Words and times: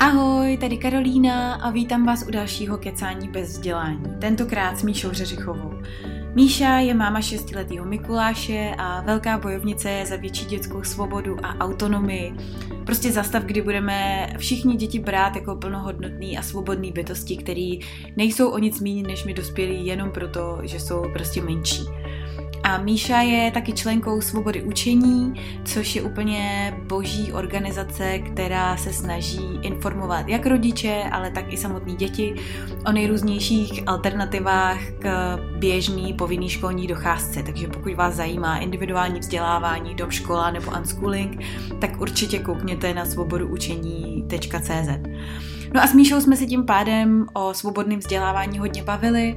Ahoj, 0.00 0.56
tady 0.56 0.76
Karolína 0.76 1.54
a 1.54 1.70
vítám 1.70 2.06
vás 2.06 2.24
u 2.28 2.30
dalšího 2.30 2.78
kecání 2.78 3.28
bez 3.28 3.48
vzdělání, 3.48 4.02
tentokrát 4.20 4.78
s 4.78 4.82
Míšou 4.82 5.10
Řeřichovou. 5.12 5.72
Míša 6.34 6.78
je 6.78 6.94
máma 6.94 7.20
šestiletého 7.20 7.86
Mikuláše 7.86 8.74
a 8.78 9.00
velká 9.00 9.38
bojovnice 9.38 10.04
za 10.06 10.16
větší 10.16 10.44
dětskou 10.44 10.82
svobodu 10.82 11.36
a 11.42 11.58
autonomii. 11.58 12.34
Prostě 12.86 13.12
zastav, 13.12 13.42
kdy 13.42 13.62
budeme 13.62 14.28
všichni 14.38 14.76
děti 14.76 14.98
brát 14.98 15.36
jako 15.36 15.56
plnohodnotný 15.56 16.38
a 16.38 16.42
svobodný 16.42 16.92
bytosti, 16.92 17.36
který 17.36 17.80
nejsou 18.16 18.50
o 18.50 18.58
nic 18.58 18.80
méně 18.80 19.02
než 19.02 19.24
my 19.24 19.34
dospělí 19.34 19.86
jenom 19.86 20.10
proto, 20.10 20.58
že 20.62 20.80
jsou 20.80 21.04
prostě 21.12 21.42
menší. 21.42 21.82
A 22.70 22.78
Míša 22.78 23.20
je 23.20 23.50
taky 23.50 23.72
členkou 23.72 24.20
Svobody 24.20 24.62
učení, 24.62 25.34
což 25.64 25.96
je 25.96 26.02
úplně 26.02 26.74
boží 26.88 27.32
organizace, 27.32 28.18
která 28.18 28.76
se 28.76 28.92
snaží 28.92 29.58
informovat 29.62 30.28
jak 30.28 30.46
rodiče, 30.46 31.04
ale 31.12 31.30
tak 31.30 31.52
i 31.52 31.56
samotní 31.56 31.96
děti 31.96 32.34
o 32.86 32.92
nejrůznějších 32.92 33.82
alternativách 33.86 34.78
k 34.98 35.36
běžný 35.58 36.12
povinný 36.12 36.48
školní 36.48 36.86
docházce. 36.86 37.42
Takže 37.42 37.68
pokud 37.68 37.94
vás 37.94 38.14
zajímá 38.14 38.58
individuální 38.58 39.20
vzdělávání, 39.20 39.94
dom 39.94 40.10
škola 40.10 40.50
nebo 40.50 40.70
unschooling, 40.78 41.42
tak 41.78 42.00
určitě 42.00 42.38
koukněte 42.38 42.94
na 42.94 43.04
svobodoučení.cz. 43.04 44.88
No 45.74 45.82
a 45.82 45.86
s 45.86 45.94
Míšou 45.94 46.20
jsme 46.20 46.36
si 46.36 46.46
tím 46.46 46.64
pádem 46.64 47.26
o 47.32 47.54
svobodném 47.54 47.98
vzdělávání 47.98 48.58
hodně 48.58 48.82
bavili, 48.82 49.36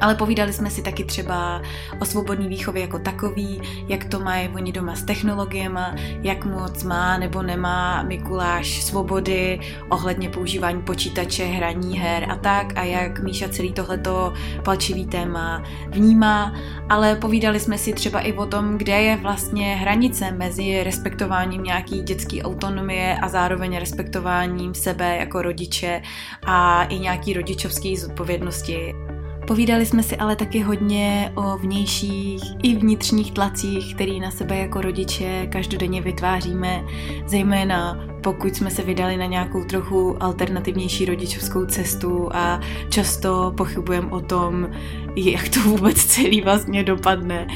ale 0.00 0.14
povídali 0.14 0.52
jsme 0.52 0.70
si 0.70 0.82
taky 0.82 1.04
třeba 1.04 1.62
o 2.00 2.04
svobodný 2.04 2.48
výchově 2.48 2.82
jako 2.82 2.98
takový, 2.98 3.60
jak 3.88 4.04
to 4.04 4.20
mají 4.20 4.48
oni 4.48 4.72
doma 4.72 4.94
s 4.94 5.02
technologiemi, 5.02 5.80
jak 6.22 6.44
moc 6.44 6.84
má 6.84 7.18
nebo 7.18 7.42
nemá 7.42 8.02
Mikuláš 8.02 8.82
svobody 8.82 9.60
ohledně 9.88 10.28
používání 10.28 10.82
počítače, 10.82 11.44
hraní 11.44 11.98
her 11.98 12.30
a 12.30 12.36
tak 12.36 12.78
a 12.78 12.84
jak 12.84 13.20
Míša 13.20 13.48
celý 13.48 13.72
tohleto 13.72 14.32
palčivý 14.64 15.06
téma 15.06 15.62
vnímá, 15.88 16.54
ale 16.88 17.16
povídali 17.16 17.60
jsme 17.60 17.78
si 17.78 17.92
třeba 17.92 18.20
i 18.20 18.32
o 18.32 18.46
tom, 18.46 18.78
kde 18.78 19.02
je 19.02 19.16
vlastně 19.16 19.76
hranice 19.76 20.30
mezi 20.30 20.84
respektováním 20.84 21.62
nějaký 21.62 22.02
dětský 22.02 22.42
autonomie 22.42 23.18
a 23.22 23.28
zároveň 23.28 23.76
respektováním 23.78 24.74
sebe 24.74 25.16
jako 25.16 25.42
rodiče 25.42 26.02
a 26.46 26.84
i 26.84 26.98
nějaký 26.98 27.32
rodičovský 27.32 27.96
zodpovědnosti. 27.96 29.07
Povídali 29.48 29.86
jsme 29.86 30.02
si 30.02 30.16
ale 30.16 30.36
taky 30.36 30.60
hodně 30.60 31.32
o 31.34 31.58
vnějších 31.58 32.42
i 32.62 32.74
vnitřních 32.74 33.32
tlacích, 33.32 33.94
který 33.94 34.20
na 34.20 34.30
sebe 34.30 34.56
jako 34.56 34.80
rodiče 34.80 35.46
každodenně 35.46 36.02
vytváříme, 36.02 36.84
zejména 37.26 38.04
pokud 38.22 38.56
jsme 38.56 38.70
se 38.70 38.82
vydali 38.82 39.16
na 39.16 39.26
nějakou 39.26 39.64
trochu 39.64 40.22
alternativnější 40.22 41.04
rodičovskou 41.04 41.66
cestu 41.66 42.28
a 42.32 42.60
často 42.88 43.54
pochybujeme 43.56 44.10
o 44.10 44.20
tom, 44.20 44.68
jak 45.16 45.48
to 45.48 45.60
vůbec 45.60 46.04
celý 46.04 46.40
vlastně 46.40 46.84
dopadne. 46.84 47.46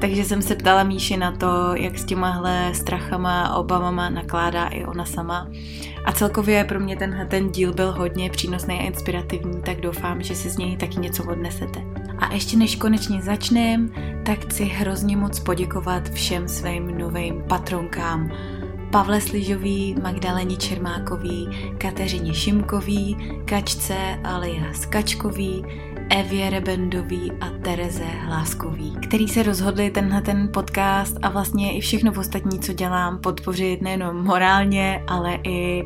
Takže 0.00 0.24
jsem 0.24 0.42
se 0.42 0.54
ptala 0.54 0.82
Míši 0.82 1.16
na 1.16 1.32
to, 1.32 1.74
jak 1.74 1.98
s 1.98 2.04
těmahle 2.04 2.70
strachama 2.74 3.42
a 3.42 3.56
obavama 3.56 4.10
nakládá 4.10 4.66
i 4.66 4.84
ona 4.84 5.04
sama. 5.04 5.48
A 6.04 6.12
celkově 6.12 6.64
pro 6.64 6.80
mě 6.80 6.96
tenhle 6.96 7.26
ten 7.26 7.50
díl 7.50 7.72
byl 7.72 7.92
hodně 7.92 8.30
přínosný 8.30 8.74
a 8.74 8.82
inspirativní, 8.82 9.62
tak 9.62 9.80
doufám, 9.80 10.22
že 10.22 10.34
si 10.34 10.50
z 10.50 10.58
něj 10.58 10.76
taky 10.76 11.00
něco 11.00 11.24
odnesete. 11.24 11.80
A 12.18 12.34
ještě 12.34 12.56
než 12.56 12.76
konečně 12.76 13.22
začneme, 13.22 13.88
tak 14.24 14.38
chci 14.38 14.64
hrozně 14.64 15.16
moc 15.16 15.40
poděkovat 15.40 16.10
všem 16.10 16.48
svým 16.48 16.98
novým 16.98 17.42
patronkám, 17.48 18.32
Pavle 18.92 19.20
Sližový, 19.20 19.96
Magdaleně 20.02 20.56
Čermákový, 20.56 21.48
Kateřině 21.78 22.34
Šimkový, 22.34 23.16
Kačce 23.44 23.96
alias 24.24 24.86
Kačkový, 24.86 25.64
Evě 26.10 26.50
Rebendový 26.50 27.32
a 27.40 27.50
Tereze 27.50 28.04
Hláskový, 28.04 28.96
který 29.02 29.28
se 29.28 29.42
rozhodli 29.42 29.90
tenhle 29.90 30.22
ten 30.22 30.48
podcast 30.52 31.18
a 31.22 31.28
vlastně 31.28 31.76
i 31.76 31.80
všechno 31.80 32.12
ostatní, 32.18 32.60
co 32.60 32.72
dělám, 32.72 33.18
podpořit 33.18 33.82
nejenom 33.82 34.24
morálně, 34.24 35.04
ale 35.06 35.38
i 35.44 35.84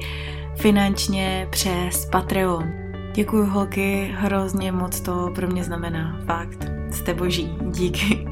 finančně 0.56 1.49
přes 1.50 2.06
Patreon. 2.06 2.72
Děkuji 3.15 3.47
holky, 3.47 4.15
hrozně 4.16 4.72
moc 4.72 5.00
to 5.00 5.31
pro 5.34 5.47
mě 5.47 5.65
znamená, 5.65 6.21
fakt. 6.26 6.71
Jste 6.91 7.15
boží, 7.15 7.56
díky. 7.71 8.26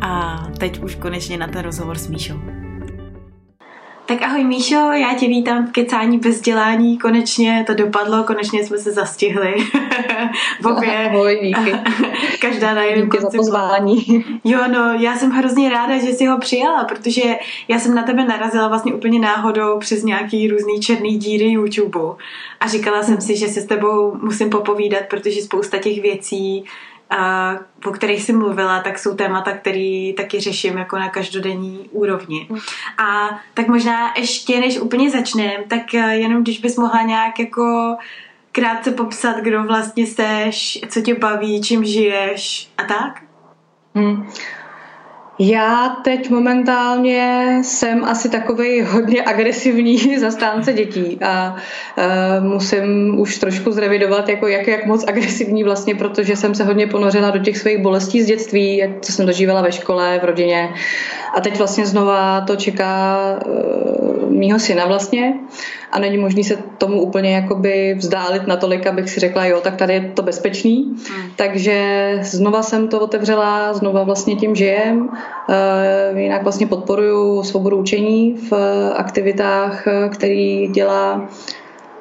A 0.00 0.42
teď 0.58 0.82
už 0.82 0.94
konečně 0.94 1.38
na 1.38 1.46
ten 1.46 1.62
rozhovor 1.62 1.98
s 1.98 2.08
Míšou. 2.08 2.63
Tak 4.14 4.22
ahoj 4.22 4.44
Míšo, 4.44 4.74
já 4.74 5.14
tě 5.14 5.28
vítám 5.28 5.66
v 5.66 5.72
kecání 5.72 6.18
bez 6.18 6.40
dělání, 6.40 6.98
konečně 6.98 7.64
to 7.66 7.74
dopadlo, 7.74 8.24
konečně 8.24 8.64
jsme 8.64 8.78
se 8.78 8.92
zastihli. 8.92 9.54
v 10.60 10.66
obě. 10.66 11.08
Ahoj, 11.08 11.40
díky. 11.42 11.72
Každá 12.40 12.74
na 12.74 12.82
jiném 12.82 13.04
Díky 13.04 13.20
za 13.20 13.30
pozvání. 13.36 14.24
Jo, 14.44 14.58
no, 14.72 14.92
já 15.00 15.16
jsem 15.16 15.30
hrozně 15.30 15.70
ráda, 15.70 15.98
že 15.98 16.08
jsi 16.08 16.26
ho 16.26 16.38
přijala, 16.38 16.84
protože 16.84 17.22
já 17.68 17.78
jsem 17.78 17.94
na 17.94 18.02
tebe 18.02 18.24
narazila 18.24 18.68
vlastně 18.68 18.94
úplně 18.94 19.18
náhodou 19.18 19.78
přes 19.78 20.02
nějaký 20.02 20.48
různý 20.48 20.80
černý 20.80 21.18
díry 21.18 21.50
YouTube 21.50 22.00
a 22.60 22.68
říkala 22.68 23.02
jsem 23.02 23.20
si, 23.20 23.36
že 23.36 23.48
se 23.48 23.60
s 23.60 23.66
tebou 23.66 24.18
musím 24.22 24.50
popovídat, 24.50 25.02
protože 25.10 25.42
spousta 25.42 25.78
těch 25.78 26.02
věcí 26.02 26.64
a 27.18 27.54
o 27.86 27.90
kterých 27.90 28.22
jsi 28.22 28.32
mluvila, 28.32 28.80
tak 28.80 28.98
jsou 28.98 29.14
témata, 29.14 29.52
které 29.52 30.12
taky 30.16 30.40
řeším 30.40 30.78
jako 30.78 30.98
na 30.98 31.08
každodenní 31.08 31.88
úrovni. 31.92 32.46
Mm. 32.50 32.58
A 32.98 33.40
tak 33.54 33.68
možná 33.68 34.14
ještě 34.16 34.60
než 34.60 34.78
úplně 34.78 35.10
začneme, 35.10 35.64
tak 35.68 35.94
eh, 35.94 36.16
jenom 36.16 36.42
když 36.42 36.60
bys 36.60 36.76
mohla 36.76 37.02
nějak 37.02 37.38
jako 37.38 37.96
krátce 38.52 38.90
popsat, 38.90 39.36
kdo 39.36 39.64
vlastně 39.64 40.06
seš, 40.06 40.80
co 40.88 41.00
tě 41.00 41.14
baví, 41.14 41.62
čím 41.62 41.84
žiješ 41.84 42.70
a 42.78 42.84
tak? 42.84 43.22
Hmm. 43.94 44.30
Já 45.38 45.96
teď 46.04 46.30
momentálně 46.30 47.58
jsem 47.62 48.04
asi 48.04 48.28
takový 48.28 48.82
hodně 48.82 49.22
agresivní 49.22 50.18
zastánce 50.18 50.72
dětí 50.72 51.18
a 51.22 51.56
uh, 51.98 52.44
musím 52.44 53.14
už 53.20 53.38
trošku 53.38 53.72
zrevidovat, 53.72 54.28
jako 54.28 54.46
jak, 54.46 54.66
jak 54.66 54.86
moc 54.86 55.04
agresivní 55.08 55.64
vlastně, 55.64 55.94
protože 55.94 56.36
jsem 56.36 56.54
se 56.54 56.64
hodně 56.64 56.86
ponořila 56.86 57.30
do 57.30 57.38
těch 57.38 57.58
svých 57.58 57.78
bolestí 57.78 58.22
z 58.22 58.26
dětství, 58.26 58.76
jak, 58.76 58.90
co 59.00 59.12
jsem 59.12 59.26
dožívala 59.26 59.62
ve 59.62 59.72
škole, 59.72 60.18
v 60.22 60.24
rodině 60.24 60.68
a 61.34 61.40
teď 61.40 61.58
vlastně 61.58 61.86
znova 61.86 62.40
to 62.40 62.56
čeká 62.56 63.18
uh, 63.46 64.32
mýho 64.32 64.58
syna 64.58 64.86
vlastně 64.86 65.34
a 65.94 65.98
není 65.98 66.18
možný 66.18 66.44
se 66.44 66.58
tomu 66.78 67.02
úplně 67.02 67.34
jakoby 67.34 67.94
vzdálit 67.98 68.46
natolik, 68.46 68.86
abych 68.86 69.10
si 69.10 69.20
řekla, 69.20 69.46
jo, 69.46 69.60
tak 69.60 69.76
tady 69.76 69.94
je 69.94 70.12
to 70.14 70.22
bezpečný. 70.22 70.82
Hmm. 70.84 71.30
Takže 71.36 72.18
znova 72.22 72.62
jsem 72.62 72.88
to 72.88 73.00
otevřela, 73.00 73.72
znova 73.72 74.02
vlastně 74.02 74.36
tím 74.36 74.54
žijem. 74.54 75.08
Uh, 75.48 76.18
jinak 76.18 76.42
vlastně 76.42 76.66
podporuju 76.66 77.42
svobodu 77.42 77.76
učení 77.76 78.34
v 78.50 78.52
aktivitách, 78.96 79.84
který 80.12 80.68
dělá. 80.68 81.28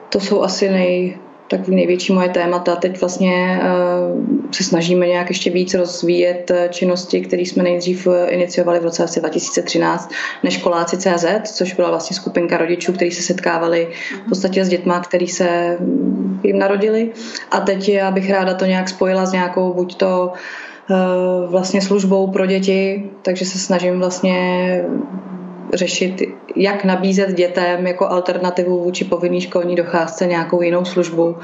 To 0.09 0.19
jsou 0.19 0.41
asi 0.41 0.69
nej, 0.69 1.17
takový 1.47 1.75
největší 1.75 2.13
moje 2.13 2.29
témata. 2.29 2.75
Teď 2.75 3.01
vlastně 3.01 3.61
uh, 3.61 4.43
se 4.53 4.63
snažíme 4.63 5.07
nějak 5.07 5.29
ještě 5.29 5.49
víc 5.49 5.73
rozvíjet 5.73 6.51
eh, 6.51 6.69
činnosti, 6.71 7.21
které 7.21 7.41
jsme 7.41 7.63
nejdřív 7.63 8.07
eh, 8.07 8.29
iniciovali 8.29 8.79
v 8.79 8.83
roce 8.83 9.19
2013 9.19 10.11
Neškoláci 10.43 10.97
CZ, 10.97 11.25
což 11.53 11.73
byla 11.73 11.89
vlastně 11.89 12.15
skupinka 12.15 12.57
rodičů, 12.57 12.93
kteří 12.93 13.11
se 13.11 13.21
setkávali 13.21 13.87
v 14.25 14.29
podstatě 14.29 14.65
s 14.65 14.69
dětma, 14.69 14.99
který 14.99 15.27
se 15.27 15.77
mm, 15.79 16.39
jim 16.43 16.59
narodili. 16.59 17.11
A 17.51 17.59
teď 17.59 17.89
já 17.89 18.11
bych 18.11 18.29
ráda 18.29 18.53
to 18.53 18.65
nějak 18.65 18.89
spojila 18.89 19.25
s 19.25 19.31
nějakou 19.31 19.73
buď 19.73 19.95
to 19.95 20.31
vlastně 21.47 21.81
službou 21.81 22.31
pro 22.31 22.45
děti, 22.45 23.09
takže 23.21 23.45
se 23.45 23.59
snažím 23.59 23.99
vlastně 23.99 24.35
řešit, 25.73 26.21
jak 26.55 26.83
nabízet 26.83 27.33
dětem 27.33 27.87
jako 27.87 28.07
alternativu 28.07 28.83
vůči 28.83 29.05
povinný 29.05 29.41
školní 29.41 29.75
docházce 29.75 30.27
nějakou 30.27 30.61
jinou 30.61 30.85
službu 30.85 31.37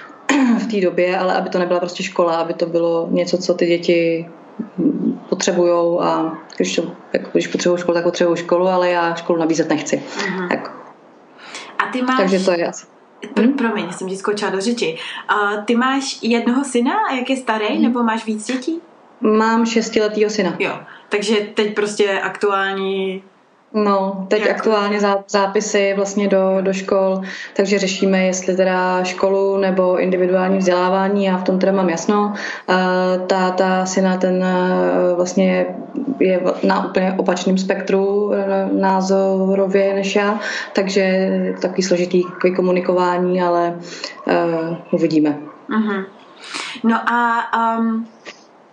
v 0.58 0.66
té 0.70 0.80
době, 0.80 1.18
ale 1.18 1.34
aby 1.34 1.48
to 1.48 1.58
nebyla 1.58 1.80
prostě 1.80 2.02
škola, 2.02 2.36
aby 2.36 2.54
to 2.54 2.66
bylo 2.66 3.08
něco, 3.10 3.38
co 3.38 3.54
ty 3.54 3.66
děti 3.66 4.28
potřebují 5.28 5.98
a 6.00 6.32
když, 6.56 6.76
to, 6.76 6.82
jako, 7.12 7.28
když 7.32 7.46
potřebují 7.46 7.80
školu, 7.80 7.94
tak 7.94 8.04
potřebují 8.04 8.36
školu, 8.36 8.68
ale 8.68 8.90
já 8.90 9.14
školu 9.14 9.38
nabízet 9.38 9.68
nechci. 9.68 10.02
Uh-huh. 10.18 10.48
Tak. 10.48 10.72
A 11.78 11.92
ty 11.92 12.02
máš... 12.02 12.18
Takže 12.18 12.44
to 12.44 12.50
je 12.52 12.66
asi. 12.66 12.91
Pr- 13.34 13.56
promiň, 13.56 13.92
jsem 13.92 14.08
ti 14.08 14.16
skočila 14.16 14.50
do 14.50 14.60
řeči. 14.60 14.98
Uh, 15.34 15.64
ty 15.64 15.76
máš 15.76 16.18
jednoho 16.22 16.64
syna 16.64 16.92
a 17.10 17.14
jak 17.14 17.30
je 17.30 17.36
starý, 17.36 17.66
hmm. 17.66 17.82
nebo 17.82 18.02
máš 18.02 18.26
víc 18.26 18.46
dětí? 18.46 18.80
Mám 19.20 19.66
šestiletýho 19.66 20.30
syna. 20.30 20.56
Jo, 20.58 20.80
takže 21.08 21.36
teď 21.54 21.74
prostě 21.74 22.20
aktuální 22.20 23.22
No, 23.74 24.26
teď 24.28 24.40
Jak 24.40 24.50
aktuálně 24.50 24.98
zápisy 25.26 25.92
vlastně 25.96 26.28
do, 26.28 26.58
do 26.60 26.72
škol, 26.72 27.20
takže 27.56 27.78
řešíme, 27.78 28.24
jestli 28.24 28.56
teda 28.56 29.04
školu 29.04 29.56
nebo 29.56 29.98
individuální 29.98 30.58
vzdělávání, 30.58 31.24
já 31.24 31.36
v 31.36 31.44
tom 31.44 31.58
teda 31.58 31.72
mám 31.72 31.88
jasno. 31.88 32.34
Ta, 33.26 33.50
ta 33.50 33.86
syna 33.86 34.16
ten 34.16 34.44
vlastně 35.16 35.66
je 36.20 36.40
na 36.62 36.86
úplně 36.86 37.14
opačném 37.18 37.58
spektru 37.58 38.32
e, 38.32 38.68
názorově 38.72 39.94
než 39.94 40.16
já, 40.16 40.40
takže 40.72 41.30
takový 41.62 41.82
složitý 41.82 42.22
komunikování, 42.56 43.42
ale 43.42 43.78
uh, 44.26 44.76
uvidíme. 44.90 45.38
Uh-huh. 45.70 46.04
No 46.84 47.10
a 47.12 47.46
um, 47.78 48.08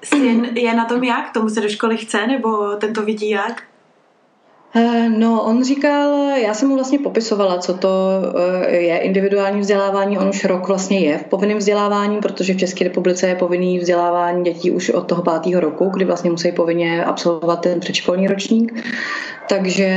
syn 0.04 0.46
je 0.56 0.74
na 0.74 0.86
tom 0.86 1.04
jak? 1.04 1.34
Tomu 1.34 1.50
se 1.50 1.62
do 1.62 1.70
školy 1.70 1.98
chce, 1.98 2.28
nebo 2.28 2.76
ten 2.76 2.94
to 2.94 3.02
vidí 3.02 3.30
jak? 3.30 3.64
Eh, 4.76 5.10
no, 5.10 5.44
on 5.44 5.64
říkal, 5.64 6.30
já 6.38 6.54
jsem 6.54 6.70
mu 6.70 6.76
vlastně 6.76 7.00
popisovala, 7.00 7.58
co 7.58 7.74
to 7.74 7.90
eh, 8.68 8.76
je 8.76 8.98
individuální 8.98 9.60
vzdělávání. 9.60 10.18
On 10.18 10.30
už 10.30 10.46
rok 10.46 10.68
vlastně 10.68 11.00
je 11.00 11.18
v 11.18 11.24
povinném 11.24 11.58
vzdělávání, 11.58 12.20
protože 12.20 12.54
v 12.54 12.58
České 12.58 12.84
republice 12.84 13.28
je 13.28 13.36
povinný 13.36 13.80
vzdělávání 13.80 14.44
dětí 14.44 14.72
už 14.72 14.90
od 14.90 15.08
toho 15.08 15.24
pátého 15.24 15.62
roku, 15.62 15.90
kdy 15.90 16.06
vlastně 16.06 16.30
musí 16.30 16.52
povinně 16.52 17.04
absolvovat 17.04 17.62
ten 17.62 17.80
předškolní 17.80 18.28
ročník. 18.28 18.84
Takže 19.50 19.88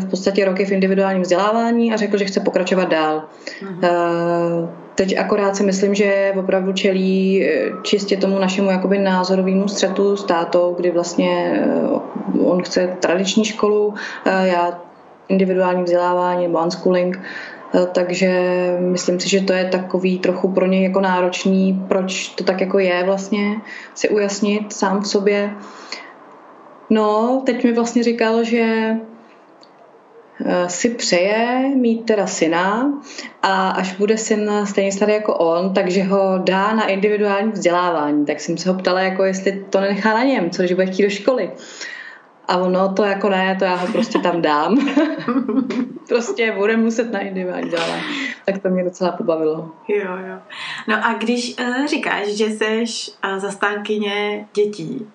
v 0.00 0.10
podstatě 0.10 0.44
rok 0.44 0.60
je 0.60 0.66
v 0.66 0.72
individuálním 0.72 1.22
vzdělávání 1.22 1.92
a 1.92 1.96
řekl, 1.96 2.18
že 2.18 2.24
chce 2.24 2.40
pokračovat 2.40 2.88
dál. 2.88 3.24
Uh-huh. 3.62 4.68
Teď 4.94 5.18
akorát 5.18 5.56
si 5.56 5.62
myslím, 5.62 5.94
že 5.94 6.32
opravdu 6.38 6.72
čelí 6.72 7.44
eh, 7.44 7.70
čistě 7.82 8.16
tomu 8.16 8.38
našemu 8.38 8.70
jakoby 8.70 8.98
názorovému 8.98 9.68
střetu 9.68 10.16
s 10.16 10.24
tátou, 10.24 10.74
kdy 10.78 10.90
vlastně 10.90 11.62
eh, 11.64 12.11
on 12.40 12.62
chce 12.62 12.96
tradiční 13.00 13.44
školu, 13.44 13.94
já 14.24 14.80
individuální 15.28 15.82
vzdělávání 15.82 16.46
nebo 16.46 16.62
unschooling, 16.62 17.20
takže 17.92 18.30
myslím 18.78 19.20
si, 19.20 19.28
že 19.28 19.40
to 19.40 19.52
je 19.52 19.64
takový 19.64 20.18
trochu 20.18 20.48
pro 20.52 20.66
něj 20.66 20.82
jako 20.82 21.00
náročný, 21.00 21.84
proč 21.88 22.28
to 22.28 22.44
tak 22.44 22.60
jako 22.60 22.78
je 22.78 23.02
vlastně, 23.04 23.60
si 23.94 24.08
ujasnit 24.08 24.72
sám 24.72 25.00
v 25.00 25.06
sobě. 25.06 25.54
No, 26.90 27.42
teď 27.46 27.64
mi 27.64 27.72
vlastně 27.72 28.02
říkal, 28.02 28.44
že 28.44 28.96
eh, 30.44 30.68
si 30.68 30.88
přeje 30.88 31.70
mít 31.76 32.04
teda 32.04 32.26
syna 32.26 32.92
a 33.42 33.70
až 33.70 33.96
bude 33.96 34.18
syn 34.18 34.50
stejně 34.64 34.92
starý 34.92 35.12
jako 35.12 35.34
on, 35.34 35.74
takže 35.74 36.02
ho 36.02 36.38
dá 36.38 36.74
na 36.74 36.86
individuální 36.86 37.52
vzdělávání. 37.52 38.26
Tak 38.26 38.40
jsem 38.40 38.58
se 38.58 38.70
ho 38.70 38.78
ptala, 38.78 39.00
jako 39.00 39.24
jestli 39.24 39.64
to 39.70 39.80
nenechá 39.80 40.14
na 40.14 40.24
něm, 40.24 40.50
co 40.50 40.62
když 40.62 40.72
bude 40.72 40.86
chtít 40.86 41.02
do 41.02 41.10
školy. 41.10 41.50
A 42.52 42.56
ono 42.56 42.92
to 42.94 43.04
jako 43.04 43.28
ne, 43.28 43.56
to 43.58 43.64
já 43.64 43.74
ho 43.74 43.86
prostě 43.86 44.18
tam 44.18 44.42
dám. 44.42 44.78
prostě 46.08 46.52
bude 46.52 46.76
muset 46.76 47.12
na 47.12 47.20
individuální 47.20 47.64
vzdělávání. 47.64 48.02
Tak 48.44 48.62
to 48.62 48.68
mě 48.68 48.84
docela 48.84 49.12
pobavilo. 49.12 49.70
Jo, 49.88 50.10
jo. 50.28 50.38
No 50.88 51.06
a 51.06 51.12
když 51.14 51.54
uh, 51.60 51.86
říkáš, 51.86 52.28
že 52.28 52.44
jsi 52.44 52.84
uh, 53.24 53.38
zastánkyně 53.38 54.48
dětí, 54.54 55.10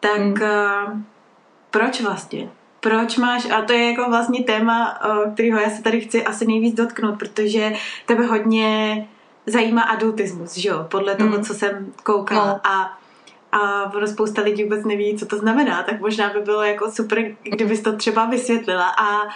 tak 0.00 0.20
hmm. 0.20 0.32
uh, 0.32 0.98
proč 1.70 2.00
vlastně? 2.00 2.48
Proč 2.80 3.16
máš, 3.16 3.50
a 3.50 3.62
to 3.62 3.72
je 3.72 3.90
jako 3.90 4.10
vlastně 4.10 4.44
téma, 4.44 4.98
uh, 5.04 5.32
kterého 5.34 5.60
já 5.60 5.70
se 5.70 5.82
tady 5.82 6.00
chci 6.00 6.24
asi 6.24 6.46
nejvíc 6.46 6.74
dotknout, 6.74 7.18
protože 7.18 7.72
tebe 8.06 8.26
hodně 8.26 9.08
zajímá 9.46 9.82
adultismus, 9.82 10.56
že 10.56 10.68
jo? 10.68 10.86
Podle 10.90 11.14
toho, 11.14 11.30
hmm. 11.30 11.44
co 11.44 11.54
jsem 11.54 11.92
koukala. 12.02 12.46
No. 12.46 12.60
A 12.64 12.98
a 13.56 13.92
ono 13.96 14.06
spousta 14.06 14.42
lidí 14.42 14.62
vůbec 14.64 14.84
neví, 14.84 15.18
co 15.18 15.26
to 15.26 15.38
znamená, 15.38 15.82
tak 15.82 16.00
možná 16.00 16.32
by 16.32 16.40
bylo 16.40 16.62
jako 16.62 16.90
super, 16.90 17.36
kdybys 17.42 17.80
to 17.80 17.96
třeba 17.96 18.24
vysvětlila 18.24 18.88
a, 18.88 19.28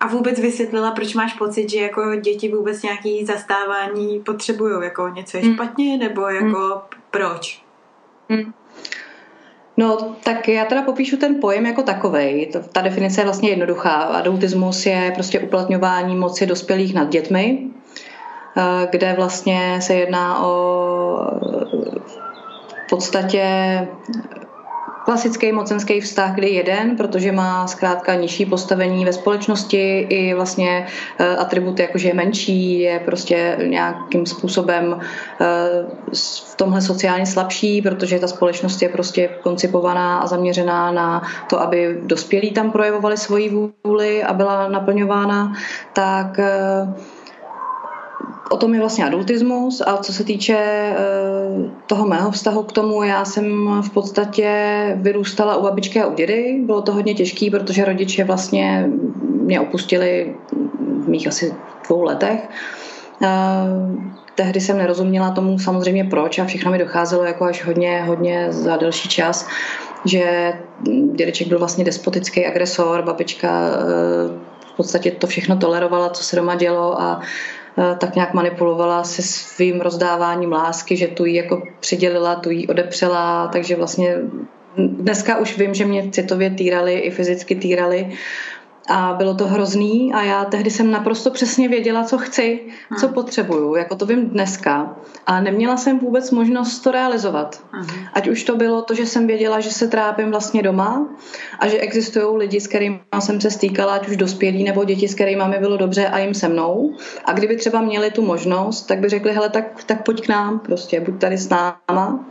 a 0.00 0.06
vůbec 0.06 0.40
vysvětlila, 0.40 0.90
proč 0.90 1.14
máš 1.14 1.34
pocit, 1.34 1.70
že 1.70 1.80
jako 1.80 2.14
děti 2.14 2.48
vůbec 2.48 2.82
nějaký 2.82 3.26
zastávání 3.26 4.20
potřebují, 4.20 4.84
jako 4.84 5.08
něco 5.08 5.36
je 5.36 5.42
hmm. 5.42 5.54
špatně, 5.54 5.96
nebo 5.96 6.28
jako 6.28 6.58
hmm. 6.58 6.80
proč? 7.10 7.62
Hmm. 8.28 8.52
No, 9.76 10.16
tak 10.24 10.48
já 10.48 10.64
teda 10.64 10.82
popíšu 10.82 11.16
ten 11.16 11.40
pojem 11.40 11.66
jako 11.66 11.82
takovej. 11.82 12.52
Ta 12.72 12.80
definice 12.80 13.20
je 13.20 13.24
vlastně 13.24 13.50
jednoduchá. 13.50 13.90
Adultismus 13.90 14.86
je 14.86 15.12
prostě 15.14 15.40
uplatňování 15.40 16.16
moci 16.16 16.46
dospělých 16.46 16.94
nad 16.94 17.08
dětmi, 17.08 17.68
eh, 18.56 18.88
kde 18.90 19.14
vlastně 19.16 19.78
se 19.82 19.94
jedná 19.94 20.44
o 20.44 20.60
v 22.90 22.96
podstatě 22.98 23.44
klasický 25.04 25.52
mocenský 25.52 26.00
vztah, 26.00 26.34
kdy 26.34 26.48
jeden, 26.50 26.96
protože 26.96 27.32
má 27.32 27.66
zkrátka 27.66 28.14
nižší 28.14 28.46
postavení 28.46 29.04
ve 29.04 29.12
společnosti 29.12 29.98
i 29.98 30.34
vlastně 30.34 30.86
eh, 31.18 31.36
atributy, 31.36 31.82
jako 31.82 31.98
že 31.98 32.08
je 32.08 32.14
menší, 32.14 32.80
je 32.80 33.00
prostě 33.00 33.58
nějakým 33.66 34.26
způsobem 34.26 35.00
eh, 35.40 35.46
v 36.50 36.56
tomhle 36.56 36.82
sociálně 36.82 37.26
slabší, 37.26 37.82
protože 37.82 38.18
ta 38.18 38.28
společnost 38.28 38.82
je 38.82 38.88
prostě 38.88 39.28
koncipovaná 39.42 40.18
a 40.18 40.26
zaměřená 40.26 40.92
na 40.92 41.22
to, 41.50 41.60
aby 41.60 41.98
dospělí 42.02 42.50
tam 42.50 42.70
projevovali 42.70 43.16
svoji 43.16 43.70
vůli 43.84 44.22
a 44.22 44.32
byla 44.32 44.68
naplňována, 44.68 45.52
tak 45.92 46.38
eh, 46.38 47.19
o 48.50 48.56
tom 48.56 48.74
je 48.74 48.80
vlastně 48.80 49.04
adultismus 49.04 49.82
a 49.86 49.96
co 49.96 50.12
se 50.12 50.24
týče 50.24 50.56
eh, 50.56 50.96
toho 51.86 52.06
mého 52.06 52.30
vztahu 52.30 52.62
k 52.62 52.72
tomu, 52.72 53.02
já 53.02 53.24
jsem 53.24 53.68
v 53.82 53.90
podstatě 53.90 54.52
vyrůstala 54.96 55.56
u 55.56 55.62
babičky 55.62 56.00
a 56.00 56.06
u 56.06 56.14
dědy. 56.14 56.62
Bylo 56.66 56.82
to 56.82 56.92
hodně 56.92 57.14
těžké, 57.14 57.50
protože 57.50 57.84
rodiče 57.84 58.24
vlastně 58.24 58.88
mě 59.22 59.60
opustili 59.60 60.36
v 61.04 61.08
mých 61.08 61.28
asi 61.28 61.54
dvou 61.86 62.02
letech. 62.02 62.48
Eh, 63.22 63.28
tehdy 64.34 64.60
jsem 64.60 64.78
nerozuměla 64.78 65.30
tomu 65.30 65.58
samozřejmě 65.58 66.04
proč 66.04 66.38
a 66.38 66.44
všechno 66.44 66.70
mi 66.70 66.78
docházelo 66.78 67.24
jako 67.24 67.44
až 67.44 67.64
hodně, 67.64 68.02
hodně 68.02 68.46
za 68.52 68.76
delší 68.76 69.08
čas, 69.08 69.48
že 70.04 70.52
dědeček 71.14 71.48
byl 71.48 71.58
vlastně 71.58 71.84
despotický 71.84 72.46
agresor, 72.46 73.02
babička 73.02 73.70
eh, 73.70 74.50
v 74.72 74.76
podstatě 74.76 75.10
to 75.10 75.26
všechno 75.26 75.56
tolerovala, 75.56 76.10
co 76.10 76.24
se 76.24 76.36
doma 76.36 76.54
dělo 76.54 77.00
a 77.00 77.20
tak 77.98 78.14
nějak 78.14 78.34
manipulovala 78.34 79.04
se 79.04 79.22
svým 79.22 79.80
rozdáváním 79.80 80.52
lásky, 80.52 80.96
že 80.96 81.08
tu 81.08 81.24
jí 81.24 81.34
jako 81.34 81.62
přidělila, 81.80 82.36
tu 82.36 82.50
jí 82.50 82.68
odepřela, 82.68 83.48
takže 83.48 83.76
vlastně 83.76 84.16
dneska 84.76 85.38
už 85.38 85.58
vím, 85.58 85.74
že 85.74 85.84
mě 85.84 86.10
citově 86.10 86.50
týrali 86.50 86.94
i 86.94 87.10
fyzicky 87.10 87.54
týrali 87.54 88.12
a 88.90 89.14
bylo 89.18 89.34
to 89.34 89.46
hrozný 89.46 90.12
a 90.14 90.22
já 90.22 90.44
tehdy 90.44 90.70
jsem 90.70 90.90
naprosto 90.90 91.30
přesně 91.30 91.68
věděla, 91.68 92.04
co 92.04 92.18
chci, 92.18 92.60
co 93.00 93.06
hmm. 93.06 93.14
potřebuju, 93.14 93.74
jako 93.74 93.96
to 93.96 94.06
vím 94.06 94.28
dneska. 94.28 94.96
A 95.26 95.40
neměla 95.40 95.76
jsem 95.76 95.98
vůbec 95.98 96.30
možnost 96.30 96.80
to 96.80 96.90
realizovat. 96.90 97.62
Hmm. 97.70 97.86
Ať 98.12 98.28
už 98.28 98.44
to 98.44 98.56
bylo 98.56 98.82
to, 98.82 98.94
že 98.94 99.06
jsem 99.06 99.26
věděla, 99.26 99.60
že 99.60 99.70
se 99.70 99.88
trápím 99.88 100.30
vlastně 100.30 100.62
doma 100.62 101.08
a 101.58 101.68
že 101.68 101.78
existují 101.78 102.36
lidi, 102.36 102.60
s 102.60 102.66
kterými 102.66 103.00
jsem 103.18 103.40
se 103.40 103.50
stýkala, 103.50 103.94
ať 103.94 104.08
už 104.08 104.16
dospělí 104.16 104.64
nebo 104.64 104.84
děti, 104.84 105.08
s 105.08 105.14
kterými 105.14 105.42
mi 105.46 105.58
bylo 105.58 105.76
dobře 105.76 106.08
a 106.08 106.18
jim 106.18 106.34
se 106.34 106.48
mnou. 106.48 106.96
A 107.24 107.32
kdyby 107.32 107.56
třeba 107.56 107.80
měli 107.80 108.10
tu 108.10 108.22
možnost, 108.22 108.82
tak 108.82 108.98
by 108.98 109.08
řekli, 109.08 109.32
hele, 109.32 109.48
tak, 109.48 109.84
tak 109.84 110.04
pojď 110.04 110.24
k 110.24 110.28
nám, 110.28 110.58
prostě 110.58 111.00
buď 111.00 111.20
tady 111.20 111.38
s 111.38 111.48
náma 111.48 112.24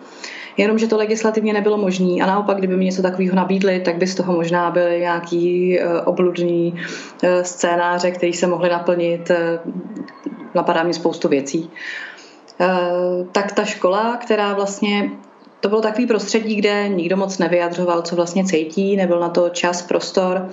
jenomže 0.60 0.88
to 0.88 0.98
legislativně 0.98 1.54
nebylo 1.54 1.78
možné. 1.78 2.22
A 2.24 2.26
naopak, 2.26 2.58
kdyby 2.58 2.78
mi 2.78 2.86
něco 2.86 3.02
takového 3.02 3.36
nabídli, 3.36 3.80
tak 3.80 3.96
by 3.96 4.08
z 4.08 4.16
toho 4.16 4.34
možná 4.34 4.72
byly 4.72 5.00
nějaký 5.00 5.80
eh, 5.80 6.02
obludný 6.02 6.76
eh, 7.24 7.44
scénáře, 7.44 8.12
které 8.12 8.34
se 8.34 8.48
mohly 8.48 8.70
naplnit. 8.70 9.32
Eh, 9.32 9.60
napadá 10.56 10.84
mi 10.84 10.94
spoustu 10.94 11.28
věcí. 11.28 11.70
Tak 13.32 13.52
ta 13.52 13.66
škola, 13.66 14.18
která 14.18 14.54
vlastně 14.54 15.12
to 15.60 15.70
bylo 15.70 15.82
takový 15.82 16.08
prostředí, 16.08 16.56
kde 16.56 16.90
nikdo 16.90 17.18
moc 17.18 17.38
nevyjadřoval, 17.38 18.02
co 18.02 18.16
vlastně 18.16 18.46
cítí, 18.46 18.96
nebyl 18.96 19.20
na 19.20 19.30
to 19.30 19.50
čas, 19.50 19.82
prostor. 19.82 20.50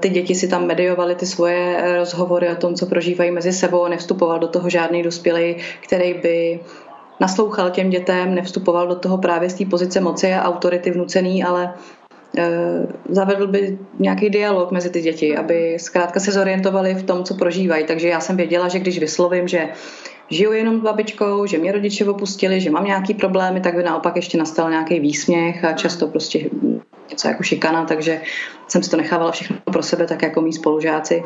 Ty 0.00 0.08
děti 0.08 0.34
si 0.34 0.48
tam 0.48 0.66
mediovaly 0.66 1.14
ty 1.14 1.26
svoje 1.26 1.82
rozhovory 1.98 2.48
o 2.48 2.54
tom, 2.54 2.74
co 2.74 2.86
prožívají 2.86 3.30
mezi 3.30 3.52
sebou, 3.52 3.88
nevstupoval 3.88 4.38
do 4.38 4.48
toho 4.48 4.70
žádný 4.70 5.02
dospělý, 5.02 5.56
který 5.80 6.14
by 6.14 6.60
naslouchal 7.20 7.70
těm 7.70 7.90
dětem, 7.90 8.34
nevstupoval 8.34 8.88
do 8.88 8.94
toho 8.94 9.18
právě 9.18 9.50
z 9.50 9.54
té 9.54 9.64
pozice 9.64 10.00
moci 10.00 10.32
a 10.32 10.42
autority 10.42 10.90
vnucený, 10.90 11.44
ale 11.44 11.74
e, 12.38 12.48
zavedl 13.08 13.46
by 13.46 13.78
nějaký 13.98 14.30
dialog 14.30 14.70
mezi 14.70 14.90
ty 14.90 15.00
děti, 15.00 15.36
aby 15.36 15.76
zkrátka 15.80 16.20
se 16.20 16.32
zorientovali 16.32 16.94
v 16.94 17.02
tom, 17.02 17.24
co 17.24 17.34
prožívají. 17.34 17.84
Takže 17.84 18.08
já 18.08 18.20
jsem 18.20 18.36
věděla, 18.36 18.68
že 18.68 18.78
když 18.78 18.98
vyslovím, 18.98 19.48
že 19.48 19.68
žiju 20.30 20.52
jenom 20.52 20.78
s 20.78 20.82
babičkou, 20.82 21.46
že 21.46 21.58
mě 21.58 21.72
rodiče 21.72 22.04
opustili, 22.04 22.60
že 22.60 22.70
mám 22.70 22.84
nějaký 22.84 23.14
problémy, 23.14 23.60
tak 23.60 23.74
by 23.74 23.82
naopak 23.82 24.16
ještě 24.16 24.38
nastal 24.38 24.70
nějaký 24.70 25.00
výsměch 25.00 25.64
a 25.64 25.72
často 25.72 26.06
prostě 26.08 26.50
něco 27.10 27.28
jako 27.28 27.42
šikana, 27.42 27.84
takže 27.84 28.20
jsem 28.68 28.82
si 28.82 28.90
to 28.90 28.96
nechávala 28.96 29.32
všechno 29.32 29.56
pro 29.64 29.82
sebe, 29.82 30.06
tak 30.06 30.22
jako 30.22 30.40
mý 30.40 30.52
spolužáci. 30.52 31.22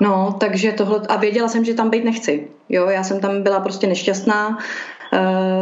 No, 0.00 0.36
takže 0.40 0.72
tohle, 0.72 1.00
a 1.08 1.16
věděla 1.16 1.48
jsem, 1.48 1.64
že 1.64 1.74
tam 1.74 1.90
být 1.90 2.04
nechci. 2.04 2.48
Jo, 2.68 2.86
já 2.86 3.04
jsem 3.04 3.20
tam 3.20 3.42
byla 3.42 3.60
prostě 3.60 3.86
nešťastná, 3.86 4.58
eh, 5.12 5.18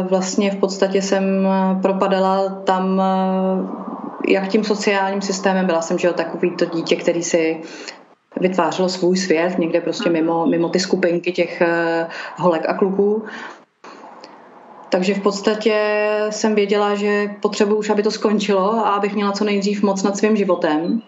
vlastně 0.09 0.51
v 0.51 0.55
podstatě 0.55 1.01
jsem 1.01 1.47
propadala 1.81 2.49
tam 2.49 3.01
jak 4.27 4.47
tím 4.47 4.63
sociálním 4.63 5.21
systémem, 5.21 5.65
byla 5.65 5.81
jsem, 5.81 5.97
že 5.97 6.07
jo, 6.07 6.13
takový 6.13 6.51
to 6.51 6.65
dítě, 6.65 6.95
který 6.95 7.23
si 7.23 7.61
vytvářelo 8.39 8.89
svůj 8.89 9.17
svět 9.17 9.59
někde 9.59 9.81
prostě 9.81 10.09
mimo, 10.09 10.45
mimo 10.45 10.69
ty 10.69 10.79
skupinky 10.79 11.31
těch 11.31 11.61
holek 12.35 12.65
a 12.69 12.73
kluků. 12.73 13.23
Takže 14.89 15.13
v 15.13 15.21
podstatě 15.21 15.77
jsem 16.29 16.55
věděla, 16.55 16.95
že 16.95 17.29
potřebuji 17.41 17.75
už, 17.75 17.89
aby 17.89 18.03
to 18.03 18.11
skončilo 18.11 18.85
a 18.85 18.89
abych 18.89 19.15
měla 19.15 19.31
co 19.31 19.43
nejdřív 19.43 19.83
moc 19.83 20.03
nad 20.03 20.17
svým 20.17 20.35
životem. 20.35 21.01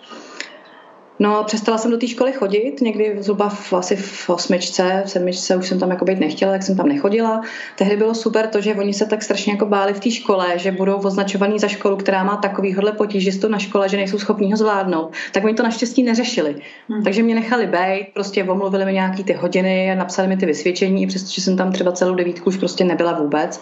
No, 1.20 1.44
přestala 1.44 1.78
jsem 1.78 1.92
do 1.92 1.98
té 1.98 2.08
školy 2.08 2.32
chodit, 2.32 2.82
někdy 2.82 3.16
zhruba 3.20 3.50
v, 3.50 3.74
asi 3.74 3.96
v 3.96 4.30
osmičce, 4.30 5.04
v 5.06 5.10
sedmičce 5.10 5.56
už 5.56 5.68
jsem 5.68 5.80
tam 5.80 5.90
jako 5.90 6.06
být 6.06 6.20
nechtěla, 6.20 6.52
tak 6.52 6.64
jsem 6.64 6.78
tam 6.78 6.88
nechodila. 6.88 7.42
Tehdy 7.78 7.98
bylo 7.98 8.16
super 8.16 8.48
to, 8.48 8.62
že 8.62 8.76
oni 8.76 8.94
se 8.94 9.06
tak 9.06 9.24
strašně 9.24 9.54
jako 9.54 9.66
báli 9.66 9.94
v 9.94 10.00
té 10.00 10.12
škole, 10.12 10.48
že 10.56 10.72
budou 10.72 10.96
označovaní 10.96 11.60
za 11.60 11.68
školu, 11.68 11.98
která 11.98 12.24
má 12.24 12.38
takovýhle 12.38 12.92
potížistu 12.92 13.48
na 13.48 13.60
škole, 13.60 13.90
že 13.90 13.98
nejsou 13.98 14.20
schopní 14.20 14.52
ho 14.52 14.58
zvládnout. 14.58 15.14
Tak 15.32 15.44
oni 15.44 15.54
to 15.54 15.64
naštěstí 15.64 16.04
neřešili. 16.04 16.56
Hmm. 16.90 17.04
Takže 17.04 17.24
mě 17.24 17.36
nechali 17.36 17.68
být, 17.68 18.08
prostě 18.14 18.44
omluvili 18.44 18.86
mi 18.86 18.94
nějaký 18.94 19.24
ty 19.24 19.34
hodiny, 19.34 19.96
napsali 19.96 20.28
mi 20.28 20.38
ty 20.38 20.46
vysvědčení, 20.46 21.08
přestože 21.08 21.42
jsem 21.42 21.58
tam 21.58 21.72
třeba 21.72 21.92
celou 21.92 22.16
devítku 22.16 22.50
už 22.50 22.58
prostě 22.58 22.84
nebyla 22.84 23.14
vůbec. 23.14 23.62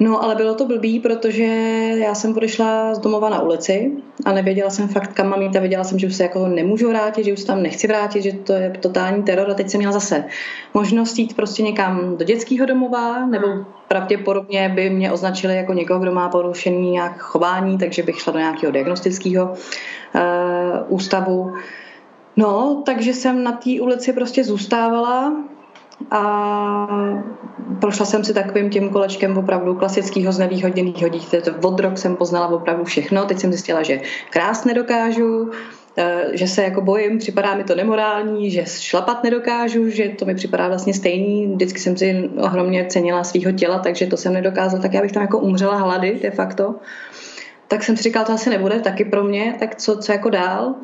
No, 0.00 0.24
ale 0.24 0.34
bylo 0.34 0.54
to 0.54 0.66
blbý, 0.66 1.00
protože 1.00 1.44
já 1.96 2.14
jsem 2.14 2.36
odešla 2.36 2.94
z 2.94 2.98
domova 2.98 3.30
na 3.30 3.42
ulici 3.42 3.92
a 4.24 4.32
nevěděla 4.32 4.70
jsem 4.70 4.88
fakt, 4.88 5.12
kam 5.12 5.28
mám 5.28 5.42
jít 5.42 5.56
a 5.56 5.60
věděla 5.60 5.84
jsem, 5.84 5.98
že 5.98 6.06
už 6.06 6.14
se 6.14 6.22
jako 6.22 6.46
nemůžu 6.46 6.88
vrátit, 6.88 7.24
že 7.24 7.32
už 7.32 7.40
se 7.40 7.46
tam 7.46 7.62
nechci 7.62 7.86
vrátit, 7.86 8.22
že 8.22 8.32
to 8.32 8.52
je 8.52 8.72
totální 8.80 9.22
teror 9.22 9.50
a 9.50 9.54
teď 9.54 9.70
jsem 9.70 9.78
měla 9.78 9.92
zase 9.92 10.24
možnost 10.74 11.18
jít 11.18 11.36
prostě 11.36 11.62
někam 11.62 12.16
do 12.16 12.24
dětského 12.24 12.66
domova 12.66 13.26
nebo 13.26 13.46
hmm. 13.46 13.64
pravděpodobně 13.88 14.72
by 14.74 14.90
mě 14.90 15.12
označili 15.12 15.56
jako 15.56 15.72
někoho, 15.72 16.00
kdo 16.00 16.12
má 16.12 16.28
porušený 16.28 16.90
nějak 16.90 17.18
chování, 17.18 17.78
takže 17.78 18.02
bych 18.02 18.20
šla 18.20 18.32
do 18.32 18.38
nějakého 18.38 18.72
diagnostického 18.72 19.44
uh, 19.46 20.20
ústavu. 20.88 21.52
No, 22.36 22.82
takže 22.86 23.14
jsem 23.14 23.44
na 23.44 23.52
té 23.52 23.70
ulici 23.80 24.12
prostě 24.12 24.44
zůstávala 24.44 25.32
a 26.10 26.86
prošla 27.80 28.06
jsem 28.06 28.24
si 28.24 28.34
takovým 28.34 28.70
tím 28.70 28.88
kolečkem 28.88 29.38
opravdu 29.38 29.74
klasického 29.74 30.32
znevýhodněného 30.32 31.08
dítěte. 31.08 31.52
Od 31.52 31.80
rok 31.80 31.98
jsem 31.98 32.16
poznala 32.16 32.48
opravdu 32.48 32.84
všechno. 32.84 33.24
Teď 33.24 33.38
jsem 33.38 33.52
zjistila, 33.52 33.82
že 33.82 34.00
krás 34.30 34.64
nedokážu, 34.64 35.50
eh, 35.96 36.24
že 36.32 36.46
se 36.46 36.62
jako 36.62 36.80
bojím, 36.80 37.18
připadá 37.18 37.54
mi 37.54 37.64
to 37.64 37.74
nemorální, 37.74 38.50
že 38.50 38.64
šlapat 38.66 39.24
nedokážu, 39.24 39.90
že 39.90 40.08
to 40.08 40.24
mi 40.24 40.34
připadá 40.34 40.68
vlastně 40.68 40.94
stejný. 40.94 41.46
Vždycky 41.46 41.80
jsem 41.80 41.96
si 41.96 42.30
ohromně 42.40 42.86
cenila 42.88 43.24
svého 43.24 43.52
těla, 43.52 43.78
takže 43.78 44.06
to 44.06 44.16
jsem 44.16 44.32
nedokázala, 44.32 44.82
tak 44.82 44.94
já 44.94 45.02
bych 45.02 45.12
tam 45.12 45.22
jako 45.22 45.38
umřela 45.38 45.76
hlady 45.76 46.18
de 46.22 46.30
facto. 46.30 46.74
Tak 47.68 47.82
jsem 47.82 47.96
si 47.96 48.02
říkala, 48.02 48.24
to 48.24 48.32
asi 48.32 48.50
nebude 48.50 48.80
taky 48.80 49.04
pro 49.04 49.24
mě, 49.24 49.56
tak 49.58 49.74
co, 49.74 49.96
co 49.96 50.12
jako 50.12 50.30
dál. 50.30 50.74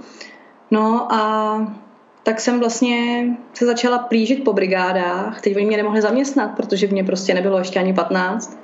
No 0.70 1.12
a 1.12 1.82
tak 2.22 2.40
jsem 2.40 2.60
vlastně 2.60 3.24
se 3.54 3.66
začala 3.66 3.98
plížit 3.98 4.44
po 4.44 4.52
brigádách. 4.52 5.40
Teď 5.40 5.56
oni 5.56 5.66
mě 5.66 5.76
nemohli 5.76 6.02
zaměstnat, 6.02 6.50
protože 6.56 6.86
mě 6.86 7.04
prostě 7.04 7.34
nebylo 7.34 7.58
ještě 7.58 7.78
ani 7.78 7.94
15. 7.94 8.58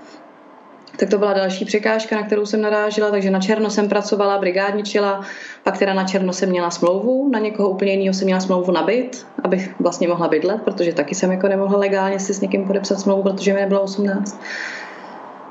Tak 0.98 1.10
to 1.10 1.18
byla 1.18 1.32
další 1.32 1.64
překážka, 1.64 2.16
na 2.16 2.22
kterou 2.22 2.46
jsem 2.46 2.60
narážela, 2.60 3.10
takže 3.10 3.30
na 3.30 3.40
černo 3.40 3.70
jsem 3.70 3.88
pracovala, 3.88 4.38
brigádničila, 4.38 5.20
pak 5.62 5.78
teda 5.78 5.94
na 5.94 6.04
černo 6.04 6.32
jsem 6.32 6.48
měla 6.48 6.70
smlouvu, 6.70 7.28
na 7.32 7.38
někoho 7.38 7.68
úplně 7.68 7.92
jiného 7.92 8.14
jsem 8.14 8.24
měla 8.24 8.40
smlouvu 8.40 8.72
na 8.72 8.82
byt, 8.82 9.26
abych 9.44 9.80
vlastně 9.80 10.08
mohla 10.08 10.28
bydlet, 10.28 10.62
protože 10.62 10.92
taky 10.92 11.14
jsem 11.14 11.32
jako 11.32 11.48
nemohla 11.48 11.78
legálně 11.78 12.20
si 12.20 12.34
s 12.34 12.40
někým 12.40 12.66
podepsat 12.66 13.00
smlouvu, 13.00 13.22
protože 13.22 13.54
mi 13.54 13.60
nebylo 13.60 13.80
18. 13.80 14.40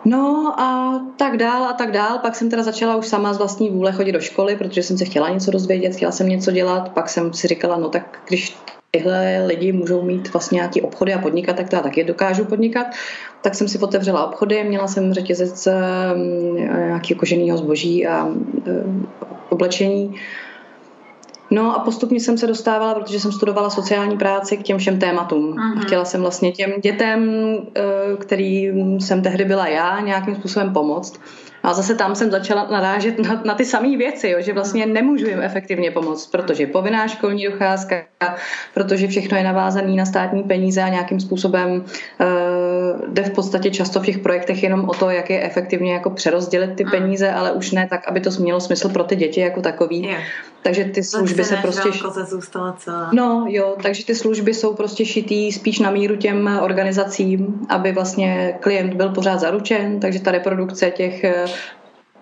No 0.07 0.59
a 0.59 0.99
tak 1.17 1.37
dál 1.37 1.63
a 1.63 1.73
tak 1.73 1.91
dál. 1.91 2.19
Pak 2.19 2.35
jsem 2.35 2.49
teda 2.49 2.63
začala 2.63 2.95
už 2.95 3.07
sama 3.07 3.33
z 3.33 3.37
vlastní 3.37 3.69
vůle 3.69 3.91
chodit 3.91 4.11
do 4.11 4.19
školy, 4.19 4.55
protože 4.55 4.83
jsem 4.83 4.97
se 4.97 5.05
chtěla 5.05 5.29
něco 5.29 5.51
dozvědět, 5.51 5.95
chtěla 5.95 6.11
jsem 6.11 6.29
něco 6.29 6.51
dělat. 6.51 6.89
Pak 6.89 7.09
jsem 7.09 7.33
si 7.33 7.47
říkala, 7.47 7.77
no 7.77 7.89
tak 7.89 8.19
když 8.27 8.57
tyhle 8.91 9.45
lidi 9.45 9.71
můžou 9.71 10.01
mít 10.01 10.33
vlastně 10.33 10.55
nějaké 10.55 10.81
obchody 10.81 11.13
a 11.13 11.19
podnikat, 11.19 11.55
tak 11.55 11.73
já 11.73 11.81
taky 11.81 12.03
dokážu 12.03 12.45
podnikat. 12.45 12.87
Tak 13.41 13.55
jsem 13.55 13.67
si 13.67 13.79
otevřela 13.79 14.27
obchody, 14.27 14.63
měla 14.63 14.87
jsem 14.87 15.13
řetězec 15.13 15.67
ehm, 15.67 16.55
nějakého 16.55 17.19
koženého 17.19 17.57
zboží 17.57 18.07
a 18.07 18.27
ehm, 18.65 19.07
oblečení. 19.49 20.15
No 21.49 21.75
a 21.75 21.79
postupně 21.79 22.19
jsem 22.19 22.37
se 22.37 22.47
dostávala, 22.47 22.95
protože 22.95 23.19
jsem 23.19 23.31
studovala 23.31 23.69
sociální 23.69 24.17
práci 24.17 24.57
k 24.57 24.63
těm 24.63 24.77
všem 24.77 24.99
tématům. 24.99 25.53
Uh-huh. 25.53 25.85
Chtěla 25.85 26.05
jsem 26.05 26.21
vlastně 26.21 26.51
těm 26.51 26.71
dětem, 26.81 27.31
eh, 27.75 27.81
kterým 28.17 28.99
jsem 28.99 29.21
tehdy 29.21 29.45
byla 29.45 29.67
já, 29.67 29.99
nějakým 29.99 30.35
způsobem 30.35 30.73
pomoct. 30.73 31.19
A 31.63 31.73
zase 31.73 31.95
tam 31.95 32.15
jsem 32.15 32.31
začala 32.31 32.67
narážet 32.71 33.19
na, 33.19 33.41
na 33.45 33.53
ty 33.53 33.65
samé 33.65 33.97
věci, 33.97 34.29
jo, 34.29 34.41
že 34.41 34.53
vlastně 34.53 34.85
nemůžu 34.85 35.27
jim 35.27 35.41
efektivně 35.41 35.91
pomoct, 35.91 36.27
protože 36.27 36.67
povinná 36.67 37.07
školní 37.07 37.45
docházka, 37.45 37.95
protože 38.73 39.07
všechno 39.07 39.37
je 39.37 39.43
navázané 39.43 39.93
na 39.93 40.05
státní 40.05 40.43
peníze 40.43 40.81
a 40.81 40.89
nějakým 40.89 41.19
způsobem 41.19 41.71
uh, 41.71 42.27
jde 43.07 43.23
v 43.23 43.31
podstatě 43.31 43.71
často 43.71 43.99
v 43.99 44.05
těch 44.05 44.17
projektech 44.17 44.63
jenom 44.63 44.89
o 44.89 44.93
to, 44.93 45.09
jak 45.09 45.29
je 45.29 45.43
efektivně 45.43 45.93
jako 45.93 46.09
přerozdělit 46.09 46.75
ty 46.75 46.83
mm. 46.83 46.91
peníze, 46.91 47.31
ale 47.31 47.51
už 47.51 47.71
ne 47.71 47.87
tak, 47.89 48.07
aby 48.07 48.19
to 48.19 48.29
mělo 48.39 48.59
smysl 48.59 48.89
pro 48.89 49.03
ty 49.03 49.15
děti 49.15 49.39
jako 49.39 49.61
takový. 49.61 50.03
Yeah. 50.03 50.23
Takže 50.61 50.83
ty 50.83 51.03
služby 51.03 51.43
se, 51.43 51.55
se 51.55 51.61
prostě... 51.61 51.89
zůstala 52.29 52.75
celá. 52.79 53.09
No 53.13 53.45
jo, 53.49 53.75
takže 53.83 54.05
ty 54.05 54.15
služby 54.15 54.53
jsou 54.53 54.73
prostě 54.73 55.05
šitý 55.05 55.51
spíš 55.51 55.79
na 55.79 55.91
míru 55.91 56.15
těm 56.15 56.59
organizacím, 56.63 57.67
aby 57.69 57.91
vlastně 57.91 58.57
klient 58.59 58.93
byl 58.93 59.09
pořád 59.09 59.39
zaručen, 59.39 59.99
takže 59.99 60.19
ta 60.19 60.31
reprodukce 60.31 60.91
těch 60.91 61.25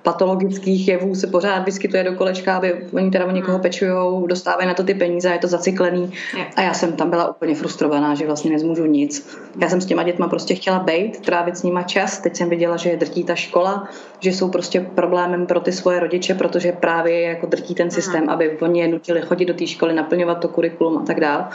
patologických 0.06 0.88
jevů 0.88 1.16
se 1.16 1.28
pořád 1.28 1.66
vyskytuje 1.66 2.04
do 2.04 2.14
kolečka, 2.14 2.58
aby 2.58 2.76
oni 2.94 3.12
teda 3.12 3.26
o 3.26 3.32
někoho 3.32 3.58
hmm. 3.58 3.62
pečují, 3.62 3.92
dostávají 4.28 4.68
na 4.68 4.74
to 4.74 4.84
ty 4.84 4.94
peníze, 4.94 5.30
je 5.30 5.38
to 5.38 5.48
zacyklený. 5.48 6.14
A 6.56 6.62
já 6.62 6.74
jsem 6.74 6.94
tam 6.94 7.10
byla 7.10 7.30
úplně 7.30 7.56
frustrovaná, 7.56 8.16
že 8.16 8.26
vlastně 8.26 8.52
nezmůžu 8.52 8.86
nic. 8.86 9.38
Já 9.62 9.70
jsem 9.70 9.82
s 9.82 9.86
těma 9.86 10.04
dětma 10.04 10.28
prostě 10.28 10.56
chtěla 10.56 10.80
být, 10.80 11.26
trávit 11.26 11.58
s 11.58 11.64
nima 11.64 11.84
čas. 11.84 12.20
Teď 12.20 12.36
jsem 12.36 12.50
viděla, 12.50 12.78
že 12.78 12.90
je 12.90 12.98
drtí 12.98 13.24
ta 13.24 13.36
škola, 13.36 13.90
že 14.20 14.30
jsou 14.30 14.50
prostě 14.50 14.80
problémem 14.80 15.46
pro 15.46 15.60
ty 15.60 15.72
svoje 15.72 16.00
rodiče, 16.00 16.34
protože 16.34 16.72
právě 16.72 17.22
jako 17.22 17.46
drtí 17.46 17.76
ten 17.76 17.92
systém, 17.92 18.30
aby 18.30 18.58
oni 18.62 18.80
je 18.80 18.88
nutili 18.88 19.22
chodit 19.22 19.46
do 19.46 19.54
té 19.54 19.68
školy, 19.68 19.94
naplňovat 19.94 20.40
to 20.40 20.48
kurikulum 20.48 20.98
a 20.98 21.06
tak 21.06 21.20
dále. 21.20 21.48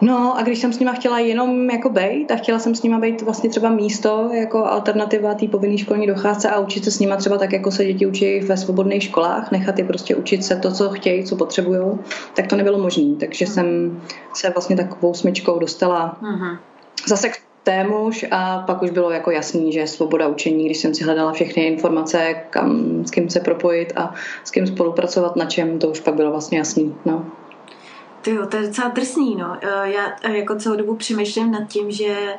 No 0.00 0.38
a 0.38 0.42
když 0.42 0.58
jsem 0.58 0.72
s 0.72 0.78
nima 0.78 0.92
chtěla 0.92 1.18
jenom 1.18 1.70
jako 1.70 1.90
bejt 1.90 2.30
a 2.30 2.36
chtěla 2.36 2.58
jsem 2.58 2.74
s 2.74 2.82
nima 2.82 2.98
být 2.98 3.22
vlastně 3.22 3.50
třeba 3.50 3.70
místo 3.70 4.30
jako 4.32 4.64
alternativa 4.64 5.34
té 5.34 5.48
povinné 5.48 5.78
školní 5.78 6.06
docházce 6.06 6.50
a 6.50 6.60
učit 6.60 6.84
se 6.84 6.90
s 6.90 6.98
nima 6.98 7.16
třeba 7.16 7.38
tak, 7.38 7.52
jako 7.52 7.70
se 7.70 7.84
děti 7.84 8.06
učí 8.06 8.40
ve 8.40 8.56
svobodných 8.56 9.02
školách, 9.02 9.50
nechat 9.50 9.78
je 9.78 9.84
prostě 9.84 10.16
učit 10.16 10.44
se 10.44 10.56
to, 10.56 10.72
co 10.72 10.90
chtějí, 10.90 11.24
co 11.24 11.36
potřebují, 11.36 11.98
tak 12.34 12.46
to 12.46 12.56
nebylo 12.56 12.78
možné. 12.78 13.16
Takže 13.20 13.44
hmm. 13.44 13.54
jsem 13.54 14.00
se 14.34 14.50
vlastně 14.50 14.76
takovou 14.76 15.14
smyčkou 15.14 15.58
dostala 15.58 16.18
hmm. 16.22 16.56
zase 17.06 17.28
k 17.28 17.36
témuž 17.64 18.26
a 18.30 18.58
pak 18.66 18.82
už 18.82 18.90
bylo 18.90 19.10
jako 19.10 19.30
jasný, 19.30 19.72
že 19.72 19.86
svoboda 19.86 20.28
učení, 20.28 20.64
když 20.64 20.78
jsem 20.78 20.94
si 20.94 21.04
hledala 21.04 21.32
všechny 21.32 21.62
informace, 21.62 22.34
kam, 22.50 23.02
s 23.04 23.10
kým 23.10 23.30
se 23.30 23.40
propojit 23.40 23.92
a 23.96 24.14
s 24.44 24.50
kým 24.50 24.66
spolupracovat 24.66 25.36
na 25.36 25.44
čem, 25.44 25.78
to 25.78 25.88
už 25.88 26.00
pak 26.00 26.14
bylo 26.14 26.30
vlastně 26.30 26.58
jasný. 26.58 26.94
No. 27.04 27.26
Ty 28.22 28.30
jo, 28.30 28.46
to 28.46 28.56
je 28.56 28.66
docela 28.66 28.88
drsný, 28.88 29.36
no. 29.36 29.56
Eh, 29.60 29.90
já 29.90 30.16
eh, 30.22 30.36
jako 30.36 30.54
celou 30.56 30.76
dobu 30.76 30.96
přemýšlím 30.96 31.50
nad 31.50 31.68
tím, 31.68 31.90
že 31.90 32.34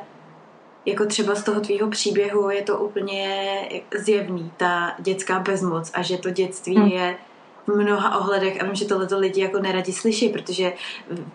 jako 0.86 1.06
třeba 1.06 1.34
z 1.34 1.42
toho 1.42 1.60
tvýho 1.60 1.90
příběhu 1.90 2.50
je 2.50 2.62
to 2.62 2.78
úplně 2.78 3.68
zjevný, 3.98 4.52
ta 4.56 4.94
dětská 4.98 5.38
bezmoc 5.38 5.90
a 5.94 6.02
že 6.02 6.18
to 6.18 6.30
dětství 6.30 6.76
hmm. 6.76 6.88
je 6.88 7.16
v 7.66 7.76
mnoha 7.76 8.18
ohledech 8.18 8.60
a 8.60 8.64
vím, 8.64 8.74
že 8.74 8.84
tohleto 8.84 9.18
lidi 9.18 9.40
jako 9.40 9.58
neradi 9.58 9.92
slyší, 9.92 10.28
protože 10.28 10.72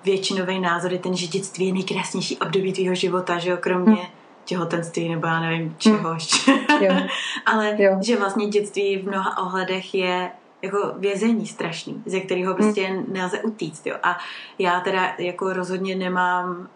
většinový 0.03 0.59
názor 0.59 0.93
je 0.93 0.99
ten, 0.99 1.15
že 1.15 1.27
dětství 1.27 1.67
je 1.67 1.73
nejkrásnější 1.73 2.37
období 2.37 2.73
tvýho 2.73 2.95
života, 2.95 3.39
že 3.39 3.49
jo, 3.49 3.57
kromě 3.59 3.95
hmm. 3.95 4.11
těhotenství 4.45 5.09
nebo 5.09 5.27
já 5.27 5.39
nevím 5.39 5.75
čeho 5.77 6.17
hmm. 6.79 7.07
Ale 7.45 7.75
jo. 7.77 7.97
že 8.01 8.17
vlastně 8.17 8.47
dětství 8.47 8.97
v 8.97 9.07
mnoha 9.07 9.37
ohledech 9.37 9.95
je 9.95 10.31
jako 10.61 10.93
vězení 10.97 11.47
strašný, 11.47 12.03
ze 12.05 12.19
kterého 12.19 12.55
prostě 12.55 12.89
mm. 12.89 13.05
nelze 13.07 13.41
utíct. 13.41 13.87
Jo. 13.87 13.95
A 14.03 14.17
já 14.59 14.79
teda 14.79 15.13
jako 15.17 15.53
rozhodně 15.53 15.95
nemám 15.95 16.69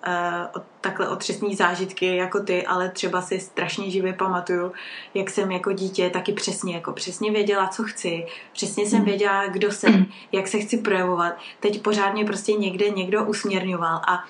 uh, 0.54 0.62
takhle 0.82 1.10
otřesný 1.10 1.56
zážitky 1.56 2.16
jako 2.16 2.40
ty, 2.40 2.66
ale 2.66 2.90
třeba 2.90 3.22
si 3.22 3.40
strašně 3.40 3.92
živě 3.92 4.14
pamatuju, 4.14 4.72
jak 5.14 5.30
jsem 5.30 5.52
jako 5.52 5.72
dítě 5.72 6.10
taky 6.10 6.34
přesně, 6.34 6.76
jako 6.76 6.94
přesně 6.94 7.32
věděla, 7.32 7.68
co 7.68 7.84
chci, 7.84 8.26
přesně 8.54 8.86
jsem 8.86 9.00
mm. 9.00 9.06
věděla, 9.06 9.48
kdo 9.48 9.72
jsem, 9.72 10.06
jak 10.32 10.48
se 10.48 10.60
chci 10.60 10.78
projevovat. 10.78 11.34
Teď 11.60 11.82
pořádně 11.82 12.26
prostě 12.26 12.54
někde 12.54 12.90
někdo 12.90 13.26
usměrňoval 13.26 14.02
a 14.08 14.24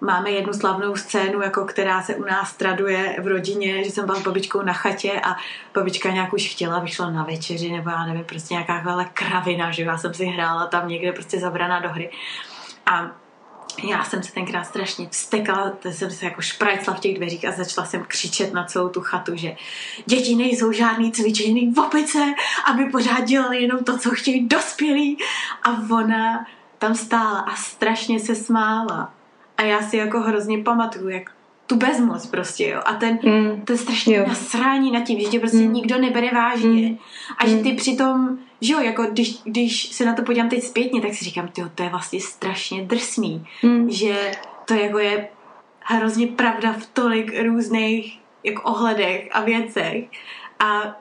máme 0.00 0.30
jednu 0.30 0.52
slavnou 0.52 0.96
scénu, 0.96 1.42
jako 1.42 1.64
která 1.64 2.02
se 2.02 2.14
u 2.14 2.24
nás 2.24 2.52
traduje 2.52 3.16
v 3.22 3.26
rodině, 3.26 3.84
že 3.84 3.90
jsem 3.90 4.06
byla 4.06 4.18
s 4.18 4.22
babičkou 4.22 4.62
na 4.62 4.72
chatě 4.72 5.20
a 5.20 5.36
babička 5.74 6.10
nějak 6.10 6.32
už 6.32 6.48
chtěla, 6.48 6.76
aby 6.76 6.88
šla 6.88 7.10
na 7.10 7.24
večeři, 7.24 7.72
nebo 7.72 7.90
já 7.90 8.06
nevím, 8.06 8.24
prostě 8.24 8.54
nějaká 8.54 9.04
kravina, 9.12 9.70
že 9.70 9.82
já 9.82 9.98
jsem 9.98 10.14
si 10.14 10.24
hrála 10.24 10.66
tam 10.66 10.88
někde 10.88 11.12
prostě 11.12 11.38
zabraná 11.38 11.80
do 11.80 11.88
hry. 11.88 12.10
A 12.86 13.10
já 13.82 14.04
jsem 14.04 14.22
se 14.22 14.32
tenkrát 14.32 14.64
strašně 14.64 15.08
vstekla, 15.08 15.72
jsem 15.90 16.10
se 16.10 16.24
jako 16.24 16.42
šprajcla 16.42 16.94
v 16.94 17.00
těch 17.00 17.16
dveřích 17.16 17.44
a 17.44 17.52
začala 17.52 17.86
jsem 17.86 18.04
křičet 18.08 18.52
na 18.52 18.64
celou 18.64 18.88
tu 18.88 19.00
chatu, 19.00 19.36
že 19.36 19.56
děti 20.06 20.36
nejsou 20.36 20.72
žádný 20.72 21.12
cvičený 21.12 21.72
v 21.72 21.78
opice, 21.78 22.18
aby 22.64 22.84
pořád 22.84 23.24
dělali 23.24 23.62
jenom 23.62 23.84
to, 23.84 23.98
co 23.98 24.10
chtějí 24.10 24.48
dospělí. 24.48 25.18
A 25.62 25.94
ona 25.94 26.46
tam 26.78 26.94
stála 26.94 27.40
a 27.40 27.56
strašně 27.56 28.20
se 28.20 28.34
smála. 28.34 29.12
A 29.60 29.62
já 29.62 29.82
si 29.82 29.96
jako 29.96 30.20
hrozně 30.20 30.58
pamatuju, 30.58 31.08
jak 31.08 31.32
tu 31.66 31.76
bezmoc 31.76 32.26
prostě, 32.26 32.68
jo. 32.68 32.80
A 32.84 32.94
ten, 32.94 33.18
mm. 33.22 33.64
je 33.70 33.76
strašně 33.76 34.16
jo. 34.16 34.24
nasrání 34.28 34.92
nad 34.92 35.00
tím, 35.00 35.20
že 35.20 35.26
tě 35.26 35.38
prostě 35.38 35.58
mm. 35.58 35.72
nikdo 35.72 35.98
nebere 35.98 36.30
vážně. 36.34 36.88
Mm. 36.88 36.98
A 37.38 37.48
že 37.48 37.56
ty 37.56 37.72
přitom, 37.72 38.38
že 38.60 38.72
jo, 38.72 38.80
jako 38.80 39.02
když, 39.02 39.42
když 39.44 39.92
se 39.92 40.04
na 40.04 40.14
to 40.14 40.22
podívám 40.22 40.48
teď 40.48 40.62
zpětně, 40.62 41.00
tak 41.00 41.14
si 41.14 41.24
říkám, 41.24 41.48
tyjo, 41.48 41.68
to 41.74 41.82
je 41.82 41.88
vlastně 41.88 42.20
strašně 42.20 42.82
drsný. 42.82 43.46
Mm. 43.62 43.90
Že 43.90 44.30
to 44.64 44.74
jako 44.74 44.98
je 44.98 45.28
hrozně 45.80 46.26
pravda 46.26 46.72
v 46.72 46.86
tolik 46.86 47.42
různých 47.42 48.20
jako 48.44 48.62
ohledech 48.62 49.28
a 49.32 49.40
věcech. 49.40 50.04
A 50.58 50.96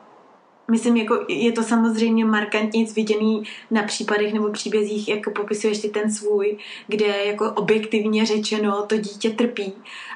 myslím, 0.69 0.97
jako 0.97 1.25
je 1.27 1.51
to 1.51 1.63
samozřejmě 1.63 2.25
markantně 2.25 2.85
viděný 2.95 3.43
na 3.71 3.83
případech 3.83 4.33
nebo 4.33 4.49
příbězích, 4.49 5.07
jako 5.07 5.31
popisuješ 5.31 5.79
ty 5.79 5.89
ten 5.89 6.11
svůj, 6.11 6.57
kde 6.88 7.05
jako 7.25 7.51
objektivně 7.51 8.25
řečeno 8.25 8.85
to 8.88 8.97
dítě 8.97 9.29
trpí, 9.29 9.73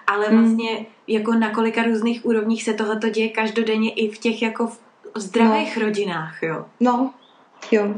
ale 0.07 0.27
hmm. 0.27 0.39
vlastně 0.39 0.85
jako 1.07 1.33
na 1.33 1.49
kolika 1.49 1.83
různých 1.83 2.25
úrovních 2.25 2.63
se 2.63 2.73
tohleto 2.73 3.09
děje 3.09 3.29
každodenně 3.29 3.91
i 3.91 4.09
v 4.09 4.17
těch 4.17 4.41
jako 4.41 4.67
v 4.67 4.79
zdravých 5.15 5.77
no. 5.77 5.83
rodinách, 5.83 6.43
jo. 6.43 6.65
No, 6.79 7.13
Jo, 7.71 7.93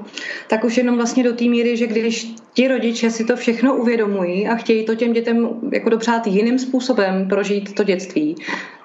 tak 0.48 0.64
už 0.64 0.78
jenom 0.78 0.96
vlastně 0.96 1.24
do 1.24 1.34
té 1.34 1.44
míry, 1.44 1.78
že 1.78 1.88
když 1.88 2.36
ti 2.54 2.68
rodiče 2.68 3.12
si 3.12 3.26
to 3.26 3.36
všechno 3.36 3.76
uvědomují 3.76 4.48
a 4.48 4.56
chtějí 4.56 4.86
to 4.86 4.96
těm 4.96 5.14
dětem 5.14 5.50
jako 5.72 5.90
dopřát 5.90 6.28
jiným 6.28 6.60
způsobem 6.60 7.28
prožít 7.30 7.76
to 7.76 7.84
dětství, 7.84 8.36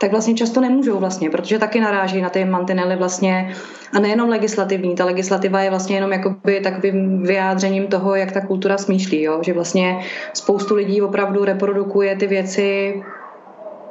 tak 0.00 0.10
vlastně 0.10 0.34
často 0.34 0.60
nemůžou 0.60 0.98
vlastně, 0.98 1.30
protože 1.30 1.58
taky 1.58 1.80
naráží 1.80 2.20
na 2.20 2.30
ty 2.30 2.44
mantinely 2.44 2.96
vlastně 2.96 3.54
a 3.92 4.00
nejenom 4.00 4.28
legislativní, 4.28 4.94
ta 4.94 5.04
legislativa 5.04 5.60
je 5.60 5.70
vlastně 5.70 5.96
jenom 5.96 6.12
jakoby 6.12 6.60
takovým 6.60 7.22
vyjádřením 7.22 7.86
toho, 7.86 8.14
jak 8.14 8.32
ta 8.32 8.40
kultura 8.40 8.78
smýšlí, 8.78 9.22
jo? 9.22 9.40
že 9.44 9.52
vlastně 9.52 9.98
spoustu 10.32 10.74
lidí 10.74 11.02
opravdu 11.02 11.44
reprodukuje 11.44 12.16
ty 12.16 12.26
věci, 12.26 13.02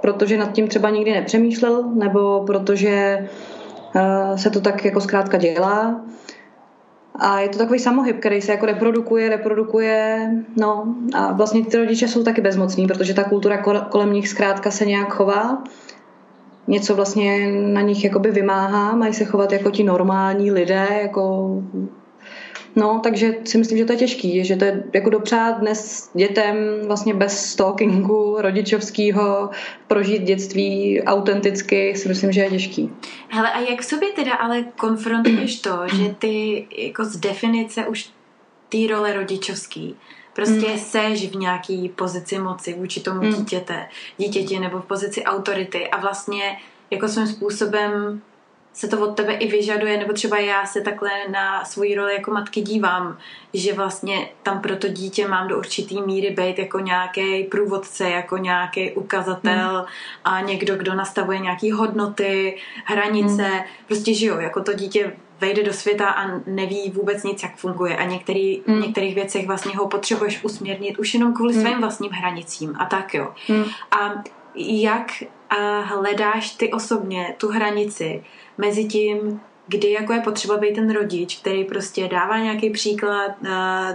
protože 0.02 0.38
nad 0.38 0.52
tím 0.52 0.68
třeba 0.68 0.90
nikdy 0.90 1.12
nepřemýšlel, 1.12 1.84
nebo 1.96 2.44
protože 2.48 3.28
uh, 3.96 4.38
se 4.38 4.50
to 4.50 4.62
tak 4.62 4.86
jako 4.86 5.02
zkrátka 5.02 5.38
dělá 5.38 6.02
a 7.20 7.40
je 7.40 7.50
to 7.50 7.58
takový 7.58 7.80
samohyb, 7.80 8.20
který 8.20 8.42
se 8.42 8.52
jako 8.52 8.66
reprodukuje, 8.66 9.30
reprodukuje, 9.30 10.32
no 10.58 10.96
a 11.14 11.32
vlastně 11.34 11.66
ty 11.66 11.78
rodiče 11.78 12.08
jsou 12.08 12.24
taky 12.24 12.42
bezmocní, 12.42 12.88
protože 12.88 13.14
ta 13.14 13.24
kultura 13.24 13.58
kolem 13.90 14.14
nich 14.14 14.30
zkrátka 14.30 14.72
se 14.72 14.86
nějak 14.86 15.14
chová, 15.14 15.64
něco 16.68 16.96
vlastně 16.96 17.52
na 17.52 17.82
nich 17.82 18.04
jakoby 18.04 18.32
vymáhá, 18.32 18.96
mají 18.96 19.14
se 19.14 19.26
chovat 19.26 19.52
jako 19.52 19.72
ti 19.72 19.84
normální 19.84 20.52
lidé, 20.52 20.88
jako 21.02 21.50
No, 22.76 23.00
takže 23.04 23.34
si 23.46 23.58
myslím, 23.58 23.78
že 23.78 23.86
to 23.86 23.94
je 23.94 23.98
těžký, 23.98 24.46
že 24.46 24.56
to 24.56 24.66
je 24.66 24.84
jako 24.94 25.10
dopřát 25.10 25.60
dnes 25.60 26.10
dětem 26.14 26.56
vlastně 26.86 27.14
bez 27.14 27.46
stalkingu 27.46 28.36
rodičovského 28.40 29.50
prožít 29.88 30.24
dětství 30.24 31.02
autenticky, 31.04 31.96
si 31.96 32.08
myslím, 32.08 32.32
že 32.32 32.42
je 32.42 32.50
těžký. 32.50 32.92
Hele, 33.30 33.52
a 33.52 33.60
jak 33.60 33.84
sobě 33.84 34.10
teda 34.10 34.34
ale 34.34 34.64
konfrontuješ 34.64 35.60
to, 35.60 35.80
že 35.96 36.16
ty 36.20 36.68
jako 36.78 37.06
z 37.06 37.18
definice 37.18 37.86
už 37.88 38.10
té 38.70 38.78
role 38.90 39.14
rodičovský, 39.14 39.96
prostě 40.34 40.70
mm. 40.72 40.78
seš 40.78 41.30
v 41.30 41.36
nějaký 41.36 41.90
pozici 41.90 42.40
moci 42.40 42.74
vůči 42.74 43.00
tomu 43.00 43.22
mm. 43.22 43.34
dítěte, 43.34 43.88
dítěti 44.18 44.60
nebo 44.60 44.80
v 44.80 44.86
pozici 44.86 45.24
autority 45.24 45.88
a 45.88 46.00
vlastně 46.00 46.58
jako 46.92 47.08
svým 47.08 47.28
způsobem 47.28 48.22
se 48.80 48.88
to 48.88 49.00
od 49.00 49.16
tebe 49.16 49.34
i 49.34 49.48
vyžaduje, 49.48 49.98
nebo 49.98 50.14
třeba 50.14 50.38
já 50.38 50.66
se 50.66 50.82
takhle 50.82 51.10
na 51.32 51.66
svoji 51.66 51.96
roli 51.96 52.14
jako 52.14 52.32
matky 52.32 52.62
dívám, 52.62 53.18
že 53.54 53.74
vlastně 53.74 54.30
tam 54.44 54.62
pro 54.62 54.76
to 54.76 54.88
dítě 54.88 55.28
mám 55.28 55.48
do 55.48 55.58
určitý 55.58 56.02
míry 56.02 56.30
být 56.30 56.60
jako 56.60 56.80
nějaký 56.80 57.44
průvodce, 57.44 58.10
jako 58.10 58.38
nějaký 58.38 58.92
ukazatel 58.92 59.80
mm. 59.80 59.86
a 60.24 60.42
někdo, 60.42 60.76
kdo 60.76 60.94
nastavuje 60.94 61.40
nějaký 61.40 61.72
hodnoty, 61.72 62.58
hranice, 62.86 63.48
mm. 63.50 63.64
prostě 63.88 64.14
žiju, 64.14 64.40
jako 64.40 64.64
to 64.64 64.74
dítě 64.74 65.14
vejde 65.42 65.64
do 65.64 65.74
světa 65.74 66.10
a 66.10 66.40
neví 66.48 66.92
vůbec 66.96 67.24
nic, 67.24 67.44
jak 67.44 67.56
funguje 67.56 67.98
a 67.98 68.04
některý, 68.04 68.62
mm. 68.68 68.78
v 68.78 68.82
některých 68.82 69.16
věcech 69.16 69.48
vlastně 69.48 69.76
ho 69.76 69.88
potřebuješ 69.88 70.44
usměrnit 70.44 71.00
už 71.00 71.14
jenom 71.14 71.34
kvůli 71.34 71.54
mm. 71.54 71.62
svým 71.62 71.80
vlastním 71.80 72.12
hranicím 72.12 72.76
a 72.80 72.86
tak 72.86 73.14
jo. 73.14 73.34
Mm. 73.50 73.64
A 73.92 74.24
jak 74.56 75.12
a 75.50 75.80
hledáš 75.80 76.52
ty 76.52 76.72
osobně 76.72 77.36
tu 77.38 77.48
hranici 77.48 78.24
mezi 78.60 78.86
tím, 78.86 79.42
kdy 79.68 79.92
jako 79.92 80.14
je 80.14 80.22
potřeba 80.22 80.58
být 80.58 80.76
ten 80.76 80.94
rodič, 80.94 81.38
který 81.40 81.64
prostě 81.64 82.08
dává 82.08 82.38
nějaký 82.38 82.70
příklad, 82.70 83.32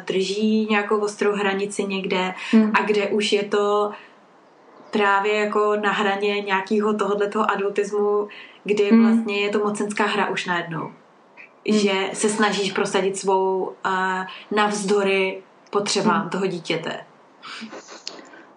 drží 0.07 0.67
nějakou 0.71 0.99
ostrou 0.99 1.33
hranici 1.33 1.85
někde 1.85 2.35
hmm. 2.51 2.73
a 2.75 2.83
kde 2.83 3.07
už 3.07 3.33
je 3.33 3.43
to 3.43 3.91
právě 4.91 5.35
jako 5.35 5.77
na 5.77 5.93
hraně 5.93 6.41
nějakého 6.41 6.95
tohoto 6.95 7.51
adultismu, 7.51 8.29
kdy 8.65 8.91
hmm. 8.91 9.03
vlastně 9.03 9.41
je 9.41 9.49
to 9.49 9.59
mocenská 9.59 10.05
hra 10.07 10.29
už 10.29 10.47
najednou. 10.47 10.93
Hmm. 11.71 11.79
Že 11.79 12.11
se 12.13 12.29
snažíš 12.29 12.73
prosadit 12.73 13.19
svou 13.19 13.65
uh, 13.65 13.73
navzdory 14.57 15.43
potřebám 15.71 16.21
hmm. 16.21 16.31
toho 16.31 16.47
dítěte. 16.47 17.01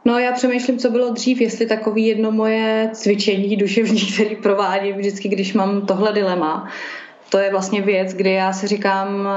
No 0.07 0.19
já 0.19 0.31
přemýšlím, 0.31 0.77
co 0.77 0.89
bylo 0.89 1.09
dřív, 1.09 1.41
jestli 1.41 1.65
takový 1.65 2.07
jedno 2.07 2.31
moje 2.31 2.89
cvičení 2.93 3.57
duševní, 3.57 4.01
který 4.13 4.35
provádím 4.35 4.97
vždycky, 4.97 5.29
když 5.29 5.53
mám 5.53 5.85
tohle 5.85 6.13
dilema. 6.13 6.67
To 7.29 7.37
je 7.37 7.51
vlastně 7.51 7.81
věc, 7.81 8.13
kdy 8.13 8.31
já 8.31 8.53
si 8.53 8.67
říkám, 8.67 9.27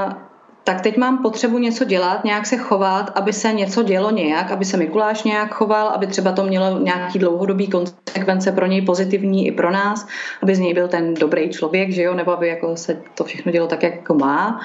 tak 0.63 0.81
teď 0.81 0.97
mám 0.97 1.17
potřebu 1.17 1.57
něco 1.57 1.83
dělat, 1.83 2.23
nějak 2.23 2.45
se 2.45 2.57
chovat, 2.57 3.11
aby 3.15 3.33
se 3.33 3.53
něco 3.53 3.83
dělo 3.83 4.11
nějak, 4.11 4.51
aby 4.51 4.65
se 4.65 4.77
Mikuláš 4.77 5.23
nějak 5.23 5.53
choval, 5.53 5.87
aby 5.87 6.07
třeba 6.07 6.31
to 6.31 6.43
mělo 6.43 6.79
nějaký 6.79 7.19
dlouhodobý 7.19 7.67
konsekvence 7.67 8.51
pro 8.51 8.65
něj 8.65 8.81
pozitivní 8.81 9.47
i 9.47 9.51
pro 9.51 9.71
nás, 9.71 10.07
aby 10.43 10.55
z 10.55 10.59
něj 10.59 10.73
byl 10.73 10.87
ten 10.87 11.13
dobrý 11.13 11.49
člověk, 11.49 11.91
že 11.91 12.03
jo, 12.03 12.13
nebo 12.13 12.31
aby 12.31 12.47
jako 12.47 12.77
se 12.77 13.01
to 13.15 13.23
všechno 13.23 13.51
dělo 13.51 13.67
tak, 13.67 13.83
jak 13.83 13.95
jako 13.95 14.13
má. 14.13 14.61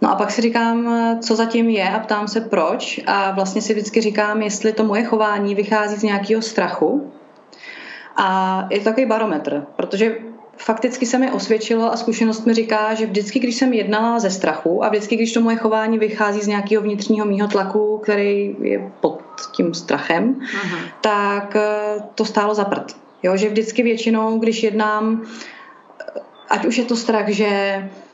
No 0.00 0.10
a 0.10 0.14
pak 0.14 0.30
si 0.30 0.42
říkám, 0.42 0.88
co 1.22 1.36
zatím 1.36 1.68
je 1.68 1.90
a 1.90 1.98
ptám 1.98 2.28
se 2.28 2.40
proč 2.40 3.00
a 3.06 3.30
vlastně 3.30 3.62
si 3.62 3.74
vždycky 3.74 4.00
říkám, 4.00 4.42
jestli 4.42 4.72
to 4.72 4.84
moje 4.84 5.04
chování 5.04 5.54
vychází 5.54 5.96
z 5.96 6.02
nějakého 6.02 6.42
strachu 6.42 7.12
a 8.16 8.66
je 8.70 8.78
to 8.78 8.84
takový 8.84 9.06
barometr, 9.06 9.66
protože 9.76 10.16
fakticky 10.56 11.06
se 11.06 11.18
mi 11.18 11.32
osvědčilo 11.32 11.92
a 11.92 11.96
zkušenost 11.96 12.46
mi 12.46 12.54
říká, 12.54 12.94
že 12.94 13.06
vždycky, 13.06 13.38
když 13.38 13.54
jsem 13.54 13.72
jednala 13.72 14.18
ze 14.18 14.30
strachu 14.30 14.84
a 14.84 14.88
vždycky, 14.88 15.16
když 15.16 15.32
to 15.32 15.40
moje 15.40 15.56
chování 15.56 15.98
vychází 15.98 16.40
z 16.40 16.46
nějakého 16.46 16.82
vnitřního 16.82 17.26
mýho 17.26 17.48
tlaku, 17.48 17.98
který 18.02 18.56
je 18.60 18.92
pod 19.00 19.22
tím 19.52 19.74
strachem, 19.74 20.40
Aha. 20.62 20.78
tak 21.00 21.56
eh, 21.56 22.02
to 22.14 22.24
stálo 22.24 22.54
za 22.54 22.64
prd. 22.64 22.96
Jo, 23.22 23.36
že 23.36 23.48
vždycky 23.48 23.82
většinou, 23.82 24.38
když 24.38 24.62
jednám, 24.62 25.22
ať 26.48 26.66
už 26.66 26.78
je 26.78 26.84
to 26.84 26.96
strach, 26.96 27.28
že 27.28 27.48
Eh, 27.48 28.07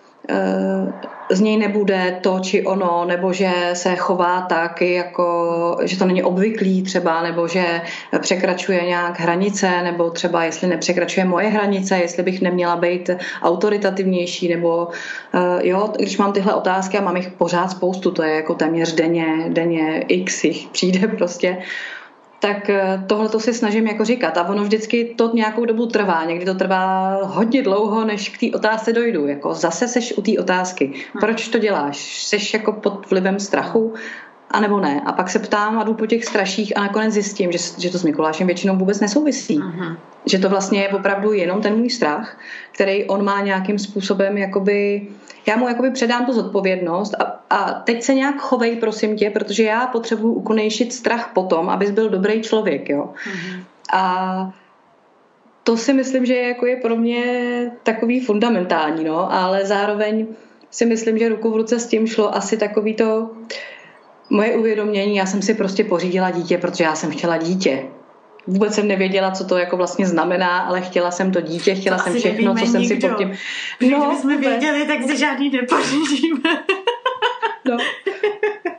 z 1.30 1.40
něj 1.40 1.56
nebude 1.56 2.18
to 2.20 2.38
či 2.40 2.64
ono, 2.64 3.04
nebo 3.04 3.32
že 3.32 3.50
se 3.72 3.96
chová 3.96 4.40
tak, 4.40 4.82
jako, 4.82 5.78
že 5.82 5.98
to 5.98 6.04
není 6.04 6.22
obvyklý 6.22 6.82
třeba, 6.82 7.22
nebo 7.22 7.48
že 7.48 7.80
překračuje 8.18 8.84
nějak 8.84 9.20
hranice, 9.20 9.82
nebo 9.82 10.10
třeba 10.10 10.44
jestli 10.44 10.68
nepřekračuje 10.68 11.24
moje 11.24 11.48
hranice, 11.48 11.96
jestli 11.96 12.22
bych 12.22 12.42
neměla 12.42 12.76
být 12.76 13.10
autoritativnější, 13.42 14.48
nebo 14.48 14.88
eh, 15.34 15.68
jo, 15.68 15.92
když 15.96 16.18
mám 16.18 16.32
tyhle 16.32 16.54
otázky 16.54 16.98
a 16.98 17.02
mám 17.02 17.16
jich 17.16 17.28
pořád 17.28 17.68
spoustu, 17.68 18.10
to 18.10 18.22
je 18.22 18.34
jako 18.34 18.54
téměř 18.54 18.94
denně, 18.94 19.26
denně 19.48 20.04
x 20.08 20.44
jich 20.44 20.68
přijde 20.68 21.08
prostě, 21.18 21.56
tak 22.44 22.70
eh, 22.70 23.04
tohle 23.06 23.28
to 23.28 23.40
si 23.40 23.54
snažím 23.54 23.86
jako 23.86 24.04
říkat. 24.04 24.38
A 24.38 24.48
ono 24.48 24.62
vždycky 24.62 25.14
to 25.16 25.30
nějakou 25.34 25.64
dobu 25.64 25.86
trvá. 25.86 26.24
Někdy 26.24 26.44
to 26.44 26.54
trvá 26.54 27.18
hodně 27.22 27.62
dlouho, 27.62 28.04
než 28.04 28.28
k 28.28 28.40
té 28.40 28.56
otázce 28.56 28.92
dojdu. 28.92 29.26
Jako 29.26 29.54
zase 29.54 29.88
seš 29.88 30.12
u 30.16 30.22
té 30.22 30.32
otázky. 30.40 30.86
Hm. 30.86 31.18
Proč 31.20 31.48
to 31.48 31.58
děláš? 31.58 32.26
Seš 32.26 32.54
jako 32.54 32.72
pod 32.72 33.10
vlivem 33.10 33.40
strachu? 33.40 33.94
A 34.50 34.60
nebo 34.60 34.80
ne. 34.80 35.02
A 35.06 35.12
pak 35.12 35.30
se 35.30 35.38
ptám 35.38 35.78
a 35.78 35.84
jdu 35.84 35.94
po 35.94 36.06
těch 36.06 36.24
straších 36.24 36.76
a 36.76 36.80
nakonec 36.80 37.12
zjistím, 37.12 37.52
že, 37.52 37.58
že 37.78 37.90
to 37.90 37.98
s 37.98 38.04
Mikulášem 38.04 38.46
většinou 38.46 38.76
vůbec 38.76 39.00
nesouvisí. 39.00 39.58
Uh-huh. 39.58 39.96
Že 40.26 40.38
to 40.38 40.48
vlastně 40.48 40.80
je 40.80 40.88
opravdu 40.88 41.32
jenom 41.32 41.62
ten 41.62 41.76
můj 41.76 41.90
strach, 41.90 42.38
který 42.72 43.04
on 43.04 43.24
má 43.24 43.40
nějakým 43.40 43.78
způsobem 43.78 44.38
jakoby 44.38 45.08
já 45.46 45.56
mu 45.56 45.68
jakoby 45.68 45.90
předám 45.90 46.26
tu 46.26 46.32
zodpovědnost 46.32 47.14
a, 47.14 47.40
a 47.50 47.72
teď 47.72 48.02
se 48.02 48.14
nějak 48.14 48.40
chovej, 48.40 48.76
prosím 48.76 49.16
tě, 49.16 49.30
protože 49.30 49.62
já 49.62 49.86
potřebuji 49.86 50.32
ukonejšit 50.32 50.92
strach 50.92 51.30
potom, 51.34 51.68
abys 51.68 51.90
byl 51.90 52.08
dobrý 52.08 52.42
člověk, 52.42 52.88
jo. 52.88 53.12
Mm-hmm. 53.14 53.62
A 53.92 54.54
to 55.64 55.76
si 55.76 55.92
myslím, 55.92 56.26
že 56.26 56.36
jako 56.36 56.66
je 56.66 56.76
pro 56.76 56.96
mě 56.96 57.24
takový 57.82 58.20
fundamentální, 58.20 59.04
no, 59.04 59.32
ale 59.32 59.66
zároveň 59.66 60.26
si 60.70 60.86
myslím, 60.86 61.18
že 61.18 61.28
ruku 61.28 61.50
v 61.50 61.56
ruce 61.56 61.80
s 61.80 61.86
tím 61.86 62.06
šlo 62.06 62.36
asi 62.36 62.56
takový 62.56 62.94
to 62.94 63.30
moje 64.30 64.56
uvědomění, 64.56 65.16
já 65.16 65.26
jsem 65.26 65.42
si 65.42 65.54
prostě 65.54 65.84
pořídila 65.84 66.30
dítě, 66.30 66.58
protože 66.58 66.84
já 66.84 66.94
jsem 66.94 67.10
chtěla 67.10 67.36
dítě. 67.36 67.86
Vůbec 68.46 68.74
jsem 68.74 68.88
nevěděla, 68.88 69.30
co 69.30 69.44
to 69.44 69.58
jako 69.58 69.76
vlastně 69.76 70.06
znamená, 70.06 70.58
ale 70.58 70.80
chtěla 70.80 71.10
jsem 71.10 71.32
to 71.32 71.40
dítě, 71.40 71.74
chtěla 71.74 71.96
to 71.96 72.04
jsem 72.04 72.14
všechno, 72.14 72.54
co 72.54 72.66
jsem 72.66 72.80
nikdo. 72.80 72.94
si 72.94 73.08
pod 73.08 73.18
tím... 73.18 73.28
No, 73.28 73.36
Kdybychom 73.78 74.40
věděli, 74.40 74.86
tak 74.86 75.02
si 75.02 75.16
žádný 75.16 75.50
nepořídíme. 75.50 76.64
No. 77.64 77.76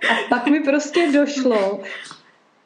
A 0.09 0.15
pak 0.29 0.47
mi 0.47 0.59
prostě 0.59 1.11
došlo, 1.11 1.79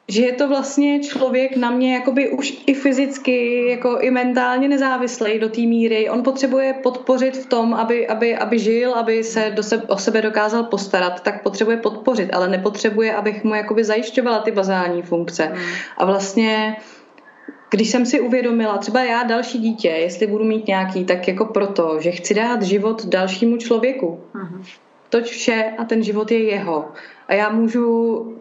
že 0.10 0.26
je 0.26 0.34
to 0.34 0.48
vlastně 0.48 1.00
člověk 1.00 1.56
na 1.56 1.72
mě 1.72 1.94
jakoby 1.94 2.30
už 2.30 2.64
i 2.66 2.74
fyzicky, 2.74 3.70
jako 3.70 4.00
i 4.00 4.12
mentálně 4.12 4.68
nezávislý 4.68 5.40
do 5.40 5.50
té 5.50 5.62
míry. 5.62 6.10
On 6.10 6.24
potřebuje 6.24 6.74
podpořit 6.74 7.38
v 7.38 7.46
tom, 7.46 7.74
aby, 7.74 8.08
aby, 8.08 8.38
aby 8.38 8.60
žil, 8.60 8.94
aby 8.94 9.24
se 9.24 9.52
do 9.56 9.64
sebe, 9.64 9.84
o 9.88 9.98
sebe 9.98 10.22
dokázal 10.22 10.64
postarat, 10.64 11.24
tak 11.24 11.44
potřebuje 11.44 11.78
podpořit, 11.78 12.34
ale 12.34 12.48
nepotřebuje, 12.48 13.16
abych 13.16 13.44
mu 13.44 13.56
jakoby 13.56 13.84
zajišťovala 13.84 14.40
ty 14.40 14.52
bazální 14.52 15.02
funkce. 15.02 15.44
Hmm. 15.46 15.64
A 15.98 16.06
vlastně 16.06 16.76
když 17.72 17.90
jsem 17.90 18.06
si 18.06 18.20
uvědomila, 18.20 18.78
třeba 18.78 19.04
já 19.04 19.24
další 19.24 19.60
dítě, 19.60 19.88
jestli 19.88 20.28
budu 20.28 20.44
mít 20.44 20.68
nějaký, 20.68 21.06
tak 21.06 21.28
jako 21.28 21.46
proto, 21.46 21.98
že 22.00 22.12
chci 22.12 22.34
dát 22.34 22.62
život 22.62 23.06
dalšímu 23.06 23.58
člověku. 23.58 24.20
Hmm. 24.34 24.64
Toť 25.10 25.24
vše 25.24 25.74
a 25.78 25.84
ten 25.84 26.04
život 26.04 26.32
je 26.32 26.44
jeho. 26.44 26.92
A 27.28 27.34
já 27.34 27.50
můžu 27.50 28.39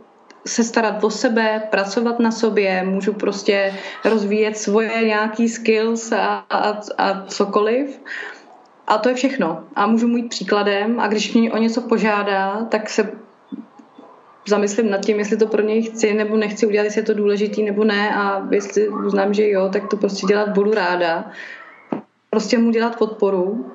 se 0.49 0.65
starat 0.65 1.05
o 1.05 1.11
sebe, 1.11 1.63
pracovat 1.71 2.19
na 2.19 2.31
sobě, 2.31 2.83
můžu 2.85 3.13
prostě 3.13 3.75
rozvíjet 4.05 4.57
svoje 4.57 5.05
nějaký 5.05 5.49
skills 5.49 6.13
a, 6.13 6.45
a, 6.51 6.81
a 6.99 7.25
cokoliv. 7.27 8.01
A 8.87 8.99
to 8.99 9.09
je 9.09 9.15
všechno. 9.15 9.65
A 9.75 9.87
můžu 9.87 10.09
mít 10.09 10.29
příkladem 10.29 11.01
a 11.01 11.09
když 11.09 11.35
mě 11.35 11.53
o 11.53 11.57
něco 11.57 11.81
požádá, 11.81 12.67
tak 12.71 12.91
se 12.91 13.13
zamyslím 14.49 14.91
nad 14.91 15.01
tím, 15.05 15.19
jestli 15.19 15.37
to 15.37 15.47
pro 15.47 15.63
něj 15.63 15.83
chci 15.83 16.15
nebo 16.15 16.37
nechci 16.37 16.67
udělat, 16.67 16.85
jestli 16.85 17.01
je 17.01 17.05
to 17.05 17.15
důležitý 17.15 17.63
nebo 17.63 17.85
ne 17.85 18.15
a 18.15 18.49
jestli 18.51 18.89
uznám, 18.89 19.35
že 19.35 19.51
jo, 19.51 19.69
tak 19.73 19.89
to 19.89 19.97
prostě 19.97 20.27
dělat 20.27 20.49
budu 20.49 20.75
ráda. 20.75 21.31
Prostě 22.31 22.59
mu 22.59 22.71
dělat 22.71 22.99
podporu, 22.99 23.73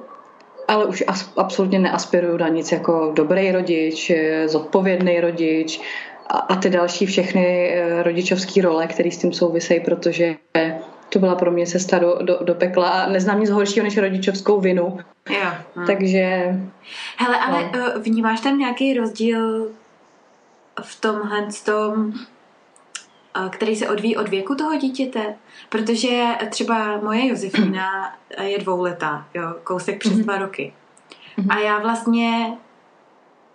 ale 0.68 0.86
už 0.86 1.04
absolutně 1.38 1.80
neaspiruju 1.80 2.38
na 2.38 2.48
nic 2.48 2.72
jako 2.72 3.12
dobrý 3.16 3.52
rodič, 3.52 4.12
zodpovědný 4.46 5.20
rodič, 5.20 5.82
a, 6.28 6.38
a 6.38 6.56
ty 6.56 6.70
další 6.70 7.06
všechny 7.06 7.70
eh, 7.74 8.04
rodičovské 8.04 8.62
role, 8.62 8.88
které 8.88 9.12
s 9.12 9.18
tím 9.18 9.34
souvisejí, 9.34 9.80
protože 9.80 10.36
to 11.14 11.20
byla 11.20 11.36
pro 11.36 11.52
mě 11.52 11.66
cesta 11.66 12.00
do, 12.00 12.20
do, 12.22 12.40
do 12.44 12.56
pekla 12.56 12.90
a 12.90 13.10
neznám 13.10 13.40
nic 13.40 13.50
horšího 13.50 13.84
než 13.84 13.98
rodičovskou 13.98 14.60
vinu. 14.60 14.98
Jo. 15.30 15.52
Hm. 15.76 15.86
Takže... 15.86 16.56
Hele, 17.18 17.38
ale 17.40 17.64
no. 17.64 17.80
Eh, 17.80 18.00
vnímáš 18.00 18.42
tam 18.42 18.58
nějaký 18.58 18.94
rozdíl 18.94 19.70
v 20.82 21.02
tomhle 21.02 21.48
tom, 21.66 22.14
eh, 23.46 23.50
který 23.50 23.76
se 23.76 23.90
odvíjí 23.90 24.18
od 24.18 24.30
věku 24.30 24.56
toho 24.56 24.76
dítěte? 24.76 25.36
Protože 25.70 26.24
třeba 26.50 26.98
moje 26.98 27.28
Josefína 27.28 28.16
je 28.42 28.60
dvouletá, 28.60 29.26
jo, 29.34 29.56
kousek 29.64 30.00
přes 30.00 30.14
mm-hmm. 30.14 30.24
dva 30.24 30.38
roky. 30.38 30.74
Mm-hmm. 31.38 31.56
A 31.56 31.60
já 31.60 31.80
vlastně 31.80 32.58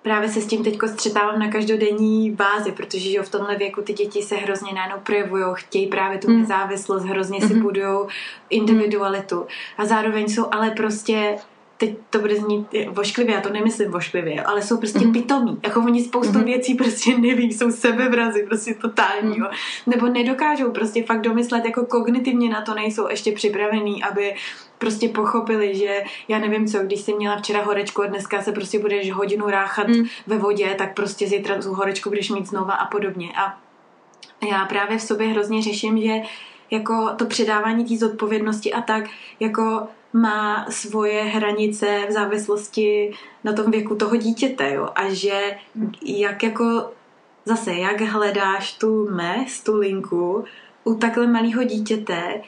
právě 0.09 0.29
se 0.29 0.41
s 0.41 0.47
tím 0.47 0.65
teď 0.65 0.79
střetávám 0.87 1.39
na 1.39 1.51
každodenní 1.51 2.31
bázi, 2.31 2.73
protože 2.73 3.11
že 3.11 3.23
v 3.23 3.31
tomhle 3.31 3.57
věku 3.57 3.83
ty 3.83 3.93
děti 3.93 4.23
se 4.23 4.37
hrozně 4.37 4.73
najednou 4.73 5.01
projevují, 5.03 5.45
chtějí 5.55 5.87
právě 5.87 6.19
tu 6.19 6.31
mm. 6.31 6.41
nezávislost, 6.41 7.05
hrozně 7.05 7.41
si 7.41 7.47
mm-hmm. 7.47 7.63
budují 7.63 8.09
individualitu 8.51 9.47
a 9.79 9.85
zároveň 9.85 10.29
jsou 10.29 10.47
ale 10.51 10.71
prostě 10.71 11.37
teď 11.79 11.99
to 12.11 12.19
bude 12.19 12.37
znít 12.37 12.67
vošklivě, 12.89 13.35
já 13.35 13.41
to 13.41 13.51
nemyslím 13.51 13.91
vošklivě, 13.91 14.43
ale 14.43 14.63
jsou 14.63 14.77
prostě 14.77 14.99
mm. 14.99 15.13
pitomí. 15.13 15.59
Jako 15.63 15.81
oni 15.81 16.05
spoustu 16.05 16.39
mm. 16.39 16.45
věcí 16.45 16.75
prostě 16.75 17.19
neví, 17.19 17.53
jsou 17.53 17.71
sebevrazy, 17.71 18.43
prostě 18.43 18.75
totální. 18.75 19.29
Mm. 19.29 19.43
Jo. 19.43 19.51
Nebo 19.87 20.07
nedokážou 20.07 20.71
prostě 20.71 21.03
fakt 21.03 21.21
domyslet, 21.21 21.65
jako 21.65 21.87
kognitivně 21.87 22.51
na 22.51 22.63
to 22.63 22.75
nejsou 22.75 23.09
ještě 23.09 23.33
připravený, 23.33 24.03
aby 24.03 24.35
prostě 24.79 25.09
pochopili, 25.09 25.75
že 25.75 26.03
já 26.29 26.39
nevím 26.39 26.67
co, 26.67 26.79
když 26.79 27.01
jsi 27.01 27.15
měla 27.15 27.37
včera 27.37 27.63
horečku 27.63 28.03
a 28.03 28.07
dneska 28.07 28.43
se 28.43 28.53
prostě 28.53 28.79
budeš 28.79 29.13
hodinu 29.13 29.47
ráchat 29.47 29.89
mm. 29.89 30.05
ve 30.27 30.39
vodě, 30.39 30.75
tak 30.79 30.95
prostě 30.95 31.27
zítra 31.27 31.63
tu 31.63 31.75
horečku 31.75 32.09
budeš 32.09 32.31
mít 32.31 32.47
znova 32.47 32.75
a 32.75 32.87
podobně. 32.87 33.29
A 33.37 33.59
já 34.51 34.65
právě 34.65 34.99
v 34.99 35.03
sobě 35.03 35.29
hrozně 35.29 35.63
řeším, 35.63 36.01
že 36.01 36.15
jako 36.71 37.09
to 37.17 37.25
předávání 37.27 37.85
té 37.85 37.97
zodpovědnosti 37.97 38.73
a 38.73 38.81
tak, 38.81 39.05
jako 39.41 39.89
má 40.21 40.67
svoje 40.71 41.23
hranice 41.23 42.07
v 42.09 42.13
závislosti 42.13 43.13
na 43.45 43.53
tom 43.53 43.71
věku 43.71 43.95
toho 43.95 44.17
dítěte, 44.17 44.73
jo? 44.73 44.89
A 44.95 45.09
že 45.09 45.57
jak 46.03 46.43
jako 46.43 46.91
zase, 47.45 47.75
jak 47.75 48.01
hledáš 48.01 48.73
tu 48.73 49.09
mes, 49.11 49.61
tu 49.61 49.79
linku 49.79 50.45
u 50.85 50.95
takhle 50.95 51.27
malého 51.27 51.65
dítěte, 51.65 52.41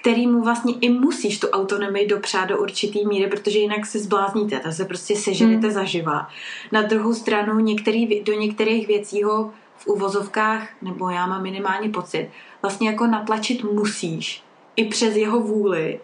který 0.00 0.26
mu 0.26 0.42
vlastně 0.42 0.74
i 0.80 0.88
musíš 0.88 1.40
tu 1.40 1.48
autonomii 1.48 2.06
dopřát 2.06 2.44
do 2.48 2.58
určitý 2.58 3.06
míry, 3.06 3.30
protože 3.30 3.58
jinak 3.58 3.86
se 3.86 3.98
zblázníte, 3.98 4.60
tak 4.60 4.72
se 4.72 4.84
prostě 4.84 5.16
sežerete 5.16 5.66
hmm. 5.66 5.70
zaživa. 5.70 6.28
Na 6.72 6.82
druhou 6.82 7.14
stranu 7.14 7.58
některý, 7.58 8.22
do 8.22 8.32
některých 8.32 8.86
věcí 8.86 9.22
ho 9.22 9.52
v 9.76 9.86
uvozovkách, 9.86 10.68
nebo 10.82 11.10
já 11.10 11.26
mám 11.26 11.42
minimálně 11.42 11.88
pocit, 11.88 12.30
vlastně 12.62 12.88
jako 12.88 13.06
natlačit 13.06 13.64
musíš 13.64 14.42
i 14.76 14.84
přes 14.84 15.16
jeho 15.16 15.40
vůli. 15.40 16.00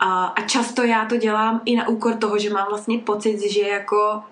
A, 0.00 0.24
a 0.24 0.42
často 0.42 0.82
já 0.82 1.04
to 1.04 1.16
dělám 1.16 1.60
i 1.64 1.76
na 1.76 1.88
úkor 1.88 2.14
toho, 2.14 2.38
že 2.38 2.50
mám 2.50 2.66
vlastně 2.68 2.98
pocit, 2.98 3.52
že 3.52 3.60
jako 3.60 4.22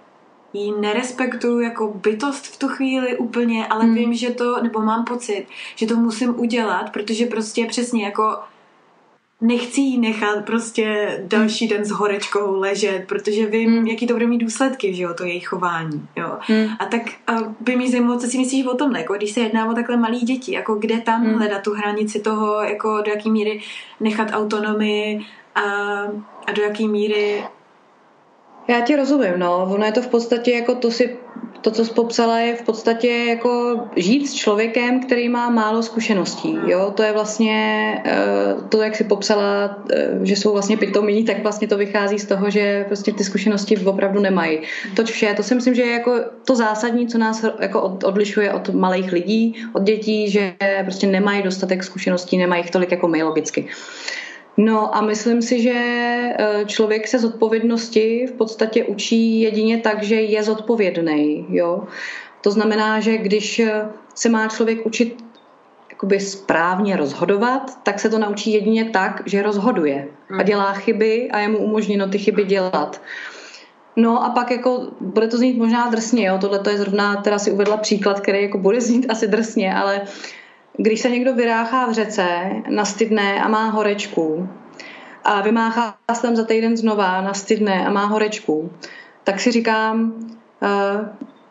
ji 0.52 0.72
nerespektuju 0.80 1.60
jako 1.60 1.88
bytost 1.88 2.46
v 2.46 2.58
tu 2.58 2.68
chvíli 2.68 3.16
úplně, 3.16 3.66
ale 3.66 3.84
hmm. 3.84 3.94
vím, 3.94 4.14
že 4.14 4.30
to, 4.30 4.62
nebo 4.62 4.80
mám 4.80 5.04
pocit, 5.04 5.46
že 5.76 5.86
to 5.86 5.96
musím 5.96 6.40
udělat, 6.40 6.90
protože 6.92 7.26
prostě 7.26 7.66
přesně 7.66 8.04
jako 8.04 8.38
nechci 9.42 9.80
jí 9.80 9.98
nechat 9.98 10.44
prostě 10.44 11.18
další 11.26 11.68
den 11.68 11.84
s 11.84 11.90
horečkou 11.90 12.60
ležet, 12.60 13.04
protože 13.08 13.46
vím, 13.46 13.70
mm. 13.70 13.86
jaký 13.86 14.06
to 14.06 14.14
bude 14.14 14.26
mít 14.26 14.38
důsledky, 14.38 14.94
že 14.94 15.02
jo, 15.02 15.14
to 15.14 15.24
jejich 15.24 15.48
chování, 15.48 16.08
jo. 16.16 16.38
Mm. 16.48 16.68
A 16.78 16.84
tak 16.84 17.02
a 17.26 17.32
by 17.60 17.76
mě 17.76 17.90
zajímalo, 17.90 18.18
co 18.18 18.26
si 18.26 18.38
myslíš 18.38 18.66
o 18.66 18.74
tomhle, 18.74 18.98
jako 18.98 19.14
když 19.14 19.32
se 19.32 19.40
jedná 19.40 19.70
o 19.70 19.74
takhle 19.74 19.96
malý 19.96 20.20
děti, 20.20 20.52
jako 20.52 20.74
kde 20.74 21.00
tam 21.00 21.26
mm. 21.26 21.34
hledat 21.34 21.62
tu 21.62 21.74
hranici 21.74 22.20
toho, 22.20 22.62
jako 22.62 23.02
do 23.04 23.10
jaký 23.10 23.30
míry 23.30 23.60
nechat 24.00 24.28
autonomii 24.32 25.20
a, 25.54 25.62
a 26.46 26.52
do 26.52 26.62
jaký 26.62 26.88
míry 26.88 27.44
já 28.68 28.80
ti 28.80 28.96
rozumím, 28.96 29.32
no. 29.36 29.68
Ono 29.72 29.84
je 29.84 29.92
to 29.92 30.02
v 30.02 30.08
podstatě 30.08 30.52
jako 30.52 30.74
to 30.74 30.90
si, 30.90 31.16
to, 31.60 31.70
co 31.70 31.84
jsi 31.84 31.92
popsala, 31.92 32.38
je 32.38 32.56
v 32.56 32.62
podstatě 32.62 33.08
jako 33.08 33.80
žít 33.96 34.26
s 34.26 34.34
člověkem, 34.34 35.00
který 35.00 35.28
má 35.28 35.50
málo 35.50 35.82
zkušeností, 35.82 36.58
jo. 36.66 36.92
To 36.96 37.02
je 37.02 37.12
vlastně 37.12 38.02
eh, 38.04 38.18
to, 38.68 38.82
jak 38.82 38.96
si 38.96 39.04
popsala, 39.04 39.82
eh, 39.92 40.18
že 40.22 40.36
jsou 40.36 40.52
vlastně 40.52 40.76
pitomí, 40.76 41.24
tak 41.24 41.42
vlastně 41.42 41.68
to 41.68 41.76
vychází 41.76 42.18
z 42.18 42.26
toho, 42.26 42.50
že 42.50 42.84
prostě 42.86 43.12
ty 43.12 43.24
zkušenosti 43.24 43.76
opravdu 43.76 44.20
nemají. 44.20 44.60
Toť 44.96 45.10
vše, 45.10 45.34
to 45.36 45.42
si 45.42 45.54
myslím, 45.54 45.74
že 45.74 45.82
je 45.82 45.92
jako 45.92 46.20
to 46.44 46.56
zásadní, 46.56 47.08
co 47.08 47.18
nás 47.18 47.44
jako 47.60 47.98
odlišuje 48.04 48.52
od 48.52 48.68
malých 48.68 49.12
lidí, 49.12 49.64
od 49.72 49.82
dětí, 49.82 50.30
že 50.30 50.54
prostě 50.84 51.06
nemají 51.06 51.42
dostatek 51.42 51.84
zkušeností, 51.84 52.38
nemají 52.38 52.62
jich 52.62 52.70
tolik 52.70 52.90
jako 52.90 53.08
my 53.08 53.22
logicky. 53.22 53.68
No 54.56 54.96
a 54.96 55.00
myslím 55.00 55.42
si, 55.42 55.62
že 55.62 55.72
e, 55.74 56.64
člověk 56.66 57.08
se 57.08 57.18
z 57.18 57.24
odpovědnosti 57.24 58.26
v 58.26 58.32
podstatě 58.32 58.84
učí 58.84 59.40
jedině 59.40 59.78
tak, 59.78 60.02
že 60.02 60.14
je 60.14 60.42
zodpovědný. 60.42 61.46
Jo? 61.48 61.84
To 62.40 62.50
znamená, 62.50 63.00
že 63.00 63.18
když 63.18 63.62
se 64.14 64.28
má 64.28 64.48
člověk 64.48 64.86
učit 64.86 65.24
jakoby 65.90 66.20
správně 66.20 66.96
rozhodovat, 66.96 67.78
tak 67.82 68.00
se 68.00 68.10
to 68.10 68.18
naučí 68.18 68.52
jedině 68.52 68.84
tak, 68.84 69.22
že 69.26 69.42
rozhoduje 69.42 70.08
a 70.30 70.34
hmm. 70.34 70.44
dělá 70.44 70.72
chyby 70.72 71.30
a 71.30 71.38
je 71.38 71.48
mu 71.48 71.58
umožněno 71.58 72.08
ty 72.08 72.18
chyby 72.18 72.44
dělat. 72.44 73.00
No 73.96 74.24
a 74.24 74.30
pak 74.30 74.50
jako, 74.50 74.88
bude 75.00 75.28
to 75.28 75.38
znít 75.38 75.58
možná 75.58 75.90
drsně, 75.90 76.26
jo? 76.26 76.38
tohle 76.40 76.58
to 76.58 76.70
je 76.70 76.78
zrovna, 76.78 77.16
teda 77.16 77.38
si 77.38 77.50
uvedla 77.50 77.76
příklad, 77.76 78.20
který 78.20 78.42
jako 78.42 78.58
bude 78.58 78.80
znít 78.80 79.06
asi 79.10 79.28
drsně, 79.28 79.74
ale 79.74 80.00
uh, 80.00 80.08
když 80.76 81.00
se 81.00 81.10
někdo 81.10 81.34
vyráchá 81.34 81.86
v 81.86 81.92
řece, 81.92 82.26
nastydne 82.68 83.42
a 83.42 83.48
má 83.48 83.70
horečku 83.70 84.48
a 85.24 85.40
vymáchá 85.40 85.94
se 86.12 86.22
tam 86.22 86.36
za 86.36 86.44
týden 86.44 86.76
znova, 86.76 87.20
nastydne 87.20 87.86
a 87.86 87.90
má 87.90 88.04
horečku, 88.04 88.70
tak 89.24 89.40
si 89.40 89.50
říkám, 89.50 90.12
uh, 90.62 91.06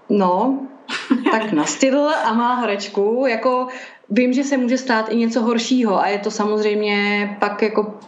no, 0.09 0.59
tak 1.31 1.51
nastydl 1.53 2.09
a 2.25 2.33
má 2.33 2.55
horečku, 2.55 3.25
jako 3.27 3.67
vím, 4.09 4.33
že 4.33 4.43
se 4.43 4.57
může 4.57 4.77
stát 4.77 5.11
i 5.11 5.15
něco 5.15 5.41
horšího 5.41 5.99
a 5.99 6.07
je 6.07 6.19
to 6.19 6.31
samozřejmě 6.31 7.37
pak 7.39 7.61
jako 7.61 7.99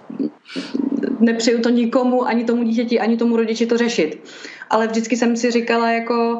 nepřeju 1.19 1.61
to 1.61 1.69
nikomu, 1.69 2.27
ani 2.27 2.43
tomu 2.43 2.63
dítěti, 2.63 2.99
ani 2.99 3.17
tomu 3.17 3.37
rodiči 3.37 3.65
to 3.65 3.77
řešit. 3.77 4.23
Ale 4.69 4.87
vždycky 4.87 5.17
jsem 5.17 5.35
si 5.35 5.51
říkala 5.51 5.91
jako 5.91 6.39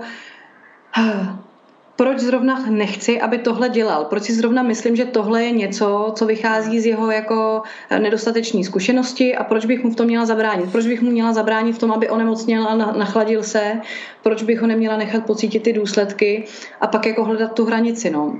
proč 1.96 2.20
zrovna 2.20 2.66
nechci, 2.70 3.22
aby 3.22 3.38
tohle 3.38 3.70
dělal. 3.70 4.06
Proč 4.06 4.24
si 4.24 4.34
zrovna 4.34 4.64
myslím, 4.64 4.96
že 4.96 5.06
tohle 5.06 5.44
je 5.44 5.52
něco, 5.52 6.12
co 6.16 6.26
vychází 6.26 6.80
z 6.80 6.86
jeho 6.86 7.12
jako 7.12 7.62
nedostateční 8.00 8.64
zkušenosti 8.64 9.36
a 9.36 9.44
proč 9.44 9.66
bych 9.66 9.84
mu 9.84 9.92
v 9.92 9.96
tom 9.96 10.06
měla 10.06 10.26
zabránit. 10.26 10.72
Proč 10.72 10.88
bych 10.88 11.02
mu 11.02 11.12
měla 11.12 11.34
zabránit 11.34 11.74
v 11.74 11.80
tom, 11.80 11.92
aby 11.92 12.10
onemocněl 12.10 12.68
a 12.68 12.76
nachladil 12.76 13.44
se, 13.44 13.82
proč 14.24 14.44
bych 14.44 14.62
ho 14.62 14.68
neměla 14.68 14.98
nechat 14.98 15.26
pocítit 15.26 15.64
ty 15.64 15.74
důsledky 15.74 16.46
a 16.82 16.88
pak 16.88 17.06
jako 17.06 17.24
hledat 17.24 17.54
tu 17.54 17.66
hranici. 17.66 18.10
No. 18.10 18.40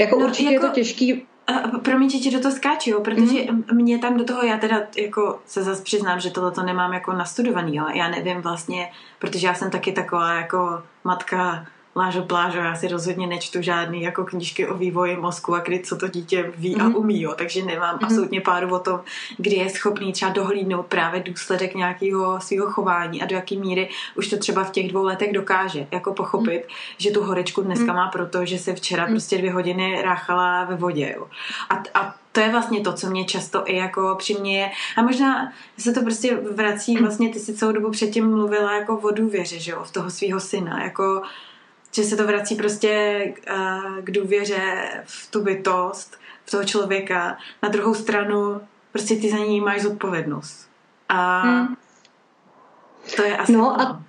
Jako 0.00 0.18
no, 0.18 0.26
určitě 0.26 0.52
jako... 0.52 0.66
je 0.66 0.70
to 0.70 0.74
těžký 0.74 1.26
Promiň, 1.82 2.10
že 2.10 2.18
ti 2.18 2.30
do 2.30 2.40
toho 2.40 2.54
skáču, 2.54 2.90
jo, 2.90 3.00
protože 3.00 3.52
mm. 3.52 3.64
mě 3.72 3.98
tam 3.98 4.16
do 4.16 4.24
toho, 4.24 4.42
já 4.42 4.58
teda 4.58 4.82
jako 4.96 5.40
se 5.46 5.62
zase 5.62 5.82
přiznám, 5.82 6.20
že 6.20 6.30
tohle 6.30 6.52
to 6.52 6.62
nemám 6.62 6.92
jako 6.92 7.12
nastudovaný, 7.12 7.76
jo. 7.76 7.84
Já 7.94 8.08
nevím 8.08 8.40
vlastně, 8.40 8.90
protože 9.18 9.46
já 9.46 9.54
jsem 9.54 9.70
taky 9.70 9.92
taková 9.92 10.34
jako 10.34 10.82
matka 11.04 11.66
Lážo 11.96 12.22
Plážo, 12.22 12.58
já 12.58 12.74
si 12.74 12.88
rozhodně 12.88 13.26
nečtu 13.26 13.62
žádný 13.62 14.02
jako 14.02 14.24
knížky 14.24 14.66
o 14.68 14.74
vývoji 14.74 15.16
mozku 15.16 15.54
a 15.54 15.60
kdy 15.60 15.80
co 15.80 15.96
to 15.96 16.08
dítě 16.08 16.52
ví 16.56 16.76
mm-hmm. 16.76 16.84
a 16.84 16.88
mhm. 16.88 16.96
umí, 16.96 17.22
jo. 17.22 17.34
takže 17.38 17.64
nemám 17.64 17.96
mm-hmm. 17.96 18.04
absolutně 18.04 18.40
páru 18.40 18.74
o 18.74 18.78
tom, 18.78 19.00
kdy 19.36 19.56
je 19.56 19.70
schopný 19.70 20.12
třeba 20.12 20.32
dohlídnout 20.32 20.86
právě 20.86 21.22
důsledek 21.22 21.74
nějakého 21.74 22.40
svého 22.40 22.66
chování 22.66 23.22
a 23.22 23.26
do 23.26 23.36
jaký 23.36 23.56
míry 23.56 23.88
už 24.14 24.28
to 24.28 24.36
třeba 24.36 24.64
v 24.64 24.70
těch 24.70 24.88
dvou 24.88 25.02
letech 25.02 25.32
dokáže 25.32 25.86
jako 25.90 26.14
pochopit, 26.14 26.62
mm-hmm. 26.62 26.94
že 26.98 27.10
tu 27.10 27.22
horečku 27.22 27.62
dneska 27.62 27.84
mm-hmm. 27.84 27.96
má 27.96 28.08
proto, 28.08 28.44
že 28.44 28.58
se 28.58 28.74
včera 28.74 29.06
mm-hmm. 29.06 29.10
prostě 29.10 29.38
dvě 29.38 29.52
hodiny 29.52 30.02
ráchala 30.02 30.64
ve 30.64 30.76
vodě. 30.76 31.14
Jo. 31.16 31.26
A, 31.70 31.82
a 31.94 32.14
to 32.32 32.40
je 32.40 32.50
vlastně 32.50 32.80
to, 32.80 32.92
co 32.92 33.10
mě 33.10 33.24
často 33.24 33.62
i 33.66 33.76
jako 33.76 34.14
přiměje. 34.18 34.70
A 34.96 35.02
možná 35.02 35.52
se 35.78 35.92
to 35.92 36.02
prostě 36.02 36.36
vrací, 36.36 36.96
vlastně 36.96 37.28
ty 37.28 37.38
si 37.38 37.54
celou 37.54 37.72
dobu 37.72 37.90
předtím 37.90 38.30
mluvila 38.30 38.74
jako 38.74 38.98
o 38.98 39.10
důvěře, 39.10 39.58
že 39.58 39.72
jo, 39.72 39.84
v 39.84 39.92
toho 39.92 40.10
svého 40.10 40.40
syna, 40.40 40.82
jako 40.82 41.22
že 41.94 42.04
se 42.04 42.16
to 42.16 42.26
vrací 42.26 42.54
prostě 42.54 43.24
uh, 43.50 44.04
k 44.04 44.10
důvěře 44.10 44.88
v 45.04 45.30
tu 45.30 45.42
bytost, 45.42 46.16
v 46.44 46.50
toho 46.50 46.64
člověka. 46.64 47.38
Na 47.62 47.68
druhou 47.68 47.94
stranu 47.94 48.60
prostě 48.92 49.16
ty 49.16 49.30
za 49.30 49.38
ní 49.38 49.60
máš 49.60 49.82
zodpovědnost. 49.82 50.68
A 51.08 51.40
hmm. 51.40 51.76
to 53.16 53.22
je 53.22 53.36
asi... 53.36 53.52
No 53.52 53.80
a 53.80 54.02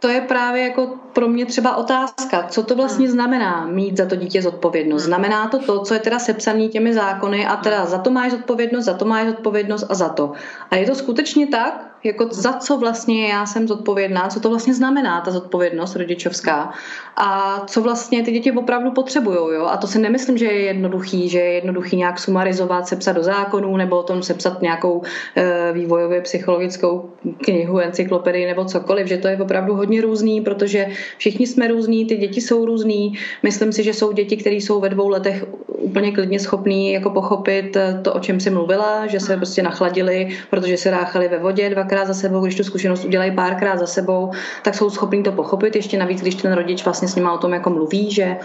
to 0.00 0.08
je 0.08 0.20
právě 0.20 0.62
jako 0.62 0.86
pro 1.12 1.28
mě 1.28 1.46
třeba 1.46 1.76
otázka, 1.76 2.42
co 2.42 2.62
to 2.62 2.76
vlastně 2.76 3.06
hmm. 3.06 3.12
znamená 3.12 3.66
mít 3.66 3.96
za 3.96 4.06
to 4.06 4.16
dítě 4.16 4.42
zodpovědnost. 4.42 5.02
Hmm. 5.02 5.08
Znamená 5.08 5.48
to 5.48 5.58
to, 5.58 5.82
co 5.82 5.94
je 5.94 6.00
teda 6.00 6.18
sepsaný 6.18 6.68
těmi 6.68 6.94
zákony 6.94 7.46
a 7.46 7.56
teda 7.56 7.78
hmm. 7.80 7.90
za 7.90 7.98
to 7.98 8.10
máš 8.10 8.30
zodpovědnost, 8.30 8.84
za 8.84 8.94
to 8.94 9.04
máš 9.04 9.26
zodpovědnost 9.26 9.86
a 9.88 9.94
za 9.94 10.08
to. 10.08 10.32
A 10.70 10.76
je 10.76 10.86
to 10.86 10.94
skutečně 10.94 11.46
tak? 11.46 11.87
Jako 12.04 12.28
za 12.30 12.52
co 12.52 12.78
vlastně 12.78 13.28
já 13.28 13.46
jsem 13.46 13.68
zodpovědná, 13.68 14.28
co 14.28 14.40
to 14.40 14.48
vlastně 14.48 14.74
znamená 14.74 15.20
ta 15.20 15.30
zodpovědnost 15.30 15.96
rodičovská 15.96 16.72
a 17.16 17.60
co 17.66 17.82
vlastně 17.82 18.22
ty 18.22 18.32
děti 18.32 18.52
opravdu 18.52 18.90
potřebují. 18.90 19.36
Jo? 19.36 19.66
A 19.66 19.76
to 19.76 19.86
si 19.86 19.98
nemyslím, 19.98 20.38
že 20.38 20.44
je 20.44 20.60
jednoduchý, 20.60 21.28
že 21.28 21.38
je 21.38 21.52
jednoduchý 21.52 21.96
nějak 21.96 22.18
sumarizovat, 22.18 22.88
sepsat 22.88 23.12
do 23.12 23.22
zákonů 23.22 23.76
nebo 23.76 23.98
o 23.98 24.02
tom 24.02 24.22
sepsat 24.22 24.62
nějakou 24.62 25.02
e, 25.36 25.72
vývojově 25.72 26.20
psychologickou 26.20 27.10
knihu, 27.44 27.78
encyklopedii 27.78 28.46
nebo 28.46 28.64
cokoliv, 28.64 29.06
že 29.06 29.16
to 29.16 29.28
je 29.28 29.36
opravdu 29.36 29.74
hodně 29.74 30.00
různý, 30.00 30.40
protože 30.40 30.86
všichni 31.18 31.46
jsme 31.46 31.68
různí, 31.68 32.06
ty 32.06 32.16
děti 32.16 32.40
jsou 32.40 32.64
různý. 32.64 33.12
Myslím 33.42 33.72
si, 33.72 33.82
že 33.82 33.94
jsou 33.94 34.12
děti, 34.12 34.36
které 34.36 34.56
jsou 34.56 34.80
ve 34.80 34.88
dvou 34.88 35.08
letech 35.08 35.44
úplně 35.78 36.12
klidně 36.12 36.40
schopný 36.40 36.92
jako 36.92 37.10
pochopit 37.10 37.76
to, 38.02 38.12
o 38.12 38.20
čem 38.20 38.40
si 38.40 38.50
mluvila, 38.50 39.06
že 39.06 39.20
se 39.20 39.36
prostě 39.36 39.62
nachladili, 39.62 40.28
protože 40.50 40.76
se 40.76 40.90
ráchali 40.90 41.28
ve 41.28 41.38
vodě 41.38 41.70
dvakrát 41.70 42.06
za 42.06 42.14
sebou, 42.14 42.40
když 42.40 42.54
tu 42.54 42.64
zkušenost 42.64 43.04
udělají 43.04 43.34
párkrát 43.34 43.78
za 43.78 43.86
sebou, 43.86 44.30
tak 44.62 44.74
jsou 44.74 44.90
schopní 44.90 45.22
to 45.22 45.32
pochopit. 45.32 45.76
Ještě 45.76 45.98
navíc, 45.98 46.20
když 46.20 46.34
ten 46.34 46.52
rodič 46.52 46.84
vlastně 46.84 47.08
s 47.08 47.16
nima 47.16 47.32
o 47.32 47.38
tom 47.38 47.52
jako 47.52 47.70
mluví, 47.70 48.10
že 48.10 48.36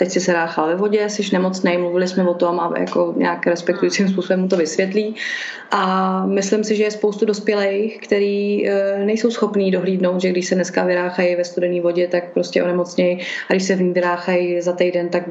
teď 0.00 0.10
si 0.10 0.20
se 0.20 0.32
ráchal 0.32 0.66
ve 0.66 0.74
vodě, 0.74 1.08
jsi 1.08 1.22
nemocný, 1.32 1.78
mluvili 1.78 2.08
jsme 2.08 2.28
o 2.28 2.34
tom 2.34 2.60
a 2.60 2.72
jako 2.78 3.14
nějak 3.16 3.46
respektujícím 3.46 4.08
způsobem 4.08 4.40
mu 4.40 4.48
to 4.48 4.56
vysvětlí. 4.56 5.14
A 5.70 6.26
myslím 6.26 6.64
si, 6.64 6.76
že 6.76 6.84
je 6.84 6.90
spoustu 6.90 7.26
dospělých, 7.26 8.00
kteří 8.00 8.68
e, 8.68 9.04
nejsou 9.04 9.30
schopní 9.30 9.70
dohlídnout, 9.70 10.20
že 10.20 10.30
když 10.30 10.46
se 10.46 10.54
dneska 10.54 10.84
vyráchají 10.84 11.36
ve 11.36 11.44
studené 11.44 11.80
vodě, 11.80 12.08
tak 12.08 12.32
prostě 12.32 12.62
onemocnějí 12.62 13.20
a 13.48 13.52
když 13.52 13.62
se 13.62 13.76
v 13.76 13.82
ní 13.82 13.92
vyráchají 13.92 14.60
za 14.60 14.72
týden, 14.72 15.08
tak 15.08 15.22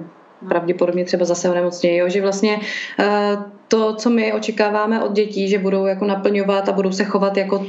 pravděpodobně 0.47 1.06
třeba 1.06 1.25
zase 1.25 1.49
onemocnějí. 1.49 1.97
Jo? 1.97 2.10
Že 2.10 2.21
vlastně 2.21 2.60
e, 2.99 3.38
to, 3.67 3.95
co 3.95 4.10
my 4.10 4.34
očekáváme 4.34 5.04
od 5.04 5.12
dětí, 5.12 5.49
že 5.49 5.60
budou 5.60 5.86
jako 5.86 6.06
naplňovat 6.06 6.69
a 6.69 6.71
budou 6.71 6.91
se 6.91 7.04
chovat 7.04 7.38
jako 7.38 7.65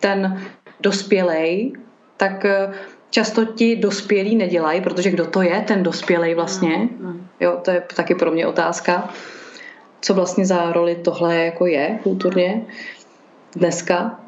ten 0.00 0.42
dospělej, 0.80 1.72
tak 2.16 2.44
e, 2.44 2.72
často 3.10 3.44
ti 3.44 3.76
dospělí 3.76 4.36
nedělají, 4.36 4.80
protože 4.80 5.10
kdo 5.10 5.26
to 5.26 5.42
je, 5.42 5.64
ten 5.66 5.82
dospělej 5.82 6.34
vlastně, 6.34 6.76
mm, 6.76 7.06
mm. 7.06 7.26
jo, 7.40 7.58
to 7.64 7.70
je 7.70 7.82
taky 7.96 8.14
pro 8.14 8.30
mě 8.30 8.46
otázka, 8.46 9.10
co 10.00 10.14
vlastně 10.14 10.46
za 10.46 10.72
roli 10.72 10.94
tohle 10.94 11.36
jako 11.36 11.66
je 11.66 11.98
kulturně 12.02 12.66
dneska. 13.56 14.20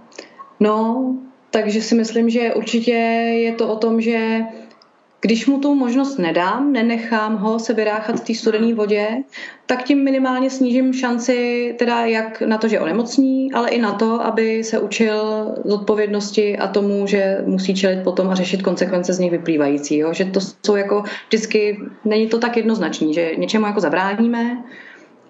No, 0.61 1.05
takže 1.51 1.83
si 1.83 1.95
myslím, 1.95 2.31
že 2.31 2.55
určitě 2.55 2.93
je 2.93 3.53
to 3.53 3.69
o 3.69 3.77
tom, 3.77 4.01
že 4.01 4.41
když 5.25 5.47
mu 5.47 5.61
tu 5.61 5.75
možnost 5.75 6.19
nedám, 6.19 6.73
nenechám 6.73 7.37
ho 7.37 7.59
se 7.59 7.73
vyráchat 7.73 8.21
v 8.21 8.25
té 8.25 8.35
studené 8.35 8.75
vodě, 8.75 9.09
tak 9.67 9.83
tím 9.83 10.05
minimálně 10.05 10.51
snížím 10.51 10.93
šanci 10.93 11.75
teda 11.79 12.07
jak 12.07 12.41
na 12.41 12.59
to, 12.59 12.69
že 12.69 12.81
onemocní, 12.81 13.53
ale 13.53 13.71
i 13.71 13.81
na 13.81 13.93
to, 13.93 14.27
aby 14.27 14.65
se 14.65 14.79
učil 14.79 15.15
z 15.65 15.73
odpovědnosti 15.73 16.59
a 16.59 16.69
tomu, 16.69 17.07
že 17.07 17.39
musí 17.47 17.75
čelit 17.75 18.05
potom 18.05 18.29
a 18.29 18.35
řešit 18.35 18.63
konsekvence 18.63 19.13
z 19.13 19.19
nich 19.19 19.31
vyplývající. 19.31 19.99
Jo? 19.99 20.13
Že 20.13 20.25
to 20.25 20.41
jsou 20.67 20.77
jako 20.77 21.05
vždycky, 21.29 21.81
není 22.05 22.29
to 22.29 22.39
tak 22.39 22.57
jednoznačný, 22.57 23.15
že 23.15 23.37
něčemu 23.37 23.67
jako 23.67 23.81
zabráníme, 23.81 24.65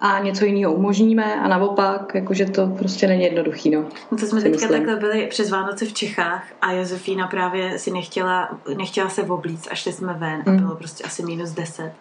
a 0.00 0.18
něco 0.18 0.44
jiného 0.44 0.72
umožníme 0.72 1.40
a 1.40 1.48
naopak, 1.48 2.14
jakože 2.14 2.44
to 2.44 2.66
prostě 2.66 3.06
není 3.06 3.22
jednoduchý. 3.22 3.70
No, 3.70 3.84
no 4.12 4.18
to 4.18 4.26
jsme 4.26 4.40
teďka 4.40 4.50
myslím. 4.50 4.70
takhle 4.70 4.96
byli 4.96 5.26
přes 5.26 5.50
Vánoce 5.50 5.86
v 5.86 5.92
Čechách 5.92 6.46
a 6.62 6.72
Josefína 6.72 7.26
právě 7.26 7.78
si 7.78 7.90
nechtěla, 7.90 8.58
nechtěla 8.76 9.08
se 9.08 9.22
oblíct 9.22 9.68
a 9.70 9.74
šli 9.74 9.92
jsme 9.92 10.12
ven 10.12 10.42
a 10.46 10.50
mm. 10.50 10.56
bylo 10.56 10.76
prostě 10.76 11.04
asi 11.04 11.22
minus 11.22 11.50
10. 11.50 11.92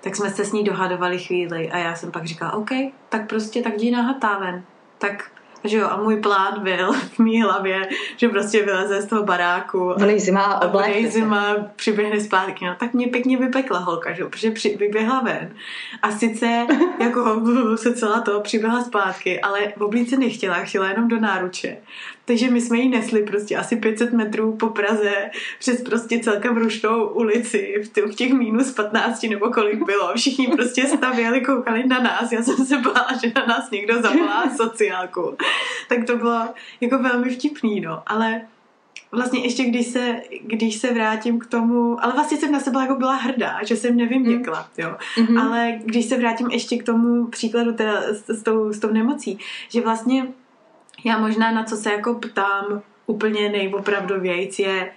Tak 0.00 0.16
jsme 0.16 0.30
se 0.30 0.44
s 0.44 0.52
ní 0.52 0.64
dohadovali 0.64 1.18
chvíli 1.18 1.70
a 1.70 1.78
já 1.78 1.94
jsem 1.94 2.12
pak 2.12 2.24
říkala, 2.24 2.52
OK, 2.52 2.70
tak 3.08 3.28
prostě 3.28 3.62
tak 3.62 3.76
jdi 3.76 3.90
nahatá 3.90 4.38
ven. 4.38 4.62
Tak 4.98 5.30
že 5.64 5.76
jo, 5.76 5.88
a 5.90 5.96
můj 5.96 6.16
plán 6.16 6.62
byl 6.62 6.92
v 7.14 7.18
mý 7.18 7.42
hlavě, 7.42 7.88
že 8.16 8.28
prostě 8.28 8.62
vyleze 8.62 9.02
z 9.02 9.06
toho 9.06 9.22
baráku. 9.22 9.94
Bude 9.98 10.18
zima 10.18 10.42
a 10.42 10.68
bude 10.68 11.10
zima, 11.10 11.56
přiběhne 11.76 12.20
zpátky. 12.20 12.64
No 12.64 12.74
tak 12.80 12.94
mě 12.94 13.06
pěkně 13.06 13.36
vypekla 13.36 13.78
holka, 13.78 14.12
že 14.12 14.22
jo, 14.22 14.28
protože 14.28 14.50
při, 14.50 14.76
vyběhla 14.76 15.20
ven. 15.20 15.50
A 16.02 16.10
sice 16.10 16.66
jako 17.00 17.42
se 17.76 17.94
celá 17.94 18.20
to 18.20 18.40
přiběhla 18.40 18.84
zpátky, 18.84 19.40
ale 19.40 19.72
v 19.76 19.82
oblíce 19.82 20.16
nechtěla, 20.16 20.54
chtěla 20.54 20.88
jenom 20.88 21.08
do 21.08 21.20
náruče. 21.20 21.76
Takže 22.28 22.50
my 22.50 22.60
jsme 22.60 22.78
ji 22.78 22.88
nesli 22.88 23.22
prostě 23.22 23.56
asi 23.56 23.76
500 23.76 24.12
metrů 24.12 24.52
po 24.52 24.68
Praze 24.68 25.30
přes 25.58 25.82
prostě 25.82 26.18
celkem 26.18 26.56
rušnou 26.56 27.06
ulici 27.06 27.74
v 28.10 28.14
těch 28.14 28.32
minus 28.32 28.72
15 28.72 29.22
nebo 29.22 29.50
kolik 29.50 29.86
bylo. 29.86 30.12
Všichni 30.16 30.46
prostě 30.46 30.86
stavěli, 30.86 31.40
koukali 31.40 31.86
na 31.86 31.98
nás. 31.98 32.32
Já 32.32 32.42
jsem 32.42 32.56
se 32.56 32.78
bála, 32.78 33.08
že 33.24 33.32
na 33.36 33.46
nás 33.46 33.70
někdo 33.70 34.02
zavolá 34.02 34.50
sociálku. 34.56 35.36
Tak 35.88 36.04
to 36.04 36.16
bylo 36.16 36.40
jako 36.80 36.98
velmi 36.98 37.30
vtipný, 37.30 37.80
no. 37.80 38.02
Ale 38.06 38.40
vlastně 39.12 39.44
ještě 39.44 39.64
když 39.64 39.86
se, 39.86 40.22
když 40.42 40.78
se 40.78 40.94
vrátím 40.94 41.38
k 41.38 41.46
tomu, 41.46 42.04
ale 42.04 42.12
vlastně 42.12 42.36
jsem 42.36 42.52
na 42.52 42.60
sebe 42.60 42.80
jako 42.80 42.94
byla 42.94 43.14
hrdá, 43.14 43.58
že 43.64 43.76
jsem 43.76 43.96
nevyměkla, 43.96 44.68
mm. 44.78 44.84
jo. 44.84 44.96
Mm-hmm. 45.16 45.46
Ale 45.46 45.78
když 45.84 46.04
se 46.04 46.16
vrátím 46.16 46.50
ještě 46.50 46.76
k 46.76 46.84
tomu 46.84 47.26
příkladu 47.26 47.72
teda 47.72 48.00
s, 48.00 48.30
s, 48.30 48.42
tou, 48.42 48.72
s 48.72 48.78
tou 48.78 48.92
nemocí, 48.92 49.38
že 49.68 49.80
vlastně 49.80 50.26
já 51.04 51.18
možná 51.18 51.50
na 51.50 51.64
co 51.64 51.76
se 51.76 51.92
jako 51.92 52.14
ptám 52.14 52.82
úplně 53.06 53.48
nejopravdovějc 53.48 54.58
je, 54.58 54.92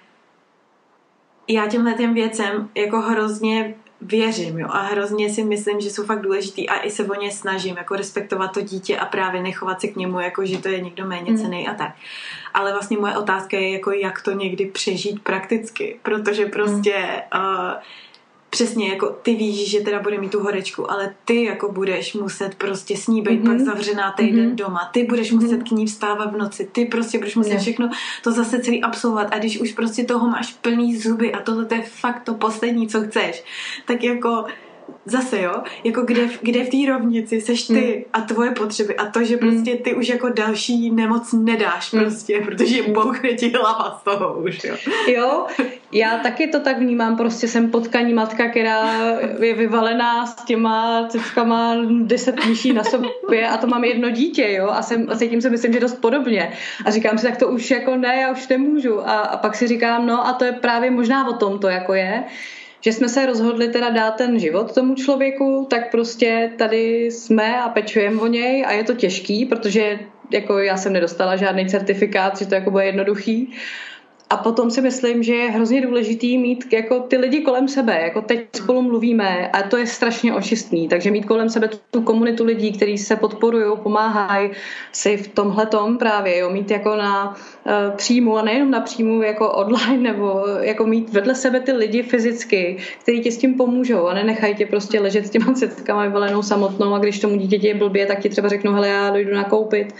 já 1.47 1.67
těmhle 1.67 1.93
těm 1.93 2.13
věcem 2.13 2.69
jako 2.75 3.01
hrozně 3.01 3.75
věřím, 4.01 4.59
jo, 4.59 4.67
a 4.69 4.81
hrozně 4.81 5.29
si 5.29 5.43
myslím, 5.43 5.81
že 5.81 5.89
jsou 5.89 6.03
fakt 6.05 6.21
důležitý 6.21 6.69
a 6.69 6.79
i 6.79 6.91
se 6.91 7.03
o 7.03 7.21
ně 7.21 7.31
snažím, 7.31 7.77
jako 7.77 7.95
respektovat 7.95 8.53
to 8.53 8.61
dítě 8.61 8.97
a 8.97 9.05
právě 9.05 9.41
nechovat 9.41 9.81
se 9.81 9.87
k 9.87 9.95
němu, 9.95 10.19
jako 10.19 10.45
že 10.45 10.57
to 10.57 10.67
je 10.67 10.81
někdo 10.81 11.05
méně 11.05 11.37
cený 11.37 11.63
mm. 11.63 11.69
a 11.69 11.73
tak. 11.73 11.95
Ale 12.53 12.71
vlastně 12.71 12.97
moje 12.97 13.17
otázka 13.17 13.57
je, 13.57 13.71
jako 13.71 13.91
jak 13.91 14.21
to 14.21 14.31
někdy 14.31 14.65
přežít 14.65 15.23
prakticky, 15.23 15.99
protože 16.03 16.45
prostě 16.45 17.23
mm. 17.33 17.41
uh, 17.41 17.71
přesně 18.51 18.89
jako 18.89 19.07
ty 19.21 19.35
víš, 19.35 19.69
že 19.69 19.79
teda 19.79 19.99
bude 19.99 20.17
mít 20.17 20.31
tu 20.31 20.39
horečku, 20.39 20.91
ale 20.91 21.15
ty 21.25 21.43
jako 21.43 21.71
budeš 21.71 22.13
muset 22.13 22.55
prostě 22.55 22.97
s 22.97 23.07
ní 23.07 23.21
být 23.21 23.41
mm-hmm. 23.41 23.47
pak 23.47 23.59
zavřená 23.59 24.11
týden 24.11 24.51
mm-hmm. 24.51 24.55
doma, 24.55 24.89
ty 24.93 25.03
budeš 25.03 25.31
muset 25.31 25.51
mm-hmm. 25.51 25.67
k 25.67 25.71
ní 25.71 25.85
vstávat 25.85 26.33
v 26.33 26.37
noci, 26.37 26.69
ty 26.71 26.85
prostě 26.85 27.17
budeš 27.17 27.35
muset 27.35 27.49
yeah. 27.49 27.61
všechno 27.61 27.89
to 28.23 28.31
zase 28.31 28.59
celý 28.59 28.83
absolvovat 28.83 29.27
a 29.31 29.37
když 29.37 29.59
už 29.59 29.71
prostě 29.71 30.03
toho 30.03 30.27
máš 30.27 30.53
plný 30.53 30.97
zuby 30.97 31.33
a 31.33 31.41
tohle 31.41 31.65
to 31.65 31.75
je 31.75 31.81
fakt 31.81 32.23
to 32.23 32.33
poslední, 32.33 32.87
co 32.87 33.01
chceš, 33.01 33.43
tak 33.85 34.03
jako 34.03 34.45
zase 35.05 35.41
jo, 35.41 35.53
jako 35.83 36.01
kde, 36.01 36.27
kde 36.41 36.63
v 36.63 36.69
té 36.69 36.91
rovnici 36.91 37.41
seš 37.41 37.67
ty 37.67 37.73
mm. 37.97 38.03
a 38.13 38.21
tvoje 38.21 38.51
potřeby 38.51 38.95
a 38.95 39.05
to, 39.05 39.23
že 39.23 39.37
prostě 39.37 39.75
ty 39.75 39.95
už 39.95 40.07
jako 40.07 40.29
další 40.29 40.91
nemoc 40.91 41.33
nedáš 41.33 41.91
mm. 41.91 42.01
prostě, 42.01 42.41
protože 42.45 42.83
bouchne 42.83 43.29
ti 43.29 43.49
hlava 43.49 43.97
z 44.01 44.03
toho 44.03 44.33
už, 44.33 44.63
jo. 44.63 44.75
Jo, 45.07 45.45
já 45.91 46.17
taky 46.17 46.47
to 46.47 46.59
tak 46.59 46.79
vnímám, 46.79 47.17
prostě 47.17 47.47
jsem 47.47 47.71
potkaní 47.71 48.13
matka, 48.13 48.49
která 48.49 48.91
je 49.39 49.53
vyvalená 49.53 50.25
s 50.25 50.35
těma 50.45 51.07
cickama 51.07 51.75
deset 52.01 52.45
myší 52.45 52.73
na 52.73 52.83
sobě 52.83 53.47
a 53.47 53.57
to 53.57 53.67
mám 53.67 53.83
jedno 53.83 54.09
dítě, 54.09 54.51
jo, 54.51 54.69
a, 54.69 54.81
jsem, 54.81 55.07
a 55.09 55.17
cítím 55.17 55.41
se 55.41 55.49
myslím, 55.49 55.73
že 55.73 55.79
dost 55.79 56.01
podobně. 56.01 56.51
A 56.85 56.91
říkám 56.91 57.17
si, 57.17 57.27
tak 57.27 57.37
to 57.37 57.47
už 57.47 57.71
jako 57.71 57.95
ne, 57.95 58.15
já 58.21 58.31
už 58.31 58.47
nemůžu. 58.47 59.09
A, 59.09 59.19
a 59.19 59.37
pak 59.37 59.55
si 59.55 59.67
říkám, 59.67 60.07
no 60.07 60.27
a 60.27 60.33
to 60.33 60.45
je 60.45 60.51
právě 60.51 60.91
možná 60.91 61.27
o 61.27 61.33
tom 61.33 61.59
to 61.59 61.67
jako 61.67 61.93
je, 61.93 62.23
že 62.81 62.93
jsme 62.93 63.09
se 63.09 63.25
rozhodli 63.25 63.67
teda 63.67 63.89
dát 63.89 64.11
ten 64.11 64.39
život 64.39 64.73
tomu 64.73 64.95
člověku, 64.95 65.67
tak 65.69 65.91
prostě 65.91 66.51
tady 66.57 67.05
jsme 67.05 67.61
a 67.61 67.69
pečujeme 67.69 68.21
o 68.21 68.27
něj 68.27 68.65
a 68.65 68.71
je 68.71 68.83
to 68.83 68.93
těžký, 68.93 69.45
protože 69.45 69.99
jako 70.31 70.59
já 70.59 70.77
jsem 70.77 70.93
nedostala 70.93 71.35
žádný 71.35 71.69
certifikát, 71.69 72.39
že 72.39 72.45
to 72.45 72.55
jako 72.55 72.71
bude 72.71 72.85
jednoduchý. 72.85 73.53
A 74.31 74.37
potom 74.37 74.71
si 74.71 74.81
myslím, 74.81 75.23
že 75.23 75.35
je 75.35 75.51
hrozně 75.51 75.81
důležitý 75.81 76.37
mít 76.37 76.73
jako 76.73 76.99
ty 76.99 77.17
lidi 77.17 77.41
kolem 77.41 77.67
sebe, 77.67 78.01
jako 78.01 78.21
teď 78.21 78.47
spolu 78.55 78.81
mluvíme 78.81 79.47
a 79.47 79.63
to 79.63 79.77
je 79.77 79.87
strašně 79.87 80.33
očistný, 80.33 80.87
takže 80.87 81.11
mít 81.11 81.25
kolem 81.25 81.49
sebe 81.49 81.69
tu 81.91 82.01
komunitu 82.01 82.45
lidí, 82.45 82.71
kteří 82.71 82.97
se 82.97 83.15
podporují, 83.15 83.77
pomáhají 83.83 84.51
si 84.91 85.17
v 85.17 85.27
tomhle 85.27 85.65
tom 85.65 85.97
právě, 85.97 86.37
jo, 86.37 86.49
mít 86.49 86.71
jako 86.71 86.95
na 86.95 87.29
uh, 87.29 87.95
příjmu 87.95 88.37
a 88.37 88.41
nejenom 88.41 88.71
na 88.71 88.81
příjmu 88.81 89.21
jako 89.21 89.51
online, 89.51 90.11
nebo 90.11 90.43
jako 90.61 90.85
mít 90.85 91.09
vedle 91.09 91.35
sebe 91.35 91.59
ty 91.59 91.71
lidi 91.71 92.03
fyzicky, 92.03 92.77
kteří 93.03 93.21
ti 93.21 93.31
s 93.31 93.37
tím 93.37 93.53
pomůžou 93.53 94.07
a 94.07 94.13
nenechají 94.13 94.55
tě 94.55 94.65
prostě 94.65 94.99
ležet 94.99 95.27
s 95.27 95.29
těma 95.29 95.55
setkama 95.55 96.03
vyvalenou 96.03 96.43
samotnou 96.43 96.93
a 96.93 96.99
když 96.99 97.19
tomu 97.19 97.35
dítěti 97.35 97.67
je 97.67 97.73
blbě, 97.73 98.05
tak 98.05 98.19
ti 98.19 98.29
třeba 98.29 98.49
řeknou, 98.49 98.73
hele, 98.73 98.87
já 98.87 99.09
dojdu 99.09 99.35
nakoupit. 99.35 99.93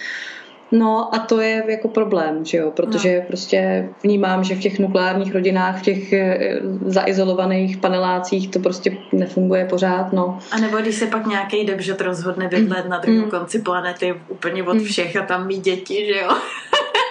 No 0.71 1.15
a 1.15 1.19
to 1.19 1.41
je 1.41 1.63
jako 1.67 1.87
problém, 1.87 2.45
že 2.45 2.57
jo, 2.57 2.71
protože 2.71 3.15
no. 3.15 3.23
prostě 3.27 3.89
vnímám, 4.03 4.43
že 4.43 4.55
v 4.55 4.59
těch 4.59 4.79
nukleárních 4.79 5.33
rodinách, 5.33 5.79
v 5.79 5.81
těch 5.81 6.13
eh, 6.13 6.59
zaizolovaných 6.85 7.77
panelácích 7.77 8.51
to 8.51 8.59
prostě 8.59 8.97
nefunguje 9.11 9.65
pořád, 9.65 10.13
no. 10.13 10.39
A 10.51 10.57
nebo 10.57 10.77
když 10.77 10.95
se 10.95 11.07
pak 11.07 11.27
nějaký 11.27 11.65
debžot 11.65 12.01
rozhodne 12.01 12.47
bydlet 12.47 12.85
mm. 12.85 12.91
na 12.91 12.99
druhém 12.99 13.23
mm. 13.23 13.29
konci 13.29 13.59
planety 13.59 14.13
úplně 14.27 14.63
od 14.63 14.73
mm. 14.73 14.83
všech 14.83 15.15
a 15.15 15.25
tam 15.25 15.47
mít 15.47 15.63
děti, 15.63 16.05
že 16.05 16.19
jo. 16.19 16.29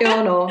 Jo, 0.02 0.22
no. 0.24 0.46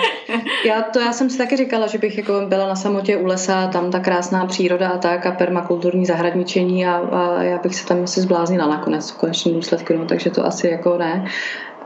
Já, 0.66 0.82
to 0.82 1.00
já 1.00 1.14
jsem 1.14 1.30
si 1.30 1.38
taky 1.38 1.58
říkala, 1.58 1.88
že 1.88 1.98
bych 1.98 2.18
jako 2.18 2.46
byla 2.48 2.68
na 2.68 2.76
samotě 2.76 3.18
u 3.18 3.26
lesa, 3.26 3.68
tam 3.68 3.92
ta 3.92 4.00
krásná 4.00 4.46
příroda 4.46 4.90
a 4.90 4.98
tak 4.98 5.26
a 5.26 5.32
permakulturní 5.32 6.06
zahradničení 6.06 6.88
a, 6.88 6.96
a 6.98 7.44
já 7.44 7.58
bych 7.58 7.76
se 7.76 7.88
tam 7.88 8.04
asi 8.04 8.22
zbláznila 8.22 8.68
nakonec 8.68 9.12
v 9.12 9.18
konečném 9.18 9.56
důsledku, 9.56 9.94
no, 9.94 10.06
takže 10.06 10.30
to 10.30 10.46
asi 10.46 10.68
jako 10.68 10.98
ne 10.98 11.26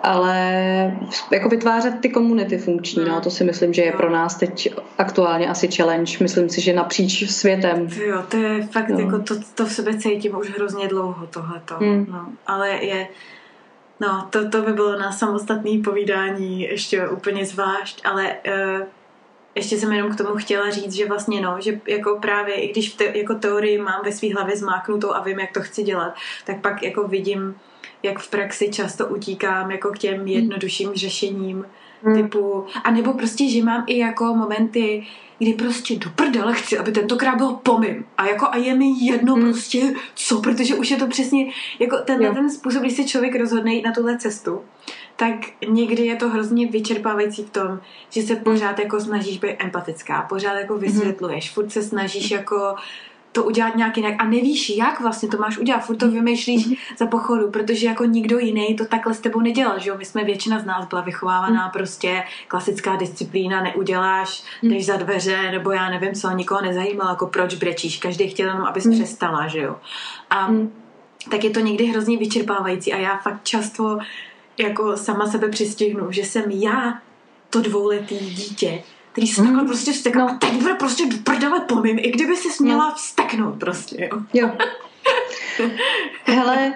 ale 0.03 0.37
jako 1.31 1.49
vytvářet 1.49 1.99
ty 2.01 2.09
komunity 2.09 2.57
funkční, 2.57 3.05
no, 3.05 3.21
to 3.21 3.31
si 3.31 3.43
myslím, 3.43 3.73
že 3.73 3.81
je 3.81 3.91
pro 3.91 4.09
nás 4.09 4.35
teď 4.35 4.73
aktuálně 4.97 5.49
asi 5.49 5.67
challenge. 5.71 6.17
Myslím 6.21 6.49
si, 6.49 6.61
že 6.61 6.73
napříč 6.73 7.29
světem. 7.31 7.87
Jo, 8.05 8.23
to 8.29 8.37
je 8.37 8.67
fakt, 8.67 8.89
no. 8.89 8.99
jako 8.99 9.19
to, 9.19 9.35
to 9.55 9.65
v 9.65 9.71
sebe 9.71 9.97
cítím 9.97 10.37
už 10.37 10.49
hrozně 10.49 10.87
dlouho 10.87 11.27
tohleto. 11.27 11.75
Hmm. 11.75 12.05
No, 12.11 12.27
ale 12.47 12.69
je, 12.69 13.07
no, 13.99 14.27
to, 14.29 14.49
to 14.49 14.61
by 14.61 14.73
bylo 14.73 14.99
na 14.99 15.11
samostatné 15.11 15.71
povídání 15.83 16.61
ještě 16.61 17.07
úplně 17.07 17.45
zvlášť, 17.45 18.01
ale 18.05 18.35
uh, 18.47 18.87
ještě 19.55 19.77
jsem 19.77 19.93
jenom 19.93 20.11
k 20.11 20.17
tomu 20.17 20.35
chtěla 20.35 20.69
říct, 20.69 20.93
že 20.93 21.07
vlastně 21.07 21.41
no, 21.41 21.55
že 21.59 21.79
jako 21.87 22.19
právě, 22.21 22.55
i 22.55 22.71
když 22.71 22.93
te, 22.93 23.17
jako 23.17 23.35
teorii 23.35 23.77
mám 23.81 24.01
ve 24.05 24.11
své 24.11 24.33
hlavě 24.33 24.57
zmáknutou 24.57 25.13
a 25.13 25.23
vím, 25.23 25.39
jak 25.39 25.51
to 25.51 25.61
chci 25.61 25.83
dělat, 25.83 26.13
tak 26.45 26.61
pak 26.61 26.83
jako 26.83 27.07
vidím 27.07 27.55
jak 28.03 28.19
v 28.19 28.29
praxi 28.29 28.69
často 28.69 29.07
utíkám 29.07 29.71
jako 29.71 29.89
k 29.89 29.97
těm 29.97 30.27
jednodušším 30.27 30.91
řešením 30.93 31.65
hmm. 32.03 32.15
typu, 32.15 32.65
a 32.83 32.91
nebo 32.91 33.13
prostě, 33.13 33.49
že 33.49 33.63
mám 33.63 33.83
i 33.87 33.97
jako 33.97 34.25
momenty, 34.25 35.05
kdy 35.39 35.53
prostě 35.53 35.95
do 35.95 36.09
prdele 36.09 36.53
chci, 36.53 36.77
aby 36.77 36.91
tentokrát 36.91 37.35
bylo 37.35 37.59
pomím. 37.63 38.05
A 38.17 38.25
jako 38.25 38.47
a 38.51 38.57
je 38.57 38.75
mi 38.75 38.85
jedno 39.05 39.33
hmm. 39.33 39.43
prostě 39.43 39.93
co, 40.15 40.41
protože 40.41 40.75
už 40.75 40.91
je 40.91 40.97
to 40.97 41.07
přesně 41.07 41.51
jako 41.79 41.97
ten, 41.97 42.33
ten 42.33 42.49
způsob, 42.49 42.81
když 42.81 42.93
se 42.93 43.03
člověk 43.03 43.35
rozhodne 43.35 43.73
jít 43.73 43.85
na 43.85 43.91
tuhle 43.91 44.17
cestu, 44.17 44.61
tak 45.15 45.35
někdy 45.67 46.05
je 46.05 46.15
to 46.15 46.29
hrozně 46.29 46.67
vyčerpávající 46.67 47.43
v 47.43 47.49
tom, 47.49 47.79
že 48.09 48.21
se 48.21 48.35
pořád 48.35 48.79
jako 48.79 48.99
snažíš 48.99 49.37
být 49.37 49.55
empatická, 49.59 50.21
pořád 50.21 50.53
jako 50.53 50.73
hmm. 50.73 50.83
vysvětluješ, 50.83 51.51
furt 51.51 51.71
se 51.71 51.83
snažíš 51.83 52.31
jako 52.31 52.75
to 53.33 53.43
udělat 53.43 53.75
nějak 53.75 53.97
jinak 53.97 54.15
a 54.17 54.25
nevíš, 54.25 54.69
jak 54.69 55.01
vlastně 55.01 55.29
to 55.29 55.37
máš 55.37 55.57
udělat, 55.57 55.79
furt 55.79 55.97
to 55.97 56.05
mhm. 56.05 56.13
vymýšlíš 56.15 56.67
mm-hmm. 56.67 56.77
za 56.97 57.05
pochodu, 57.05 57.51
protože 57.51 57.87
jako 57.87 58.05
nikdo 58.05 58.39
jiný 58.39 58.75
to 58.75 58.85
takhle 58.85 59.13
s 59.13 59.19
tebou 59.19 59.41
nedělal, 59.41 59.79
že 59.79 59.89
jo, 59.89 59.95
my 59.97 60.05
jsme 60.05 60.23
většina 60.23 60.59
z 60.59 60.65
nás 60.65 60.85
byla 60.85 61.01
vychovávaná 61.01 61.67
mm-hmm. 61.67 61.73
prostě 61.73 62.23
klasická 62.47 62.95
disciplína, 62.95 63.61
neuděláš, 63.61 64.43
mm-hmm. 64.43 64.69
jdeš 64.69 64.85
za 64.85 64.97
dveře, 64.97 65.51
nebo 65.51 65.71
já 65.71 65.89
nevím 65.89 66.13
co, 66.13 66.31
nikoho 66.31 66.61
nezajímalo, 66.61 67.09
jako 67.09 67.27
proč 67.27 67.53
brečíš, 67.53 67.97
každý 67.97 68.27
chtěl 68.27 68.47
jenom, 68.47 68.65
abys 68.65 68.85
mm-hmm. 68.85 69.03
přestala, 69.03 69.47
že 69.47 69.59
jo. 69.59 69.75
A 70.29 70.51
mm-hmm. 70.51 70.69
tak 71.31 71.43
je 71.43 71.49
to 71.49 71.59
někdy 71.59 71.85
hrozně 71.85 72.17
vyčerpávající 72.17 72.93
a 72.93 72.97
já 72.97 73.17
fakt 73.17 73.43
často 73.43 73.97
jako 74.57 74.97
sama 74.97 75.27
sebe 75.27 75.49
přistihnu, 75.49 76.11
že 76.11 76.21
jsem 76.21 76.51
já 76.51 77.01
to 77.49 77.61
dvouletý 77.61 78.17
dítě, 78.17 78.83
který 79.13 79.27
se 79.27 79.43
takhle 79.43 79.65
prostě 79.65 79.91
vstekl 79.91 80.19
no. 80.19 80.37
teď 80.41 80.51
bude 80.51 80.73
prostě 80.73 81.05
do 81.05 81.17
prdele 81.23 81.59
pomím, 81.59 81.99
i 81.99 82.11
kdyby 82.11 82.35
se 82.35 82.51
směla 82.51 82.87
no. 82.87 82.95
vsteknout 82.95 83.59
prostě, 83.59 84.09
jo. 84.11 84.21
jo. 84.33 84.51
Hele, 86.23 86.73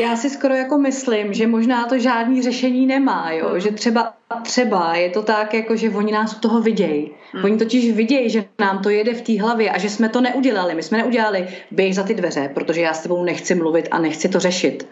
já 0.00 0.16
si 0.16 0.30
skoro 0.30 0.54
jako 0.54 0.78
myslím, 0.78 1.34
že 1.34 1.46
možná 1.46 1.86
to 1.86 1.98
žádný 1.98 2.42
řešení 2.42 2.86
nemá, 2.86 3.30
jo? 3.32 3.58
že 3.58 3.70
třeba, 3.70 4.12
třeba 4.42 4.94
je 4.94 5.10
to 5.10 5.22
tak, 5.22 5.54
jako 5.54 5.76
že 5.76 5.90
oni 5.90 6.12
nás 6.12 6.36
u 6.36 6.40
toho 6.40 6.60
vidějí. 6.60 7.10
Hmm. 7.32 7.44
Oni 7.44 7.56
totiž 7.58 7.92
vidějí, 7.92 8.30
že 8.30 8.44
nám 8.58 8.82
to 8.82 8.90
jede 8.90 9.14
v 9.14 9.22
té 9.22 9.42
hlavě 9.42 9.70
a 9.70 9.78
že 9.78 9.90
jsme 9.90 10.08
to 10.08 10.20
neudělali. 10.20 10.74
My 10.74 10.82
jsme 10.82 10.98
neudělali, 10.98 11.48
běž 11.70 11.94
za 11.94 12.02
ty 12.02 12.14
dveře, 12.14 12.50
protože 12.54 12.80
já 12.80 12.94
s 12.94 13.02
tebou 13.02 13.24
nechci 13.24 13.54
mluvit 13.54 13.88
a 13.90 13.98
nechci 13.98 14.28
to 14.28 14.40
řešit. 14.40 14.88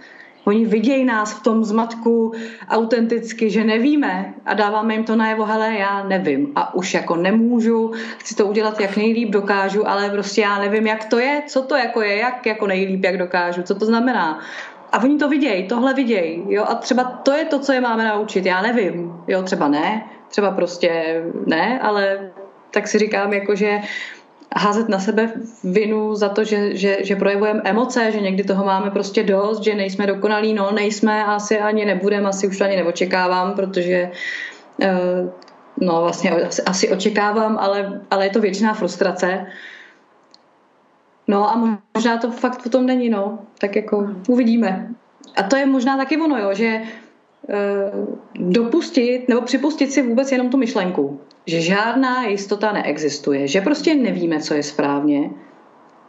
Oni 0.49 0.67
vidějí 0.67 1.05
nás 1.05 1.33
v 1.33 1.43
tom 1.43 1.65
zmatku 1.65 2.33
autenticky, 2.69 3.51
že 3.51 3.65
nevíme 3.65 4.35
a 4.47 4.55
dáváme 4.55 4.95
jim 4.95 5.05
to 5.05 5.17
najevo, 5.17 5.45
hele, 5.45 5.75
já 5.75 6.05
nevím 6.05 6.53
a 6.57 6.75
už 6.75 6.95
jako 6.95 7.17
nemůžu, 7.17 7.93
chci 8.19 8.35
to 8.35 8.47
udělat 8.47 8.81
jak 8.81 8.97
nejlíp 8.97 9.31
dokážu, 9.31 9.89
ale 9.89 10.11
prostě 10.11 10.41
já 10.41 10.59
nevím, 10.59 10.87
jak 10.87 11.05
to 11.05 11.19
je, 11.19 11.43
co 11.47 11.63
to 11.63 11.77
jako 11.77 12.03
je, 12.03 12.17
jak 12.17 12.47
jako 12.47 12.67
nejlíp, 12.67 13.05
jak 13.05 13.19
dokážu, 13.19 13.63
co 13.63 13.75
to 13.75 13.87
znamená. 13.87 14.41
A 14.93 15.03
oni 15.03 15.19
to 15.19 15.29
vidějí, 15.29 15.69
tohle 15.69 15.95
vidějí, 15.95 16.45
jo, 16.49 16.65
a 16.69 16.75
třeba 16.75 17.05
to 17.05 17.33
je 17.33 17.45
to, 17.45 17.59
co 17.59 17.73
je 17.73 17.81
máme 17.81 18.05
naučit, 18.05 18.47
já 18.47 18.63
nevím, 18.63 19.13
jo, 19.27 19.43
třeba 19.43 19.69
ne, 19.69 20.05
třeba 20.29 20.51
prostě 20.51 21.23
ne, 21.47 21.81
ale 21.83 22.31
tak 22.71 22.89
si 22.89 22.99
říkám, 22.99 23.33
jako, 23.33 23.55
že 23.55 23.81
házet 24.57 24.89
na 24.89 24.99
sebe 24.99 25.33
vinu 25.65 26.15
za 26.15 26.29
to, 26.29 26.45
že, 26.45 26.77
že, 26.77 26.97
že 27.01 27.17
projevujeme 27.17 27.63
emoce, 27.65 28.13
že 28.13 28.21
někdy 28.21 28.45
toho 28.45 28.65
máme 28.65 28.91
prostě 28.91 29.23
dost, 29.23 29.61
že 29.61 29.75
nejsme 29.75 30.07
dokonalí, 30.07 30.55
no 30.55 30.71
nejsme, 30.73 31.25
asi 31.25 31.59
ani 31.59 31.85
nebudeme, 31.85 32.29
asi 32.29 32.49
už 32.49 32.61
ani 32.61 32.77
neočekávám, 32.77 33.55
protože 33.55 34.11
eh, 34.83 35.29
no 35.81 36.01
vlastně 36.03 36.31
asi, 36.31 36.63
asi 36.63 36.89
očekávám, 36.89 37.59
ale, 37.59 38.01
ale 38.11 38.27
je 38.27 38.31
to 38.31 38.41
většiná 38.41 38.75
frustrace. 38.75 39.47
No 41.29 41.51
a 41.51 41.81
možná 41.95 42.19
to 42.19 42.31
fakt 42.31 42.63
potom 42.63 42.87
není, 42.87 43.09
no. 43.09 43.39
Tak 43.59 43.77
jako 43.77 44.09
uvidíme. 44.29 44.89
A 45.37 45.43
to 45.43 45.57
je 45.57 45.67
možná 45.67 45.97
taky 45.97 46.17
ono, 46.17 46.39
jo, 46.39 46.55
že 46.55 46.83
Eh, 47.51 48.07
dopustit 48.35 49.29
nebo 49.29 49.41
připustit 49.41 49.93
si 49.93 50.03
vůbec 50.03 50.33
jenom 50.33 50.51
tu 50.51 50.57
myšlenku, 50.57 51.21
že 51.49 51.61
žádná 51.61 52.25
jistota 52.25 52.73
neexistuje, 52.73 53.49
že 53.49 53.61
prostě 53.61 53.95
nevíme, 53.95 54.41
co 54.41 54.55
je 54.55 54.63
správně 54.63 55.31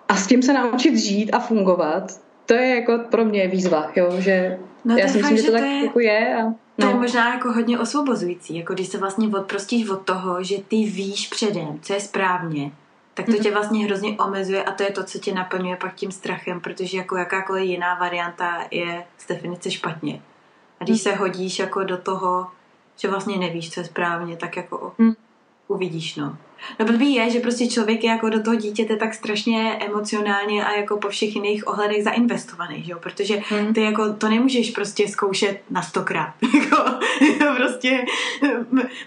a 0.07 0.15
s 0.15 0.27
tím 0.27 0.41
se 0.41 0.53
naučit 0.53 0.97
žít 0.97 1.31
a 1.31 1.39
fungovat, 1.39 2.19
to 2.45 2.53
je 2.53 2.75
jako 2.75 2.99
pro 3.11 3.25
mě 3.25 3.47
výzva, 3.47 3.91
jo, 3.95 4.11
že 4.17 4.59
no 4.85 4.97
já 4.97 5.07
si 5.07 5.17
myslím, 5.17 5.37
že 5.37 5.43
to 5.43 5.51
tak 5.51 5.61
je, 5.61 5.85
jako 5.85 5.99
je. 5.99 6.35
A, 6.35 6.43
no. 6.43 6.55
To 6.77 6.87
je 6.87 6.93
možná 6.93 7.33
jako 7.33 7.51
hodně 7.51 7.79
osvobozující, 7.79 8.57
jako 8.57 8.73
když 8.73 8.87
se 8.87 8.97
vlastně 8.97 9.27
odprostíš 9.27 9.89
od 9.89 10.01
toho, 10.01 10.43
že 10.43 10.55
ty 10.67 10.75
víš 10.75 11.27
předem, 11.27 11.79
co 11.81 11.93
je 11.93 11.99
správně, 11.99 12.71
tak 13.13 13.25
to 13.25 13.31
mm-hmm. 13.31 13.41
tě 13.41 13.51
vlastně 13.51 13.85
hrozně 13.85 14.17
omezuje 14.17 14.63
a 14.63 14.71
to 14.71 14.83
je 14.83 14.91
to, 14.91 15.03
co 15.03 15.19
tě 15.19 15.33
naplňuje 15.33 15.75
pak 15.75 15.95
tím 15.95 16.11
strachem, 16.11 16.61
protože 16.61 16.97
jako 16.97 17.17
jakákoliv 17.17 17.69
jiná 17.69 17.95
varianta 17.95 18.67
je 18.71 19.03
z 19.17 19.27
definice 19.27 19.71
špatně. 19.71 20.21
A 20.79 20.83
když 20.83 21.01
se 21.01 21.15
hodíš 21.15 21.59
jako 21.59 21.83
do 21.83 21.97
toho, 21.97 22.47
že 22.97 23.07
vlastně 23.07 23.37
nevíš, 23.37 23.71
co 23.71 23.79
je 23.79 23.85
správně, 23.85 24.37
tak 24.37 24.57
jako 24.57 24.93
hmm. 24.99 25.13
Uvidíš, 25.69 26.15
no. 26.15 26.37
No 26.79 26.85
blbý 26.85 27.13
je, 27.13 27.29
že 27.29 27.39
prostě 27.39 27.67
člověk 27.67 28.03
je 28.03 28.09
jako 28.09 28.29
do 28.29 28.43
toho 28.43 28.55
dítěte 28.55 28.95
tak 28.95 29.13
strašně 29.13 29.77
emocionálně 29.79 30.65
a 30.65 30.71
jako 30.71 30.97
po 30.97 31.09
všech 31.09 31.35
jiných 31.35 31.67
ohledech 31.67 32.03
zainvestovaný, 32.03 32.83
že 32.83 32.91
jo? 32.91 32.99
Protože 32.99 33.41
hmm. 33.49 33.73
ty 33.73 33.81
jako 33.81 34.13
to 34.13 34.29
nemůžeš 34.29 34.71
prostě 34.71 35.07
zkoušet 35.07 35.61
na 35.69 35.81
stokrát. 35.81 36.33
Jako, 36.59 36.99
prostě 37.55 38.05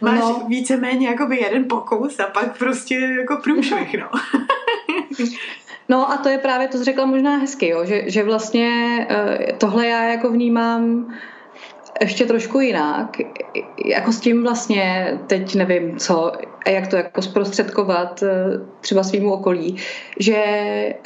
máš 0.01 0.20
no. 0.20 0.46
víceméně 0.48 1.09
jako 1.09 1.27
by 1.27 1.37
jeden 1.37 1.64
pokus 1.68 2.20
a 2.20 2.25
pak 2.25 2.59
prostě 2.59 2.94
jako 2.94 3.37
průšvih, 3.37 3.94
no. 4.01 4.09
No 5.88 6.12
a 6.12 6.16
to 6.16 6.29
je 6.29 6.38
právě, 6.38 6.68
to 6.68 6.85
řekla 6.85 7.07
možná 7.07 7.37
hezky, 7.37 7.69
jo, 7.69 7.85
že, 7.85 8.02
že 8.06 8.25
vlastně 8.25 9.06
eh, 9.10 9.52
tohle 9.58 9.87
já 9.87 10.04
jako 10.04 10.31
vnímám 10.31 11.13
ještě 12.03 12.27
trošku 12.27 12.61
jinak. 12.61 13.17
Jako 13.87 14.13
s 14.13 14.21
tím 14.21 14.42
vlastně 14.42 15.19
teď 15.27 15.55
nevím 15.55 15.96
co 15.96 16.33
a 16.67 16.71
jak 16.71 16.87
to 16.87 16.96
jako 16.96 17.23
zprostředkovat 17.23 18.23
eh, 18.23 18.29
třeba 18.81 19.03
svýmu 19.03 19.33
okolí, 19.33 19.77
že 20.19 20.44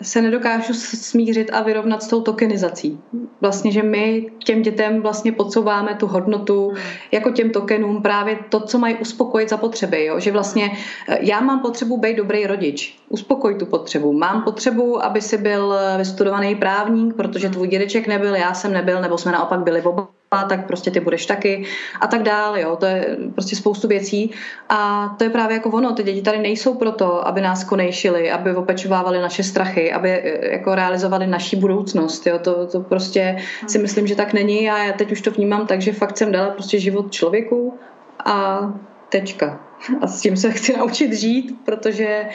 se 0.02 0.22
nedokážu 0.22 0.74
smířit 0.74 1.50
a 1.52 1.62
vyrovnat 1.62 2.02
s 2.02 2.08
tou 2.08 2.20
tokenizací. 2.20 3.00
Vlastně, 3.40 3.72
že 3.72 3.82
my 3.82 4.26
těm 4.44 4.62
dětem 4.62 5.02
vlastně 5.02 5.32
podsouváme 5.32 5.94
tu 5.94 6.06
hodnotu 6.06 6.72
jako 7.12 7.30
těm 7.30 7.50
tokenům 7.50 8.02
právě 8.02 8.38
to, 8.48 8.60
co 8.60 8.78
mají 8.78 8.94
uspokojit 8.94 9.48
za 9.48 9.56
potřeby. 9.56 10.04
Jo? 10.04 10.20
Že 10.20 10.32
vlastně 10.32 10.70
eh, 11.08 11.18
já 11.20 11.40
mám 11.40 11.60
potřebu 11.60 11.96
být 11.96 12.16
dobrý 12.16 12.46
rodič. 12.46 12.98
Uspokoj 13.08 13.54
tu 13.54 13.66
potřebu. 13.66 14.12
Mám 14.12 14.42
potřebu, 14.42 15.04
aby 15.04 15.20
si 15.20 15.38
byl 15.38 15.74
vystudovaný 15.98 16.54
právník, 16.54 17.14
protože 17.14 17.48
tvůj 17.48 17.68
dědeček 17.68 18.06
nebyl, 18.06 18.34
já 18.34 18.54
jsem 18.54 18.72
nebyl, 18.72 19.00
nebo 19.00 19.18
jsme 19.18 19.32
naopak 19.32 19.60
byli 19.60 19.82
oba 19.82 20.08
tak 20.48 20.66
prostě 20.66 20.90
ty 20.90 21.00
budeš 21.00 21.26
taky 21.26 21.64
a 22.00 22.06
tak 22.06 22.22
dále, 22.22 22.60
jo, 22.60 22.76
to 22.76 22.86
je 22.86 23.16
prostě 23.32 23.56
spoustu 23.56 23.88
věcí. 23.88 24.30
A 24.68 25.08
to 25.18 25.24
je 25.24 25.30
právě 25.30 25.54
jako 25.54 25.70
ono, 25.70 25.92
ty 25.92 26.02
děti 26.02 26.22
tady 26.22 26.38
nejsou 26.38 26.74
proto, 26.74 27.28
aby 27.28 27.40
nás 27.40 27.64
konejšili, 27.64 28.30
aby 28.30 28.54
opečovávali 28.54 29.20
naše 29.20 29.42
strachy, 29.42 29.92
aby 29.92 30.10
e, 30.10 30.52
jako 30.52 30.74
realizovali 30.74 31.26
naší 31.26 31.56
budoucnost, 31.56 32.26
jo, 32.26 32.38
to, 32.38 32.66
to 32.66 32.80
prostě 32.80 33.36
si 33.66 33.78
myslím, 33.78 34.06
že 34.06 34.14
tak 34.14 34.32
není 34.32 34.70
a 34.70 34.78
já 34.84 34.92
teď 34.92 35.12
už 35.12 35.20
to 35.20 35.30
vnímám 35.30 35.66
tak, 35.66 35.80
že 35.80 35.92
fakt 35.92 36.16
jsem 36.16 36.32
dala 36.32 36.50
prostě 36.50 36.80
život 36.80 37.12
člověku 37.12 37.78
a 38.24 38.60
tečka. 39.08 39.60
A 40.00 40.06
s 40.06 40.20
tím 40.20 40.36
se 40.36 40.50
chci 40.50 40.76
naučit 40.76 41.12
žít, 41.12 41.58
protože 41.64 42.28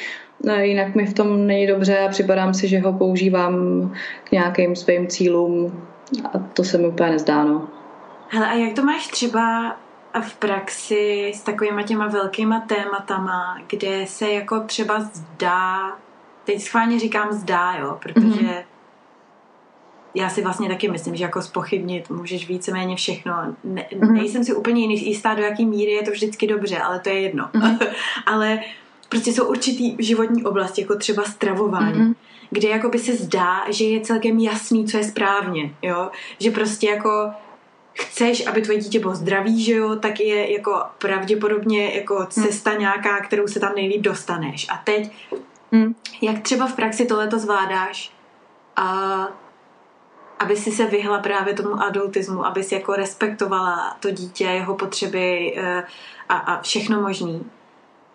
jinak 0.62 0.96
mi 0.96 1.06
v 1.06 1.14
tom 1.14 1.48
není 1.48 1.68
dobře 1.68 2.00
a 2.00 2.10
připadám 2.10 2.54
si, 2.54 2.68
že 2.68 2.80
ho 2.80 2.94
používám 2.94 3.56
k 4.24 4.32
nějakým 4.32 4.76
svým 4.76 5.08
cílům 5.08 5.86
a 6.34 6.38
to 6.38 6.64
se 6.64 6.78
mi 6.78 6.88
úplně 6.88 7.10
nezdá, 7.12 7.44
no. 7.44 7.68
Hele, 8.28 8.48
a 8.48 8.54
jak 8.54 8.74
to 8.74 8.84
máš 8.84 9.08
třeba 9.08 9.78
v 10.22 10.36
praxi 10.36 11.32
s 11.36 11.42
takovýma 11.42 11.84
těma 11.84 12.08
velkýma 12.08 12.60
tématama, 12.60 13.58
kde 13.68 14.08
se 14.08 14.32
jako 14.32 14.60
třeba 14.60 15.00
zdá, 15.00 15.98
teď 16.44 16.62
schválně 16.62 17.00
říkám 17.00 17.32
zdá, 17.32 17.74
jo, 17.74 17.98
protože 18.02 18.42
mm-hmm. 18.42 18.64
já 20.16 20.30
si 20.30 20.42
vlastně 20.42 20.70
taky 20.70 20.90
myslím, 20.90 21.16
že 21.16 21.24
jako 21.24 21.42
spochybnit 21.42 22.10
můžeš 22.10 22.48
víceméně 22.48 22.96
všechno. 22.96 23.34
Ne, 23.64 23.86
mm-hmm. 23.92 24.12
Nejsem 24.12 24.44
si 24.44 24.54
úplně 24.54 24.86
jistá, 24.86 25.34
do 25.34 25.42
jaký 25.42 25.66
míry 25.66 25.92
je 25.92 26.04
to 26.04 26.12
vždycky 26.12 26.48
dobře, 26.48 26.78
ale 26.78 27.00
to 27.00 27.10
je 27.10 27.20
jedno. 27.20 27.50
Mm-hmm. 27.54 27.88
ale 28.26 28.60
prostě 29.12 29.34
jsou 29.34 29.46
určitý 29.46 29.96
životní 30.00 30.44
oblasti, 30.44 30.82
jako 30.82 30.96
třeba 30.96 31.24
stravování, 31.24 31.94
mm-hmm. 31.94 32.16
kde 32.50 32.70
jako 32.70 32.90
by 32.90 33.00
se 33.00 33.16
zdá, 33.16 33.64
že 33.70 33.86
je 33.86 34.02
celkem 34.02 34.40
jasný, 34.40 34.88
co 34.88 34.98
je 34.98 35.04
správně, 35.04 35.76
jo, 35.82 36.10
že 36.40 36.52
prostě 36.52 36.90
jako 36.90 37.32
chceš, 37.94 38.48
aby 38.48 38.62
tvoje 38.62 38.80
dítě 38.80 39.00
bylo 39.00 39.16
zdravý, 39.16 39.64
že 39.64 39.76
jo, 39.76 39.96
tak 39.96 40.20
je 40.20 40.54
jako 40.54 40.84
pravděpodobně 40.98 41.96
jako 41.96 42.16
hmm. 42.16 42.28
cesta 42.28 42.74
nějaká, 42.74 43.22
kterou 43.22 43.48
se 43.48 43.60
tam 43.60 43.76
nejlíp 43.76 44.02
dostaneš. 44.02 44.68
A 44.70 44.82
teď, 44.84 45.12
hmm. 45.72 45.96
jak 46.22 46.40
třeba 46.40 46.68
v 46.68 46.76
praxi 46.76 47.06
tohleto 47.06 47.40
zvládáš, 47.40 48.14
a 48.76 49.28
aby 50.40 50.56
si 50.56 50.72
se 50.72 50.86
vyhla 50.86 51.20
právě 51.20 51.54
tomu 51.54 51.84
adultismu, 51.84 52.46
aby 52.46 52.64
si 52.64 52.76
jako 52.76 52.94
respektovala 52.94 53.98
to 54.00 54.12
dítě, 54.12 54.44
jeho 54.44 54.76
potřeby 54.76 55.54
eh, 55.58 55.84
a, 56.30 56.38
a 56.38 56.62
všechno 56.62 57.02
možný. 57.02 57.46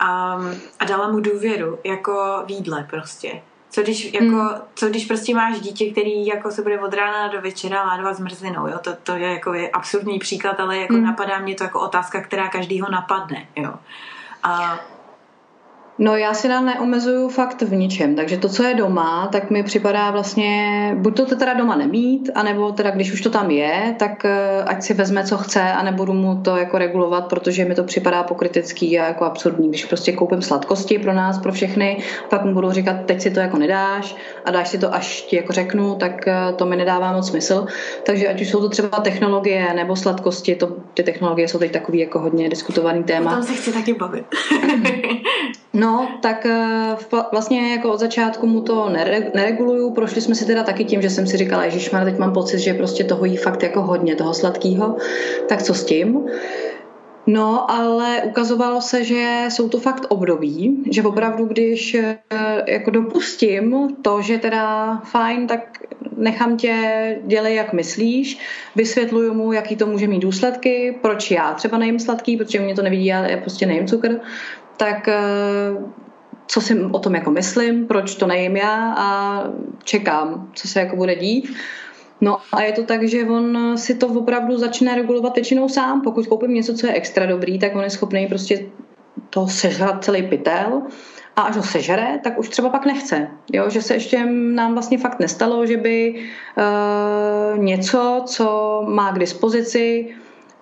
A, 0.01 0.41
a 0.79 0.85
dala 0.85 1.09
mu 1.09 1.21
důvěru, 1.21 1.79
jako 1.85 2.43
výdle 2.47 2.87
prostě. 2.91 3.43
Co 3.71 3.83
když, 3.83 4.13
jako, 4.13 4.37
hmm. 4.37 4.51
co 4.75 4.89
když 4.89 5.05
prostě 5.07 5.35
máš 5.35 5.61
dítě, 5.61 5.91
který 5.91 6.27
jako 6.27 6.51
se 6.51 6.63
bude 6.63 6.81
od 6.81 6.95
rána 6.95 7.29
do 7.29 7.41
večera 7.41 7.85
ládovat 7.85 8.17
zmrzlinou, 8.17 8.67
jo? 8.67 8.79
To, 8.79 8.95
to 9.03 9.13
je 9.13 9.33
jako 9.33 9.55
je 9.55 9.71
absurdní 9.71 10.19
příklad, 10.19 10.61
ale 10.61 10.79
jako 10.79 10.95
hmm. 10.95 11.05
napadá 11.05 11.39
mě 11.39 11.55
to 11.55 11.65
jako 11.65 11.81
otázka, 11.81 12.21
která 12.21 12.49
každýho 12.49 12.91
napadne, 12.91 13.47
jo. 13.57 13.75
A 14.43 14.79
No 15.99 16.17
já 16.17 16.35
si 16.35 16.49
nám 16.49 16.67
neomezuju 16.67 17.29
fakt 17.29 17.63
v 17.63 17.75
ničem, 17.75 18.15
takže 18.15 18.37
to, 18.37 18.49
co 18.49 18.63
je 18.63 18.75
doma, 18.75 19.29
tak 19.33 19.51
mi 19.51 19.63
připadá 19.63 20.11
vlastně, 20.11 20.91
buď 20.99 21.17
to 21.17 21.37
teda 21.37 21.55
doma 21.55 21.77
nemít, 21.77 22.31
anebo 22.35 22.73
teda 22.73 22.91
když 22.91 23.13
už 23.13 23.21
to 23.21 23.31
tam 23.31 23.51
je, 23.51 23.95
tak 23.99 24.25
eh, 24.25 24.63
ať 24.67 24.83
si 24.83 24.95
vezme, 24.95 25.25
co 25.25 25.37
chce 25.37 25.63
a 25.63 25.83
nebudu 25.83 26.13
mu 26.13 26.41
to 26.43 26.57
jako 26.57 26.79
regulovat, 26.79 27.29
protože 27.29 27.65
mi 27.65 27.75
to 27.75 27.85
připadá 27.85 28.23
pokrytecký 28.23 28.99
a 28.99 29.07
jako 29.07 29.25
absurdní. 29.25 29.69
Když 29.69 29.85
prostě 29.85 30.13
koupím 30.13 30.43
sladkosti 30.43 30.99
pro 30.99 31.13
nás, 31.13 31.39
pro 31.39 31.53
všechny, 31.53 32.03
pak 32.29 32.45
mu 32.45 32.55
budu 32.55 32.73
říkat, 32.73 32.97
teď 33.07 33.21
si 33.21 33.31
to 33.31 33.41
jako 33.41 33.59
nedáš 33.59 34.17
a 34.45 34.51
dáš 34.51 34.69
si 34.69 34.79
to, 34.79 34.95
až 34.95 35.23
ti 35.23 35.37
jako 35.37 35.53
řeknu, 35.53 35.95
tak 35.95 36.29
eh, 36.29 36.53
to 36.57 36.67
mi 36.67 36.77
nedává 36.77 37.13
moc 37.13 37.29
smysl. 37.29 37.67
Takže 38.03 38.29
ať 38.29 38.41
už 38.41 38.51
jsou 38.51 38.61
to 38.61 38.69
třeba 38.69 39.01
technologie 39.01 39.75
nebo 39.75 39.97
sladkosti, 39.97 40.55
to, 40.55 40.77
ty 40.95 41.03
technologie 41.03 41.49
jsou 41.49 41.59
teď 41.59 41.73
takový 41.73 41.99
jako 41.99 42.19
hodně 42.19 42.49
diskutovaný 42.49 43.05
téma. 43.05 43.33
O 43.33 43.35
tom 43.35 43.45
se 43.45 43.53
chci 43.53 43.73
taky 43.73 43.95
bavit. 43.95 44.25
No, 45.73 46.09
tak 46.23 46.47
eh, 46.47 46.97
vlastně 47.33 47.73
jako 47.73 47.93
od 47.93 48.01
začátku 48.01 48.47
mu 48.47 48.61
to 48.61 48.89
nereguluju. 49.35 49.91
Prošli 49.91 50.21
jsme 50.21 50.35
si 50.35 50.45
teda 50.45 50.63
taky 50.63 50.85
tím, 50.85 51.03
že 51.03 51.11
jsem 51.11 51.27
si 51.27 51.37
říkala, 51.37 51.69
že 51.69 51.91
teď 52.05 52.19
mám 52.19 52.33
pocit, 52.33 52.59
že 52.59 52.75
prostě 52.75 53.05
toho 53.05 53.25
jí 53.25 53.37
fakt 53.37 53.63
jako 53.63 53.83
hodně, 53.83 54.17
toho 54.17 54.35
sladkého. 54.35 54.97
Tak 55.49 55.63
co 55.63 55.75
s 55.75 55.85
tím? 55.85 56.29
No, 57.27 57.71
ale 57.71 58.23
ukazovalo 58.25 58.81
se, 58.81 59.05
že 59.05 59.45
jsou 59.49 59.69
to 59.69 59.81
fakt 59.81 60.07
období, 60.09 60.85
že 60.91 61.03
opravdu, 61.03 61.45
když 61.45 61.95
eh, 61.95 62.19
jako 62.67 62.91
dopustím 62.91 63.97
to, 64.03 64.23
že 64.23 64.39
teda 64.39 64.97
fajn, 65.05 65.47
tak 65.47 65.79
nechám 66.17 66.57
tě, 66.57 66.75
dělej, 67.25 67.55
jak 67.55 67.73
myslíš, 67.73 68.39
vysvětluju 68.77 69.35
mu, 69.35 69.53
jaký 69.53 69.77
to 69.77 69.87
může 69.87 70.07
mít 70.07 70.21
důsledky, 70.21 70.99
proč 71.03 71.31
já 71.31 71.55
třeba 71.55 71.79
nejím 71.79 71.99
sladký, 71.99 72.37
protože 72.37 72.61
mě 72.61 72.75
to 72.75 72.83
nevidí, 72.83 73.07
já 73.07 73.27
prostě 73.43 73.67
nejím 73.67 73.87
cukr, 73.87 74.21
tak 74.77 75.09
eh, 75.09 75.17
co 76.47 76.61
si 76.61 76.81
o 76.81 76.99
tom 76.99 77.15
jako 77.15 77.31
myslím, 77.31 77.87
proč 77.87 78.15
to 78.15 78.27
nejím 78.27 78.57
já 78.57 78.95
a 78.99 79.43
čekám, 79.85 80.51
co 80.55 80.69
se 80.69 80.81
jako 80.81 80.97
bude 80.97 81.15
dít. 81.15 81.57
No 82.21 82.39
a 82.53 82.63
je 82.63 82.73
to 82.73 82.83
tak, 82.83 83.09
že 83.09 83.25
on 83.25 83.79
si 83.79 83.95
to 83.95 84.07
opravdu 84.07 84.59
začne 84.59 84.95
regulovat 84.95 85.35
většinou 85.35 85.69
sám. 85.69 86.03
Pokud 86.03 86.27
koupím 86.27 86.55
něco, 86.55 86.75
co 86.75 86.87
je 86.87 86.93
extra 86.93 87.27
dobrý, 87.27 87.59
tak 87.59 87.77
on 87.77 87.83
je 87.83 87.91
schopný 87.91 88.27
prostě 88.27 88.67
to 89.31 89.47
sežrat 89.47 90.05
celý 90.05 90.23
pytel 90.23 90.83
a 91.37 91.43
až 91.43 91.57
ho 91.57 91.63
sežere, 91.63 92.19
tak 92.25 92.39
už 92.39 92.49
třeba 92.49 92.69
pak 92.69 92.87
nechce. 92.87 93.29
Jo? 93.53 93.71
Že 93.71 93.83
se 93.83 93.95
ještě 93.95 94.27
nám 94.27 94.73
vlastně 94.73 94.99
fakt 94.99 95.21
nestalo, 95.21 95.67
že 95.67 95.77
by 95.77 96.15
uh, 96.15 97.59
něco, 97.59 98.23
co 98.27 98.83
má 98.89 99.13
k 99.13 99.19
dispozici, 99.19 100.15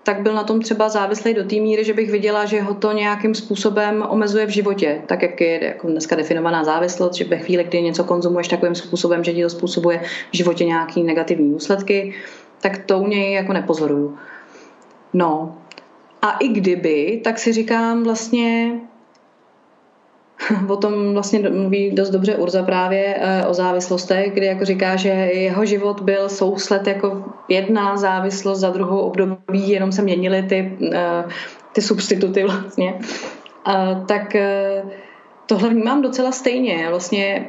tak 0.04 0.20
byl 0.20 0.34
na 0.34 0.44
tom 0.44 0.60
třeba 0.60 0.88
závislý 0.88 1.34
do 1.34 1.44
té 1.44 1.56
míry, 1.56 1.84
že 1.84 1.92
bych 1.92 2.10
viděla, 2.10 2.44
že 2.44 2.60
ho 2.60 2.74
to 2.74 2.92
nějakým 2.92 3.34
způsobem 3.34 4.04
omezuje 4.08 4.46
v 4.46 4.50
životě, 4.50 5.02
tak 5.06 5.22
jak 5.22 5.40
je 5.40 5.64
jako 5.64 5.88
dneska 5.88 6.16
definovaná 6.16 6.64
závislost, 6.64 7.14
že 7.14 7.24
ve 7.24 7.38
chvíli, 7.38 7.64
kdy 7.64 7.82
něco 7.82 8.04
konzumuješ 8.04 8.48
takovým 8.48 8.74
způsobem, 8.74 9.24
že 9.24 9.32
ti 9.32 9.42
to 9.42 9.50
způsobuje 9.50 10.00
v 10.32 10.36
životě 10.36 10.64
nějaký 10.64 11.02
negativní 11.02 11.52
důsledky, 11.52 12.14
tak 12.60 12.78
to 12.78 12.98
u 12.98 13.06
něj 13.06 13.32
jako 13.32 13.52
nepozoruju. 13.52 14.18
No. 15.12 15.58
A 16.22 16.30
i 16.30 16.48
kdyby, 16.48 17.20
tak 17.24 17.38
si 17.38 17.52
říkám 17.52 18.04
vlastně, 18.04 18.80
O 20.68 20.76
tom 20.76 21.12
vlastně 21.12 21.38
mluví 21.38 21.90
dost 21.90 22.10
dobře 22.10 22.36
Urza 22.36 22.62
právě 22.62 23.16
eh, 23.18 23.46
o 23.46 23.54
závislostech, 23.54 24.32
kdy 24.32 24.46
jako 24.46 24.64
říká, 24.64 24.96
že 24.96 25.08
jeho 25.08 25.64
život 25.64 26.00
byl 26.00 26.28
souslet 26.28 26.86
jako 26.86 27.24
jedna 27.48 27.96
závislost 27.96 28.60
za 28.60 28.70
druhou 28.70 28.98
období, 28.98 29.68
jenom 29.68 29.92
se 29.92 30.02
měnily 30.02 30.42
ty, 30.42 30.78
eh, 30.92 31.24
ty 31.72 31.82
substituty 31.82 32.42
vlastně. 32.42 32.94
Tak 34.06 34.34
eh, 34.34 34.82
tohle 35.46 35.68
vnímám 35.68 36.02
docela 36.02 36.32
stejně. 36.32 36.86
Vlastně 36.90 37.48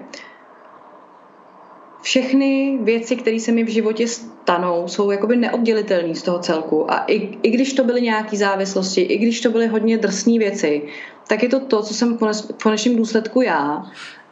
všechny 2.05 2.77
věci, 2.81 3.15
které 3.15 3.39
se 3.39 3.51
mi 3.51 3.63
v 3.63 3.67
životě 3.67 4.07
stanou, 4.07 4.87
jsou 4.87 5.11
jakoby 5.11 5.35
neoddělitelné 5.35 6.15
z 6.15 6.21
toho 6.21 6.39
celku. 6.39 6.91
A 6.91 7.05
i, 7.07 7.37
i 7.43 7.49
když 7.49 7.73
to 7.73 7.83
byly 7.83 8.01
nějaké 8.01 8.37
závislosti, 8.37 9.01
i 9.01 9.17
když 9.17 9.41
to 9.41 9.49
byly 9.49 9.67
hodně 9.67 9.97
drsné 9.97 10.39
věci, 10.39 10.81
tak 11.27 11.43
je 11.43 11.49
to 11.49 11.59
to, 11.59 11.83
co 11.83 11.93
jsem 11.93 12.17
v 12.17 12.63
konečném 12.63 12.95
důsledku 12.95 13.41
já. 13.41 13.83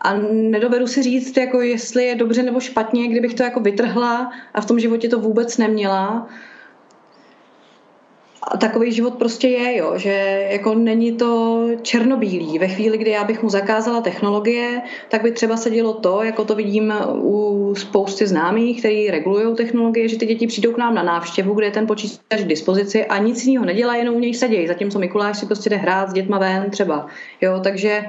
A 0.02 0.14
nedovedu 0.32 0.88
si 0.88 1.04
říct, 1.04 1.38
jako 1.38 1.62
jestli 1.62 2.06
je 2.06 2.16
dobře 2.16 2.44
nebo 2.44 2.60
špatně, 2.60 3.08
kdybych 3.08 3.34
to 3.34 3.44
jako 3.44 3.60
vytrhla 3.60 4.32
a 4.54 4.62
v 4.62 4.66
tom 4.66 4.80
životě 4.80 5.10
to 5.10 5.20
vůbec 5.20 5.58
neměla, 5.58 6.30
a 8.48 8.58
takový 8.58 8.92
život 8.92 9.14
prostě 9.14 9.48
je, 9.48 9.78
jo, 9.78 9.94
že 9.98 10.48
jako 10.52 10.74
není 10.76 11.12
to 11.12 11.68
černobílý. 11.82 12.60
Ve 12.60 12.68
chvíli, 12.68 12.98
kdy 12.98 13.12
já 13.12 13.24
bych 13.24 13.44
mu 13.44 13.50
zakázala 13.50 14.02
technologie, 14.02 14.82
tak 15.10 15.22
by 15.22 15.32
třeba 15.32 15.58
se 15.58 15.70
dělo 15.70 15.94
to, 15.94 16.24
jako 16.24 16.46
to 16.46 16.56
vidím 16.56 16.94
u 17.14 17.74
spousty 17.78 18.28
známých, 18.28 18.80
kteří 18.80 19.12
regulují 19.12 19.56
technologie, 19.56 20.08
že 20.08 20.18
ty 20.18 20.26
děti 20.26 20.48
přijdou 20.48 20.72
k 20.72 20.78
nám 20.78 20.96
na 20.96 21.04
návštěvu, 21.04 21.54
kde 21.54 21.66
je 21.66 21.72
ten 21.72 21.88
počítač 21.88 22.42
k 22.42 22.48
dispozici 22.48 23.06
a 23.06 23.18
nic 23.18 23.46
jiného 23.46 23.66
nedělá, 23.66 23.96
jenom 23.96 24.16
u 24.16 24.20
něj 24.20 24.34
sedějí, 24.34 24.68
zatímco 24.68 25.00
Mikuláš 25.00 25.38
si 25.38 25.46
prostě 25.46 25.70
jde 25.70 25.76
hrát 25.76 26.10
s 26.10 26.14
dětma 26.14 26.40
ven 26.40 26.70
třeba. 26.70 27.08
Jo, 27.42 27.60
takže 27.64 28.06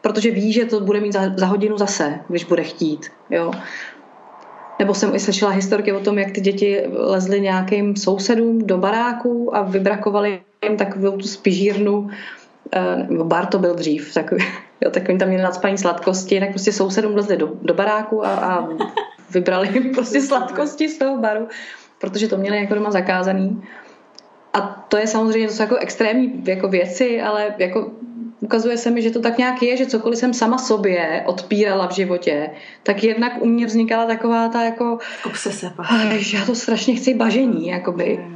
protože 0.00 0.30
ví, 0.30 0.52
že 0.52 0.64
to 0.64 0.80
bude 0.80 1.00
mít 1.00 1.12
za, 1.12 1.20
za 1.36 1.46
hodinu 1.46 1.78
zase, 1.78 2.20
když 2.28 2.44
bude 2.44 2.62
chtít. 2.62 3.06
Jo. 3.30 3.50
Nebo 4.78 4.94
jsem 4.94 5.14
i 5.14 5.20
slyšela 5.20 5.50
historky 5.50 5.92
o 5.92 6.00
tom, 6.00 6.18
jak 6.18 6.30
ty 6.30 6.40
děti 6.40 6.82
lezly 6.92 7.40
nějakým 7.40 7.96
sousedům 7.96 8.66
do 8.66 8.78
baráku 8.78 9.56
a 9.56 9.62
vybrakovali 9.62 10.40
jim 10.64 10.76
takovou 10.76 11.16
tu 11.16 11.28
spižírnu, 11.28 12.10
eh, 12.72 13.06
nebo 13.08 13.24
bar 13.24 13.46
to 13.46 13.58
byl 13.58 13.74
dřív, 13.74 14.14
takový, 14.14 14.44
jo, 14.80 14.90
tak 14.90 15.08
oni 15.08 15.18
tam 15.18 15.28
měli 15.28 15.42
nadspaní 15.42 15.78
sladkosti, 15.78 16.40
tak 16.40 16.50
prostě 16.50 16.72
sousedům 16.72 17.16
lezli 17.16 17.36
do, 17.36 17.52
do 17.62 17.74
baráku 17.74 18.26
a, 18.26 18.30
a 18.30 18.68
vybrali 19.30 19.68
jim 19.72 19.94
prostě 19.94 20.22
sladkosti 20.22 20.88
z 20.88 20.98
toho 20.98 21.18
baru, 21.18 21.48
protože 22.00 22.28
to 22.28 22.36
měli 22.36 22.56
jako 22.56 22.74
doma 22.74 22.90
zakázaný. 22.90 23.62
A 24.52 24.60
to 24.88 24.96
je 24.96 25.06
samozřejmě, 25.06 25.48
to 25.48 25.54
jsou 25.54 25.62
jako 25.62 25.76
extrémní 25.76 26.42
jako 26.46 26.68
věci, 26.68 27.22
ale 27.22 27.54
jako 27.58 27.90
ukazuje 28.40 28.78
se 28.78 28.90
mi, 28.90 29.02
že 29.02 29.10
to 29.10 29.20
tak 29.20 29.38
nějak 29.38 29.62
je, 29.62 29.76
že 29.76 29.86
cokoliv 29.86 30.18
jsem 30.18 30.34
sama 30.34 30.58
sobě 30.58 31.22
odpírala 31.26 31.88
v 31.88 31.92
životě, 31.92 32.50
tak 32.82 33.04
jednak 33.04 33.32
u 33.40 33.46
mě 33.46 33.66
vznikala 33.66 34.06
taková 34.06 34.48
ta 34.48 34.62
jako... 34.62 34.98
Obsese 35.26 35.72
já 36.32 36.44
to 36.46 36.54
strašně 36.54 36.94
chci 36.94 37.14
bažení, 37.14 37.68
jakoby. 37.68 38.26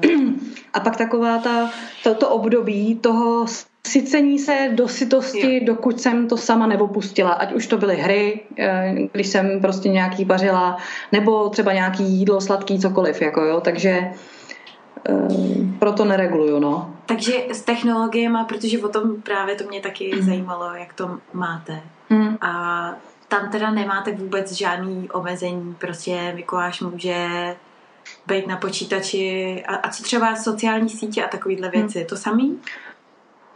A 0.72 0.80
pak 0.80 0.96
taková 0.96 1.38
ta, 1.38 1.70
to, 2.02 2.14
to 2.14 2.28
období 2.28 2.94
toho 2.94 3.46
sycení 3.86 4.38
se 4.38 4.68
do 4.74 4.88
sytosti, 4.88 5.54
jo. 5.54 5.60
dokud 5.64 6.00
jsem 6.00 6.28
to 6.28 6.36
sama 6.36 6.66
nepopustila. 6.66 7.30
Ať 7.32 7.52
už 7.52 7.66
to 7.66 7.78
byly 7.78 7.96
hry, 7.96 8.40
eh, 8.58 8.94
když 9.12 9.26
jsem 9.26 9.60
prostě 9.60 9.88
nějaký 9.88 10.24
pařila, 10.24 10.76
nebo 11.12 11.48
třeba 11.48 11.72
nějaký 11.72 12.04
jídlo, 12.04 12.40
sladký, 12.40 12.78
cokoliv. 12.78 13.22
Jako 13.22 13.40
jo. 13.40 13.60
Takže 13.60 14.10
um, 15.10 15.76
proto 15.78 16.04
nereguluju, 16.04 16.58
no. 16.58 16.91
Takže 17.06 17.32
s 17.50 17.62
technologiemi, 17.62 18.38
protože 18.48 18.78
o 18.78 18.88
tom 18.88 19.22
právě 19.22 19.54
to 19.54 19.64
mě 19.64 19.80
taky 19.80 20.16
mm. 20.16 20.22
zajímalo, 20.22 20.74
jak 20.74 20.92
to 20.92 21.18
máte. 21.32 21.80
Mm. 22.10 22.38
A 22.40 22.94
tam 23.28 23.50
teda 23.50 23.70
nemáte 23.70 24.12
vůbec 24.12 24.52
žádný 24.52 25.10
omezení, 25.10 25.74
prostě 25.74 26.32
Mikuláš 26.34 26.80
může 26.80 27.26
být 28.26 28.46
na 28.46 28.56
počítači 28.56 29.64
a, 29.68 29.74
a 29.74 29.90
co 29.90 30.02
třeba 30.02 30.36
sociální 30.36 30.88
sítě 30.88 31.24
a 31.24 31.28
takovýhle 31.28 31.68
hmm. 31.68 31.80
věci, 31.80 31.98
mm. 31.98 32.06
to 32.06 32.16
samý? 32.16 32.58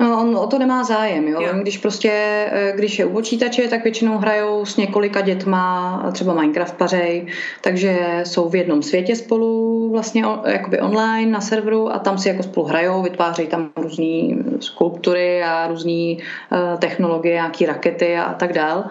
No, 0.01 0.21
on 0.21 0.37
o 0.37 0.47
to 0.47 0.59
nemá 0.59 0.85
zájem, 0.85 1.29
jo? 1.29 1.41
jo. 1.41 1.53
Když 1.63 1.79
prostě, 1.79 2.11
eh, 2.53 2.73
když 2.77 2.99
je 2.99 3.05
u 3.05 3.13
počítače, 3.13 3.69
tak 3.69 3.85
většinou 3.85 4.19
hrajou 4.19 4.65
s 4.65 4.77
několika 4.77 5.21
dětma, 5.21 6.11
třeba 6.13 6.35
Minecraft 6.35 6.77
pařej, 6.77 7.27
takže 7.61 8.21
jsou 8.25 8.49
v 8.49 8.55
jednom 8.55 8.83
světě 8.83 9.17
spolu 9.17 9.89
vlastně 9.93 10.25
jakoby 10.47 10.81
online 10.81 11.33
na 11.33 11.41
serveru 11.41 11.93
a 11.93 11.99
tam 11.99 12.19
si 12.19 12.29
jako 12.29 12.43
spolu 12.43 12.67
hrajou, 12.67 13.03
vytvářejí 13.03 13.49
tam 13.49 13.71
různé 13.77 14.37
skulptury 14.61 15.43
a 15.43 15.67
různé 15.67 16.15
uh, 16.15 16.79
technologie, 16.79 17.35
nějaké 17.35 17.67
rakety 17.67 18.17
a 18.17 18.35
tak 18.35 18.53
dále. 18.53 18.85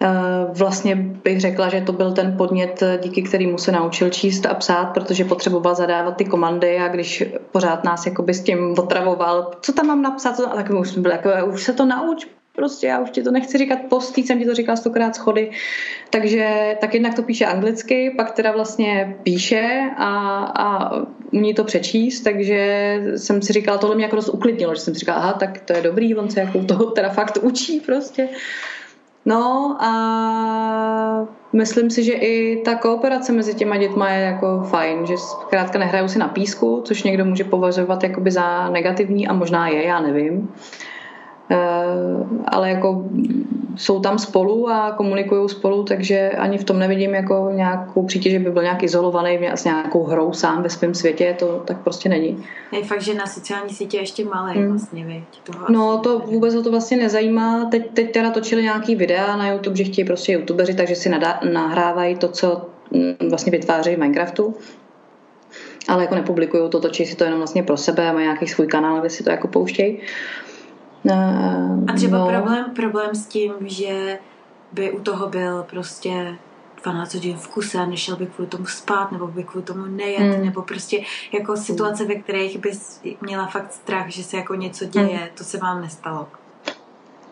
Eh, 0.00 0.08
vlastně 0.52 0.96
bych 0.96 1.40
řekla, 1.40 1.68
že 1.68 1.80
to 1.80 1.92
byl 1.92 2.12
ten 2.12 2.36
podnět, 2.36 2.82
díky 3.02 3.22
kterému 3.22 3.58
se 3.58 3.72
naučil 3.72 4.10
číst 4.10 4.46
a 4.46 4.54
psát, 4.54 4.84
protože 4.84 5.24
potřeboval 5.24 5.74
zadávat 5.74 6.16
ty 6.16 6.24
komandy 6.24 6.78
a 6.78 6.88
když 6.88 7.24
pořád 7.52 7.84
nás 7.84 8.06
jakoby 8.06 8.34
s 8.34 8.42
tím 8.42 8.74
otravoval, 8.78 9.50
co 9.60 9.72
tam 9.72 9.86
mám 9.86 10.02
napsat, 10.02 10.36
tak 10.54 10.70
už 10.70 10.98
byli 10.98 11.14
jako, 11.14 11.30
už 11.46 11.62
se 11.62 11.72
to 11.72 11.84
nauč, 11.84 12.26
prostě 12.56 12.86
já 12.86 13.00
už 13.00 13.10
ti 13.10 13.22
to 13.22 13.30
nechci 13.30 13.58
říkat 13.58 13.78
postý, 13.88 14.22
jsem 14.22 14.38
ti 14.38 14.44
to 14.44 14.54
říkala 14.54 14.76
stokrát 14.76 15.14
schody, 15.14 15.50
takže 16.10 16.76
tak 16.80 16.94
jednak 16.94 17.14
to 17.14 17.22
píše 17.22 17.46
anglicky, 17.46 18.14
pak 18.16 18.30
teda 18.30 18.52
vlastně 18.52 19.16
píše 19.22 19.90
a, 19.96 20.38
a 20.44 20.90
umí 21.32 21.54
to 21.54 21.64
přečíst, 21.64 22.20
takže 22.20 23.02
jsem 23.16 23.42
si 23.42 23.52
říkala, 23.52 23.78
tohle 23.78 23.96
mě 23.96 24.04
jako 24.04 24.16
dost 24.16 24.28
uklidnilo, 24.28 24.74
že 24.74 24.80
jsem 24.80 24.94
si 24.94 25.00
říkala, 25.00 25.18
aha, 25.18 25.32
tak 25.32 25.60
to 25.60 25.72
je 25.72 25.82
dobrý, 25.82 26.14
on 26.14 26.30
se 26.30 26.40
jako 26.40 26.64
toho 26.64 26.84
teda 26.84 27.08
fakt 27.08 27.38
učí 27.42 27.80
prostě. 27.80 28.28
No 29.26 29.76
a 29.80 31.26
myslím 31.52 31.90
si, 31.90 32.04
že 32.04 32.12
i 32.12 32.62
ta 32.64 32.74
kooperace 32.74 33.32
mezi 33.32 33.54
těma 33.54 33.76
dětma 33.76 34.10
je 34.10 34.24
jako 34.24 34.60
fajn, 34.60 35.06
že 35.06 35.16
zkrátka 35.16 35.78
nehrajou 35.78 36.08
si 36.08 36.18
na 36.18 36.28
písku, 36.28 36.82
což 36.84 37.02
někdo 37.02 37.24
může 37.24 37.44
považovat 37.44 38.02
jakoby 38.02 38.30
za 38.30 38.70
negativní 38.70 39.28
a 39.28 39.32
možná 39.32 39.68
je, 39.68 39.84
já 39.84 40.00
nevím. 40.00 40.54
Eh, 41.50 41.56
ale 42.44 42.70
jako 42.70 43.04
jsou 43.76 44.00
tam 44.00 44.18
spolu 44.18 44.68
a 44.68 44.90
komunikují 44.96 45.48
spolu, 45.48 45.82
takže 45.82 46.30
ani 46.30 46.58
v 46.58 46.64
tom 46.64 46.78
nevidím 46.78 47.14
jako 47.14 47.50
nějakou 47.54 48.02
přítěž, 48.02 48.32
že 48.32 48.38
by 48.38 48.50
byl 48.50 48.62
nějak 48.62 48.82
izolovaný 48.82 49.48
s 49.54 49.64
nějakou 49.64 50.04
hrou 50.04 50.32
sám 50.32 50.62
ve 50.62 50.70
svém 50.70 50.94
světě, 50.94 51.36
to 51.38 51.62
tak 51.64 51.80
prostě 51.80 52.08
není. 52.08 52.44
Je 52.72 52.84
fakt, 52.84 53.02
že 53.02 53.14
na 53.14 53.26
sociální 53.26 53.74
sítě 53.74 53.96
ještě 53.96 54.24
malé 54.24 54.52
hmm. 54.52 54.70
vlastně, 54.70 55.04
viď? 55.04 55.24
Toho 55.44 55.66
no 55.68 55.98
to 55.98 56.18
nevím. 56.18 56.34
vůbec 56.34 56.54
ho 56.54 56.62
to 56.62 56.70
vlastně 56.70 56.96
nezajímá. 56.96 57.64
Teď, 57.70 57.90
teď 57.94 58.12
teda 58.12 58.30
točili 58.30 58.62
nějaký 58.62 58.96
videa 58.96 59.36
na 59.36 59.50
YouTube, 59.50 59.76
že 59.76 59.84
chtějí 59.84 60.04
prostě 60.04 60.32
youtubeři, 60.32 60.74
takže 60.74 60.94
si 60.94 61.08
nadá, 61.08 61.40
nahrávají 61.52 62.16
to, 62.16 62.28
co 62.28 62.68
mm, 62.90 63.28
vlastně 63.30 63.50
vytvářejí 63.50 63.96
v 63.96 63.98
Minecraftu 63.98 64.54
ale 65.88 66.02
jako 66.02 66.14
nepublikují 66.14 66.70
to, 66.70 66.80
točí 66.80 67.06
si 67.06 67.16
to 67.16 67.24
jenom 67.24 67.40
vlastně 67.40 67.62
pro 67.62 67.76
sebe 67.76 68.12
mají 68.12 68.26
nějaký 68.26 68.46
svůj 68.46 68.66
kanál, 68.66 69.00
kde 69.00 69.10
si 69.10 69.24
to 69.24 69.30
jako 69.30 69.48
pouštějí. 69.48 69.98
A 71.88 71.92
třeba 71.92 72.18
no. 72.18 72.28
problém, 72.28 72.64
problém 72.76 73.14
s 73.14 73.26
tím, 73.26 73.52
že 73.60 74.18
by 74.72 74.92
u 74.92 75.00
toho 75.00 75.28
byl 75.28 75.62
prostě 75.70 76.36
12 76.82 77.14
hodin 77.14 77.36
v 77.36 77.48
kuse 77.48 77.78
a 77.78 77.86
nešel 77.86 78.16
by 78.16 78.26
kvůli 78.26 78.48
tomu 78.48 78.66
spát, 78.66 79.12
nebo 79.12 79.26
by 79.26 79.44
kvůli 79.44 79.64
tomu 79.64 79.86
nejet, 79.86 80.38
mm. 80.38 80.44
nebo 80.44 80.62
prostě 80.62 81.02
jako 81.32 81.56
situace, 81.56 82.04
ve 82.04 82.14
kterých 82.14 82.58
bys 82.58 83.00
měla 83.20 83.46
fakt 83.46 83.72
strach, 83.72 84.08
že 84.08 84.24
se 84.24 84.36
jako 84.36 84.54
něco 84.54 84.84
děje, 84.84 85.18
mm. 85.18 85.28
to 85.34 85.44
se 85.44 85.58
vám 85.58 85.80
nestalo 85.80 86.26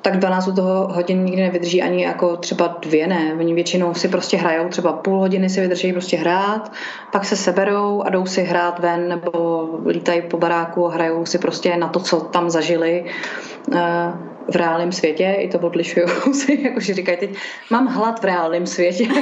tak 0.05 0.18
12 0.18 0.45
toho 0.57 0.89
hodin 0.93 1.25
nikdy 1.25 1.43
nevydrží 1.43 1.83
ani 1.83 2.03
jako 2.03 2.37
třeba 2.37 2.77
dvě, 2.81 3.07
ne. 3.07 3.35
Oni 3.39 3.55
většinou 3.55 3.95
si 3.95 4.09
prostě 4.09 4.37
hrajou, 4.37 4.68
třeba 4.68 4.93
půl 4.93 5.18
hodiny 5.18 5.51
si 5.51 5.61
vydrží 5.61 5.93
prostě 5.93 6.16
hrát, 6.16 6.72
pak 7.12 7.25
se 7.25 7.37
seberou 7.37 8.03
a 8.03 8.11
jdou 8.11 8.27
si 8.27 8.43
hrát 8.43 8.79
ven 8.79 9.09
nebo 9.09 9.68
lítají 9.87 10.22
po 10.22 10.37
baráku 10.37 10.87
a 10.87 10.93
hrajou 10.93 11.27
si 11.27 11.39
prostě 11.39 11.77
na 11.77 11.89
to, 11.89 12.01
co 12.01 12.20
tam 12.20 12.51
zažili 12.51 13.05
eh, 13.07 13.11
v 14.52 14.56
reálném 14.56 14.92
světě, 14.92 15.36
i 15.38 15.48
to 15.48 15.58
odlišují 15.58 16.06
si, 16.32 16.62
jakože 16.62 16.94
říkají 16.94 17.18
teď, 17.18 17.30
mám 17.70 17.86
hlad 17.86 18.20
v 18.20 18.24
reálném 18.24 18.66
světě. 18.66 19.08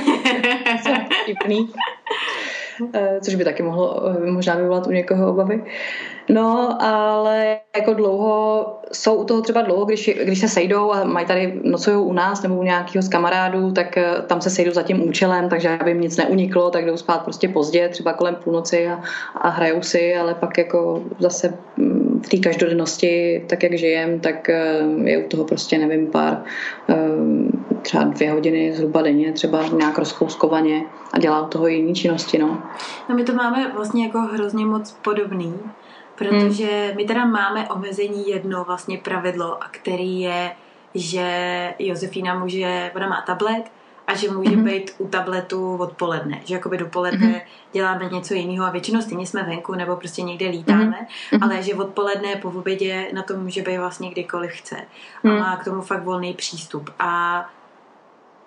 Eh, 2.94 3.18
což 3.20 3.34
by 3.34 3.44
taky 3.44 3.62
mohlo 3.62 4.02
eh, 4.06 4.30
možná 4.30 4.54
vyvolat 4.54 4.86
u 4.86 4.90
někoho 4.90 5.30
obavy. 5.30 5.64
No, 6.28 6.82
ale 6.82 7.58
jako 7.76 7.94
dlouho, 7.94 8.66
jsou 8.92 9.14
u 9.14 9.24
toho 9.24 9.42
třeba 9.42 9.62
dlouho, 9.62 9.84
když, 9.84 10.10
když 10.24 10.40
se 10.40 10.48
sejdou 10.48 10.92
a 10.92 11.04
mají 11.04 11.26
tady 11.26 11.60
nocují 11.64 11.96
u 11.96 12.12
nás 12.12 12.42
nebo 12.42 12.54
u 12.56 12.62
nějakého 12.62 13.02
z 13.02 13.08
kamarádů, 13.08 13.72
tak 13.72 13.96
eh, 13.96 14.14
tam 14.26 14.40
se 14.40 14.50
sejdou 14.50 14.72
za 14.72 14.82
tím 14.82 15.08
účelem, 15.08 15.48
takže 15.48 15.68
aby 15.68 15.90
jim 15.90 16.00
nic 16.00 16.16
neuniklo, 16.16 16.70
tak 16.70 16.86
jdou 16.86 16.96
spát 16.96 17.22
prostě 17.22 17.48
pozdě, 17.48 17.88
třeba 17.88 18.12
kolem 18.12 18.34
půlnoci 18.34 18.88
a, 18.88 19.00
a 19.34 19.48
hrajou 19.48 19.82
si, 19.82 20.16
ale 20.16 20.34
pak 20.34 20.58
jako 20.58 21.02
zase 21.18 21.54
mm, 21.76 22.01
v 22.24 22.28
té 22.28 22.36
každodennosti, 22.36 23.44
tak 23.48 23.62
jak 23.62 23.78
žijem, 23.78 24.20
tak 24.20 24.48
je 25.04 25.24
u 25.24 25.28
toho 25.28 25.44
prostě, 25.44 25.78
nevím, 25.78 26.06
pár 26.06 26.42
třeba 27.82 28.04
dvě 28.04 28.32
hodiny 28.32 28.72
zhruba 28.72 29.02
denně, 29.02 29.32
třeba 29.32 29.66
nějak 29.66 29.98
rozkouskovaně 29.98 30.84
a 31.12 31.18
dělá 31.18 31.44
toho 31.44 31.68
i 31.68 31.74
jiné 31.74 31.94
činnosti. 31.94 32.38
No. 32.38 32.62
no 33.08 33.14
my 33.14 33.24
to 33.24 33.32
máme 33.32 33.72
vlastně 33.74 34.04
jako 34.04 34.18
hrozně 34.18 34.66
moc 34.66 34.92
podobný, 34.92 35.54
protože 36.18 36.66
hmm. 36.86 36.96
my 36.96 37.04
teda 37.04 37.26
máme 37.26 37.68
omezení 37.68 38.28
jedno 38.28 38.64
vlastně 38.64 38.98
pravidlo, 38.98 39.62
a 39.62 39.68
který 39.70 40.20
je, 40.20 40.50
že 40.94 41.74
Josefína 41.78 42.38
může, 42.38 42.90
ona 42.96 43.08
má 43.08 43.22
tablet, 43.26 43.62
a 44.06 44.14
že 44.14 44.30
může 44.30 44.50
mm-hmm. 44.50 44.64
být 44.64 44.94
u 44.98 45.08
tabletu 45.08 45.76
odpoledne, 45.76 46.40
že 46.44 46.54
jakoby 46.54 46.78
dopoledne 46.78 47.26
mm-hmm. 47.26 47.42
děláme 47.72 48.08
něco 48.08 48.34
jiného 48.34 48.66
a 48.66 48.70
většinou 48.70 49.02
stejně 49.02 49.26
jsme 49.26 49.42
venku 49.42 49.74
nebo 49.74 49.96
prostě 49.96 50.22
někde 50.22 50.48
lítáme, 50.48 51.06
mm-hmm. 51.32 51.38
ale 51.42 51.62
že 51.62 51.74
odpoledne 51.74 52.36
po 52.36 52.48
obědě 52.48 53.08
na 53.12 53.22
to 53.22 53.36
může 53.36 53.62
být 53.62 53.78
vlastně 53.78 54.10
kdykoliv 54.10 54.50
chce 54.52 54.76
a 55.24 55.28
mm. 55.28 55.38
má 55.38 55.56
k 55.56 55.64
tomu 55.64 55.82
fakt 55.82 56.04
volný 56.04 56.34
přístup 56.34 56.90
a 56.98 57.44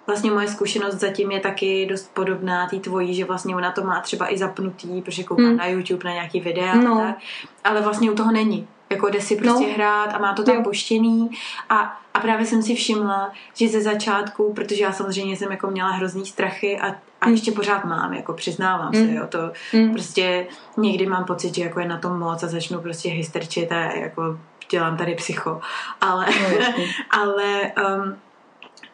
vlastně 0.08 0.32
moje 0.32 0.48
zkušenost 0.48 0.96
zatím 0.96 1.32
je 1.32 1.40
taky 1.40 1.86
dost 1.86 2.14
podobná 2.14 2.68
té 2.70 2.80
tvojí, 2.80 3.16
že 3.16 3.26
vlastně 3.26 3.56
ona 3.56 3.72
to 3.72 3.84
má 3.84 4.02
třeba 4.02 4.34
i 4.34 4.38
zapnutý, 4.38 5.02
protože 5.02 5.24
kouká 5.24 5.42
mm. 5.42 5.58
na 5.58 5.68
YouTube 5.68 6.04
na 6.06 6.14
nějaký 6.14 6.40
videa 6.40 6.76
no. 6.76 6.94
a 6.94 6.98
tak, 6.98 7.16
ale 7.64 7.82
vlastně 7.82 8.12
u 8.12 8.16
toho 8.16 8.32
není. 8.32 8.68
Jako 8.90 9.10
jde 9.10 9.22
si 9.22 9.36
prostě 9.36 9.68
no. 9.68 9.74
hrát 9.74 10.06
a 10.14 10.18
má 10.18 10.34
to 10.34 10.44
tam 10.44 10.56
jo. 10.56 10.64
poštěný 10.64 11.30
a, 11.70 12.00
a 12.14 12.20
právě 12.20 12.46
jsem 12.46 12.62
si 12.62 12.76
všimla, 12.76 13.32
že 13.54 13.68
ze 13.68 13.82
začátku, 13.82 14.54
protože 14.54 14.84
já 14.84 14.92
samozřejmě 14.92 15.38
jsem 15.38 15.52
jako 15.52 15.68
měla 15.68 15.92
hrozný 15.92 16.26
strachy 16.26 16.80
a, 16.80 16.96
a 17.22 17.28
mm. 17.28 17.32
ještě 17.32 17.52
pořád 17.52 17.86
mám, 17.86 18.14
jako 18.14 18.34
přiznávám 18.34 18.92
mm. 18.94 19.08
se, 19.08 19.14
jo, 19.14 19.28
to 19.28 19.52
mm. 19.74 19.92
prostě 19.92 20.48
někdy 20.78 21.06
mám 21.06 21.26
pocit, 21.26 21.56
že 21.56 21.64
jako 21.64 21.80
je 21.80 21.88
na 21.88 21.98
tom 21.98 22.20
moc 22.20 22.44
a 22.44 22.48
začnu 22.48 22.80
prostě 22.80 23.10
hysterčit 23.10 23.72
a 23.72 23.80
jako 23.80 24.40
dělám 24.72 24.98
tady 24.98 25.16
psycho, 25.16 25.62
ale, 26.02 26.26
no, 26.26 26.84
ale 27.22 27.62
um, 27.62 28.16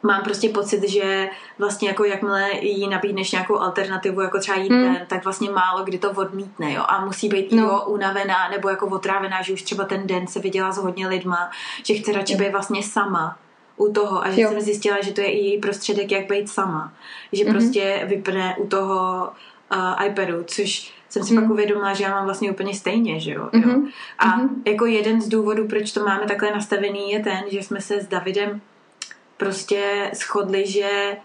mám 0.04 0.24
prostě 0.24 0.50
pocit, 0.50 0.90
že 0.90 1.30
vlastně 1.58 1.88
jako 1.88 2.06
jakmile 2.06 2.52
jí 2.62 2.90
nabídneš 2.90 3.32
nějakou 3.32 3.60
alternativu, 3.60 4.22
jako 4.22 4.40
třeba 4.40 4.58
jít 4.58 4.72
hmm. 4.72 4.84
ven, 4.84 5.06
tak 5.08 5.24
vlastně 5.24 5.50
málo 5.50 5.84
kdy 5.84 5.98
to 5.98 6.12
odmítne, 6.12 6.74
jo, 6.74 6.84
a 6.88 7.06
musí 7.06 7.30
být 7.30 7.52
no. 7.52 7.64
jo, 7.64 7.84
unavená 7.88 8.50
nebo 8.50 8.70
jako 8.70 8.88
otrávená, 8.88 9.42
že 9.42 9.54
už 9.54 9.62
třeba 9.62 9.84
ten 9.84 10.08
den 10.08 10.28
se 10.28 10.40
viděla 10.40 10.72
s 10.72 10.78
hodně 10.78 11.08
lidma, 11.08 11.52
že 11.86 11.94
chce 11.94 12.12
radši 12.12 12.36
být 12.36 12.52
vlastně 12.52 12.84
sama 12.84 13.38
u 13.78 13.92
toho 13.92 14.26
a 14.26 14.30
že 14.30 14.42
jo. 14.42 14.50
jsem 14.50 14.62
zjistila, 14.62 14.98
že 15.02 15.14
to 15.14 15.22
je 15.22 15.32
i 15.32 15.38
její 15.38 15.60
prostředek, 15.60 16.12
jak 16.12 16.28
být 16.28 16.50
sama. 16.50 16.94
Že 17.32 17.44
mm-hmm. 17.44 17.52
prostě 17.52 18.02
vypne 18.06 18.56
u 18.58 18.68
toho 18.68 19.30
uh, 19.74 20.06
iPadu, 20.06 20.44
což 20.44 20.94
jsem 21.10 21.24
si 21.24 21.34
mm. 21.34 21.42
pak 21.42 21.52
uvědomila, 21.52 21.94
že 21.94 22.04
já 22.04 22.10
mám 22.10 22.26
vlastně 22.26 22.52
úplně 22.52 22.74
stejně, 22.74 23.20
že 23.20 23.32
jo. 23.32 23.50
Mm-hmm. 23.54 23.70
jo. 23.70 23.82
A 24.20 24.26
mm-hmm. 24.26 24.50
jako 24.66 24.86
jeden 24.86 25.22
z 25.22 25.28
důvodů, 25.28 25.68
proč 25.68 25.92
to 25.92 26.04
máme 26.06 26.26
takhle 26.28 26.52
nastavený, 26.52 27.12
je 27.12 27.20
ten, 27.20 27.44
že 27.48 27.64
jsme 27.64 27.82
se 27.82 28.02
s 28.02 28.08
Davidem 28.08 28.62
prostě 29.42 30.12
shodli, 30.16 30.68
že 30.68 31.18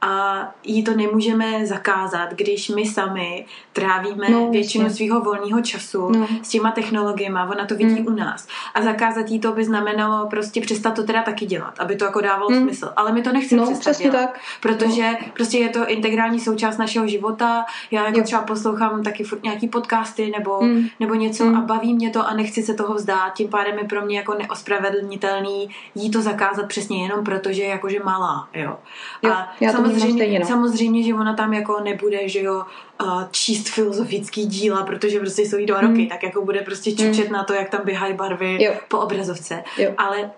a 0.00 0.48
jí 0.64 0.84
to 0.84 0.96
nemůžeme 0.96 1.66
zakázat, 1.66 2.34
když 2.34 2.68
my 2.68 2.86
sami 2.86 3.46
trávíme 3.72 4.28
no, 4.30 4.50
většinu 4.50 4.90
svého 4.90 5.20
volného 5.20 5.60
času 5.60 6.10
no. 6.10 6.26
s 6.42 6.48
těma 6.48 6.70
technologiemi, 6.70 7.38
ona 7.50 7.66
to 7.66 7.74
vidí 7.74 8.00
mm. 8.00 8.06
u 8.06 8.10
nás. 8.10 8.48
A 8.74 8.82
zakázat 8.82 9.30
jí 9.30 9.40
to 9.40 9.52
by 9.52 9.64
znamenalo 9.64 10.26
prostě 10.26 10.60
přestat 10.60 10.94
to 10.94 11.02
teda 11.02 11.22
taky 11.22 11.46
dělat, 11.46 11.74
aby 11.78 11.96
to 11.96 12.04
jako 12.04 12.20
dávalo 12.20 12.50
mm. 12.50 12.62
smysl. 12.62 12.92
Ale 12.96 13.12
my 13.12 13.22
to 13.22 13.32
nechceme 13.32 13.62
no, 13.62 13.66
přestat 13.66 13.98
dělat, 14.02 14.12
tak. 14.12 14.40
protože 14.60 15.10
no. 15.10 15.26
prostě 15.34 15.58
je 15.58 15.68
to 15.68 15.86
integrální 15.86 16.40
součást 16.40 16.78
našeho 16.78 17.06
života. 17.06 17.64
Já 17.90 18.04
jako 18.04 18.18
jo. 18.18 18.24
třeba 18.24 18.42
poslouchám 18.42 19.02
taky 19.02 19.24
furt 19.24 19.42
nějaký 19.42 19.68
podcasty 19.68 20.32
nebo, 20.36 20.62
mm. 20.62 20.86
nebo 21.00 21.14
něco 21.14 21.44
mm. 21.44 21.56
a 21.56 21.60
baví 21.60 21.94
mě 21.94 22.10
to 22.10 22.28
a 22.28 22.34
nechci 22.34 22.62
se 22.62 22.74
toho 22.74 22.94
vzdát. 22.94 23.34
Tím 23.34 23.48
pádem 23.48 23.78
je 23.78 23.84
pro 23.84 24.04
mě 24.04 24.16
jako 24.16 24.34
neospravedlnitelný 24.34 25.68
jí 25.94 26.10
to 26.10 26.22
zakázat 26.22 26.68
přesně 26.68 27.02
jenom 27.02 27.24
proto, 27.24 27.52
že 27.52 27.62
je 27.62 27.68
jakože 27.68 27.98
malá. 28.04 28.48
Jo. 28.54 28.78
Jo, 29.22 29.32
a 29.32 29.52
já 29.60 29.72
samozřejmě, 29.90 30.38
no. 30.38 30.46
samozřejmě, 30.46 31.02
že 31.02 31.14
ona 31.14 31.34
tam 31.34 31.52
jako 31.52 31.80
nebude, 31.80 32.28
že 32.28 32.42
jo, 32.42 32.64
uh, 33.02 33.22
číst 33.30 33.68
filozofický 33.68 34.46
díla, 34.46 34.84
protože 34.84 35.20
prostě 35.20 35.42
jsou 35.42 35.56
jí 35.56 35.66
dva 35.66 35.80
roky, 35.80 36.02
mm. 36.02 36.08
tak 36.08 36.22
jako 36.22 36.44
bude 36.44 36.60
prostě 36.60 36.92
čučet 36.92 37.26
mm. 37.26 37.32
na 37.32 37.44
to, 37.44 37.52
jak 37.52 37.70
tam 37.70 37.80
běhají 37.84 38.14
barvy 38.14 38.64
jo. 38.64 38.72
po 38.88 38.98
obrazovce. 38.98 39.64
Jo. 39.78 39.94
Ale 39.98 40.30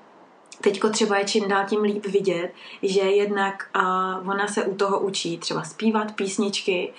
teďko 0.61 0.89
třeba 0.89 1.19
je 1.19 1.25
čím 1.25 1.49
dál 1.49 1.65
tím 1.69 1.83
líp 1.83 2.07
vidět, 2.07 2.53
že 2.83 3.01
jednak 3.01 3.69
uh, 3.77 4.31
ona 4.31 4.47
se 4.47 4.65
u 4.65 4.75
toho 4.75 5.01
učí 5.01 5.39
třeba 5.39 5.63
zpívat 5.63 6.13
písničky, 6.13 6.93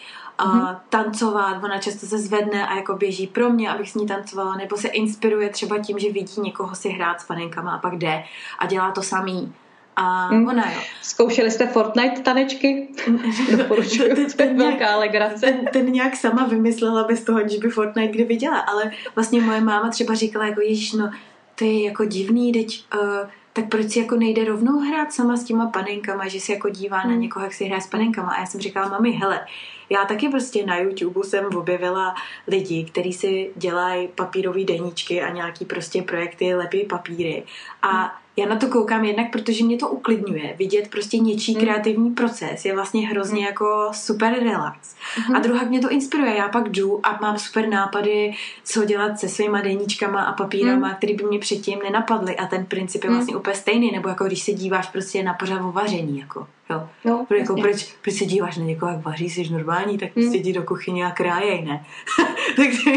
uh, 0.43 0.55
mm-hmm. 0.55 0.79
tancovat, 0.89 1.63
ona 1.63 1.77
často 1.77 2.05
se 2.05 2.17
zvedne 2.17 2.67
a 2.67 2.75
jako 2.75 2.93
běží 2.93 3.27
pro 3.27 3.49
mě, 3.49 3.71
abych 3.71 3.91
s 3.91 3.95
ní 3.95 4.07
tancovala, 4.07 4.55
nebo 4.55 4.77
se 4.77 4.87
inspiruje 4.87 5.49
třeba 5.49 5.79
tím, 5.79 5.99
že 5.99 6.11
vidí 6.11 6.41
někoho 6.41 6.75
si 6.75 6.89
hrát 6.89 7.21
s 7.21 7.25
panenkama 7.25 7.71
a 7.71 7.77
pak 7.77 7.97
jde 7.97 8.23
a 8.59 8.65
dělá 8.65 8.91
to 8.91 9.01
samý. 9.01 9.53
A 9.95 10.27
hmm. 10.27 10.47
ona 10.47 10.71
jo. 10.71 10.81
Zkoušeli 11.01 11.51
jste 11.51 11.67
Fortnite 11.67 12.21
tanečky? 12.21 12.87
Doporučuju, 13.57 14.15
ten, 14.15 14.31
ten, 14.31 14.57
velká 14.57 14.97
legrace. 14.97 15.45
Ten, 15.45 15.65
ten 15.73 15.91
nějak 15.91 16.15
sama 16.15 16.45
vymyslela 16.45 17.03
bez 17.03 17.23
toho, 17.23 17.47
že 17.47 17.57
by 17.57 17.69
Fortnite 17.69 18.13
kdy 18.13 18.23
viděla, 18.23 18.59
ale 18.59 18.91
vlastně 19.15 19.41
moje 19.41 19.61
máma 19.61 19.89
třeba 19.89 20.15
říkala 20.15 20.45
jako 20.45 20.61
ježiš, 20.61 20.93
no 20.93 21.11
to 21.55 21.65
je 21.65 21.83
jako 21.83 22.05
divný, 22.05 22.51
teď 22.51 22.83
uh, 22.93 23.29
tak 23.53 23.69
proč 23.69 23.89
si 23.89 23.99
jako 23.99 24.15
nejde 24.15 24.45
rovnou 24.45 24.79
hrát 24.79 25.13
sama 25.13 25.37
s 25.37 25.43
těma 25.43 25.67
panenkama, 25.67 26.27
že 26.27 26.39
si 26.39 26.51
jako 26.51 26.69
dívá 26.69 26.97
hmm. 26.97 27.11
na 27.11 27.17
někoho, 27.17 27.45
jak 27.45 27.53
si 27.53 27.65
hraje 27.65 27.81
s 27.81 27.87
panenkama. 27.87 28.31
A 28.31 28.39
já 28.39 28.45
jsem 28.45 28.61
říkala, 28.61 28.89
mami, 28.89 29.11
hele, 29.11 29.45
já 29.89 30.05
taky 30.05 30.29
prostě 30.29 30.65
na 30.65 30.77
YouTube 30.77 31.23
jsem 31.23 31.45
objevila 31.45 32.15
lidi, 32.47 32.83
kteří 32.83 33.13
si 33.13 33.51
dělají 33.55 34.07
papírové 34.07 34.63
deníčky 34.63 35.21
a 35.21 35.29
nějaký 35.29 35.65
prostě 35.65 36.01
projekty, 36.01 36.55
lepí 36.55 36.85
papíry. 36.85 37.43
A 37.81 37.91
hmm 37.91 38.20
já 38.37 38.45
na 38.45 38.55
to 38.55 38.67
koukám 38.67 39.05
jednak, 39.05 39.31
protože 39.31 39.63
mě 39.63 39.77
to 39.77 39.89
uklidňuje. 39.89 40.55
Vidět 40.57 40.87
prostě 40.87 41.17
něčí 41.17 41.53
mm. 41.53 41.61
kreativní 41.61 42.11
proces 42.11 42.65
je 42.65 42.73
vlastně 42.73 43.07
hrozně 43.07 43.39
mm. 43.39 43.45
jako 43.45 43.89
super 43.93 44.33
relax. 44.43 44.95
A 45.35 45.39
druhá 45.39 45.63
mě 45.63 45.79
to 45.79 45.89
inspiruje. 45.89 46.35
Já 46.35 46.49
pak 46.49 46.69
jdu 46.69 46.99
a 47.03 47.19
mám 47.21 47.39
super 47.39 47.69
nápady, 47.69 48.33
co 48.63 48.85
dělat 48.85 49.19
se 49.19 49.29
svýma 49.29 49.61
deníčkama 49.61 50.23
a 50.23 50.33
papírama, 50.33 50.87
mm. 50.87 50.95
který 50.95 51.13
by 51.13 51.23
mě 51.23 51.39
předtím 51.39 51.79
nenapadly. 51.83 52.35
A 52.35 52.45
ten 52.47 52.65
princip 52.65 53.03
je 53.03 53.09
vlastně 53.09 53.35
úplně 53.35 53.55
stejný. 53.55 53.91
Nebo 53.91 54.09
jako 54.09 54.23
když 54.25 54.41
se 54.41 54.51
díváš 54.51 54.87
prostě 54.87 55.23
na 55.23 55.33
pořád 55.33 55.61
o 55.61 55.71
vaření. 55.71 56.19
Jako, 56.19 56.47
jo. 56.69 56.89
No, 57.05 57.27
jako, 57.37 57.55
proč, 57.55 57.95
proč 58.01 58.15
se 58.15 58.25
díváš 58.25 58.57
na 58.57 58.65
někoho, 58.65 58.91
jak 58.91 59.05
vaří, 59.05 59.29
jsi 59.29 59.49
normální, 59.49 59.97
tak 59.97 60.13
prostě 60.13 60.37
mm. 60.37 60.43
jdi 60.43 60.53
do 60.53 60.63
kuchyně 60.63 61.05
a 61.05 61.11
krájej, 61.11 61.61
ne? 61.61 61.85
Takže 62.55 62.91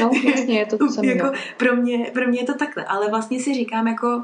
no, 0.00 0.10
vlastně 0.24 0.58
je 0.58 0.66
to, 0.66 0.78
to 0.78 0.86
jako, 1.02 1.32
pro, 1.56 1.76
mě, 1.76 2.10
pro 2.14 2.28
mě 2.28 2.40
je 2.40 2.46
to 2.46 2.54
takhle. 2.54 2.84
Ale 2.84 3.10
vlastně 3.10 3.40
si 3.40 3.54
říkám 3.54 3.88
jako 3.88 4.22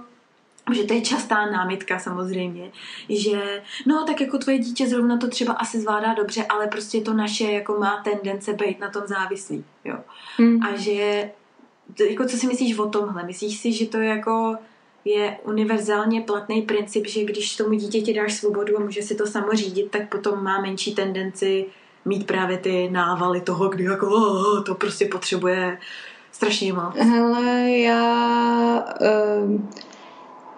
že 0.70 0.84
to 0.84 0.94
je 0.94 1.00
častá 1.00 1.50
námitka 1.50 1.98
samozřejmě, 1.98 2.70
že 3.08 3.62
no 3.86 4.04
tak 4.06 4.20
jako 4.20 4.38
tvoje 4.38 4.58
dítě 4.58 4.86
zrovna 4.86 5.16
to 5.18 5.28
třeba 5.28 5.52
asi 5.52 5.80
zvládá 5.80 6.14
dobře, 6.14 6.46
ale 6.48 6.66
prostě 6.66 7.00
to 7.00 7.12
naše 7.12 7.44
jako 7.44 7.78
má 7.78 8.02
tendence 8.04 8.52
být 8.52 8.80
na 8.80 8.90
tom 8.90 9.02
závislý, 9.06 9.64
jo. 9.84 9.98
Hmm. 10.36 10.62
A 10.62 10.76
že, 10.76 11.30
jako 12.08 12.24
co 12.24 12.36
si 12.36 12.46
myslíš 12.46 12.78
o 12.78 12.86
tomhle? 12.86 13.26
Myslíš 13.26 13.58
si, 13.58 13.72
že 13.72 13.86
to 13.86 13.98
jako 13.98 14.56
je 15.04 15.38
univerzálně 15.44 16.20
platný 16.20 16.62
princip, 16.62 17.06
že 17.06 17.24
když 17.24 17.56
tomu 17.56 17.74
dítěti 17.74 18.14
dáš 18.14 18.34
svobodu 18.34 18.76
a 18.76 18.80
může 18.80 19.02
si 19.02 19.14
to 19.14 19.26
samo 19.26 19.52
řídit, 19.52 19.90
tak 19.90 20.08
potom 20.08 20.44
má 20.44 20.60
menší 20.60 20.94
tendenci 20.94 21.66
mít 22.04 22.26
právě 22.26 22.58
ty 22.58 22.90
návaly 22.90 23.40
toho, 23.40 23.68
kdy 23.68 23.84
jako 23.84 24.06
oh, 24.06 24.64
to 24.64 24.74
prostě 24.74 25.06
potřebuje 25.06 25.78
strašně 26.32 26.72
moc. 26.72 26.96
Hele, 26.96 27.70
já... 27.70 28.84
Uh 29.00 29.60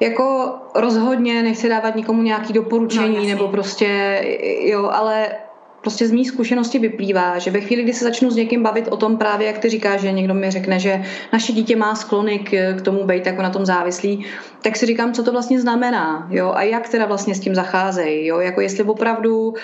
jako 0.05 0.55
rozhodně 0.75 1.43
nechci 1.43 1.69
dávat 1.69 1.97
nikomu 1.97 2.23
nějaký 2.23 2.53
doporučení 2.53 3.17
no, 3.17 3.25
nebo 3.25 3.49
prostě, 3.49 4.21
jo, 4.65 4.91
ale 4.93 5.29
prostě 5.85 6.09
z 6.09 6.13
mých 6.13 6.29
zkušenosti 6.29 6.79
vyplývá, 6.79 7.39
že 7.39 7.51
ve 7.51 7.61
chvíli, 7.61 7.83
kdy 7.83 7.93
se 7.93 8.05
začnu 8.05 8.31
s 8.31 8.37
někým 8.37 8.63
bavit 8.63 8.89
o 8.89 8.97
tom 8.97 9.17
právě, 9.17 9.47
jak 9.47 9.59
ty 9.59 9.69
říkáš, 9.69 10.01
že 10.01 10.13
někdo 10.13 10.35
mi 10.35 10.51
řekne, 10.51 10.79
že 10.79 11.05
naše 11.33 11.53
dítě 11.53 11.77
má 11.77 11.95
sklony 11.95 12.39
k, 12.39 12.79
k 12.79 12.83
tomu 12.83 13.05
být 13.05 13.27
jako 13.27 13.43
na 13.43 13.51
tom 13.51 13.67
závislý, 13.67 14.25
tak 14.63 14.77
si 14.77 14.87
říkám, 14.87 15.13
co 15.13 15.23
to 15.23 15.33
vlastně 15.33 15.61
znamená, 15.61 16.29
jo, 16.31 16.53
a 16.55 16.63
jak 16.63 16.89
teda 16.89 17.07
vlastně 17.07 17.35
s 17.35 17.41
tím 17.41 17.55
zacházejí, 17.55 18.27
jo, 18.27 18.41
jako 18.41 18.61
jestli 18.61 18.85
opravdu 18.85 19.49
uh, 19.49 19.55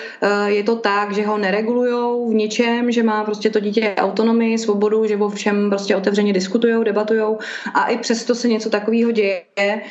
je 0.45 0.63
to 0.63 0.75
tak, 0.75 1.13
že 1.13 1.25
ho 1.25 1.37
neregulujou 1.37 2.29
v 2.29 2.33
ničem, 2.33 2.91
že 2.91 3.03
má 3.03 3.23
prostě 3.23 3.49
to 3.49 3.59
dítě 3.59 3.93
autonomii, 3.97 4.57
svobodu, 4.57 5.05
že 5.07 5.17
o 5.17 5.29
všem 5.29 5.69
prostě 5.69 5.95
otevřeně 5.95 6.33
diskutujou, 6.33 6.83
debatujou 6.83 7.37
a 7.73 7.85
i 7.85 7.97
přesto 7.97 8.35
se 8.35 8.47
něco 8.47 8.69
takového 8.69 9.11
děje, 9.11 9.81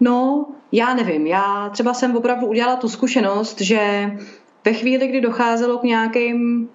No, 0.00 0.46
já 0.72 0.94
nevím. 0.94 1.26
Já 1.26 1.68
třeba 1.72 1.94
jsem 1.94 2.16
opravdu 2.16 2.46
udělala 2.46 2.76
tu 2.76 2.88
zkušenost, 2.88 3.60
že 3.60 4.10
ve 4.64 4.72
chvíli, 4.72 5.08
kdy 5.08 5.20
docházelo 5.20 5.78
k 5.78 5.82
nějakým 5.82 6.68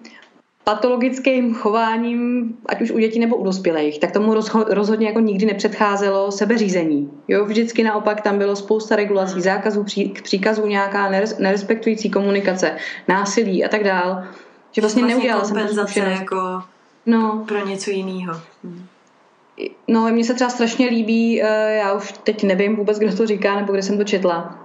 patologickým 0.64 1.54
chováním, 1.54 2.56
ať 2.66 2.82
už 2.82 2.92
u 2.92 3.00
dětí 3.00 3.20
nebo 3.20 3.36
u 3.36 3.44
dospělých, 3.44 4.00
tak 4.00 4.12
tomu 4.12 4.34
rozhodně 4.68 5.08
jako 5.08 5.20
nikdy 5.20 5.46
nepředcházelo 5.46 6.32
sebeřízení. 6.32 7.12
Jo, 7.28 7.46
vždycky 7.46 7.84
naopak 7.84 8.22
tam 8.22 8.38
bylo 8.38 8.56
spousta 8.56 8.96
regulací, 8.96 9.42
zákazů, 9.42 9.84
pří, 9.84 10.14
příkazů, 10.24 10.68
nějaká 10.68 11.10
nerespektující 11.40 12.10
komunikace, 12.10 12.78
násilí 13.08 13.66
a 13.66 13.70
tak 13.70 13.84
dál. 13.84 14.24
Že 14.72 14.82
vlastně, 14.82 15.02
vlastně 15.02 15.16
neudělala 15.16 15.46
jsem 15.46 15.68
tu 15.68 15.76
zkušenost. 15.76 16.20
jako 16.20 16.64
no. 17.06 17.46
pro 17.48 17.68
něco 17.68 17.92
jiného. 17.92 18.42
Hmm. 18.64 18.86
No, 19.88 20.10
mně 20.12 20.24
se 20.24 20.34
třeba 20.34 20.50
strašně 20.50 20.88
líbí, 20.88 21.44
eh, 21.44 21.76
já 21.78 21.94
už 21.94 22.12
teď 22.24 22.44
nevím 22.44 22.76
vůbec, 22.76 23.00
kdo 23.00 23.16
to 23.16 23.28
říká, 23.28 23.56
nebo 23.56 23.74
kde 23.74 23.82
jsem 23.82 23.98
to 23.98 24.04
četla, 24.04 24.64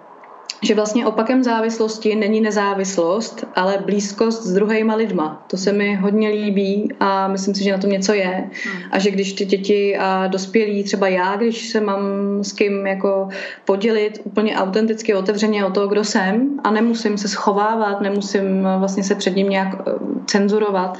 že 0.62 0.74
vlastně 0.74 1.07
opakem 1.07 1.43
závislosti 1.43 2.14
není 2.14 2.41
nezávislost, 2.41 3.45
ale 3.55 3.78
blízkost 3.84 4.43
s 4.43 4.53
druhýma 4.53 4.95
lidma. 4.95 5.45
To 5.51 5.57
se 5.57 5.72
mi 5.72 5.95
hodně 5.95 6.28
líbí 6.28 6.89
a 7.01 7.28
myslím 7.28 7.55
si, 7.55 7.64
že 7.64 7.72
na 7.72 7.78
tom 7.78 7.91
něco 7.91 8.12
je. 8.12 8.51
Hmm. 8.64 8.82
A 8.91 8.99
že 8.99 9.11
když 9.11 9.32
ty 9.32 9.45
děti 9.45 9.97
a 9.97 10.26
dospělí, 10.26 10.84
třeba 10.84 11.09
já, 11.09 11.36
když 11.36 11.68
se 11.68 11.80
mám 11.80 12.01
s 12.43 12.53
kým 12.53 12.86
jako 12.86 13.28
podělit 13.64 14.20
úplně 14.24 14.57
autenticky, 14.57 15.14
otevřeně 15.14 15.64
o 15.64 15.70
to, 15.70 15.86
kdo 15.86 16.05
jsem 16.05 16.61
a 16.64 16.70
nemusím 16.70 17.18
se 17.18 17.28
schovávat, 17.28 18.01
nemusím 18.01 18.68
vlastně 18.78 19.05
se 19.05 19.14
před 19.14 19.36
ním 19.36 19.49
nějak 19.49 19.68
eh, 19.74 19.93
cenzurovat, 20.26 20.99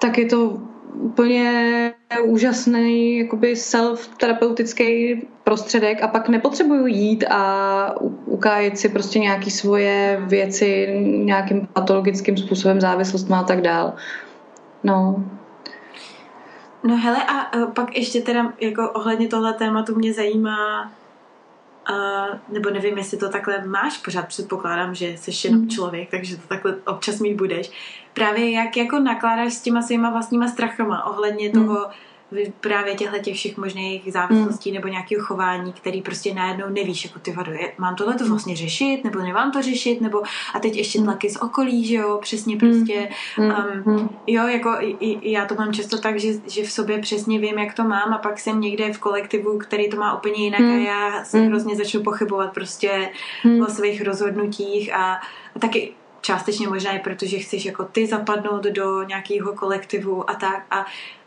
tak 0.00 0.18
je 0.18 0.26
to 0.26 0.58
úplně 1.00 1.94
úžasný 2.24 3.18
jakoby 3.18 3.56
self-terapeutický 3.56 5.22
prostředek 5.44 6.02
a 6.02 6.08
pak 6.08 6.28
nepotřebuju 6.28 6.86
jít 6.86 7.24
a 7.30 7.94
ukájet 8.26 8.78
si 8.78 8.88
prostě 8.88 9.18
nějaké 9.18 9.50
svoje 9.50 10.22
věci 10.26 11.00
nějakým 11.02 11.66
patologickým 11.66 12.36
způsobem 12.36 12.80
závislost 12.80 13.28
má 13.28 13.40
a 13.40 13.44
tak 13.44 13.60
dál. 13.60 13.92
No. 14.84 15.24
No 16.84 16.96
hele 16.96 17.18
a 17.24 17.66
pak 17.66 17.96
ještě 17.96 18.20
teda 18.20 18.52
jako 18.60 18.90
ohledně 18.90 19.28
tohle 19.28 19.52
tématu 19.52 19.94
mě 19.94 20.12
zajímá 20.12 20.92
Uh, 21.90 22.38
nebo 22.48 22.70
nevím, 22.70 22.98
jestli 22.98 23.18
to 23.18 23.28
takhle 23.28 23.66
máš 23.66 23.98
pořád, 23.98 24.28
předpokládám, 24.28 24.94
že 24.94 25.06
jsi 25.06 25.46
jenom 25.46 25.62
mm. 25.62 25.68
člověk, 25.68 26.10
takže 26.10 26.36
to 26.36 26.48
takhle 26.48 26.76
občas 26.86 27.20
mít 27.20 27.34
budeš. 27.34 27.70
Právě 28.14 28.50
jak 28.50 28.76
jako 28.76 28.98
nakládáš 28.98 29.54
s 29.54 29.60
těma 29.60 29.82
svýma 29.82 30.10
vlastníma 30.10 30.48
strachama 30.48 31.04
ohledně 31.04 31.48
mm. 31.48 31.68
Právě 32.60 32.94
těchto 32.94 33.18
těch 33.18 33.36
všech 33.36 33.56
možných 33.56 34.12
závislostí 34.12 34.70
mm. 34.70 34.74
nebo 34.74 34.88
nějakého 34.88 35.24
chování, 35.24 35.72
který 35.72 36.02
prostě 36.02 36.34
najednou 36.34 36.68
nevíš, 36.68 37.04
jako 37.04 37.18
ty 37.18 37.32
vado, 37.32 37.52
mám 37.78 37.96
tohle 37.96 38.14
to 38.14 38.28
vlastně 38.28 38.56
řešit, 38.56 39.04
nebo 39.04 39.18
nemám 39.18 39.52
to 39.52 39.62
řešit, 39.62 40.00
nebo 40.00 40.22
a 40.54 40.60
teď 40.60 40.76
ještě 40.76 41.02
tlaky 41.02 41.30
z 41.30 41.36
okolí, 41.36 41.86
že 41.86 41.94
jo, 41.94 42.18
přesně 42.22 42.56
prostě, 42.56 43.08
um, 43.38 44.10
jo, 44.26 44.46
jako 44.46 44.70
i, 44.80 45.30
já 45.30 45.46
to 45.46 45.54
mám 45.54 45.72
často 45.72 45.98
tak, 45.98 46.20
že, 46.20 46.32
že 46.48 46.62
v 46.62 46.70
sobě 46.72 46.98
přesně 46.98 47.38
vím, 47.38 47.58
jak 47.58 47.74
to 47.74 47.82
mám 47.82 48.12
a 48.12 48.18
pak 48.18 48.38
jsem 48.38 48.60
někde 48.60 48.92
v 48.92 48.98
kolektivu, 48.98 49.58
který 49.58 49.90
to 49.90 49.96
má 49.96 50.16
úplně 50.16 50.44
jinak 50.44 50.60
a 50.60 50.74
já 50.74 51.24
se 51.24 51.40
hrozně 51.40 51.76
začnu 51.76 52.02
pochybovat 52.02 52.54
prostě 52.54 53.10
o 53.62 53.66
svých 53.70 54.02
rozhodnutích 54.02 54.94
a, 54.94 55.20
a 55.56 55.58
taky 55.58 55.92
částečně 56.20 56.68
možná 56.68 56.92
i 56.92 56.98
proto, 56.98 57.26
že 57.26 57.38
chceš 57.38 57.64
jako 57.64 57.84
ty 57.84 58.06
zapadnout 58.06 58.62
do 58.62 59.02
nějakého 59.02 59.52
kolektivu 59.52 60.30
a 60.30 60.34
tak. 60.34 60.66
A 60.70 60.86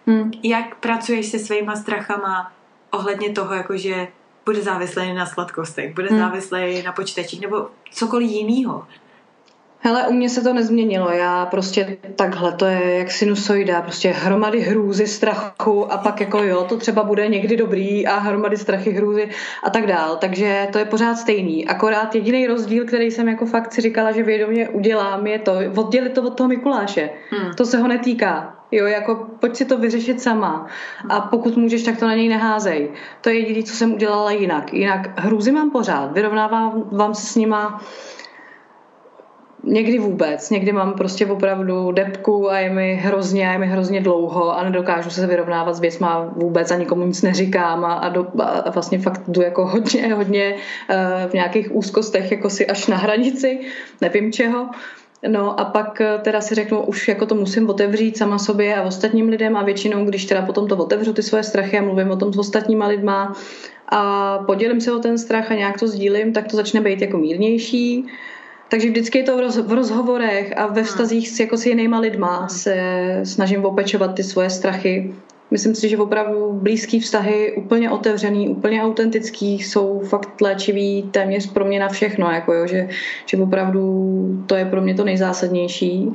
hmm. 0.09 0.31
jak 0.43 0.75
pracuješ 0.75 1.25
se 1.25 1.39
svýma 1.39 1.75
strachama 1.75 2.51
ohledně 2.91 3.29
toho, 3.29 3.53
jako 3.53 3.77
že 3.77 4.07
bude 4.45 4.61
závislý 4.61 5.13
na 5.13 5.25
sladkostech, 5.25 5.95
bude 5.95 6.07
hmm. 6.07 6.19
závislý 6.19 6.83
na 6.83 6.91
počítačích 6.91 7.41
nebo 7.41 7.67
cokoliv 7.91 8.31
jiného. 8.31 8.87
Hele, 9.81 10.07
u 10.07 10.13
mě 10.13 10.29
se 10.29 10.41
to 10.41 10.53
nezměnilo. 10.53 11.11
Já 11.11 11.45
prostě 11.45 11.97
takhle, 12.15 12.51
to 12.51 12.65
je 12.65 12.97
jak 12.97 13.11
sinusoida, 13.11 13.81
prostě 13.81 14.09
hromady 14.09 14.59
hrůzy, 14.59 15.07
strachu 15.07 15.93
a 15.93 15.97
pak 15.97 16.21
jako 16.21 16.43
jo, 16.43 16.65
to 16.69 16.77
třeba 16.77 17.03
bude 17.03 17.27
někdy 17.27 17.57
dobrý 17.57 18.07
a 18.07 18.19
hromady 18.19 18.57
strachy, 18.57 18.91
hrůzy 18.91 19.29
a 19.63 19.69
tak 19.69 19.87
dál. 19.87 20.17
Takže 20.17 20.67
to 20.71 20.77
je 20.77 20.85
pořád 20.85 21.15
stejný. 21.15 21.67
Akorát 21.67 22.15
jediný 22.15 22.47
rozdíl, 22.47 22.85
který 22.85 23.11
jsem 23.11 23.27
jako 23.27 23.45
fakt 23.45 23.73
si 23.73 23.81
říkala, 23.81 24.11
že 24.11 24.23
vědomě 24.23 24.69
udělám, 24.69 25.27
je 25.27 25.39
to 25.39 25.53
oddělit 25.75 26.13
to 26.13 26.23
od 26.23 26.37
toho 26.37 26.47
Mikuláše. 26.47 27.09
Hmm. 27.29 27.53
To 27.53 27.65
se 27.65 27.77
ho 27.77 27.87
netýká. 27.87 28.58
Jo, 28.71 28.85
jako 28.85 29.27
pojď 29.39 29.55
si 29.55 29.65
to 29.65 29.77
vyřešit 29.77 30.21
sama 30.21 30.67
a 31.09 31.21
pokud 31.21 31.57
můžeš, 31.57 31.83
tak 31.83 31.99
to 31.99 32.07
na 32.07 32.15
něj 32.15 32.29
neházej. 32.29 32.91
To 33.21 33.29
je 33.29 33.39
jediné, 33.39 33.63
co 33.63 33.75
jsem 33.75 33.93
udělala 33.93 34.31
jinak. 34.31 34.73
Jinak 34.73 35.19
hrůzy 35.19 35.51
mám 35.51 35.71
pořád, 35.71 36.11
vyrovnávám 36.11 36.89
vám 36.91 37.15
se 37.15 37.25
s 37.25 37.35
nima 37.35 37.81
Někdy 39.63 39.99
vůbec, 39.99 40.49
někdy 40.49 40.71
mám 40.71 40.93
prostě 40.93 41.25
opravdu 41.25 41.91
depku 41.91 42.51
a 42.51 42.59
je 42.59 42.69
mi 42.69 42.95
hrozně, 42.95 43.49
a 43.49 43.51
je 43.51 43.57
mi 43.57 43.67
hrozně 43.67 44.01
dlouho 44.01 44.57
a 44.57 44.63
nedokážu 44.63 45.09
se 45.09 45.27
vyrovnávat 45.27 45.75
s 45.75 45.79
věcma 45.79 46.31
vůbec 46.35 46.71
a 46.71 46.75
nikomu 46.75 47.05
nic 47.05 47.21
neříkám 47.21 47.85
a, 47.85 47.93
a, 47.93 48.09
do, 48.09 48.27
a 48.41 48.69
vlastně 48.69 48.99
fakt 48.99 49.21
jdu 49.27 49.41
jako 49.41 49.65
hodně, 49.65 50.13
hodně 50.13 50.53
uh, 50.53 51.29
v 51.29 51.33
nějakých 51.33 51.75
úzkostech 51.75 52.31
jako 52.31 52.49
si 52.49 52.67
až 52.67 52.87
na 52.87 52.97
hranici, 52.97 53.59
nevím 54.01 54.31
čeho. 54.31 54.69
No 55.27 55.59
a 55.59 55.65
pak 55.65 56.01
eh, 56.01 56.19
teda 56.21 56.41
si 56.41 56.55
řeknu, 56.55 56.85
už 56.85 57.07
jako 57.07 57.25
to 57.25 57.35
musím 57.35 57.69
otevřít 57.69 58.17
sama 58.17 58.39
sobě 58.39 58.75
a 58.75 58.83
ostatním 58.83 59.29
lidem 59.29 59.57
a 59.57 59.63
většinou, 59.63 60.05
když 60.05 60.25
teda 60.25 60.41
potom 60.41 60.67
to 60.67 60.77
otevřu 60.77 61.13
ty 61.13 61.23
svoje 61.23 61.43
strachy 61.43 61.77
a 61.77 61.81
mluvím 61.81 62.11
o 62.11 62.15
tom 62.15 62.33
s 62.33 62.37
ostatníma 62.37 62.87
lidma 62.87 63.35
a 63.89 64.37
podělím 64.37 64.81
se 64.81 64.91
o 64.91 64.99
ten 64.99 65.17
strach 65.17 65.51
a 65.51 65.55
nějak 65.55 65.79
to 65.79 65.87
sdílím, 65.87 66.33
tak 66.33 66.47
to 66.47 66.55
začne 66.55 66.81
být 66.81 67.01
jako 67.01 67.17
mírnější. 67.17 68.05
Takže 68.69 68.89
vždycky 68.89 69.17
je 69.17 69.23
to 69.23 69.37
v, 69.37 69.39
roz, 69.39 69.57
v 69.57 69.71
rozhovorech 69.71 70.57
a 70.57 70.67
ve 70.67 70.83
vztazích 70.83 71.29
s, 71.29 71.39
jako 71.39 71.57
s 71.57 71.65
jinýma 71.65 71.99
lidma 71.99 72.47
se 72.47 72.75
snažím 73.23 73.65
opečovat 73.65 74.15
ty 74.15 74.23
svoje 74.23 74.49
strachy. 74.49 75.13
Myslím 75.51 75.75
si, 75.75 75.89
že 75.89 75.97
opravdu 75.97 76.53
blízký 76.53 76.99
vztahy, 76.99 77.53
úplně 77.57 77.91
otevřený, 77.91 78.49
úplně 78.49 78.83
autentický, 78.83 79.59
jsou 79.59 79.99
fakt 79.99 80.41
léčivý 80.41 81.03
téměř 81.11 81.53
pro 81.53 81.65
mě 81.65 81.79
na 81.79 81.87
všechno, 81.87 82.31
jako 82.31 82.53
jo, 82.53 82.67
že, 82.67 82.87
že 83.25 83.37
opravdu 83.37 84.43
to 84.47 84.55
je 84.55 84.65
pro 84.65 84.81
mě 84.81 84.95
to 84.95 85.03
nejzásadnější. 85.03 86.11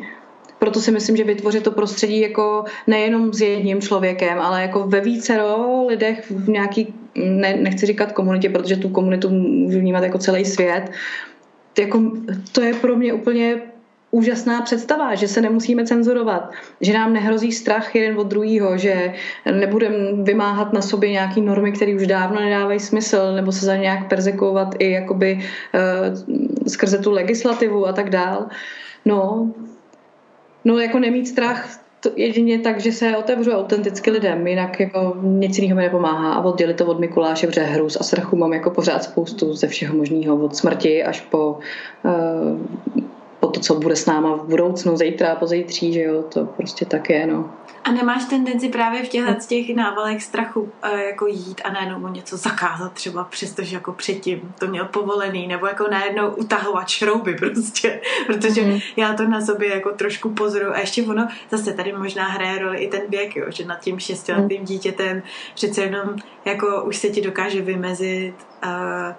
Proto 0.59 0.81
si 0.81 0.91
myslím, 0.91 1.17
že 1.17 1.25
vytvořit 1.25 1.65
to 1.65 1.71
prostředí 1.71 2.21
jako 2.21 2.65
nejenom 2.87 3.33
s 3.33 3.41
jedním 3.41 3.81
člověkem, 3.81 4.41
ale 4.41 4.63
jako 4.63 4.87
ve 4.87 5.01
více 5.01 5.41
lidech 5.89 6.31
v 6.31 6.49
nějaký, 6.49 6.95
ne, 7.15 7.57
nechci 7.57 7.87
říkat 7.87 8.13
komunitě, 8.13 8.49
protože 8.49 8.77
tu 8.77 8.89
komunitu 8.89 9.31
můžu 9.31 9.79
vnímat 9.79 10.05
jako 10.05 10.19
celý 10.19 10.45
svět, 10.45 10.91
jako, 11.79 12.13
to 12.53 12.61
je 12.61 12.75
pro 12.75 12.97
mě 12.97 13.13
úplně 13.13 13.61
úžasná 14.15 14.63
představa, 14.63 15.15
že 15.15 15.29
se 15.29 15.41
nemusíme 15.41 15.87
cenzurovat, 15.87 16.51
že 16.81 16.93
nám 16.93 17.13
nehrozí 17.13 17.53
strach 17.53 17.95
jeden 17.95 18.19
od 18.19 18.27
druhého, 18.27 18.79
že 18.79 19.13
nebudeme 19.53 20.23
vymáhat 20.23 20.73
na 20.73 20.83
sobě 20.83 21.11
nějaké 21.11 21.41
normy, 21.41 21.73
které 21.73 21.95
už 21.95 22.07
dávno 22.07 22.41
nedávají 22.41 22.81
smysl, 22.81 23.35
nebo 23.35 23.53
se 23.53 23.67
za 23.67 23.77
nějak 23.77 24.09
perzekovat 24.09 24.75
i 24.79 24.91
jakoby 24.91 25.39
uh, 25.39 26.69
skrze 26.69 26.99
tu 26.99 27.11
legislativu 27.11 27.87
a 27.87 27.93
tak 27.93 28.11
dál. 28.11 28.47
No, 29.05 29.51
no 30.65 30.79
jako 30.79 30.99
nemít 30.99 31.29
strach, 31.29 31.81
to 32.01 32.11
jedině 32.17 32.59
tak, 32.59 32.81
že 32.81 32.93
se 32.93 33.17
otevřu 33.17 33.51
autenticky 33.51 34.11
lidem, 34.11 34.47
jinak 34.47 34.81
jako 34.81 35.17
nic 35.23 35.59
jiného 35.59 35.77
mi 35.77 35.83
nepomáhá 35.83 36.35
a 36.35 36.45
oddělit 36.45 36.77
to 36.77 36.87
od 36.87 37.01
Mikuláše, 37.01 37.47
protože 37.47 37.63
hrůz 37.63 37.97
a 38.01 38.05
strachu 38.05 38.37
mám 38.37 38.53
jako 38.53 38.71
pořád 38.71 39.03
spoustu 39.03 39.55
ze 39.55 39.67
všeho 39.67 39.97
možného, 39.97 40.37
od 40.37 40.57
smrti 40.57 41.05
až 41.05 41.21
po, 41.21 41.59
uh, 42.05 43.05
po 43.45 43.51
to, 43.51 43.61
co 43.61 43.75
bude 43.75 43.97
s 43.97 44.07
náma 44.07 44.37
v 44.37 44.49
budoucnu, 44.49 44.97
zítra, 44.97 45.35
pozítří, 45.35 45.93
že 45.93 46.01
jo, 46.01 46.23
to 46.23 46.45
prostě 46.45 46.85
tak 46.85 47.11
je, 47.11 47.27
no. 47.27 47.51
A 47.85 47.93
nemáš 47.93 48.25
tendenci 48.25 48.69
právě 48.69 49.03
v 49.03 49.09
těchto 49.09 49.41
z 49.41 49.47
těch 49.47 49.77
návalech 49.77 50.23
strachu 50.23 50.61
uh, 50.61 50.99
jako 50.99 51.27
jít 51.27 51.61
a 51.65 51.73
najednou 51.73 51.99
mu 51.99 52.09
něco 52.09 52.37
zakázat 52.37 52.93
třeba, 52.93 53.25
přestože 53.25 53.77
jako 53.77 53.93
předtím 53.93 54.55
to 54.59 54.67
měl 54.67 54.85
povolený, 54.85 55.47
nebo 55.47 55.67
jako 55.67 55.89
najednou 55.91 56.31
utahovat 56.31 56.89
šrouby 56.89 57.35
prostě, 57.35 58.01
protože 58.27 58.63
mm. 58.63 58.79
já 58.97 59.15
to 59.15 59.29
na 59.29 59.41
sobě 59.41 59.75
jako 59.75 59.91
trošku 59.91 60.31
pozoru 60.31 60.71
a 60.75 60.79
ještě 60.79 61.03
ono 61.03 61.29
zase 61.51 61.73
tady 61.73 61.93
možná 61.93 62.25
hraje 62.25 62.59
roli 62.59 62.79
i 62.79 62.89
ten 62.89 63.01
věk, 63.09 63.37
jo, 63.37 63.47
že 63.49 63.65
nad 63.65 63.81
tím 63.81 63.99
šestiletým 63.99 64.61
mm. 64.61 64.67
dítětem 64.67 65.23
přece 65.55 65.83
jenom 65.83 66.17
jako 66.45 66.85
už 66.85 66.97
se 66.97 67.09
ti 67.09 67.21
dokáže 67.21 67.63
vymezit 67.63 68.35
uh, 68.65 69.15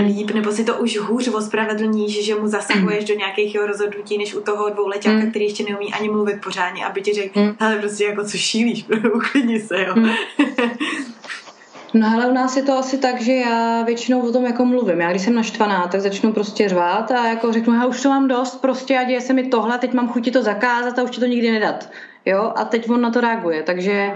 líp, 0.00 0.30
nebo 0.30 0.52
si 0.52 0.64
to 0.64 0.74
už 0.74 0.98
hůř 0.98 1.28
ospravedlníš, 1.28 2.24
že 2.24 2.34
mu 2.34 2.48
zasahuješ 2.48 3.04
do 3.04 3.14
nějakých 3.14 3.54
jeho 3.54 3.66
rozhodnutí, 3.66 4.18
než 4.18 4.34
u 4.34 4.40
toho 4.40 4.68
dvouletáka, 4.70 5.16
mm. 5.16 5.30
který 5.30 5.44
ještě 5.44 5.64
neumí 5.64 5.94
ani 5.94 6.08
mluvit 6.08 6.40
pořádně, 6.44 6.86
aby 6.86 7.02
ti 7.02 7.14
řekl, 7.14 7.40
mm. 7.40 7.54
hele, 7.60 7.76
prostě 7.76 8.04
jako 8.04 8.24
co 8.24 8.36
šílíš, 8.36 8.84
uklidni 9.14 9.60
se, 9.60 9.84
jo. 9.84 9.94
Mm. 9.96 10.10
No 11.94 12.08
ale 12.14 12.26
u 12.26 12.32
nás 12.32 12.56
je 12.56 12.62
to 12.62 12.72
asi 12.72 12.98
tak, 12.98 13.20
že 13.22 13.32
já 13.32 13.82
většinou 13.82 14.28
o 14.28 14.32
tom 14.32 14.44
jako 14.44 14.64
mluvím. 14.64 15.00
Já 15.00 15.10
když 15.10 15.22
jsem 15.22 15.34
naštvaná, 15.34 15.88
tak 15.88 16.00
začnu 16.00 16.32
prostě 16.32 16.68
řvát 16.68 17.10
a 17.10 17.26
jako 17.26 17.52
řeknu, 17.52 17.74
já 17.74 17.86
už 17.86 18.02
to 18.02 18.08
mám 18.08 18.28
dost 18.28 18.60
prostě 18.60 18.98
a 18.98 19.04
děje 19.04 19.20
se 19.20 19.32
mi 19.32 19.42
tohle, 19.42 19.78
teď 19.78 19.92
mám 19.92 20.08
chuti 20.08 20.30
to 20.30 20.42
zakázat 20.42 20.98
a 20.98 21.02
už 21.02 21.10
ti 21.10 21.20
to 21.20 21.26
nikdy 21.26 21.50
nedat. 21.50 21.90
Jo, 22.28 22.52
a 22.56 22.64
teď 22.64 22.90
on 22.90 23.00
na 23.00 23.10
to 23.10 23.20
reaguje, 23.20 23.62
takže 23.62 24.10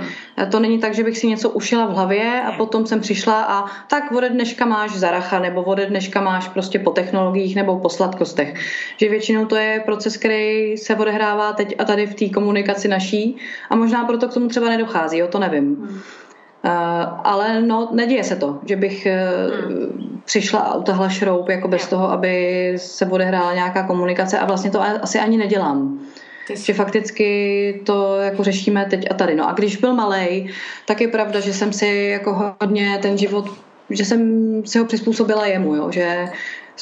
to 0.50 0.60
není 0.60 0.78
tak, 0.78 0.94
že 0.94 1.04
bych 1.04 1.18
si 1.18 1.26
něco 1.26 1.50
ušila 1.50 1.86
v 1.86 1.94
hlavě 1.94 2.42
a 2.42 2.52
potom 2.52 2.86
jsem 2.86 3.00
přišla 3.00 3.42
a 3.42 3.64
tak 3.88 4.12
ode 4.12 4.28
dneška 4.28 4.64
máš 4.64 4.90
zaracha 4.90 5.38
nebo 5.38 5.62
ode 5.62 5.86
dneška 5.86 6.20
máš 6.20 6.48
prostě 6.48 6.78
po 6.78 6.90
technologiích 6.90 7.56
nebo 7.56 7.78
po 7.78 7.88
sladkostech. 7.88 8.54
Že 8.96 9.08
většinou 9.08 9.46
to 9.46 9.56
je 9.56 9.82
proces, 9.84 10.16
který 10.16 10.76
se 10.76 10.96
odehrává 10.96 11.52
teď 11.52 11.74
a 11.78 11.84
tady 11.84 12.06
v 12.06 12.14
té 12.14 12.28
komunikaci 12.28 12.88
naší 12.88 13.36
a 13.70 13.76
možná 13.76 14.04
proto 14.04 14.28
k 14.28 14.34
tomu 14.34 14.48
třeba 14.48 14.68
nedochází, 14.68 15.18
jo, 15.18 15.28
to 15.28 15.38
nevím. 15.38 15.76
Hmm. 15.76 15.88
Uh, 16.64 16.70
ale 17.24 17.60
no, 17.62 17.88
neděje 17.92 18.24
se 18.24 18.36
to, 18.36 18.58
že 18.64 18.76
bych 18.76 19.06
uh, 19.06 19.68
hmm. 19.68 20.20
přišla 20.24 20.60
a 20.60 20.74
utahla 20.74 21.08
šroub 21.08 21.48
jako 21.48 21.68
bez 21.68 21.88
toho, 21.88 22.10
aby 22.10 22.72
se 22.76 23.06
odehrála 23.06 23.54
nějaká 23.54 23.82
komunikace 23.82 24.38
a 24.38 24.46
vlastně 24.46 24.70
to 24.70 24.82
asi 24.82 25.18
ani 25.18 25.36
nedělám. 25.36 26.00
Že 26.55 26.74
fakticky 26.74 27.80
to 27.86 28.16
jako 28.16 28.44
řešíme 28.44 28.86
teď 28.90 29.07
a 29.11 29.14
tady. 29.14 29.34
No 29.34 29.48
a 29.48 29.53
když 29.53 29.76
byl 29.76 29.94
malý, 29.94 30.50
tak 30.86 31.00
je 31.00 31.09
pravda, 31.09 31.40
že 31.40 31.53
jsem 31.53 31.72
si 31.72 31.86
jako 32.12 32.55
hodně 32.61 32.98
ten 33.03 33.18
život, 33.18 33.50
že 33.90 34.05
jsem 34.05 34.20
si 34.66 34.78
ho 34.78 34.84
přizpůsobila 34.84 35.46
jemu, 35.46 35.74
jo? 35.74 35.90
že 35.90 36.28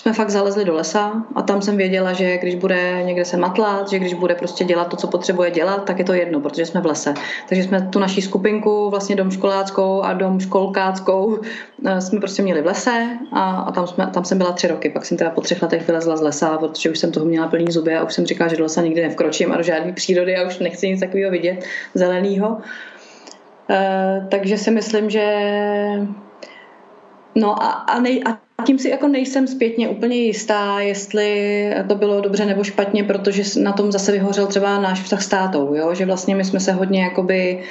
jsme 0.01 0.13
fakt 0.13 0.31
zalezli 0.31 0.65
do 0.65 0.75
lesa 0.75 1.25
a 1.35 1.43
tam 1.43 1.63
jsem 1.63 1.77
věděla, 1.77 2.13
že 2.13 2.39
když 2.39 2.55
bude 2.55 3.03
někde 3.03 3.25
se 3.25 3.37
matlat, 3.37 3.91
že 3.91 3.99
když 3.99 4.15
bude 4.15 4.35
prostě 4.35 4.65
dělat 4.65 4.89
to, 4.89 4.97
co 4.97 5.07
potřebuje 5.07 5.51
dělat, 5.51 5.85
tak 5.85 5.99
je 5.99 6.05
to 6.05 6.13
jedno, 6.13 6.41
protože 6.41 6.67
jsme 6.67 6.81
v 6.81 6.87
lese. 6.87 7.15
Takže 7.49 7.65
jsme 7.65 7.89
tu 7.93 7.99
naší 7.99 8.23
skupinku, 8.23 8.91
vlastně 8.91 9.17
dom 9.17 9.31
školáckou 9.31 10.03
a 10.03 10.13
dom 10.13 10.41
školkáckou, 10.41 11.39
eh, 11.87 12.01
jsme 12.01 12.21
prostě 12.21 12.43
měli 12.43 12.63
v 12.63 12.67
lese 12.67 13.09
a, 13.33 13.51
a 13.51 13.73
tam, 13.73 13.87
jsme, 13.87 14.07
tam 14.07 14.25
jsem 14.25 14.39
byla 14.39 14.53
tři 14.53 14.67
roky. 14.67 14.91
Pak 14.91 15.05
jsem 15.05 15.17
teda 15.17 15.31
po 15.31 15.41
třech 15.41 15.63
letech 15.63 15.87
vylezla 15.87 16.17
z 16.17 16.21
lesa, 16.21 16.59
protože 16.59 16.91
už 16.91 16.99
jsem 16.99 17.13
toho 17.13 17.27
měla 17.27 17.49
plný 17.49 17.67
zuby 17.69 17.95
a 17.97 18.05
už 18.05 18.15
jsem 18.15 18.27
říkala, 18.27 18.51
že 18.51 18.57
do 18.57 18.63
lesa 18.63 18.83
nikdy 18.83 19.03
nevkročím 19.03 19.53
a 19.53 19.57
do 19.57 19.63
žádné 19.63 19.93
přírody 19.93 20.37
a 20.37 20.47
už 20.47 20.59
nechci 20.59 20.89
nic 20.89 21.01
takového 21.01 21.31
vidět 21.31 21.65
zeleného. 21.95 22.49
Uh, 23.71 24.29
takže 24.29 24.59
si 24.59 24.71
myslím, 24.71 25.11
že 25.11 25.25
No 27.35 27.63
a, 27.63 27.71
a, 27.71 28.01
nej, 28.01 28.23
a 28.27 28.39
tím 28.61 28.79
si 28.79 28.89
jako 28.89 29.09
nejsem 29.09 29.47
zpětně 29.47 29.89
úplně 29.89 30.17
jistá, 30.17 30.81
jestli 30.81 31.71
to 31.89 31.95
bylo 31.95 32.21
dobře 32.21 32.45
nebo 32.47 32.65
špatně, 32.65 33.05
protože 33.05 33.61
na 33.61 33.73
tom 33.73 33.93
zase 33.93 34.13
vyhořel 34.13 34.47
třeba 34.47 34.81
náš 34.81 35.03
vztah 35.03 35.23
s 35.23 35.29
tátou, 35.29 35.75
jo? 35.75 35.95
že 35.95 36.07
vlastně 36.07 36.35
my 36.35 36.45
jsme 36.45 36.61
se 36.61 36.73
hodně 36.73 37.03
jakoby 37.03 37.63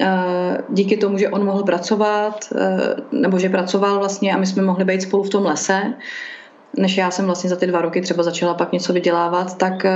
eh, 0.00 0.58
díky 0.68 0.96
tomu, 0.96 1.18
že 1.18 1.28
on 1.28 1.44
mohl 1.44 1.62
pracovat, 1.62 2.38
eh, 2.56 2.94
nebo 3.12 3.38
že 3.38 3.48
pracoval 3.48 3.98
vlastně 3.98 4.34
a 4.34 4.38
my 4.38 4.46
jsme 4.46 4.62
mohli 4.62 4.84
být 4.84 5.02
spolu 5.02 5.22
v 5.22 5.30
tom 5.30 5.46
lese, 5.46 5.94
než 6.76 6.96
já 6.96 7.10
jsem 7.10 7.24
vlastně 7.24 7.50
za 7.50 7.56
ty 7.56 7.66
dva 7.66 7.80
roky 7.80 8.00
třeba 8.00 8.22
začala 8.22 8.54
pak 8.54 8.72
něco 8.72 8.92
vydělávat, 8.92 9.58
tak 9.58 9.84
eh, 9.84 9.92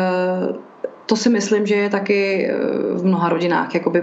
to 1.06 1.16
si 1.16 1.28
myslím, 1.28 1.66
že 1.66 1.74
je 1.74 1.90
taky 1.90 2.50
v 2.94 3.04
mnoha 3.04 3.28
rodinách 3.28 3.74
jakoby 3.74 4.02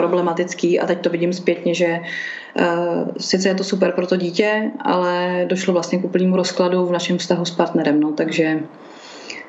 problematický 0.00 0.80
a 0.80 0.86
teď 0.86 1.00
to 1.00 1.10
vidím 1.10 1.32
zpětně, 1.32 1.74
že 1.74 2.00
uh, 2.00 3.08
sice 3.18 3.48
je 3.48 3.54
to 3.54 3.64
super 3.64 3.92
pro 3.92 4.06
to 4.06 4.16
dítě, 4.16 4.70
ale 4.80 5.44
došlo 5.48 5.72
vlastně 5.72 5.98
k 5.98 6.04
úplnému 6.04 6.36
rozkladu 6.36 6.86
v 6.86 6.92
našem 6.92 7.18
vztahu 7.18 7.44
s 7.44 7.50
partnerem, 7.50 8.00
no, 8.00 8.12
takže 8.12 8.60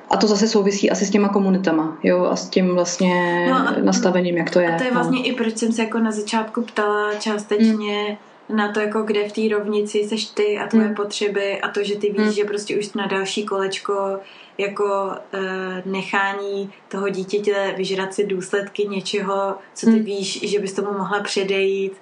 a 0.09 0.17
to 0.17 0.27
zase 0.27 0.47
souvisí 0.47 0.91
asi 0.91 1.05
s 1.05 1.09
těma 1.09 1.29
komunitama, 1.29 1.97
jo, 2.03 2.25
a 2.25 2.35
s 2.35 2.49
tím 2.49 2.75
vlastně 2.75 3.45
no 3.49 3.55
a, 3.55 3.75
nastavením, 3.81 4.37
jak 4.37 4.49
to 4.49 4.59
je. 4.59 4.75
A 4.75 4.77
to 4.77 4.83
je 4.83 4.91
no. 4.91 4.95
vlastně 4.95 5.19
no. 5.19 5.27
i 5.27 5.31
proč 5.31 5.57
jsem 5.57 5.71
se 5.71 5.81
jako 5.81 5.99
na 5.99 6.11
začátku 6.11 6.61
ptala 6.61 7.13
částečně 7.13 8.17
mm. 8.49 8.57
na 8.57 8.71
to, 8.71 8.79
jako 8.79 9.01
kde 9.01 9.29
v 9.29 9.31
té 9.31 9.55
rovnici 9.55 10.03
seš 10.03 10.25
ty 10.25 10.57
a 10.57 10.67
tvoje 10.67 10.87
mm. 10.87 10.95
potřeby 10.95 11.61
a 11.61 11.69
to, 11.69 11.83
že 11.83 11.95
ty 11.95 12.09
víš, 12.09 12.27
mm. 12.27 12.31
že 12.31 12.43
prostě 12.43 12.77
už 12.77 12.93
na 12.93 13.07
další 13.07 13.45
kolečko 13.45 14.19
jako 14.61 15.11
uh, 15.33 15.41
nechání 15.85 16.73
toho 16.87 17.09
dítěte 17.09 17.73
vyžrat 17.77 18.13
si 18.13 18.25
důsledky 18.25 18.87
něčeho, 18.87 19.55
co 19.73 19.85
ty 19.85 19.91
mm. 19.91 20.03
víš, 20.03 20.49
že 20.49 20.59
bys 20.59 20.73
tomu 20.73 20.93
mohla 20.93 21.19
předejít 21.19 21.93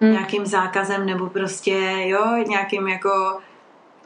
mm. 0.00 0.12
nějakým 0.12 0.46
zákazem 0.46 1.06
nebo 1.06 1.26
prostě, 1.26 1.94
jo, 1.96 2.36
nějakým 2.48 2.88
jako 2.88 3.38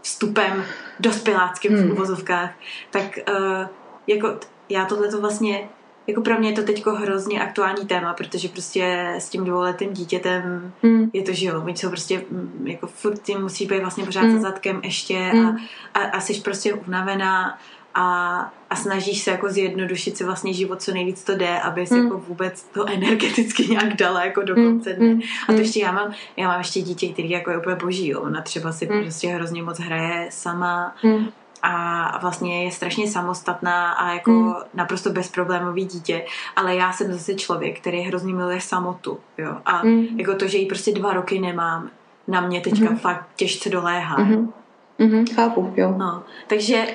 vstupem 0.03 0.65
dospěláckým 1.01 1.73
hmm. 1.73 1.89
v 1.89 1.93
uvozovkách, 1.93 2.51
tak 2.91 3.19
uh, 3.29 3.67
jako 4.07 4.39
já 4.69 4.85
tohle 4.85 5.09
to 5.09 5.21
vlastně 5.21 5.69
jako 6.07 6.21
pro 6.21 6.39
mě 6.39 6.49
je 6.49 6.55
to 6.55 6.63
teď 6.63 6.77
jako 6.77 6.99
aktuální 7.41 7.87
téma, 7.87 8.15
protože 8.15 8.49
prostě 8.49 9.15
s 9.19 9.29
tím 9.29 9.45
dvouletým 9.45 9.93
dítětem 9.93 10.73
hmm. 10.83 11.11
je 11.13 11.23
to, 11.23 11.33
že 11.33 11.47
jo, 11.47 11.63
oni 11.63 11.77
jsou 11.77 11.89
prostě 11.89 12.25
mm, 12.31 12.67
jako 12.67 12.87
furt 12.87 13.23
tím 13.23 13.41
musí 13.41 13.67
být 13.67 13.81
vlastně 13.81 14.05
pořád 14.05 14.21
hmm. 14.21 14.35
za 14.35 14.49
zadkem 14.49 14.81
ještě 14.85 15.19
hmm. 15.19 15.47
a, 15.95 15.99
a, 15.99 16.03
a 16.03 16.21
jsi 16.21 16.41
prostě 16.41 16.75
unavená 16.75 17.59
a, 17.95 18.39
a 18.71 18.77
snažíš 18.77 19.23
se 19.23 19.31
jako 19.31 19.49
zjednodušit 19.49 20.17
si 20.17 20.25
vlastně 20.25 20.53
život 20.53 20.83
co 20.83 20.93
nejvíc 20.93 21.25
to 21.25 21.37
jde, 21.37 21.61
aby 21.61 21.87
si 21.87 21.95
mm. 21.95 22.05
jako 22.05 22.19
vůbec 22.19 22.63
to 22.63 22.89
energeticky 22.89 23.67
nějak 23.67 23.97
dala 23.97 24.25
jako 24.25 24.43
do 24.43 24.55
hmm, 24.55 24.65
konce 24.65 24.93
dne. 24.93 25.15
Mm. 25.15 25.21
A 25.49 25.53
to 25.53 25.59
ještě 25.59 25.81
já 25.81 25.93
mám, 25.93 26.13
já 26.37 26.49
mám 26.49 26.59
ještě 26.59 26.83
dítě, 26.83 27.09
který 27.13 27.31
jako 27.31 27.51
je 27.51 27.59
úplně 27.59 27.77
boží, 27.77 28.09
jo. 28.09 28.21
ona 28.21 28.43
třeba 28.43 28.73
si 28.73 28.89
mm. 28.93 29.01
prostě 29.01 29.29
hrozně 29.29 29.63
moc 29.63 29.79
hraje 29.79 30.29
sama 30.31 30.95
mm. 31.03 31.29
a 31.63 32.19
vlastně 32.19 32.65
je 32.65 32.71
strašně 32.71 33.09
samostatná 33.09 33.93
a 33.93 34.13
jako 34.13 34.31
mm. 34.31 34.55
naprosto 34.75 35.11
bezproblémový 35.11 35.85
dítě, 35.85 36.25
ale 36.57 36.77
já 36.77 36.93
jsem 36.93 37.13
zase 37.13 37.35
člověk, 37.35 37.81
který 37.81 38.01
hrozně 38.01 38.35
miluje 38.35 38.61
samotu, 38.61 39.19
jo. 39.39 39.57
A 39.67 39.85
mm. 39.85 40.07
jako 40.17 40.35
to, 40.35 40.49
že 40.49 40.59
jí 40.59 40.67
prostě 40.67 40.93
dva 40.93 41.13
roky 41.13 41.39
nemám, 41.39 41.91
na 42.29 42.41
mě 42.41 42.61
teďka 42.61 42.91
mm. 42.91 42.97
fakt 42.97 43.29
těžce 43.37 43.71
doléhá. 43.71 44.17
Mm. 44.17 44.53
Mm-hmm, 45.01 45.35
chápu, 45.35 45.73
jo. 45.77 45.95
No, 45.99 46.23
takže 46.47 46.87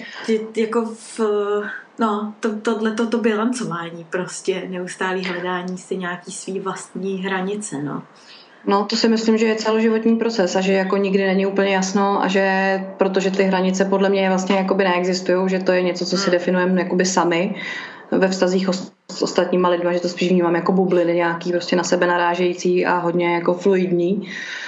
jako 0.56 0.86
v, 0.86 1.20
no, 2.00 2.34
to, 2.40 2.56
tohle 2.56 2.92
to, 2.92 3.08
to 3.08 3.18
bilancování 3.18 4.06
prostě, 4.10 4.64
neustálý 4.70 5.26
hledání 5.26 5.78
si 5.78 5.98
nějaký 5.98 6.32
svý 6.32 6.60
vlastní 6.60 7.24
hranice, 7.24 7.84
no. 7.84 8.04
No, 8.68 8.86
to 8.86 8.96
si 8.96 9.08
myslím, 9.08 9.38
že 9.38 9.46
je 9.46 9.56
celoživotní 9.56 10.16
proces 10.16 10.56
a 10.56 10.62
že 10.62 10.74
jako 10.74 10.98
nikdy 10.98 11.26
není 11.26 11.46
úplně 11.46 11.76
jasno 11.76 12.24
a 12.24 12.28
že 12.28 12.80
protože 12.98 13.32
ty 13.32 13.44
hranice 13.44 13.86
podle 13.86 14.10
mě 14.10 14.30
vlastně 14.30 14.56
jakoby 14.56 14.84
neexistují, 14.84 15.50
že 15.50 15.60
to 15.60 15.72
je 15.72 15.82
něco, 15.82 16.06
co 16.06 16.18
si 16.18 16.24
hmm. 16.24 16.32
definujeme 16.32 16.82
jakoby 16.82 17.06
sami 17.06 17.56
ve 18.12 18.28
vztazích 18.28 18.70
s 19.12 19.22
ostatníma 19.22 19.70
lidma, 19.70 19.94
že 19.94 20.00
to 20.00 20.10
spíš 20.10 20.30
vnímám 20.30 20.56
jako 20.56 20.72
bubliny 20.72 21.14
nějaký 21.14 21.52
prostě 21.52 21.76
na 21.76 21.84
sebe 21.84 22.08
narážející 22.08 22.86
a 22.86 22.98
hodně 22.98 23.34
jako 23.34 23.54
fluidní. 23.54 24.28
Eh, 24.28 24.65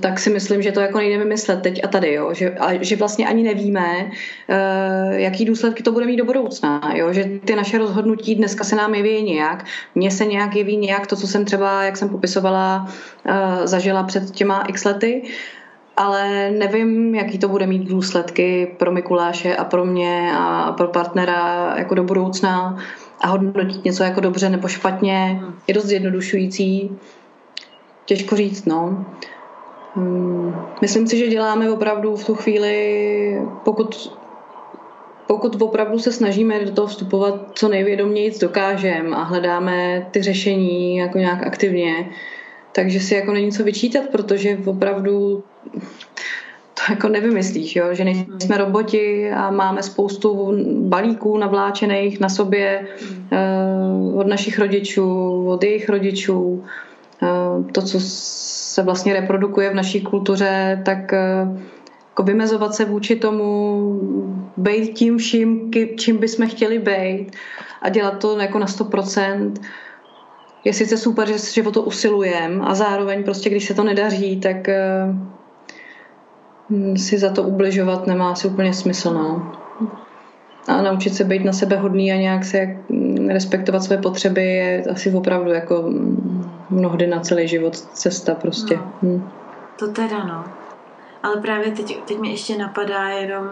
tak 0.00 0.18
si 0.18 0.30
myslím, 0.30 0.62
že 0.62 0.72
to 0.72 0.80
jako 0.80 0.98
nejde 0.98 1.18
vymyslet 1.18 1.62
teď 1.62 1.84
a 1.84 1.88
tady, 1.88 2.12
jo? 2.12 2.34
Že, 2.34 2.50
a, 2.50 2.82
že 2.84 2.96
vlastně 2.96 3.28
ani 3.28 3.42
nevíme, 3.42 4.04
uh, 4.04 5.12
jaký 5.12 5.44
důsledky 5.44 5.82
to 5.82 5.92
bude 5.92 6.06
mít 6.06 6.16
do 6.16 6.24
budoucna, 6.24 6.92
jo? 6.94 7.12
že 7.12 7.24
ty 7.44 7.56
naše 7.56 7.78
rozhodnutí 7.78 8.34
dneska 8.34 8.64
se 8.64 8.76
nám 8.76 8.94
jeví 8.94 9.22
nějak, 9.22 9.64
mně 9.94 10.10
se 10.10 10.26
nějak 10.26 10.56
jeví 10.56 10.76
nějak 10.76 11.06
to, 11.06 11.16
co 11.16 11.26
jsem 11.26 11.44
třeba, 11.44 11.82
jak 11.82 11.96
jsem 11.96 12.08
popisovala, 12.08 12.88
uh, 13.26 13.66
zažila 13.66 14.02
před 14.02 14.30
těma 14.30 14.62
x 14.62 14.84
lety, 14.84 15.22
ale 15.96 16.50
nevím, 16.50 17.14
jaký 17.14 17.38
to 17.38 17.48
bude 17.48 17.66
mít 17.66 17.88
důsledky 17.88 18.74
pro 18.78 18.92
Mikuláše 18.92 19.56
a 19.56 19.64
pro 19.64 19.84
mě 19.84 20.32
a 20.34 20.72
pro 20.72 20.88
partnera 20.88 21.74
jako 21.76 21.94
do 21.94 22.04
budoucna 22.04 22.78
a 23.20 23.28
hodnotit 23.28 23.84
něco 23.84 24.02
jako 24.02 24.20
dobře 24.20 24.48
nebo 24.48 24.68
špatně 24.68 25.40
je 25.66 25.74
dost 25.74 25.90
jednodušující. 25.90 26.90
Těžko 28.04 28.36
říct, 28.36 28.66
no. 28.66 29.06
Hmm, 29.98 30.54
myslím 30.80 31.06
si, 31.06 31.18
že 31.18 31.28
děláme 31.28 31.70
opravdu 31.70 32.16
v 32.16 32.26
tu 32.26 32.34
chvíli, 32.34 33.42
pokud, 33.64 34.12
pokud 35.26 35.62
opravdu 35.62 35.98
se 35.98 36.12
snažíme 36.12 36.64
do 36.64 36.72
toho 36.72 36.86
vstupovat 36.86 37.34
co 37.54 37.68
nejvědoměji 37.68 38.38
dokážeme 38.40 39.16
a 39.16 39.22
hledáme 39.22 40.06
ty 40.10 40.22
řešení 40.22 40.96
jako 40.96 41.18
nějak 41.18 41.46
aktivně, 41.46 42.10
takže 42.72 43.00
si 43.00 43.14
jako 43.14 43.32
není 43.32 43.52
co 43.52 43.64
vyčítat, 43.64 44.04
protože 44.12 44.58
opravdu 44.66 45.44
to 46.74 46.82
jako 46.90 47.08
nevymyslíš, 47.08 47.76
jo? 47.76 47.94
že 47.94 48.04
nejsme 48.04 48.58
roboti 48.58 49.30
a 49.30 49.50
máme 49.50 49.82
spoustu 49.82 50.54
balíků 50.80 51.38
navláčených 51.38 52.20
na 52.20 52.28
sobě 52.28 52.86
uh, 53.32 54.18
od 54.18 54.26
našich 54.26 54.58
rodičů, 54.58 55.46
od 55.48 55.64
jejich 55.64 55.88
rodičů. 55.88 56.64
Uh, 57.22 57.70
to, 57.72 57.82
co 57.82 58.00
se 58.78 58.82
vlastně 58.84 59.14
reprodukuje 59.14 59.70
v 59.70 59.74
naší 59.74 60.00
kultuře, 60.00 60.82
tak 60.84 61.12
eh, 61.12 61.48
jako 62.08 62.22
vymezovat 62.22 62.74
se 62.74 62.84
vůči 62.84 63.16
tomu, 63.16 64.00
být 64.56 64.94
tím 64.94 65.18
vším, 65.18 65.70
čím 65.96 66.16
bychom 66.16 66.48
chtěli 66.48 66.78
být 66.78 67.36
a 67.82 67.88
dělat 67.88 68.18
to 68.18 68.38
jako 68.38 68.58
na 68.58 68.66
100%. 68.66 69.52
Je 70.64 70.72
sice 70.72 70.96
super, 70.96 71.28
že, 71.28 71.38
že 71.38 71.62
o 71.62 71.70
to 71.70 71.82
usilujeme 71.82 72.64
a 72.64 72.74
zároveň 72.74 73.24
prostě, 73.24 73.50
když 73.50 73.64
se 73.64 73.74
to 73.74 73.84
nedaří, 73.84 74.40
tak 74.40 74.56
uh, 76.70 76.96
si 76.96 77.18
za 77.18 77.30
to 77.30 77.42
ubližovat 77.42 78.06
nemá 78.06 78.30
asi 78.30 78.48
úplně 78.48 78.74
smysl. 78.74 79.14
No. 79.14 79.52
A 80.68 80.82
naučit 80.82 81.14
se 81.14 81.24
být 81.24 81.44
na 81.44 81.52
sebe 81.52 81.76
hodný 81.76 82.12
a 82.12 82.16
nějak 82.16 82.44
se 82.44 82.76
respektovat 83.28 83.82
své 83.82 83.98
potřeby 83.98 84.44
je 84.44 84.84
asi 84.90 85.10
opravdu 85.10 85.50
jako 85.50 85.90
mnohdy 86.70 87.06
na 87.06 87.20
celý 87.20 87.48
život 87.48 87.76
cesta 87.76 88.34
prostě. 88.34 88.76
No, 88.76 88.92
hm. 89.02 89.30
To 89.78 89.88
teda 89.88 90.24
no. 90.24 90.44
Ale 91.22 91.36
právě 91.36 91.72
teď, 91.72 92.04
teď 92.04 92.18
mi 92.18 92.30
ještě 92.30 92.58
napadá 92.58 93.08
jenom 93.08 93.50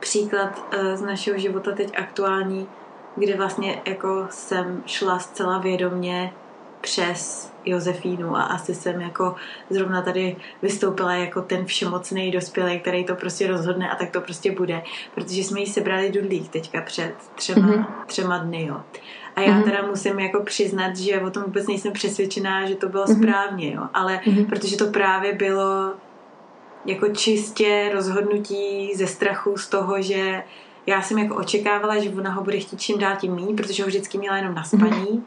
příklad 0.00 0.62
uh, 0.74 0.96
z 0.96 1.02
našeho 1.02 1.38
života 1.38 1.72
teď 1.72 1.98
aktuální, 1.98 2.68
kde 3.16 3.36
vlastně 3.36 3.82
jako 3.84 4.26
jsem 4.30 4.82
šla 4.86 5.18
zcela 5.18 5.58
vědomně 5.58 6.32
přes 6.80 7.52
Josefínu 7.64 8.36
a 8.36 8.42
asi 8.42 8.74
jsem 8.74 9.00
jako 9.00 9.34
zrovna 9.70 10.02
tady 10.02 10.36
vystoupila 10.62 11.12
jako 11.12 11.42
ten 11.42 11.64
všemocný 11.64 12.30
dospělý, 12.30 12.80
který 12.80 13.04
to 13.04 13.14
prostě 13.14 13.46
rozhodne 13.46 13.90
a 13.90 13.96
tak 13.96 14.10
to 14.10 14.20
prostě 14.20 14.52
bude, 14.52 14.82
protože 15.14 15.44
jsme 15.44 15.60
jí 15.60 15.66
sebrali 15.66 16.12
dudlík 16.12 16.48
teďka 16.48 16.80
před 16.80 17.14
třema, 17.34 17.68
mm-hmm. 17.68 17.86
třema 18.06 18.38
dny, 18.38 18.66
jo. 18.66 18.80
A 19.38 19.40
já 19.40 19.52
mm-hmm. 19.52 19.64
teda 19.64 19.82
musím 19.86 20.18
jako 20.18 20.42
přiznat, 20.42 20.96
že 20.96 21.20
o 21.20 21.30
tom 21.30 21.42
vůbec 21.42 21.66
nejsem 21.66 21.92
přesvědčená, 21.92 22.66
že 22.66 22.74
to 22.74 22.88
bylo 22.88 23.04
mm-hmm. 23.04 23.18
správně, 23.18 23.74
jo. 23.74 23.82
Ale 23.94 24.20
mm-hmm. 24.24 24.46
protože 24.46 24.76
to 24.76 24.86
právě 24.86 25.32
bylo 25.32 25.92
jako 26.86 27.08
čistě 27.08 27.90
rozhodnutí 27.94 28.92
ze 28.94 29.06
strachu 29.06 29.56
z 29.56 29.68
toho, 29.68 30.02
že 30.02 30.42
já 30.86 31.02
jsem 31.02 31.18
jako 31.18 31.36
očekávala, 31.36 31.98
že 31.98 32.10
ona 32.10 32.30
ho 32.30 32.44
bude 32.44 32.58
chtít 32.58 32.80
čím 32.80 32.98
dál 32.98 33.16
tím 33.16 33.34
méně, 33.34 33.54
protože 33.54 33.82
ho 33.82 33.86
vždycky 33.86 34.18
měla 34.18 34.36
jenom 34.36 34.54
na 34.54 34.64
spaní 34.64 35.06
mm-hmm. 35.06 35.22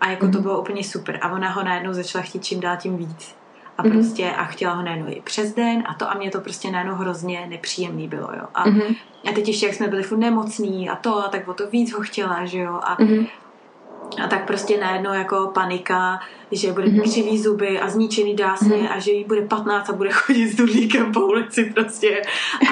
a 0.00 0.10
jako 0.10 0.26
mm-hmm. 0.26 0.32
to 0.32 0.38
mhm. 0.38 0.42
bylo 0.42 0.60
úplně 0.60 0.84
super. 0.84 1.18
A 1.22 1.32
ona 1.32 1.50
ho 1.50 1.62
najednou 1.62 1.92
začala 1.92 2.24
chtít 2.24 2.44
čím 2.44 2.60
dál 2.60 2.76
tím 2.76 2.96
víc. 2.96 3.34
A 3.78 3.82
mm-hmm. 3.82 3.92
prostě 3.92 4.30
a 4.30 4.44
chtěla 4.44 4.74
ho 4.74 4.82
najednou 4.82 5.06
i 5.08 5.20
přes 5.24 5.54
den 5.54 5.82
a 5.86 5.94
to 5.94 6.10
a 6.10 6.14
mě 6.14 6.30
to 6.30 6.40
prostě 6.40 6.70
najednou 6.70 6.94
hrozně 6.94 7.46
nepříjemný 7.46 8.08
bylo, 8.08 8.28
jo. 8.36 8.46
A, 8.54 8.68
mm-hmm. 8.68 8.96
a 9.30 9.32
teď 9.32 9.48
ještě, 9.48 9.66
jak 9.66 9.74
jsme 9.74 9.88
byli 9.88 10.02
furt 10.02 10.18
nemocní 10.18 10.88
a 10.88 10.96
to, 10.96 11.24
a 11.24 11.28
tak 11.28 11.48
o 11.48 11.54
to 11.54 11.66
víc 11.70 11.92
ho 11.92 12.00
chtěla, 12.00 12.44
že 12.44 12.58
jo. 12.58 12.80
A, 12.82 12.96
mm-hmm. 12.96 13.26
A 14.24 14.26
tak 14.26 14.46
prostě 14.46 14.80
najednou 14.80 15.12
jako 15.12 15.50
panika, 15.54 16.20
že 16.52 16.72
bude 16.72 16.86
mm-hmm. 16.86 17.02
křivý 17.02 17.38
zuby 17.38 17.80
a 17.80 17.88
zničený 17.88 18.36
dásně 18.36 18.76
mm-hmm. 18.76 18.96
a 18.96 18.98
že 18.98 19.12
jí 19.12 19.24
bude 19.24 19.42
15 19.42 19.90
a 19.90 19.92
bude 19.92 20.10
chodit 20.10 20.48
s 20.48 20.56
dudlíkem 20.56 21.12
po 21.12 21.20
ulici 21.20 21.64
prostě. 21.64 22.22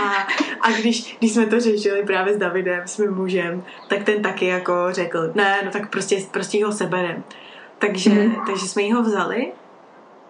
A, 0.02 0.26
a 0.60 0.72
když, 0.80 1.16
když 1.18 1.32
jsme 1.32 1.46
to 1.46 1.60
řešili 1.60 2.02
právě 2.02 2.34
s 2.34 2.36
Davidem, 2.36 2.82
s 2.86 2.98
mým 2.98 3.14
mužem, 3.14 3.64
tak 3.88 4.02
ten 4.02 4.22
taky 4.22 4.46
jako 4.46 4.72
řekl, 4.90 5.30
ne, 5.34 5.60
no 5.64 5.70
tak 5.70 5.90
prostě, 5.90 6.16
prostě 6.30 6.64
ho 6.64 6.72
seberem. 6.72 7.24
Takže, 7.78 8.10
mm-hmm. 8.10 8.46
takže 8.46 8.68
jsme 8.68 8.82
jí 8.82 8.92
ho 8.92 9.02
vzali 9.02 9.52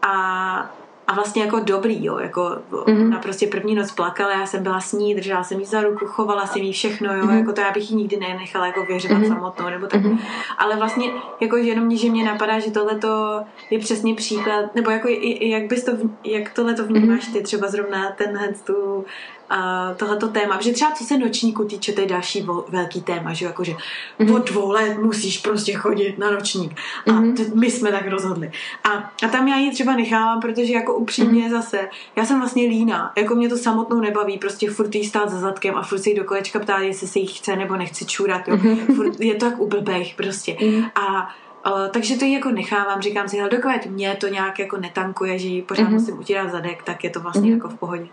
a, 0.02 0.80
a 1.11 1.14
vlastně 1.14 1.42
jako 1.42 1.61
dobrý, 1.61 2.04
jo, 2.04 2.18
jako 2.18 2.58
mm-hmm. 2.70 3.08
na 3.08 3.18
prostě 3.18 3.46
první 3.46 3.74
noc 3.74 3.92
plakala, 3.92 4.32
já 4.32 4.46
jsem 4.46 4.62
byla 4.62 4.80
s 4.80 4.92
ní, 4.92 5.14
držela 5.14 5.44
jsem 5.44 5.61
jí 5.61 5.66
za 5.66 5.82
ruku, 5.82 6.06
chovala 6.06 6.46
jsem 6.46 6.62
jí 6.62 6.72
všechno, 6.72 7.14
jo, 7.14 7.24
mm-hmm. 7.24 7.38
jako 7.38 7.52
to 7.52 7.61
já 7.61 7.70
bych 7.70 7.90
ji 7.90 7.96
nikdy 7.96 8.16
nenechala 8.16 8.66
jako 8.66 8.84
věřovat 8.84 9.18
mm-hmm. 9.18 9.28
samotnou, 9.28 9.70
nebo 9.70 9.86
tak. 9.86 10.02
Mm-hmm. 10.02 10.18
Ale 10.58 10.76
vlastně 10.76 11.11
jako 11.40 11.56
jenom 11.56 11.84
mě, 11.84 11.96
že 11.96 12.11
mě 12.11 12.24
napadá, 12.24 12.58
že 12.58 12.70
tohle 12.70 12.94
to 12.98 13.40
je 13.70 13.78
přesně 13.78 14.14
příklad, 14.14 14.74
nebo 14.74 14.90
jako 14.90 15.08
jak 15.40 15.66
bys 15.66 15.84
to, 15.84 15.92
jak 16.24 16.52
tohle 16.52 16.74
to 16.74 16.84
vnímáš 16.84 17.26
ty 17.26 17.42
třeba 17.42 17.68
zrovna 17.68 18.11
tenhle 18.11 18.48
tu 18.66 19.04
uh, 19.51 19.96
tohleto 19.96 20.28
téma, 20.28 20.61
že 20.61 20.72
třeba 20.72 20.90
co 20.90 21.05
se 21.05 21.18
nočníku 21.18 21.64
týče, 21.64 21.92
to 21.92 22.01
je 22.01 22.07
další 22.07 22.46
velký 22.68 23.03
téma, 23.03 23.32
že 23.32 23.46
jakože 23.46 23.72
mm-hmm. 23.72 24.36
od 24.36 24.51
dvou 24.51 24.70
let 24.70 24.98
musíš 24.98 25.38
prostě 25.38 25.72
chodit 25.72 26.18
na 26.18 26.30
nočník 26.30 26.80
a 27.07 27.11
mm-hmm. 27.11 27.55
my 27.55 27.70
jsme 27.70 27.92
tak 27.92 28.09
rozhodli. 28.09 28.53
A, 28.84 28.90
a 29.26 29.28
tam 29.28 29.48
já 29.48 29.57
ji 29.57 29.70
třeba 29.70 29.96
nechávám, 29.96 30.40
protože 30.40 30.72
jako 30.72 30.94
upřímně 30.94 31.42
mm-hmm. 31.42 31.51
zase, 31.51 31.88
já 32.16 32.24
jsem 32.24 32.38
vlastně 32.38 32.62
líná, 32.62 33.12
jako 33.16 33.34
mě 33.34 33.48
to 33.48 33.57
samotnou 33.57 34.01
nebaví, 34.01 34.38
prostě 34.38 34.70
furt 34.70 34.94
jí 34.94 35.05
stát 35.05 35.30
za 35.30 35.38
zadkem 35.38 35.74
a 35.74 35.82
furt 35.82 35.98
se 35.98 36.11
jí 36.11 36.16
do 36.16 36.24
kolečka 36.24 36.59
ptát, 36.59 36.78
jestli 36.78 37.07
se 37.07 37.18
jí 37.18 37.26
chce 37.26 37.57
nebo 37.57 37.76
nechce 37.76 38.05
čůrat, 38.05 38.48
jo. 38.48 38.57
Mm-hmm. 38.57 38.94
Furt, 38.96 39.20
je 39.20 39.34
to 39.34 39.51
tak 39.51 39.61
ublbej 39.61 40.14
prostě. 40.16 40.53
Mm-hmm. 40.53 40.90
A 40.94 41.34
Uh, 41.66 41.88
takže 41.88 42.16
to 42.16 42.24
ji 42.24 42.32
jako 42.32 42.51
nechávám, 42.51 43.03
říkám 43.03 43.28
si, 43.28 43.36
hele, 43.36 43.51
dokud 43.51 43.86
mě 43.86 44.16
to 44.20 44.28
nějak 44.28 44.59
jako 44.59 44.76
netankuje, 44.76 45.38
že 45.38 45.48
ji 45.48 45.62
pořád 45.62 45.82
mm-hmm. 45.82 45.92
musím 45.92 46.18
utírat 46.18 46.51
zadek, 46.51 46.82
tak 46.82 47.05
je 47.05 47.11
to 47.11 47.20
vlastně 47.20 47.42
mm-hmm. 47.42 47.55
jako 47.55 47.68
v 47.68 47.74
pohodě. 47.74 48.07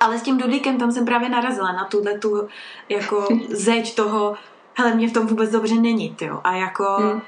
Ale 0.00 0.18
s 0.18 0.22
tím 0.22 0.38
dudlíkem 0.38 0.78
tam 0.78 0.92
jsem 0.92 1.04
právě 1.04 1.28
narazila 1.28 1.72
na 1.72 1.84
tuhle 1.84 2.18
tu 2.18 2.48
jako 2.88 3.28
zeď 3.48 3.94
toho, 3.94 4.36
hele, 4.74 4.94
mě 4.94 5.08
v 5.08 5.12
tom 5.12 5.26
vůbec 5.26 5.50
dobře 5.50 5.74
není, 5.74 6.16
jo. 6.20 6.40
A 6.44 6.56
jako... 6.56 6.84
Hmm. 6.84 7.20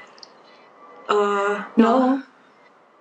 Uh, 1.11 1.59
no, 1.77 1.99
no. 1.99 2.21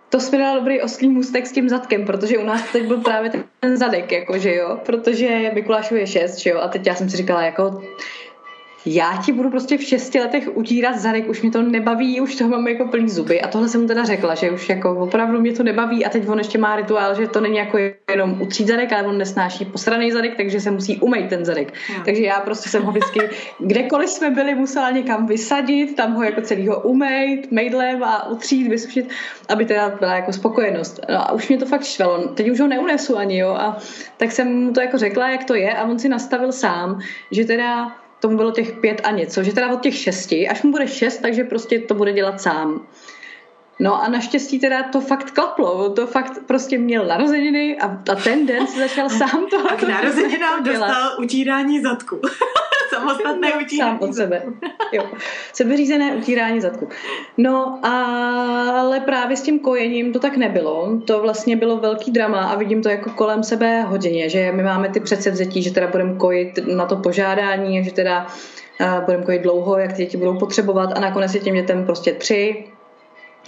To 0.08 0.20
jsme 0.20 0.38
dala 0.38 0.58
dobrý 0.58 0.82
oslý 0.82 1.08
můstek 1.08 1.46
s 1.46 1.52
tím 1.52 1.68
zadkem, 1.68 2.06
protože 2.06 2.38
u 2.38 2.44
nás 2.44 2.62
teď 2.72 2.86
byl 2.86 3.00
právě 3.00 3.30
ten 3.60 3.76
zadek, 3.76 4.12
jako, 4.12 4.38
že 4.38 4.54
jo, 4.54 4.80
protože 4.86 5.50
Mikulášovi 5.54 6.00
je 6.00 6.06
šest, 6.06 6.38
že 6.38 6.50
jo, 6.50 6.60
a 6.60 6.68
teď 6.68 6.86
já 6.86 6.94
jsem 6.94 7.10
si 7.10 7.16
říkala, 7.16 7.42
jako 7.42 7.82
já 8.86 9.22
ti 9.24 9.32
budu 9.32 9.50
prostě 9.50 9.78
v 9.78 9.82
šesti 9.82 10.20
letech 10.20 10.48
utírat 10.54 10.98
zadek, 10.98 11.28
už 11.28 11.42
mě 11.42 11.50
to 11.50 11.62
nebaví, 11.62 12.20
už 12.20 12.34
toho 12.34 12.50
mám 12.50 12.68
jako 12.68 12.84
plný 12.84 13.08
zuby. 13.08 13.40
A 13.40 13.48
tohle 13.48 13.68
jsem 13.68 13.80
mu 13.80 13.86
teda 13.86 14.04
řekla, 14.04 14.34
že 14.34 14.50
už 14.50 14.68
jako 14.68 14.96
opravdu 14.96 15.40
mě 15.40 15.52
to 15.52 15.62
nebaví 15.62 16.04
a 16.04 16.08
teď 16.08 16.28
on 16.28 16.38
ještě 16.38 16.58
má 16.58 16.76
rituál, 16.76 17.14
že 17.14 17.26
to 17.26 17.40
není 17.40 17.56
jako 17.56 17.78
jenom 18.10 18.42
utřít 18.42 18.68
zadek, 18.68 18.92
ale 18.92 19.02
on 19.02 19.18
nesnáší 19.18 19.64
posraný 19.64 20.12
zadek, 20.12 20.36
takže 20.36 20.60
se 20.60 20.70
musí 20.70 20.96
umýt 20.96 21.28
ten 21.28 21.44
zadek. 21.44 21.72
No. 21.98 22.04
Takže 22.04 22.22
já 22.22 22.40
prostě 22.40 22.68
jsem 22.68 22.82
ho 22.82 22.90
vždycky, 22.90 23.20
kdekoliv 23.58 24.10
jsme 24.10 24.30
byli, 24.30 24.54
musela 24.54 24.90
někam 24.90 25.26
vysadit, 25.26 25.96
tam 25.96 26.14
ho 26.14 26.22
jako 26.22 26.40
celýho 26.40 26.80
umýt, 26.80 27.52
mejdlem 27.52 28.04
a 28.04 28.28
utřít, 28.28 28.68
vysušit, 28.68 29.08
aby 29.48 29.64
teda 29.64 29.88
byla 29.98 30.14
jako 30.14 30.32
spokojenost. 30.32 31.00
No 31.10 31.20
a 31.20 31.32
už 31.32 31.48
mě 31.48 31.58
to 31.58 31.66
fakt 31.66 31.84
štvalo. 31.84 32.28
Teď 32.28 32.50
už 32.50 32.60
ho 32.60 32.66
neunesu 32.66 33.16
ani, 33.16 33.38
jo. 33.38 33.48
A 33.48 33.76
tak 34.16 34.32
jsem 34.32 34.64
mu 34.64 34.72
to 34.72 34.80
jako 34.80 34.98
řekla, 34.98 35.30
jak 35.30 35.44
to 35.44 35.54
je 35.54 35.72
a 35.72 35.84
on 35.84 35.98
si 35.98 36.08
nastavil 36.08 36.52
sám, 36.52 37.00
že 37.30 37.44
teda 37.44 37.92
tomu 38.20 38.36
bylo 38.36 38.50
těch 38.50 38.72
pět 38.72 39.00
a 39.04 39.10
něco, 39.10 39.42
že 39.42 39.52
teda 39.52 39.72
od 39.72 39.80
těch 39.80 39.96
šesti, 39.96 40.48
až 40.48 40.62
mu 40.62 40.70
bude 40.70 40.88
šest, 40.88 41.18
takže 41.18 41.44
prostě 41.44 41.78
to 41.78 41.94
bude 41.94 42.12
dělat 42.12 42.40
sám. 42.40 42.86
No 43.80 44.02
a 44.02 44.08
naštěstí 44.08 44.60
teda 44.60 44.82
to 44.82 45.00
fakt 45.00 45.30
klaplo, 45.30 45.90
to 45.90 46.06
fakt 46.06 46.38
prostě 46.46 46.78
měl 46.78 47.06
narozeniny 47.06 47.78
a, 47.78 47.86
a 48.12 48.14
ten 48.14 48.46
den 48.46 48.66
si 48.66 48.78
začal 48.78 49.08
sám 49.18 49.46
to. 49.50 49.70
A 49.70 49.76
k 49.76 49.82
narozeninám 49.82 50.64
dostal 50.64 51.16
utírání 51.18 51.80
zadku. 51.80 52.20
Samostatné 52.94 53.52
utírání. 53.54 53.98
Sám 53.98 53.98
od 54.00 54.14
sebe. 54.14 54.42
Jo. 54.92 55.04
Sebeřízené 55.52 56.12
utírání 56.12 56.60
zadku. 56.60 56.88
No 57.36 57.80
ale 57.82 59.00
právě 59.00 59.36
s 59.36 59.42
tím 59.42 59.58
kojením 59.58 60.12
to 60.12 60.18
tak 60.18 60.36
nebylo. 60.36 61.00
To 61.04 61.20
vlastně 61.20 61.56
bylo 61.56 61.76
velký 61.76 62.10
drama 62.10 62.40
a 62.40 62.56
vidím 62.56 62.82
to 62.82 62.88
jako 62.88 63.10
kolem 63.10 63.42
sebe 63.42 63.82
hodně, 63.82 64.28
že 64.28 64.52
my 64.52 64.62
máme 64.62 64.88
ty 64.88 65.00
předsevzetí, 65.00 65.62
že 65.62 65.70
teda 65.70 65.86
budeme 65.86 66.14
kojit 66.14 66.58
na 66.76 66.86
to 66.86 66.96
požádání, 66.96 67.84
že 67.84 67.92
teda 67.92 68.26
uh, 68.80 69.04
budeme 69.04 69.24
kojit 69.24 69.42
dlouho, 69.42 69.78
jak 69.78 69.92
ty 69.92 70.04
děti 70.04 70.16
budou 70.16 70.38
potřebovat 70.38 70.92
a 70.96 71.00
nakonec 71.00 71.34
je 71.34 71.40
těm 71.40 71.54
dětem 71.54 71.86
prostě 71.86 72.12
tři, 72.12 72.64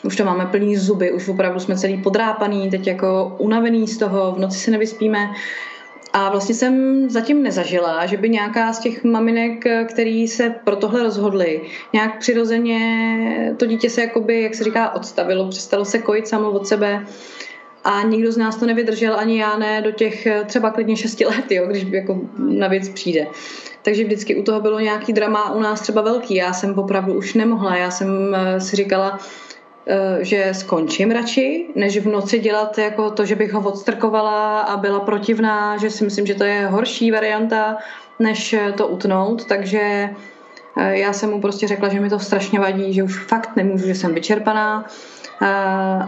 už 0.04 0.16
to 0.16 0.24
máme 0.24 0.46
plný 0.46 0.76
zuby, 0.76 1.12
už 1.12 1.28
opravdu 1.28 1.60
jsme 1.60 1.76
celý 1.76 2.02
podrápaný, 2.02 2.70
teď 2.70 2.86
jako 2.86 3.36
unavený 3.38 3.88
z 3.88 3.98
toho, 3.98 4.32
v 4.32 4.38
noci 4.38 4.58
se 4.58 4.70
nevyspíme. 4.70 5.18
A 6.12 6.30
vlastně 6.30 6.54
jsem 6.54 7.04
zatím 7.10 7.42
nezažila, 7.42 8.06
že 8.06 8.16
by 8.16 8.28
nějaká 8.28 8.72
z 8.72 8.78
těch 8.78 9.04
maminek, 9.04 9.64
který 9.88 10.28
se 10.28 10.54
pro 10.64 10.76
tohle 10.76 11.02
rozhodly, 11.02 11.60
nějak 11.92 12.18
přirozeně 12.18 13.54
to 13.56 13.66
dítě 13.66 13.90
se 13.90 14.00
jakoby, 14.00 14.42
jak 14.42 14.54
se 14.54 14.64
říká, 14.64 14.94
odstavilo, 14.94 15.48
přestalo 15.48 15.84
se 15.84 15.98
kojit 15.98 16.28
samo 16.28 16.50
od 16.50 16.66
sebe 16.66 17.06
a 17.84 18.02
nikdo 18.02 18.32
z 18.32 18.36
nás 18.36 18.56
to 18.56 18.66
nevydržel, 18.66 19.16
ani 19.18 19.40
já 19.40 19.56
ne, 19.56 19.82
do 19.82 19.90
těch 19.90 20.28
třeba 20.46 20.70
klidně 20.70 20.96
6 20.96 21.20
let, 21.26 21.50
jo, 21.50 21.66
když 21.66 21.86
jako 21.90 22.20
na 22.38 22.68
věc 22.68 22.88
přijde. 22.88 23.26
Takže 23.82 24.04
vždycky 24.04 24.36
u 24.36 24.42
toho 24.42 24.60
bylo 24.60 24.80
nějaký 24.80 25.12
drama, 25.12 25.52
u 25.52 25.60
nás 25.60 25.80
třeba 25.80 26.02
velký. 26.02 26.34
Já 26.34 26.52
jsem 26.52 26.78
opravdu 26.78 27.14
už 27.14 27.34
nemohla. 27.34 27.76
Já 27.76 27.90
jsem 27.90 28.34
eh, 28.34 28.60
si 28.60 28.76
říkala, 28.76 29.18
Eh, 29.18 29.51
že 30.20 30.54
skončím 30.54 31.10
radši, 31.10 31.66
než 31.74 31.98
v 31.98 32.08
noci 32.08 32.38
dělat 32.38 32.78
jako 32.78 33.10
to, 33.10 33.26
že 33.26 33.36
bych 33.36 33.52
ho 33.52 33.60
odstrkovala 33.60 34.60
a 34.60 34.76
byla 34.76 35.00
protivná, 35.00 35.76
že 35.76 35.90
si 35.90 36.04
myslím, 36.04 36.26
že 36.26 36.34
to 36.34 36.44
je 36.44 36.66
horší 36.66 37.10
varianta, 37.10 37.76
než 38.18 38.54
to 38.76 38.88
utnout, 38.88 39.44
takže 39.44 40.10
eh, 40.76 40.98
já 40.98 41.12
jsem 41.12 41.30
mu 41.30 41.40
prostě 41.40 41.68
řekla, 41.68 41.88
že 41.88 42.00
mi 42.00 42.10
to 42.10 42.18
strašně 42.18 42.60
vadí, 42.60 42.92
že 42.92 43.02
už 43.02 43.24
fakt 43.24 43.56
nemůžu, 43.56 43.86
že 43.86 43.94
jsem 43.94 44.14
vyčerpaná 44.14 44.86
eh, 45.42 45.46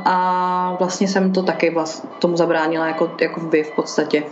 a 0.05 0.77
vlastně 0.79 1.09
jsem 1.09 1.33
to 1.33 1.43
taky 1.43 1.70
vlast, 1.70 2.09
tomu 2.18 2.37
zabránila 2.37 2.87
jako, 2.87 3.11
jako 3.20 3.41
vy 3.41 3.62
v 3.62 3.70
podstatě. 3.70 4.22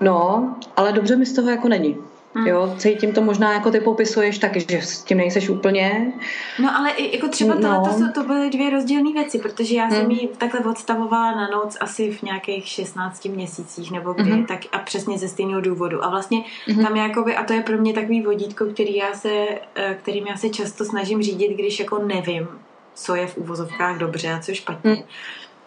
No, 0.00 0.54
ale 0.76 0.92
dobře 0.92 1.16
mi 1.16 1.26
z 1.26 1.32
toho 1.32 1.50
jako 1.50 1.68
není. 1.68 1.96
Hmm. 2.34 2.46
Jo, 2.46 2.74
cítím 2.78 3.12
to 3.12 3.20
možná 3.20 3.52
jako 3.52 3.70
ty 3.70 3.80
popisuješ 3.80 4.38
taky, 4.38 4.60
že 4.70 4.82
s 4.82 5.04
tím 5.04 5.18
nejseš 5.18 5.48
úplně. 5.48 6.12
No 6.58 6.76
ale 6.76 6.90
jako 7.12 7.28
třeba 7.28 7.54
tohle, 7.54 8.00
no. 8.00 8.12
to, 8.12 8.20
to 8.20 8.26
byly 8.26 8.50
dvě 8.50 8.70
rozdílné 8.70 9.12
věci, 9.12 9.38
protože 9.38 9.76
já 9.76 9.90
jsem 9.90 10.02
hmm. 10.02 10.10
ji 10.10 10.28
takhle 10.38 10.60
odstavovala 10.60 11.34
na 11.34 11.48
noc 11.48 11.76
asi 11.80 12.10
v 12.12 12.22
nějakých 12.22 12.66
16 12.66 13.24
měsících 13.24 13.90
nebo 13.90 14.12
kdy, 14.12 14.30
hmm. 14.30 14.46
tak 14.46 14.60
a 14.72 14.78
přesně 14.78 15.18
ze 15.18 15.28
stejného 15.28 15.60
důvodu. 15.60 16.04
A 16.04 16.10
vlastně 16.10 16.44
hmm. 16.66 16.84
tam 16.84 16.96
jakoby, 16.96 17.36
a 17.36 17.44
to 17.44 17.52
je 17.52 17.62
pro 17.62 17.78
mě 17.78 17.92
takový 17.92 18.22
vodítko, 18.22 18.64
který 18.66 18.96
já 18.96 19.14
se, 19.14 19.48
eh, 19.74 19.94
kterým 20.02 20.26
já 20.26 20.36
se 20.36 20.48
často 20.48 20.84
snažím 20.84 21.22
řídit, 21.22 21.54
když 21.54 21.80
jako 21.80 21.98
nevím, 21.98 22.48
co 22.94 23.14
je 23.14 23.26
v 23.26 23.36
úvozovkách 23.36 23.98
dobře 23.98 24.32
a 24.32 24.40
co 24.40 24.54
špatně, 24.54 24.90
hmm. 24.90 25.02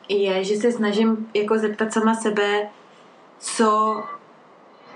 je, 0.10 0.44
že 0.44 0.56
se 0.56 0.72
snažím 0.72 1.28
jako 1.34 1.58
zeptat 1.58 1.94
sama 1.94 2.16
sebe, 2.16 2.70
co 3.40 4.04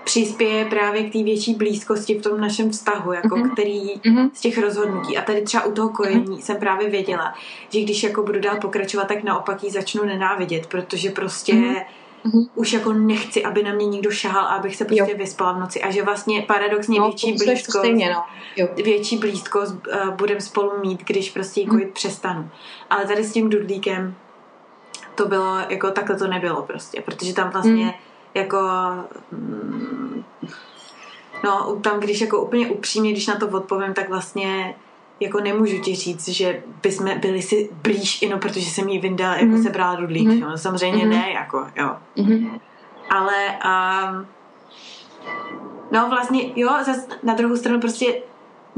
přispěje 0.04 0.64
právě 0.64 1.02
k 1.02 1.12
té 1.12 1.22
větší 1.22 1.54
blízkosti 1.54 2.18
v 2.18 2.22
tom 2.22 2.40
našem 2.40 2.70
vztahu, 2.70 3.12
jako 3.12 3.36
mm-hmm. 3.36 3.52
který 3.52 3.94
mm-hmm. 3.94 4.30
z 4.34 4.40
těch 4.40 4.58
rozhodnutí. 4.58 5.16
A 5.16 5.22
tady 5.22 5.42
třeba 5.42 5.64
u 5.64 5.72
toho 5.72 5.88
kojení 5.88 6.24
mm-hmm. 6.24 6.40
jsem 6.40 6.56
právě 6.56 6.90
věděla, 6.90 7.34
že 7.68 7.80
když 7.80 8.02
jako 8.02 8.22
budu 8.22 8.40
dál 8.40 8.56
pokračovat, 8.60 9.08
tak 9.08 9.22
naopak 9.22 9.64
ji 9.64 9.70
začnu 9.70 10.04
nenávidět, 10.04 10.66
protože 10.66 11.10
prostě 11.10 11.52
mm-hmm. 11.52 12.48
už 12.54 12.72
jako 12.72 12.92
nechci, 12.92 13.44
aby 13.44 13.62
na 13.62 13.72
mě 13.72 13.86
někdo 13.86 14.10
šahal 14.10 14.44
a 14.44 14.48
abych 14.48 14.76
se 14.76 14.84
prostě 14.84 15.12
jo. 15.12 15.18
vyspala 15.18 15.52
v 15.52 15.60
noci. 15.60 15.82
A 15.82 15.90
že 15.90 16.02
vlastně 16.02 16.42
paradoxně 16.42 16.98
no, 16.98 17.06
větší 17.06 17.32
blízkost, 17.32 17.78
stejně, 17.78 18.10
no. 18.14 18.24
jo. 18.56 18.68
větší 18.84 19.16
blízkost 19.16 19.74
uh, 19.74 20.14
budem 20.14 20.40
spolu 20.40 20.72
mít, 20.80 21.04
když 21.04 21.30
prostě 21.30 21.60
mm. 21.60 21.66
kojit 21.66 21.90
přestanu. 21.90 22.50
Ale 22.90 23.04
tady 23.04 23.24
s 23.24 23.32
tím 23.32 23.50
dudlíkem 23.50 24.14
to 25.14 25.26
bylo, 25.26 25.58
jako 25.68 25.90
takhle 25.90 26.16
to 26.16 26.26
nebylo 26.26 26.62
prostě, 26.62 27.00
protože 27.00 27.34
tam 27.34 27.50
vlastně 27.50 27.84
mm 27.84 27.92
jako 28.34 28.58
mm, 29.32 30.24
no 31.44 31.76
tam, 31.82 32.00
když 32.00 32.20
jako 32.20 32.42
úplně 32.42 32.68
upřímně, 32.68 33.12
když 33.12 33.26
na 33.26 33.36
to 33.36 33.48
odpovím, 33.48 33.94
tak 33.94 34.08
vlastně 34.08 34.74
jako 35.20 35.40
nemůžu 35.40 35.78
ti 35.78 35.94
říct, 35.94 36.28
že 36.28 36.62
bychom 36.82 37.18
byli 37.18 37.42
si 37.42 37.70
blíž, 37.82 38.22
jenom 38.22 38.40
protože 38.40 38.70
jsem 38.70 38.88
jí 38.88 38.98
vyndala, 38.98 39.34
jako 39.34 39.46
mhm. 39.46 39.62
se 39.62 39.70
brala 39.70 39.94
dudlík, 39.94 40.28
mm-hmm. 40.28 40.40
no, 40.40 40.58
samozřejmě 40.58 41.04
mm-hmm. 41.04 41.08
ne, 41.08 41.30
jako, 41.32 41.66
jo. 41.76 41.96
Mm-hmm. 42.16 42.60
Ale 43.10 43.58
um, 43.64 44.26
no 45.90 46.08
vlastně, 46.08 46.42
jo, 46.56 46.70
zas 46.86 47.08
na 47.22 47.34
druhou 47.34 47.56
stranu 47.56 47.80
prostě 47.80 48.22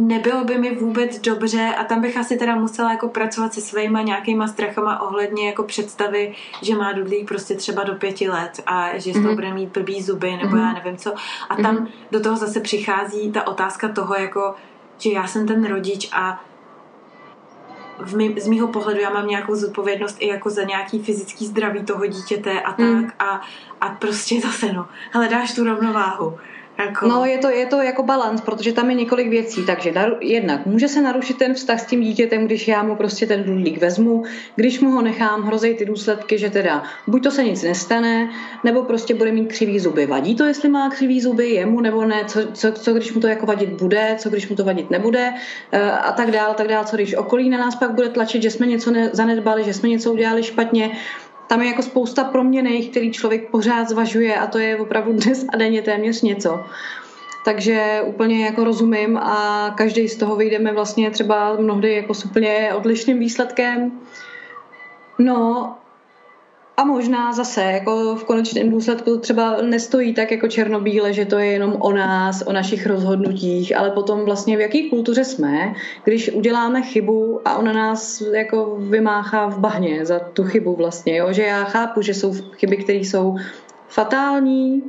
nebylo 0.01 0.44
by 0.44 0.59
mi 0.59 0.74
vůbec 0.74 1.18
dobře 1.18 1.74
a 1.78 1.84
tam 1.84 2.01
bych 2.01 2.16
asi 2.16 2.36
teda 2.36 2.55
musela 2.55 2.90
jako 2.90 3.09
pracovat 3.09 3.55
se 3.55 3.61
svýma 3.61 4.03
nějakýma 4.03 4.46
strachama 4.46 5.01
ohledně 5.01 5.46
jako 5.46 5.62
představy, 5.62 6.34
že 6.62 6.76
má 6.76 6.92
dudlík 6.92 7.28
prostě 7.28 7.55
třeba 7.55 7.84
do 7.84 7.94
pěti 7.94 8.28
let 8.28 8.61
a 8.66 8.98
že 8.98 9.11
z 9.11 9.12
toho 9.12 9.28
mm-hmm. 9.28 9.34
bude 9.34 9.55
mít 9.55 9.72
blbý 9.72 10.03
zuby 10.03 10.36
nebo 10.36 10.57
mm-hmm. 10.57 10.66
já 10.66 10.72
nevím 10.72 10.96
co. 10.96 11.14
A 11.48 11.57
tam 11.57 11.76
mm-hmm. 11.76 11.88
do 12.11 12.20
toho 12.20 12.36
zase 12.36 12.61
přichází 12.61 13.32
ta 13.32 13.46
otázka 13.46 13.88
toho 13.88 14.14
jako, 14.14 14.55
že 14.98 15.11
já 15.11 15.26
jsem 15.26 15.46
ten 15.46 15.64
rodič 15.64 16.09
a 16.12 16.44
v 17.98 18.16
mý, 18.16 18.40
z 18.40 18.48
mýho 18.48 18.68
pohledu 18.68 19.01
já 19.01 19.11
mám 19.11 19.26
nějakou 19.26 19.55
zodpovědnost 19.55 20.16
i 20.20 20.26
jako 20.26 20.51
za 20.51 20.62
nějaký 20.62 21.03
fyzický 21.03 21.46
zdraví 21.46 21.84
toho 21.84 22.07
dítěte 22.07 22.61
a 22.61 22.72
tak 22.72 22.86
mm. 22.86 23.11
a, 23.18 23.40
a 23.80 23.88
prostě 23.88 24.40
zase 24.40 24.72
no, 24.72 24.86
hledáš 25.12 25.55
tu 25.55 25.64
rovnováhu 25.64 26.38
Jako... 26.81 27.09
No, 27.09 27.24
je 27.24 27.39
to, 27.39 27.51
je 27.51 27.66
to 27.66 27.83
jako 27.83 28.03
balans, 28.03 28.41
protože 28.41 28.72
tam 28.72 28.91
je 28.91 28.97
několik 28.97 29.28
věcí. 29.28 29.66
Takže 29.66 29.93
naru, 29.93 30.16
jednak 30.20 30.66
může 30.66 30.89
se 30.89 31.03
narušit 31.03 31.39
ten 31.39 31.55
vztah 31.55 31.81
s 31.81 31.87
tím 31.87 32.01
dítětem, 32.01 32.47
když 32.47 32.68
já 32.68 32.83
mu 32.83 32.97
prostě 32.97 33.26
ten 33.26 33.45
dudlík 33.45 33.78
vezmu, 33.78 34.24
když 34.57 34.81
mu 34.81 34.91
ho 34.91 35.03
nechám, 35.03 35.43
hrozí 35.43 35.74
ty 35.74 35.85
důsledky, 35.85 36.39
že 36.39 36.51
teda 36.51 36.83
buď 37.07 37.22
to 37.22 37.31
se 37.31 37.45
nic 37.45 37.62
nestane, 37.62 38.31
nebo 38.64 38.83
prostě 38.83 39.14
bude 39.14 39.33
mít 39.33 39.47
křivý 39.47 39.78
zuby. 39.78 40.07
Vadí 40.07 40.35
to, 40.35 40.45
jestli 40.45 40.68
má 40.68 40.91
křivý 40.91 41.20
zuby, 41.20 41.49
jemu 41.49 41.81
nebo 41.81 42.05
ne, 42.05 42.24
co, 42.26 42.41
co, 42.53 42.72
co 42.72 42.93
když 42.93 43.12
mu 43.12 43.20
to 43.20 43.26
jako 43.26 43.47
vadit 43.47 43.70
bude, 43.70 44.16
co 44.18 44.31
když 44.31 44.49
mu 44.49 44.57
to 44.57 44.64
vadit 44.64 44.91
nebude 44.91 45.33
eh, 45.72 45.91
a 45.91 46.12
tak 46.12 46.31
dále, 46.31 46.55
tak 46.55 46.68
dále, 46.68 46.87
co 46.87 46.97
když 46.97 47.14
okolí 47.14 47.51
na 47.51 47.59
nás 47.59 47.76
pak 47.76 47.91
bude 47.91 48.09
tlačit, 48.09 48.43
že 48.43 48.51
jsme 48.51 48.66
něco 48.66 48.93
zanedbali, 49.12 49.64
že 49.64 49.74
jsme 49.74 49.89
něco 49.89 50.12
udělali 50.12 50.43
špatně, 50.43 50.91
tam 51.51 51.62
je 51.62 51.68
jako 51.68 51.82
spousta 51.82 52.24
proměných, 52.24 52.90
který 52.90 53.12
člověk 53.12 53.51
pořád 53.51 53.88
zvažuje 53.88 54.36
a 54.36 54.46
to 54.46 54.59
je 54.59 54.76
opravdu 54.76 55.12
dnes 55.12 55.46
a 55.53 55.57
denně 55.57 55.82
téměř 55.82 56.22
něco. 56.22 56.64
Takže 57.44 58.03
úplně 58.07 58.44
jako 58.44 58.64
rozumím 58.64 59.16
a 59.16 59.70
každý 59.76 60.09
z 60.09 60.16
toho 60.16 60.36
vyjdeme 60.36 60.72
vlastně 60.72 61.11
třeba 61.11 61.57
mnohdy 61.57 61.94
jako 61.94 62.14
s 62.14 62.24
úplně 62.24 62.70
odlišným 62.74 63.18
výsledkem. 63.18 63.92
No 65.18 65.74
a 66.81 66.85
možná 66.85 67.33
zase 67.33 67.62
jako 67.62 68.16
v 68.16 68.24
konečném 68.24 68.70
důsledku 68.70 69.18
třeba 69.18 69.57
nestojí 69.62 70.14
tak 70.14 70.31
jako 70.31 70.49
černobíle, 70.49 71.12
že 71.12 71.24
to 71.24 71.39
je 71.39 71.47
jenom 71.47 71.76
o 71.78 71.93
nás, 71.93 72.43
o 72.43 72.53
našich 72.53 72.87
rozhodnutích, 72.87 73.76
ale 73.76 73.91
potom 73.91 74.24
vlastně 74.24 74.57
v 74.57 74.61
jaký 74.61 74.91
kultuře 74.91 75.24
jsme, 75.24 75.74
když 76.05 76.33
uděláme 76.33 76.83
chybu 76.83 77.41
a 77.45 77.57
ona 77.57 77.72
nás 77.72 78.20
jako 78.20 78.76
vymáchá 78.78 79.47
v 79.47 79.59
bahně 79.59 80.07
za 80.07 80.18
tu 80.18 80.45
chybu 80.45 80.76
vlastně, 80.76 81.16
jo? 81.16 81.33
že 81.33 81.43
já 81.43 81.64
chápu, 81.64 82.03
že 82.03 82.14
jsou 82.14 82.33
chyby, 82.33 82.76
které 82.76 82.99
jsou 82.99 83.37
fatální, 83.89 84.83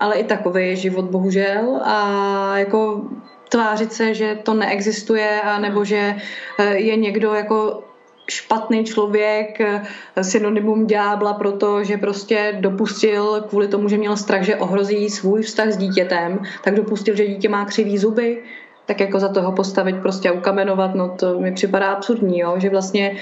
ale 0.00 0.14
i 0.14 0.24
takový 0.24 0.68
je 0.68 0.76
život 0.76 1.04
bohužel 1.04 1.80
a 1.84 2.58
jako 2.58 3.02
tvářit 3.48 3.92
se, 3.92 4.14
že 4.14 4.38
to 4.42 4.54
neexistuje 4.54 5.40
a 5.40 5.58
nebo 5.58 5.84
že 5.84 6.16
eh, 6.58 6.76
je 6.76 6.96
někdo 6.96 7.34
jako 7.34 7.87
špatný 8.30 8.84
člověk, 8.84 9.60
eh, 9.60 9.82
synonymum 10.22 10.86
ďábla, 10.86 11.32
protože 11.34 11.96
prostě 11.96 12.56
dopustil 12.60 13.44
kvůli 13.48 13.68
tomu, 13.68 13.88
že 13.88 13.98
měl 13.98 14.16
strach, 14.16 14.42
že 14.42 14.56
ohrozí 14.56 15.10
svůj 15.10 15.42
vztah 15.42 15.68
s 15.68 15.76
dítětem, 15.76 16.38
tak 16.64 16.74
dopustil, 16.74 17.16
že 17.16 17.26
dítě 17.26 17.48
má 17.48 17.64
křivý 17.64 17.98
zuby, 17.98 18.42
tak 18.86 19.00
jako 19.00 19.20
za 19.20 19.28
toho 19.28 19.52
postavit 19.52 19.96
prostě 20.02 20.28
a 20.28 20.32
ukamenovat, 20.32 20.94
no 20.94 21.08
to 21.08 21.40
mi 21.40 21.52
připadá 21.52 21.92
absurdní, 21.92 22.38
jo? 22.38 22.54
že 22.56 22.70
vlastně 22.70 23.16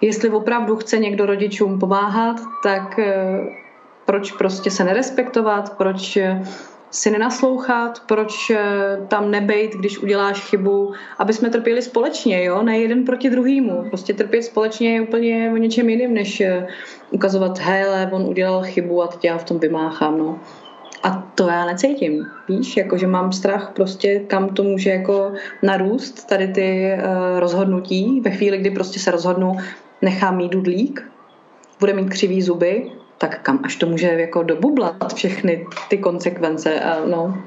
jestli 0.00 0.30
opravdu 0.30 0.76
chce 0.76 0.98
někdo 0.98 1.26
rodičům 1.26 1.78
pomáhat, 1.78 2.36
tak 2.62 2.98
eh, 2.98 3.40
proč 4.04 4.32
prostě 4.32 4.70
se 4.70 4.84
nerespektovat, 4.84 5.76
proč 5.76 6.16
eh, 6.16 6.42
si 6.92 7.10
nenaslouchat, 7.10 8.02
proč 8.06 8.50
eh, 8.50 8.98
tam 9.08 9.30
nebejt, 9.30 9.72
když 9.72 9.98
uděláš 9.98 10.40
chybu, 10.40 10.92
aby 11.18 11.32
jsme 11.32 11.50
trpěli 11.50 11.82
společně, 11.82 12.44
jo, 12.44 12.62
ne 12.62 12.78
jeden 12.78 13.04
proti 13.04 13.30
druhému. 13.30 13.84
Prostě 13.88 14.14
trpět 14.14 14.42
společně 14.42 14.94
je 14.94 15.00
úplně 15.00 15.50
o 15.54 15.56
něčem 15.56 15.88
jiným, 15.88 16.14
než 16.14 16.40
eh, 16.40 16.66
ukazovat, 17.10 17.58
hele, 17.58 18.10
on 18.12 18.22
udělal 18.22 18.62
chybu 18.62 19.02
a 19.02 19.06
teď 19.06 19.24
já 19.24 19.38
v 19.38 19.44
tom 19.44 19.58
vymáchám, 19.58 20.18
no. 20.18 20.40
A 21.02 21.10
to 21.34 21.48
já 21.48 21.66
necítím, 21.66 22.26
víš, 22.48 22.76
jako 22.76 22.96
že 22.96 23.06
mám 23.06 23.32
strach 23.32 23.72
prostě, 23.74 24.20
kam 24.20 24.48
to 24.48 24.62
může 24.62 24.90
jako 24.90 25.32
narůst, 25.62 26.28
tady 26.28 26.48
ty 26.48 26.92
uh, 26.94 27.40
rozhodnutí, 27.40 28.20
ve 28.20 28.30
chvíli, 28.30 28.58
kdy 28.58 28.70
prostě 28.70 29.00
se 29.00 29.10
rozhodnu, 29.10 29.56
nechám 30.02 30.36
mít 30.36 30.52
dudlík, 30.52 31.10
bude 31.80 31.92
mít 31.92 32.10
křivý 32.10 32.42
zuby, 32.42 32.90
tak 33.22 33.42
kam 33.42 33.60
až 33.62 33.76
to 33.76 33.86
může 33.86 34.06
jako 34.06 34.42
dobublat 34.42 35.14
všechny 35.14 35.66
ty 35.88 35.98
konsekvence 35.98 36.80
a 36.80 37.04
no 37.06 37.42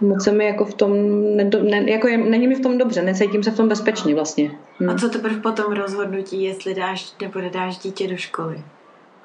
moc 0.00 0.24
se 0.24 0.32
mi 0.32 0.46
jako 0.46 0.64
v 0.64 0.74
tom, 0.74 0.92
nedo, 1.36 1.62
ne, 1.62 1.90
jako 1.90 2.08
je, 2.08 2.18
není 2.18 2.48
mi 2.48 2.54
v 2.54 2.60
tom 2.60 2.78
dobře, 2.78 3.02
necítím 3.02 3.42
se 3.42 3.50
v 3.50 3.56
tom 3.56 3.68
bezpečně 3.68 4.14
vlastně. 4.14 4.50
Hm. 4.80 4.90
A 4.90 4.98
co 4.98 5.08
teprve 5.08 5.36
potom 5.40 5.72
rozhodnutí, 5.72 6.42
jestli 6.42 6.74
dáš 6.74 7.12
nebo 7.22 7.40
nedáš 7.40 7.78
dítě 7.78 8.08
do 8.08 8.16
školy? 8.16 8.60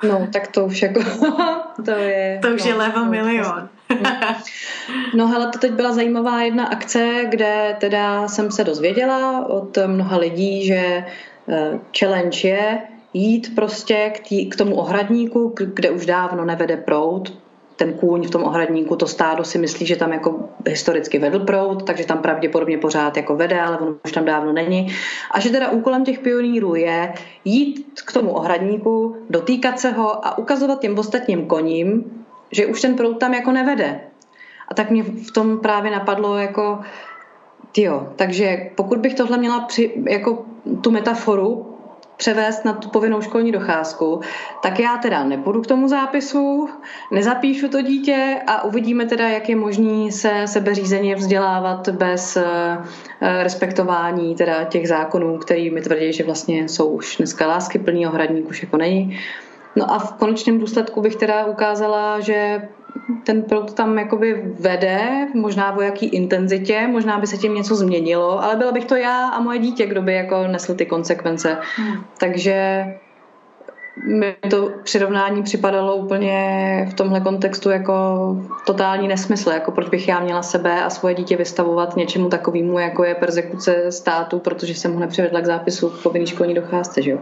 No, 0.04 0.28
tak 0.34 0.48
to 0.48 0.66
už 0.66 0.82
jako, 0.82 1.00
to 1.86 1.92
je... 1.92 2.40
To 2.42 2.48
už 2.48 2.64
no, 2.64 2.70
je 2.70 2.76
level 2.76 3.06
no, 3.06 3.12
milion. 3.12 3.70
no 5.16 5.28
hele, 5.28 5.50
to 5.52 5.60
teď 5.60 5.72
byla 5.72 5.94
zajímavá 5.94 6.42
jedna 6.42 6.68
akce, 6.68 7.26
kde 7.30 7.76
teda 7.80 8.28
jsem 8.28 8.52
se 8.52 8.64
dozvěděla 8.64 9.50
od 9.50 9.78
mnoha 9.88 10.18
lidí, 10.18 10.66
že 10.66 11.04
uh, 11.46 11.80
challenge 12.00 12.48
je, 12.48 12.80
jít 13.14 13.56
prostě 13.56 14.12
k, 14.16 14.28
tý, 14.28 14.50
k 14.50 14.56
tomu 14.56 14.76
ohradníku, 14.76 15.54
kde 15.56 15.92
už 15.92 16.06
dávno 16.06 16.46
nevede 16.46 16.78
prout, 16.78 17.34
ten 17.78 17.94
kůň 17.94 18.28
v 18.28 18.30
tom 18.30 18.44
ohradníku, 18.44 18.96
to 18.96 19.08
stádo 19.08 19.44
si 19.44 19.58
myslí, 19.58 19.86
že 19.86 19.96
tam 19.96 20.14
jako 20.14 20.50
historicky 20.68 21.20
vedl 21.20 21.40
prout, 21.40 21.84
takže 21.84 22.06
tam 22.06 22.18
pravděpodobně 22.18 22.78
pořád 22.78 23.18
jako 23.18 23.36
vede, 23.36 23.62
ale 23.62 23.78
on 23.78 23.96
už 24.06 24.12
tam 24.12 24.26
dávno 24.26 24.54
není. 24.54 24.88
A 25.32 25.40
že 25.40 25.50
teda 25.50 25.70
úkolem 25.70 26.06
těch 26.06 26.20
pionýrů 26.20 26.76
je 26.76 27.14
jít 27.46 28.02
k 28.06 28.12
tomu 28.12 28.32
ohradníku, 28.32 29.16
dotýkat 29.30 29.80
se 29.80 29.92
ho 29.92 30.26
a 30.26 30.38
ukazovat 30.38 30.82
těm 30.82 31.00
ostatním 31.00 31.46
koním, 31.46 32.04
že 32.52 32.66
už 32.66 32.82
ten 32.82 32.96
prout 32.96 33.20
tam 33.20 33.34
jako 33.34 33.52
nevede. 33.52 34.02
A 34.68 34.74
tak 34.74 34.90
mě 34.90 35.04
v 35.04 35.32
tom 35.32 35.60
právě 35.60 35.92
napadlo 35.92 36.38
jako, 36.38 36.80
jo, 37.78 38.08
takže 38.16 38.70
pokud 38.76 39.00
bych 39.00 39.14
tohle 39.14 39.38
měla 39.38 39.60
při, 39.60 39.94
jako 40.10 40.46
tu 40.82 40.92
metaforu 40.92 41.77
převést 42.18 42.66
na 42.66 42.74
tu 42.74 42.90
povinnou 42.90 43.22
školní 43.22 43.52
docházku, 43.52 44.22
tak 44.64 44.80
já 44.80 44.98
teda 44.98 45.24
nepůjdu 45.24 45.62
k 45.62 45.68
tomu 45.68 45.88
zápisu, 45.88 46.70
nezapíšu 47.12 47.70
to 47.70 47.82
dítě 47.82 48.42
a 48.48 48.64
uvidíme 48.64 49.06
teda, 49.06 49.28
jak 49.28 49.50
je 49.50 49.56
možný 49.56 50.12
se 50.12 50.42
sebeřízeně 50.46 51.16
vzdělávat 51.16 51.90
bez 51.90 52.38
eh, 52.38 52.44
respektování 53.44 54.36
teda 54.36 54.64
těch 54.64 54.88
zákonů, 54.88 55.38
který 55.38 55.70
mi 55.70 55.82
tvrdí, 55.82 56.14
že 56.14 56.24
vlastně 56.24 56.70
jsou 56.70 56.90
už 56.90 57.18
dneska 57.18 57.48
lásky 57.48 57.80
plný 57.80 58.08
ohradník, 58.08 58.50
už 58.50 58.64
jako 58.64 58.78
není. 58.78 59.20
No 59.76 59.92
a 59.92 60.00
v 60.00 60.14
konečném 60.14 60.60
důsledku 60.60 61.02
bych 61.02 61.16
teda 61.16 61.46
ukázala, 61.46 62.20
že 62.20 62.62
ten 63.24 63.42
proud 63.42 63.74
tam 63.74 64.00
jakoby 64.00 64.54
vede, 64.60 65.28
možná 65.34 65.78
o 65.78 65.82
jaký 65.82 66.06
intenzitě, 66.06 66.88
možná 66.88 67.20
by 67.20 67.28
se 67.28 67.38
tím 67.38 67.56
něco 67.56 67.76
změnilo, 67.76 68.44
ale 68.44 68.56
byla 68.56 68.72
bych 68.72 68.86
to 68.86 68.96
já 68.96 69.28
a 69.28 69.40
moje 69.40 69.60
dítě, 69.60 69.86
kdo 69.86 70.02
by 70.02 70.14
jako 70.14 70.48
nesl 70.48 70.76
ty 70.76 70.86
konsekvence. 70.86 71.58
Hmm. 71.76 72.04
Takže 72.20 72.86
mi 74.06 74.36
to 74.50 74.72
přirovnání 74.84 75.44
připadalo 75.44 75.96
úplně 75.96 76.88
v 76.92 76.94
tomhle 76.94 77.22
kontextu 77.22 77.70
jako 77.70 77.94
totální 78.66 79.08
nesmysl, 79.08 79.50
jako 79.50 79.72
proč 79.72 79.90
bych 79.90 80.08
já 80.08 80.20
měla 80.20 80.44
sebe 80.44 80.84
a 80.84 80.90
svoje 80.90 81.16
dítě 81.16 81.38
vystavovat 81.38 81.96
něčemu 81.96 82.30
takovému, 82.30 82.80
jako 82.80 83.04
je 83.04 83.16
persekuce 83.16 83.92
státu, 83.92 84.40
protože 84.40 84.76
jsem 84.76 84.94
ho 84.94 85.00
nepřivedla 85.00 85.42
k 85.42 85.46
zápisu 85.46 85.90
v 85.90 86.04
povinný 86.04 86.28
školní 86.28 86.54
docházce, 86.54 87.02
že 87.02 87.12
jo 87.12 87.20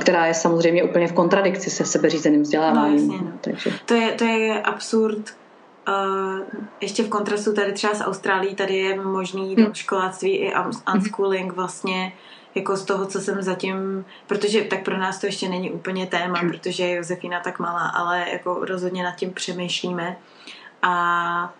která 0.00 0.26
je 0.26 0.34
samozřejmě 0.34 0.84
úplně 0.84 1.08
v 1.08 1.12
kontradikci 1.12 1.70
se 1.70 1.84
sebeřízeným 1.84 2.42
vzděláváním. 2.42 3.08
No, 3.08 3.14
jasně, 3.14 3.30
no. 3.30 3.38
Takže. 3.40 3.70
To, 3.86 3.94
je, 3.94 4.12
to 4.12 4.24
je 4.24 4.62
absurd. 4.62 5.36
Uh, 5.88 6.40
ještě 6.80 7.02
v 7.02 7.08
kontrastu 7.08 7.52
tady 7.52 7.72
třeba 7.72 7.94
s 7.94 8.00
Austrálií, 8.00 8.54
tady 8.54 8.76
je 8.76 9.00
možný 9.02 9.54
hmm. 9.56 9.74
školáctví 9.74 10.36
i 10.36 10.52
unschooling 10.94 11.52
vlastně 11.52 12.12
jako 12.54 12.76
z 12.76 12.84
toho, 12.84 13.06
co 13.06 13.20
jsem 13.20 13.42
zatím, 13.42 14.04
protože 14.26 14.62
tak 14.62 14.84
pro 14.84 14.96
nás 14.96 15.18
to 15.18 15.26
ještě 15.26 15.48
není 15.48 15.70
úplně 15.70 16.06
téma, 16.06 16.38
hmm. 16.38 16.50
protože 16.50 16.84
je 16.84 16.96
Josefina 16.96 17.40
tak 17.40 17.58
malá, 17.58 17.88
ale 17.88 18.24
jako 18.32 18.64
rozhodně 18.64 19.04
nad 19.04 19.16
tím 19.16 19.32
přemýšlíme 19.32 20.16
a 20.82 21.54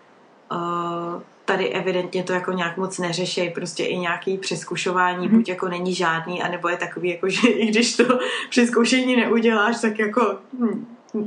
uh, 0.52 1.22
tady 1.46 1.68
evidentně 1.68 2.22
to 2.22 2.32
jako 2.32 2.52
nějak 2.52 2.76
moc 2.76 2.98
neřeší, 2.98 3.50
prostě 3.50 3.84
i 3.84 3.98
nějaký 3.98 4.38
přeskušování, 4.38 5.28
mm 5.28 5.36
buď 5.36 5.48
jako 5.48 5.68
není 5.68 5.94
žádný, 5.94 6.42
anebo 6.42 6.68
je 6.68 6.76
takový, 6.76 7.08
jako 7.08 7.28
že 7.28 7.48
i 7.48 7.66
když 7.66 7.96
to 7.96 8.18
přeskoušení 8.50 9.16
neuděláš, 9.16 9.80
tak 9.80 9.98
jako 9.98 10.38
hm, 10.58 10.86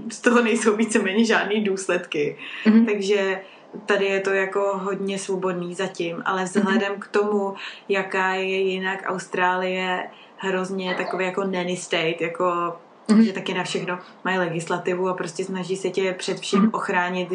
z 0.10 0.22
toho 0.22 0.42
nejsou 0.42 0.76
víceméně 0.76 1.26
žádný 1.26 1.64
důsledky. 1.64 2.38
mm 2.66 2.86
Takže 2.86 3.42
tady 3.86 4.06
je 4.06 4.20
to 4.20 4.30
jako 4.30 4.72
hodně 4.78 5.20
svobodný 5.20 5.76
zatím, 5.76 6.22
ale 6.26 6.44
vzhledem 6.44 6.94
mm 6.94 7.00
k 7.00 7.08
tomu, 7.08 7.54
jaká 7.90 8.34
je 8.34 8.58
jinak 8.58 9.04
Austrálie 9.06 10.10
hrozně 10.38 10.96
takový 10.96 11.26
jako 11.26 11.44
nanny 11.44 11.78
state, 11.78 12.22
jako 12.22 12.76
mm-hmm. 13.16 13.26
že 13.26 13.34
taky 13.34 13.54
na 13.54 13.64
všechno 13.64 14.00
mají 14.24 14.38
legislativu 14.38 15.10
a 15.10 15.14
prostě 15.14 15.46
snaží 15.46 15.76
se 15.76 15.90
tě 15.90 16.14
před 16.14 16.40
vším 16.40 16.62
mm-hmm. 16.62 16.70
ochránit, 16.74 17.30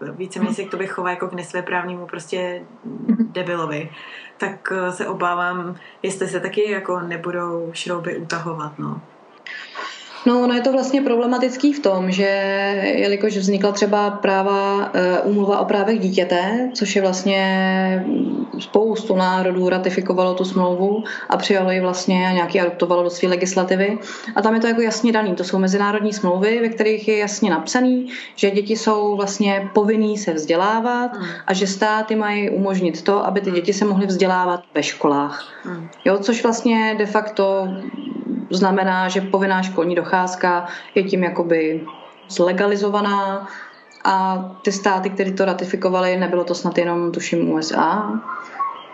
víceméně 0.00 0.54
se 0.54 0.64
k 0.64 0.70
tobě 0.70 0.86
chová 0.86 1.10
jako 1.10 1.28
k 1.28 1.32
nesvéprávnímu 1.32 2.06
prostě 2.06 2.62
mm-hmm. 2.86 3.32
debilovi, 3.32 3.90
tak 4.36 4.72
eh, 4.72 4.92
se 4.92 5.08
obávám, 5.08 5.76
jestli 6.02 6.28
se 6.28 6.40
taky 6.40 6.70
jako 6.70 7.00
nebudou 7.00 7.70
šrouby 7.72 8.18
utahovat, 8.18 8.78
no. 8.78 9.00
No, 10.26 10.40
ono 10.40 10.54
je 10.54 10.60
to 10.60 10.72
vlastně 10.72 11.02
problematický 11.02 11.72
v 11.72 11.80
tom, 11.80 12.10
že 12.10 12.24
jelikož 12.96 13.36
vznikla 13.36 13.72
třeba 13.72 14.10
práva 14.10 14.92
úmluva 15.24 15.58
o 15.58 15.64
právech 15.64 16.00
dítěte, 16.00 16.70
což 16.74 16.96
je 16.96 17.02
vlastně 17.02 18.06
spoustu 18.58 19.16
národů 19.16 19.68
ratifikovalo 19.68 20.34
tu 20.34 20.44
smlouvu 20.44 21.04
a 21.28 21.36
přijalo 21.36 21.70
ji 21.70 21.80
vlastně 21.80 22.28
a 22.28 22.32
nějaký 22.32 22.60
adoptovalo 22.60 23.02
do 23.02 23.10
své 23.10 23.28
legislativy. 23.28 23.98
A 24.34 24.42
tam 24.42 24.54
je 24.54 24.60
to 24.60 24.66
jako 24.66 24.80
jasně 24.80 25.12
daný. 25.12 25.34
To 25.34 25.44
jsou 25.44 25.58
mezinárodní 25.58 26.12
smlouvy, 26.12 26.60
ve 26.60 26.68
kterých 26.68 27.08
je 27.08 27.18
jasně 27.18 27.50
napsaný, 27.50 28.06
že 28.36 28.50
děti 28.50 28.76
jsou 28.76 29.16
vlastně 29.16 29.70
povinný 29.72 30.18
se 30.18 30.32
vzdělávat 30.32 31.16
hmm. 31.16 31.26
a 31.46 31.54
že 31.54 31.66
státy 31.66 32.16
mají 32.16 32.50
umožnit 32.50 33.02
to, 33.02 33.26
aby 33.26 33.40
ty 33.40 33.50
děti 33.50 33.72
se 33.72 33.84
mohly 33.84 34.06
vzdělávat 34.06 34.62
ve 34.74 34.82
školách. 34.82 35.62
Hmm. 35.64 35.88
Jo, 36.04 36.18
což 36.18 36.42
vlastně 36.42 36.94
de 36.98 37.06
facto 37.06 37.68
znamená, 38.50 39.08
že 39.08 39.20
povinná 39.20 39.62
školní 39.62 39.94
docházka 39.94 40.15
je 40.94 41.02
tím 41.02 41.24
jakoby 41.24 41.86
zlegalizovaná 42.28 43.48
a 44.04 44.44
ty 44.62 44.72
státy, 44.72 45.10
které 45.10 45.32
to 45.32 45.44
ratifikovaly, 45.44 46.16
nebylo 46.16 46.44
to 46.44 46.54
snad 46.54 46.78
jenom 46.78 47.12
tuším 47.12 47.50
USA, 47.50 48.20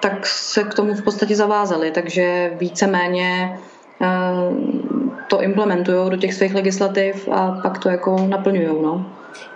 tak 0.03 0.27
se 0.27 0.65
k 0.65 0.75
tomu 0.75 0.95
v 0.95 1.05
podstatě 1.05 1.37
zavázali, 1.37 1.91
takže 1.91 2.53
víceméně 2.59 3.59
eh, 4.03 4.07
to 5.29 5.43
implementují 5.43 6.11
do 6.11 6.17
těch 6.17 6.35
svých 6.35 6.55
legislativ 6.55 7.29
a 7.29 7.61
pak 7.63 7.79
to 7.79 7.89
jako 7.89 8.27
naplňují. 8.29 8.83
No. 8.83 9.07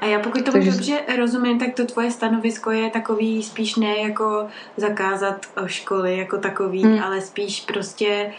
A 0.01 0.07
já 0.07 0.19
pokud 0.19 0.45
tomu 0.45 0.53
Takže... 0.53 0.71
dobře 0.71 1.17
rozumím, 1.19 1.59
tak 1.59 1.75
to 1.75 1.87
tvoje 1.87 2.11
stanovisko 2.11 2.71
je 2.71 2.91
takový 2.91 3.43
spíš 3.43 3.77
ne 3.77 3.97
jako 3.97 4.47
zakázat 4.77 5.47
školy 5.67 6.17
jako 6.17 6.39
takový, 6.39 6.85
hmm. 6.85 7.03
ale 7.03 7.21
spíš 7.21 7.61
prostě 7.61 8.33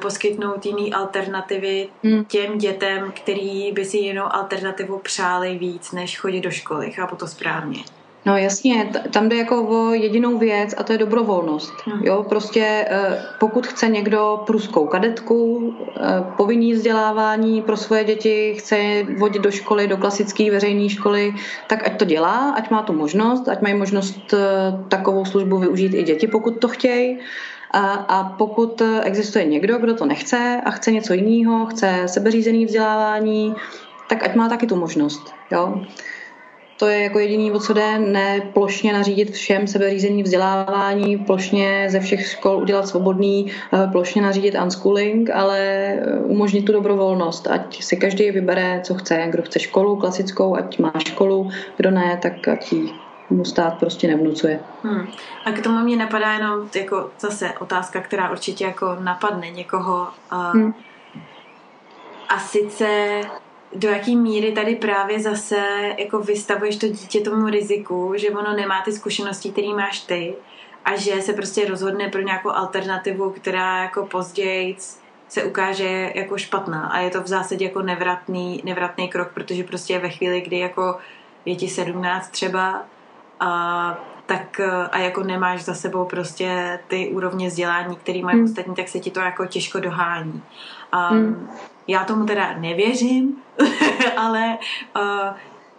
poskytnout 0.00 0.66
jiný 0.66 0.92
alternativy 0.92 1.88
hmm. 2.04 2.24
těm 2.24 2.58
dětem, 2.58 3.12
který 3.14 3.72
by 3.72 3.84
si 3.84 3.96
jinou 3.96 4.24
alternativu 4.30 4.98
přáli 4.98 5.58
víc, 5.58 5.92
než 5.92 6.18
chodit 6.18 6.40
do 6.40 6.50
školy. 6.50 6.90
Chápu 6.90 7.16
to 7.16 7.26
správně. 7.26 7.84
No 8.26 8.36
jasně, 8.36 8.90
tam 9.12 9.28
jde 9.28 9.36
jako 9.36 9.68
o 9.68 9.92
jedinou 9.92 10.38
věc 10.38 10.74
a 10.76 10.82
to 10.82 10.92
je 10.92 10.98
dobrovolnost. 10.98 11.72
Hmm. 11.84 12.02
Jo, 12.04 12.26
prostě 12.28 12.86
eh, 12.90 13.22
pokud 13.40 13.66
chce 13.66 13.88
někdo 13.88 14.42
pruskou 14.46 14.86
kadetku, 14.86 15.74
eh, 15.96 16.00
povinný 16.36 16.72
vzdělávání 16.72 17.62
pro 17.62 17.76
svoje 17.76 18.04
děti, 18.04 18.54
chce 18.58 19.02
vodit 19.18 19.42
do 19.42 19.50
školy, 19.50 19.86
do 19.86 19.96
klasické 19.96 20.50
veřejné 20.50 20.88
školy, 20.88 21.34
tak 21.66 21.86
ať 21.86 21.98
to 21.98 22.04
dělá, 22.04 22.50
ať 22.50 22.70
má 22.70 22.82
tu 22.82 22.92
možnost, 22.92 23.48
ať 23.48 23.60
mají 23.60 23.74
možnost 23.74 24.34
takovou 24.88 25.24
službu 25.24 25.58
využít 25.58 25.94
i 25.94 26.02
děti, 26.02 26.26
pokud 26.26 26.50
to 26.60 26.68
chtějí. 26.68 27.18
A, 27.70 27.80
a 27.92 28.24
pokud 28.24 28.82
existuje 29.02 29.44
někdo, 29.44 29.78
kdo 29.78 29.94
to 29.94 30.06
nechce 30.06 30.60
a 30.64 30.70
chce 30.70 30.92
něco 30.92 31.14
jiného, 31.14 31.66
chce 31.66 32.02
sebeřízený 32.06 32.66
vzdělávání, 32.66 33.54
tak 34.08 34.22
ať 34.22 34.34
má 34.34 34.48
taky 34.48 34.66
tu 34.66 34.76
možnost. 34.76 35.34
Jo? 35.50 35.80
To 36.78 36.86
je 36.86 37.02
jako 37.02 37.18
jediný, 37.18 37.52
o 37.52 37.58
co 37.58 37.72
jde, 37.72 37.98
ne 37.98 38.40
plošně 38.52 38.92
nařídit 38.92 39.30
všem 39.30 39.66
sebeřízený 39.66 40.22
vzdělávání, 40.22 41.18
plošně 41.18 41.86
ze 41.88 42.00
všech 42.00 42.26
škol 42.26 42.56
udělat 42.56 42.88
svobodný, 42.88 43.46
eh, 43.72 43.88
plošně 43.92 44.22
nařídit 44.22 44.54
unschooling, 44.62 45.30
ale 45.30 45.58
eh, 45.60 46.18
umožnit 46.18 46.64
tu 46.64 46.72
dobrovolnost, 46.72 47.46
ať 47.46 47.82
si 47.82 47.96
každý 47.96 48.30
vybere, 48.30 48.80
co 48.84 48.94
chce. 48.94 49.26
Kdo 49.30 49.42
chce 49.42 49.58
školu 49.58 49.96
klasickou, 49.96 50.56
ať 50.56 50.78
má 50.78 50.92
školu, 50.98 51.50
kdo 51.76 51.90
ne, 51.90 52.18
tak 52.22 52.48
ať 52.48 52.72
ji 52.72 53.05
mu 53.30 53.44
stát 53.44 53.78
prostě 53.78 54.08
nevnucuje. 54.08 54.60
Hmm. 54.82 55.06
A 55.44 55.52
k 55.52 55.62
tomu 55.62 55.78
mě 55.78 55.96
napadá 55.96 56.32
jenom 56.32 56.68
jako 56.74 57.10
zase 57.20 57.52
otázka, 57.60 58.00
která 58.00 58.30
určitě 58.30 58.64
jako 58.64 58.96
napadne 59.00 59.50
někoho. 59.50 60.08
Uh, 60.32 60.52
hmm. 60.52 60.74
A 62.28 62.38
sice 62.38 63.20
do 63.74 63.88
jaký 63.88 64.16
míry 64.16 64.52
tady 64.52 64.76
právě 64.76 65.20
zase 65.20 65.56
jako 65.98 66.18
vystavuješ 66.18 66.76
to 66.76 66.88
dítě 66.88 67.20
tomu 67.20 67.46
riziku, 67.46 68.12
že 68.16 68.30
ono 68.30 68.56
nemá 68.56 68.82
ty 68.82 68.92
zkušenosti, 68.92 69.50
které 69.50 69.68
máš 69.68 70.00
ty 70.00 70.34
a 70.84 70.96
že 70.96 71.22
se 71.22 71.32
prostě 71.32 71.68
rozhodne 71.68 72.08
pro 72.08 72.20
nějakou 72.20 72.50
alternativu, 72.50 73.30
která 73.30 73.82
jako 73.82 74.06
později 74.06 74.76
se 75.28 75.44
ukáže 75.44 76.12
jako 76.14 76.38
špatná 76.38 76.86
a 76.86 76.98
je 76.98 77.10
to 77.10 77.22
v 77.22 77.26
zásadě 77.26 77.64
jako 77.64 77.82
nevratný, 77.82 78.62
nevratný 78.64 79.08
krok, 79.08 79.28
protože 79.34 79.64
prostě 79.64 79.98
ve 79.98 80.08
chvíli, 80.08 80.40
kdy 80.40 80.58
jako 80.58 80.98
je 81.44 81.56
ti 81.56 81.68
17 81.68 82.28
třeba 82.28 82.84
a 83.40 83.98
tak 84.26 84.60
a 84.90 84.98
jako 84.98 85.22
nemáš 85.22 85.64
za 85.64 85.74
sebou 85.74 86.04
prostě 86.04 86.80
ty 86.88 87.08
úrovně 87.08 87.48
vzdělání, 87.48 87.96
který 87.96 88.22
mají 88.22 88.36
hmm. 88.36 88.44
ostatní, 88.44 88.74
tak 88.74 88.88
se 88.88 88.98
ti 88.98 89.10
to 89.10 89.20
jako 89.20 89.46
těžko 89.46 89.80
dohání. 89.80 90.42
Um, 91.10 91.18
hmm. 91.18 91.50
Já 91.88 92.04
tomu 92.04 92.26
teda 92.26 92.54
nevěřím, 92.58 93.36
ale 94.16 94.58
uh, 94.96 95.36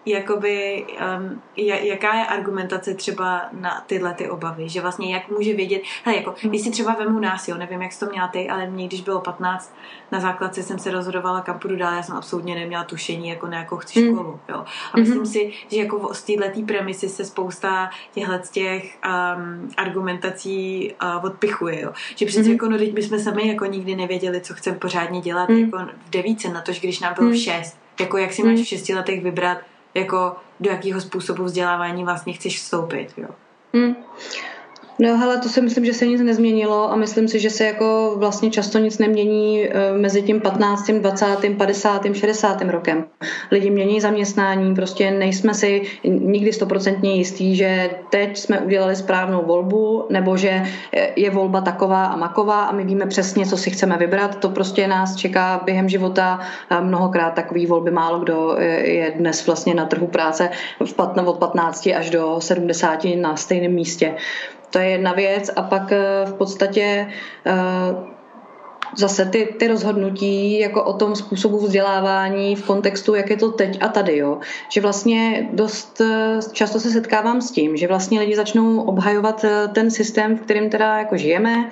jakoby, 0.07 0.85
um, 1.19 1.41
jaká 1.57 2.13
je 2.13 2.25
argumentace 2.25 2.93
třeba 2.93 3.41
na 3.51 3.83
tyhle 3.87 4.13
ty 4.13 4.29
obavy, 4.29 4.69
že 4.69 4.81
vlastně 4.81 5.13
jak 5.13 5.29
může 5.29 5.53
vědět, 5.53 5.81
hele, 6.03 6.17
jako, 6.17 6.33
když 6.41 6.61
si 6.61 6.71
třeba 6.71 6.93
vemu 6.93 7.19
nás, 7.19 7.47
jo, 7.47 7.57
nevím, 7.57 7.81
jak 7.81 7.91
jsi 7.91 7.99
to 7.99 8.05
měla 8.05 8.27
ty, 8.27 8.49
ale 8.49 8.67
mě, 8.67 8.87
když 8.87 9.01
bylo 9.01 9.21
15, 9.21 9.75
na 10.11 10.19
základce 10.19 10.63
jsem 10.63 10.79
se 10.79 10.91
rozhodovala, 10.91 11.41
kam 11.41 11.59
půjdu 11.59 11.75
dál, 11.75 11.93
já 11.93 12.03
jsem 12.03 12.15
absolutně 12.15 12.55
neměla 12.55 12.83
tušení, 12.83 13.29
jako 13.29 13.47
na 13.47 13.57
jakou 13.57 13.77
chci 13.77 14.01
hmm. 14.01 14.13
školu, 14.13 14.39
jo. 14.49 14.65
A 14.93 14.99
myslím 14.99 15.21
mm-hmm. 15.21 15.31
si, 15.31 15.53
že 15.71 15.77
jako 15.77 16.13
z 16.13 16.23
této 16.23 16.61
premisy 16.61 17.09
se 17.09 17.25
spousta 17.25 17.89
těchhle 18.13 18.41
těch 18.51 18.97
um, 19.05 19.69
argumentací 19.77 20.93
uh, 21.17 21.25
odpichuje, 21.25 21.81
jo. 21.81 21.93
Že 22.15 22.25
přece 22.25 22.49
mm-hmm. 22.49 22.51
jako, 22.51 22.69
no, 22.69 22.77
teď 22.77 22.93
my 22.93 23.03
jsme 23.03 23.19
sami 23.19 23.47
jako 23.47 23.65
nikdy 23.65 23.95
nevěděli, 23.95 24.41
co 24.41 24.53
chceme 24.53 24.77
pořádně 24.77 25.21
dělat, 25.21 25.49
mm. 25.49 25.57
jako 25.57 25.77
v 26.05 26.09
devíce, 26.09 26.49
na 26.49 26.61
to, 26.61 26.71
když 26.81 26.99
nám 26.99 27.13
bylo 27.13 27.29
mm. 27.29 27.37
šest, 27.37 27.77
jako 27.99 28.17
jak 28.17 28.33
si 28.33 28.43
máš 28.43 28.59
v 28.59 28.65
šesti 28.65 28.95
letech 28.95 29.23
vybrat, 29.23 29.57
jako 29.97 30.35
do 30.59 30.69
jakého 30.69 31.01
způsobu 31.01 31.43
vzdělávání 31.43 32.03
vlastně 32.03 32.33
chceš 32.33 32.57
vstoupit. 32.57 33.13
Jo. 33.17 33.27
Hmm. 33.73 33.95
No 34.99 35.17
hele, 35.17 35.37
to 35.37 35.49
si 35.49 35.61
myslím, 35.61 35.85
že 35.85 35.93
se 35.93 36.07
nic 36.07 36.21
nezměnilo 36.21 36.91
a 36.91 36.95
myslím 36.95 37.27
si, 37.27 37.39
že 37.39 37.49
se 37.49 37.65
jako 37.65 38.13
vlastně 38.17 38.51
často 38.51 38.79
nic 38.79 38.97
nemění 38.97 39.63
eh, 39.63 39.93
mezi 39.97 40.21
tím 40.21 40.41
15., 40.41 40.91
20., 40.91 41.25
50., 41.57 42.01
60. 42.13 42.61
rokem. 42.61 43.05
Lidi 43.51 43.69
mění 43.69 44.01
zaměstnání, 44.01 44.75
prostě 44.75 45.11
nejsme 45.11 45.53
si 45.53 45.81
nikdy 46.03 46.53
stoprocentně 46.53 47.15
jistí, 47.15 47.55
že 47.55 47.89
teď 48.09 48.37
jsme 48.37 48.59
udělali 48.59 48.95
správnou 48.95 49.45
volbu 49.45 50.05
nebo 50.09 50.37
že 50.37 50.63
je 51.15 51.29
volba 51.29 51.61
taková 51.61 52.05
a 52.05 52.15
maková 52.15 52.63
a 52.63 52.71
my 52.71 52.83
víme 52.83 53.05
přesně, 53.05 53.45
co 53.45 53.57
si 53.57 53.69
chceme 53.69 53.97
vybrat. 53.97 54.35
To 54.35 54.49
prostě 54.49 54.87
nás 54.87 55.15
čeká 55.15 55.61
během 55.65 55.89
života 55.89 56.39
mnohokrát 56.81 57.33
takový 57.33 57.65
volby. 57.65 57.91
Málo 57.91 58.19
kdo 58.19 58.55
je 58.81 59.13
dnes 59.15 59.45
vlastně 59.45 59.73
na 59.73 59.85
trhu 59.85 60.07
práce 60.07 60.49
od 61.25 61.37
15 61.37 61.87
až 61.97 62.09
do 62.09 62.35
70 62.39 62.99
na 63.15 63.35
stejném 63.35 63.71
místě. 63.71 64.15
To 64.71 64.79
je 64.79 64.89
jedna 64.89 65.13
věc 65.13 65.51
a 65.55 65.61
pak 65.61 65.91
eh, 65.91 66.25
v 66.25 66.33
podstatě 66.33 67.07
eh, 67.45 67.53
zase 68.97 69.25
ty, 69.25 69.55
ty 69.59 69.67
rozhodnutí 69.67 70.59
jako 70.59 70.83
o 70.83 70.93
tom 70.93 71.15
způsobu 71.15 71.57
vzdělávání 71.57 72.55
v 72.55 72.65
kontextu, 72.65 73.15
jak 73.15 73.29
je 73.29 73.37
to 73.37 73.51
teď 73.51 73.77
a 73.81 73.87
tady, 73.87 74.17
jo. 74.17 74.39
Že 74.71 74.81
vlastně 74.81 75.49
dost 75.53 76.01
eh, 76.01 76.39
často 76.51 76.79
se 76.79 76.91
setkávám 76.91 77.41
s 77.41 77.51
tím, 77.51 77.77
že 77.77 77.87
vlastně 77.87 78.19
lidi 78.19 78.35
začnou 78.35 78.81
obhajovat 78.81 79.45
ten 79.73 79.91
systém, 79.91 80.37
v 80.37 80.41
kterém 80.41 80.69
teda 80.69 80.99
jako 80.99 81.17
žijeme, 81.17 81.69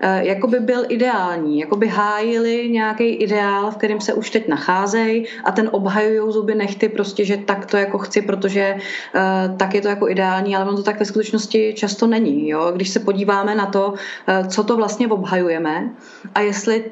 jako 0.00 0.46
by 0.46 0.60
byl 0.60 0.84
ideální, 0.88 1.60
jako 1.60 1.76
by 1.76 1.88
hájili 1.88 2.68
nějaký 2.68 3.04
ideál, 3.04 3.70
v 3.70 3.76
kterém 3.76 4.00
se 4.00 4.14
už 4.14 4.30
teď 4.30 4.48
nacházejí 4.48 5.24
a 5.44 5.52
ten 5.52 5.68
obhajují 5.72 6.32
zuby 6.32 6.54
nechty 6.54 6.88
prostě, 6.88 7.24
že 7.24 7.36
tak 7.36 7.66
to 7.66 7.76
jako 7.76 7.98
chci, 7.98 8.22
protože 8.22 8.74
uh, 8.74 9.56
tak 9.56 9.74
je 9.74 9.80
to 9.80 9.88
jako 9.88 10.08
ideální, 10.08 10.56
ale 10.56 10.70
on 10.70 10.76
to 10.76 10.82
tak 10.82 10.98
ve 10.98 11.04
skutečnosti 11.04 11.74
často 11.76 12.06
není. 12.06 12.48
Jo? 12.48 12.72
Když 12.74 12.88
se 12.88 13.00
podíváme 13.00 13.54
na 13.54 13.66
to, 13.66 13.88
uh, 13.88 14.48
co 14.48 14.64
to 14.64 14.76
vlastně 14.76 15.08
obhajujeme 15.08 15.90
a 16.34 16.40
jestli 16.40 16.84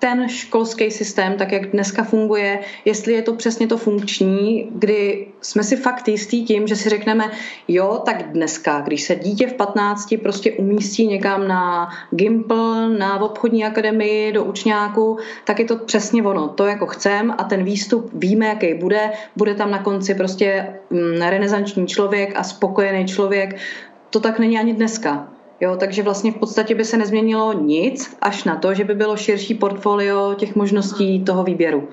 ten 0.00 0.28
školský 0.28 0.90
systém, 0.90 1.36
tak 1.36 1.52
jak 1.52 1.66
dneska 1.70 2.04
funguje, 2.04 2.58
jestli 2.84 3.12
je 3.12 3.22
to 3.22 3.34
přesně 3.34 3.66
to 3.66 3.76
funkční, 3.76 4.68
kdy 4.74 5.26
jsme 5.40 5.64
si 5.64 5.76
fakt 5.76 6.08
jistí 6.08 6.44
tím, 6.44 6.66
že 6.66 6.76
si 6.76 6.88
řekneme, 6.88 7.30
jo, 7.68 8.02
tak 8.04 8.32
dneska, 8.32 8.80
když 8.80 9.02
se 9.02 9.16
dítě 9.16 9.46
v 9.46 9.52
15 9.52 10.14
prostě 10.22 10.52
umístí 10.52 11.06
někam 11.06 11.48
na 11.48 11.88
Gimpl, 12.10 12.88
na 12.98 13.20
obchodní 13.20 13.64
akademii, 13.64 14.32
do 14.32 14.44
učňáku, 14.44 15.18
tak 15.44 15.58
je 15.58 15.64
to 15.64 15.76
přesně 15.76 16.22
ono, 16.22 16.48
to 16.48 16.66
jako 16.66 16.86
chcem 16.86 17.34
a 17.38 17.44
ten 17.44 17.64
výstup 17.64 18.10
víme, 18.14 18.46
jaký 18.46 18.74
bude, 18.74 19.10
bude 19.36 19.54
tam 19.54 19.70
na 19.70 19.78
konci 19.82 20.14
prostě 20.14 20.74
mm, 20.90 21.22
renesanční 21.22 21.86
člověk 21.86 22.32
a 22.36 22.42
spokojený 22.42 23.06
člověk, 23.06 23.56
to 24.10 24.20
tak 24.20 24.38
není 24.38 24.58
ani 24.58 24.74
dneska. 24.74 25.28
Jo, 25.60 25.76
takže 25.76 26.02
vlastně 26.02 26.32
v 26.32 26.36
podstatě 26.36 26.74
by 26.74 26.84
se 26.84 26.96
nezměnilo 26.96 27.52
nic, 27.52 28.16
až 28.20 28.44
na 28.44 28.56
to, 28.56 28.74
že 28.74 28.84
by 28.84 28.94
bylo 28.94 29.16
širší 29.16 29.54
portfolio 29.54 30.34
těch 30.34 30.56
možností 30.56 31.24
toho 31.24 31.44
výběru. 31.44 31.88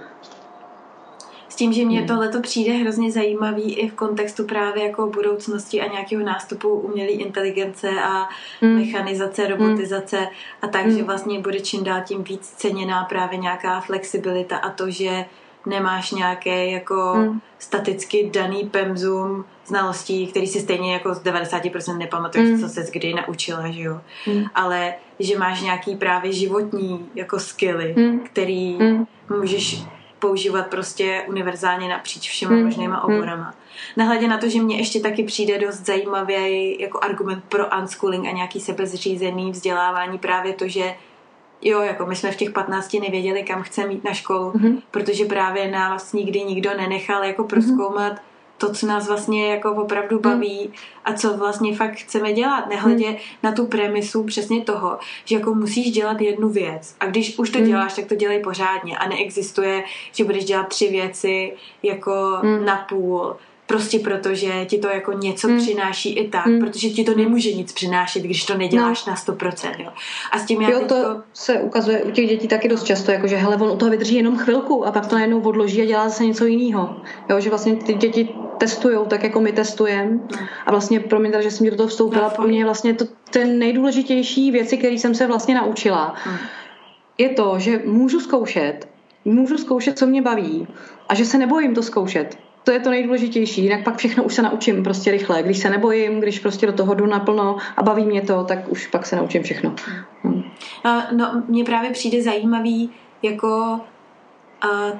S 1.50 1.56
tím, 1.56 1.74
že 1.74 1.86
mě 1.86 1.98
hmm. 1.98 2.08
tohle 2.08 2.30
to 2.30 2.42
přijde 2.42 2.74
hrozně 2.74 3.12
zajímavý 3.12 3.76
i 3.76 3.90
v 3.90 3.94
kontextu 3.94 4.46
právě 4.46 4.84
jako 4.84 5.08
budoucnosti 5.08 5.82
a 5.82 5.92
nějakého 5.92 6.24
nástupu 6.24 6.70
umělé 6.70 7.10
inteligence 7.10 7.90
a 8.04 8.30
hmm. 8.62 8.76
mechanizace, 8.76 9.44
hmm. 9.44 9.52
robotizace 9.52 10.18
hmm. 10.18 10.28
a 10.62 10.68
tak, 10.68 10.86
hmm. 10.86 10.98
že 10.98 11.04
vlastně 11.04 11.40
bude 11.40 11.60
čím 11.60 11.84
dál 11.84 12.02
tím 12.06 12.24
víc 12.24 12.48
ceněná 12.48 13.04
právě 13.04 13.38
nějaká 13.38 13.82
flexibilita 13.82 14.58
a 14.58 14.70
to, 14.70 14.90
že 14.92 15.26
nemáš 15.66 16.12
nějaké 16.12 16.66
jako 16.66 17.14
hmm. 17.16 17.40
staticky 17.60 18.30
daný 18.34 18.70
pemzum 18.72 19.46
znalostí, 19.68 20.28
který 20.28 20.48
si 20.48 20.60
stejně 20.60 20.94
jako 20.94 21.14
z 21.14 21.24
90% 21.24 21.98
nepamatuješ, 21.98 22.50
mm. 22.50 22.60
co 22.60 22.70
se 22.70 22.86
kdy 22.92 23.14
naučila, 23.14 23.72
že 23.72 23.82
jo. 23.82 24.02
Mm. 24.28 24.44
Ale 24.56 24.94
že 25.20 25.38
máš 25.38 25.62
nějaký 25.62 25.96
právě 25.96 26.32
životní 26.34 27.10
jako 27.16 27.40
skilly, 27.40 27.96
mm. 27.98 28.20
který 28.20 28.78
mm. 28.78 29.08
můžeš 29.40 29.84
používat 30.20 30.68
prostě 30.68 31.24
univerzálně 31.28 31.90
napříč 31.90 32.30
všema 32.30 32.56
mm. 32.56 32.64
možnýma 32.64 32.96
hmm. 33.00 33.16
oborama. 33.16 33.54
Nahledě 33.98 34.28
na 34.28 34.38
to, 34.38 34.50
že 34.50 34.62
mně 34.62 34.78
ještě 34.78 35.00
taky 35.00 35.24
přijde 35.24 35.60
dost 35.60 35.86
zajímavý 35.86 36.78
jako 36.80 37.00
argument 37.02 37.44
pro 37.50 37.66
unschooling 37.80 38.28
a 38.28 38.32
nějaký 38.32 38.60
sebezřízený 38.60 39.52
vzdělávání 39.52 40.18
právě 40.18 40.54
to, 40.54 40.68
že 40.68 40.96
jo, 41.62 41.82
jako 41.82 42.06
my 42.06 42.16
jsme 42.16 42.32
v 42.32 42.36
těch 42.36 42.52
15 42.52 42.94
nevěděli, 42.94 43.44
kam 43.44 43.64
chceme 43.64 43.94
jít 43.94 44.04
na 44.04 44.14
školu, 44.14 44.52
mm-hmm. 44.52 44.82
protože 44.92 45.26
právě 45.26 45.72
nás 45.72 46.14
nikdy 46.14 46.44
nikdo 46.44 46.70
nenechal 46.78 47.24
jako 47.24 47.44
proskoumat 47.44 48.14
mm-hmm 48.14 48.37
to, 48.58 48.74
co 48.74 48.88
nás 48.88 49.08
vlastně 49.08 49.48
jako 49.48 49.72
opravdu 49.72 50.16
hmm. 50.16 50.22
baví 50.22 50.74
a 51.06 51.14
co 51.14 51.38
vlastně 51.38 51.76
fakt 51.76 51.96
chceme 51.96 52.34
dělat. 52.34 52.70
Nehledě 52.70 53.08
hmm. 53.08 53.18
na 53.44 53.52
tu 53.52 53.66
premisu 53.66 54.24
přesně 54.24 54.62
toho, 54.62 55.00
že 55.26 55.36
jako 55.36 55.54
musíš 55.54 55.92
dělat 55.92 56.22
jednu 56.22 56.50
věc 56.50 56.96
a 57.00 57.06
když 57.06 57.40
už 57.40 57.50
to 57.50 57.58
hmm. 57.58 57.68
děláš, 57.68 57.94
tak 57.94 58.06
to 58.06 58.16
dělej 58.16 58.40
pořádně 58.40 58.98
a 58.98 59.08
neexistuje, 59.08 59.84
že 60.12 60.24
budeš 60.24 60.46
dělat 60.46 60.68
tři 60.68 60.88
věci 60.88 61.54
jako 61.84 62.42
na 62.66 62.76
půl 62.90 63.36
prostě 63.68 64.00
protože 64.00 64.66
ti 64.66 64.78
to 64.78 64.88
jako 64.88 65.12
něco 65.14 65.48
hmm. 65.48 65.58
přináší 65.58 66.14
i 66.14 66.30
tak, 66.30 66.46
hmm. 66.46 66.60
protože 66.60 66.90
ti 66.90 67.04
to 67.04 67.16
nemůže 67.16 67.54
nic 67.54 67.74
přinášet, 67.74 68.20
když 68.20 68.46
to 68.46 68.58
neděláš 68.58 69.06
no. 69.06 69.14
na 69.14 69.36
100%. 69.36 69.76
Jo. 69.78 69.90
A 70.32 70.40
s 70.40 70.46
tím 70.46 70.62
já 70.62 70.70
jo, 70.70 70.80
teďko... 70.80 70.96
to 70.96 71.22
se 71.34 71.62
ukazuje 71.62 72.04
u 72.04 72.12
těch 72.12 72.30
dětí 72.30 72.48
taky 72.48 72.68
dost 72.68 72.84
často, 72.84 73.12
jako 73.12 73.28
že 73.28 73.36
hele, 73.36 73.56
on 73.56 73.72
u 73.72 73.78
toho 73.78 73.92
vydrží 73.92 74.16
jenom 74.16 74.38
chvilku 74.38 74.86
a 74.86 74.92
pak 74.92 75.06
to 75.06 75.16
najednou 75.16 75.42
odloží 75.42 75.82
a 75.82 75.86
dělá 75.86 76.10
zase 76.10 76.26
něco 76.26 76.46
jiného. 76.46 76.96
Jo, 77.30 77.40
že 77.40 77.50
vlastně 77.50 77.76
ty 77.76 77.94
děti 77.94 78.30
testují 78.58 78.98
tak, 79.08 79.24
jako 79.24 79.42
my 79.42 79.52
testujeme. 79.52 80.12
No. 80.12 80.48
A 80.66 80.72
vlastně 80.72 81.00
pro 81.00 81.20
mě, 81.20 81.32
že 81.42 81.52
jsem 81.52 81.70
do 81.70 81.76
toho 81.76 81.88
vstoupila, 81.88 82.24
no, 82.24 82.36
pro 82.36 82.48
mě 82.48 82.66
vlastně 82.66 82.94
to 82.94 83.06
ten 83.30 83.60
nejdůležitější 83.60 84.52
věci, 84.52 84.78
které 84.78 84.94
jsem 84.94 85.16
se 85.16 85.28
vlastně 85.28 85.56
naučila, 85.56 86.16
hmm. 86.24 86.38
je 87.18 87.30
to, 87.30 87.56
že 87.58 87.82
můžu 87.86 88.20
zkoušet, 88.20 88.88
můžu 89.26 89.58
zkoušet, 89.58 89.98
co 89.98 90.08
mě 90.08 90.22
baví 90.22 90.68
a 91.10 91.16
že 91.16 91.26
se 91.26 91.38
nebojím 91.38 91.76
to 91.76 91.84
zkoušet 91.84 92.47
to 92.68 92.72
je 92.72 92.80
to 92.80 92.90
nejdůležitější, 92.90 93.64
jinak 93.64 93.84
pak 93.84 93.98
všechno 93.98 94.24
už 94.24 94.34
se 94.34 94.42
naučím 94.42 94.84
prostě 94.84 95.12
rychle. 95.12 95.44
Když 95.44 95.58
se 95.58 95.70
nebojím, 95.70 96.20
když 96.20 96.40
prostě 96.40 96.66
do 96.66 96.74
toho 96.74 96.94
jdu 96.94 97.06
naplno 97.06 97.58
a 97.78 97.84
baví 97.84 98.06
mě 98.06 98.22
to, 98.22 98.44
tak 98.44 98.70
už 98.70 98.88
pak 98.88 99.06
se 99.06 99.16
naučím 99.16 99.44
všechno. 99.44 99.76
No, 101.12 101.44
mně 101.48 101.64
právě 101.64 101.92
přijde 101.92 102.24
zajímavý 102.24 102.90
jako 103.24 103.80
uh, 104.64 105.00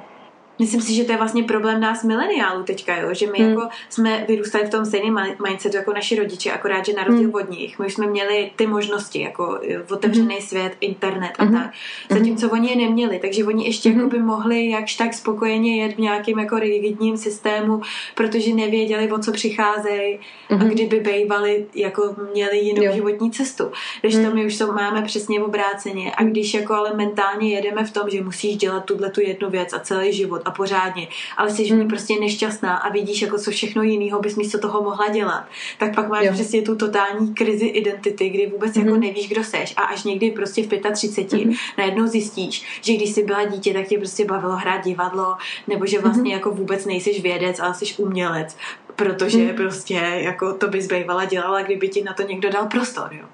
myslím 0.58 0.80
si, 0.80 0.94
že 0.94 1.04
to 1.04 1.12
je 1.12 1.18
vlastně 1.18 1.42
problém 1.42 1.80
nás 1.80 2.04
mileniálů 2.04 2.62
teďka, 2.62 2.96
jo? 2.96 3.08
že 3.14 3.26
my 3.26 3.38
hmm. 3.38 3.48
jako 3.48 3.68
jsme 3.88 4.24
vyrůstali 4.28 4.66
v 4.66 4.70
tom 4.70 4.84
stejném 4.84 5.18
mindsetu 5.46 5.76
jako 5.76 5.92
naši 5.92 6.16
rodiče, 6.16 6.52
akorát, 6.52 6.86
že 6.86 6.92
na 6.92 7.04
rozdíl 7.04 7.26
hmm. 7.26 7.34
od 7.34 7.50
nich, 7.50 7.78
my 7.78 7.86
už 7.86 7.94
jsme 7.94 8.06
měli 8.06 8.50
ty 8.56 8.66
možnosti, 8.66 9.20
jako 9.20 9.60
otevřený 9.90 10.34
hmm. 10.34 10.46
svět, 10.46 10.72
internet 10.80 11.32
a 11.38 11.44
hmm. 11.44 11.54
tak, 11.54 11.70
zatímco 12.10 12.50
oni 12.50 12.70
je 12.70 12.76
neměli, 12.76 13.18
takže 13.18 13.44
oni 13.44 13.66
ještě 13.66 13.88
hmm. 13.88 13.98
jako 13.98 14.10
by 14.10 14.18
mohli 14.18 14.70
jakž 14.70 14.94
tak 14.94 15.14
spokojeně 15.14 15.82
jet 15.82 15.94
v 15.94 15.98
nějakém 15.98 16.38
jako 16.38 16.58
rigidním 16.58 17.16
systému, 17.16 17.82
protože 18.14 18.54
nevěděli, 18.54 19.12
o 19.12 19.18
co 19.18 19.32
přicházejí 19.32 20.18
hmm. 20.48 20.60
a 20.60 20.64
kdyby 20.64 21.00
bejvali, 21.00 21.66
jako 21.74 22.14
měli 22.32 22.58
jinou 22.58 22.82
jo. 22.82 22.92
životní 22.92 23.30
cestu. 23.30 23.64
Když 24.00 24.14
hmm. 24.14 24.24
to 24.24 24.34
my 24.34 24.46
už 24.46 24.58
to 24.58 24.72
máme 24.72 25.02
přesně 25.02 25.40
obráceně 25.40 26.12
a 26.16 26.24
když 26.24 26.54
jako 26.54 26.74
ale 26.74 26.94
mentálně 26.94 27.54
jedeme 27.54 27.84
v 27.84 27.92
tom, 27.92 28.10
že 28.10 28.22
musíš 28.22 28.56
dělat 28.56 28.84
tuhle 28.84 29.10
tu 29.10 29.20
jednu 29.20 29.50
věc 29.50 29.72
a 29.72 29.78
celý 29.78 30.12
život 30.12 30.47
a 30.48 30.50
pořádně, 30.50 31.08
ale 31.36 31.50
jsi 31.50 31.64
v 31.64 31.70
ní 31.70 31.78
hmm. 31.78 31.88
prostě 31.88 32.20
nešťastná 32.20 32.76
a 32.76 32.88
vidíš, 32.88 33.22
jako 33.22 33.38
co 33.38 33.50
všechno 33.50 33.82
jiného 33.82 34.20
bys 34.20 34.36
místo 34.36 34.58
toho 34.58 34.82
mohla 34.82 35.08
dělat, 35.08 35.44
tak 35.78 35.94
pak 35.94 36.08
máš 36.08 36.24
jo. 36.24 36.32
přesně 36.32 36.62
tu 36.62 36.76
totální 36.76 37.34
krizi 37.34 37.66
identity, 37.66 38.28
kdy 38.28 38.46
vůbec 38.46 38.72
mm-hmm. 38.72 38.80
jako 38.80 38.92
hmm. 38.92 39.00
nevíš, 39.00 39.28
kdo 39.28 39.44
seš 39.44 39.74
a 39.76 39.82
až 39.82 40.04
někdy 40.04 40.30
prostě 40.30 40.62
v 40.62 40.92
35 40.92 41.40
mm-hmm. 41.40 41.56
najednou 41.78 42.06
zjistíš, 42.06 42.80
že 42.82 42.92
když 42.92 43.10
jsi 43.10 43.22
byla 43.22 43.44
dítě, 43.44 43.72
tak 43.72 43.86
tě 43.86 43.98
prostě 43.98 44.24
bavilo 44.24 44.56
hrát 44.56 44.84
divadlo, 44.84 45.36
nebo 45.66 45.86
že 45.86 45.98
vlastně 45.98 46.22
mm-hmm. 46.22 46.36
jako 46.36 46.50
vůbec 46.50 46.86
nejsiš 46.86 47.22
vědec, 47.22 47.60
ale 47.60 47.74
jsi 47.74 47.94
umělec, 47.96 48.56
protože 48.96 49.38
mm-hmm. 49.38 49.56
prostě 49.56 49.94
jako 49.94 50.52
to 50.52 50.68
bys 50.68 50.86
bývala 50.86 51.24
dělala, 51.24 51.62
kdyby 51.62 51.88
ti 51.88 52.02
na 52.02 52.12
to 52.12 52.22
někdo 52.22 52.50
dal 52.50 52.66
prostor, 52.66 53.08
jo. 53.12 53.26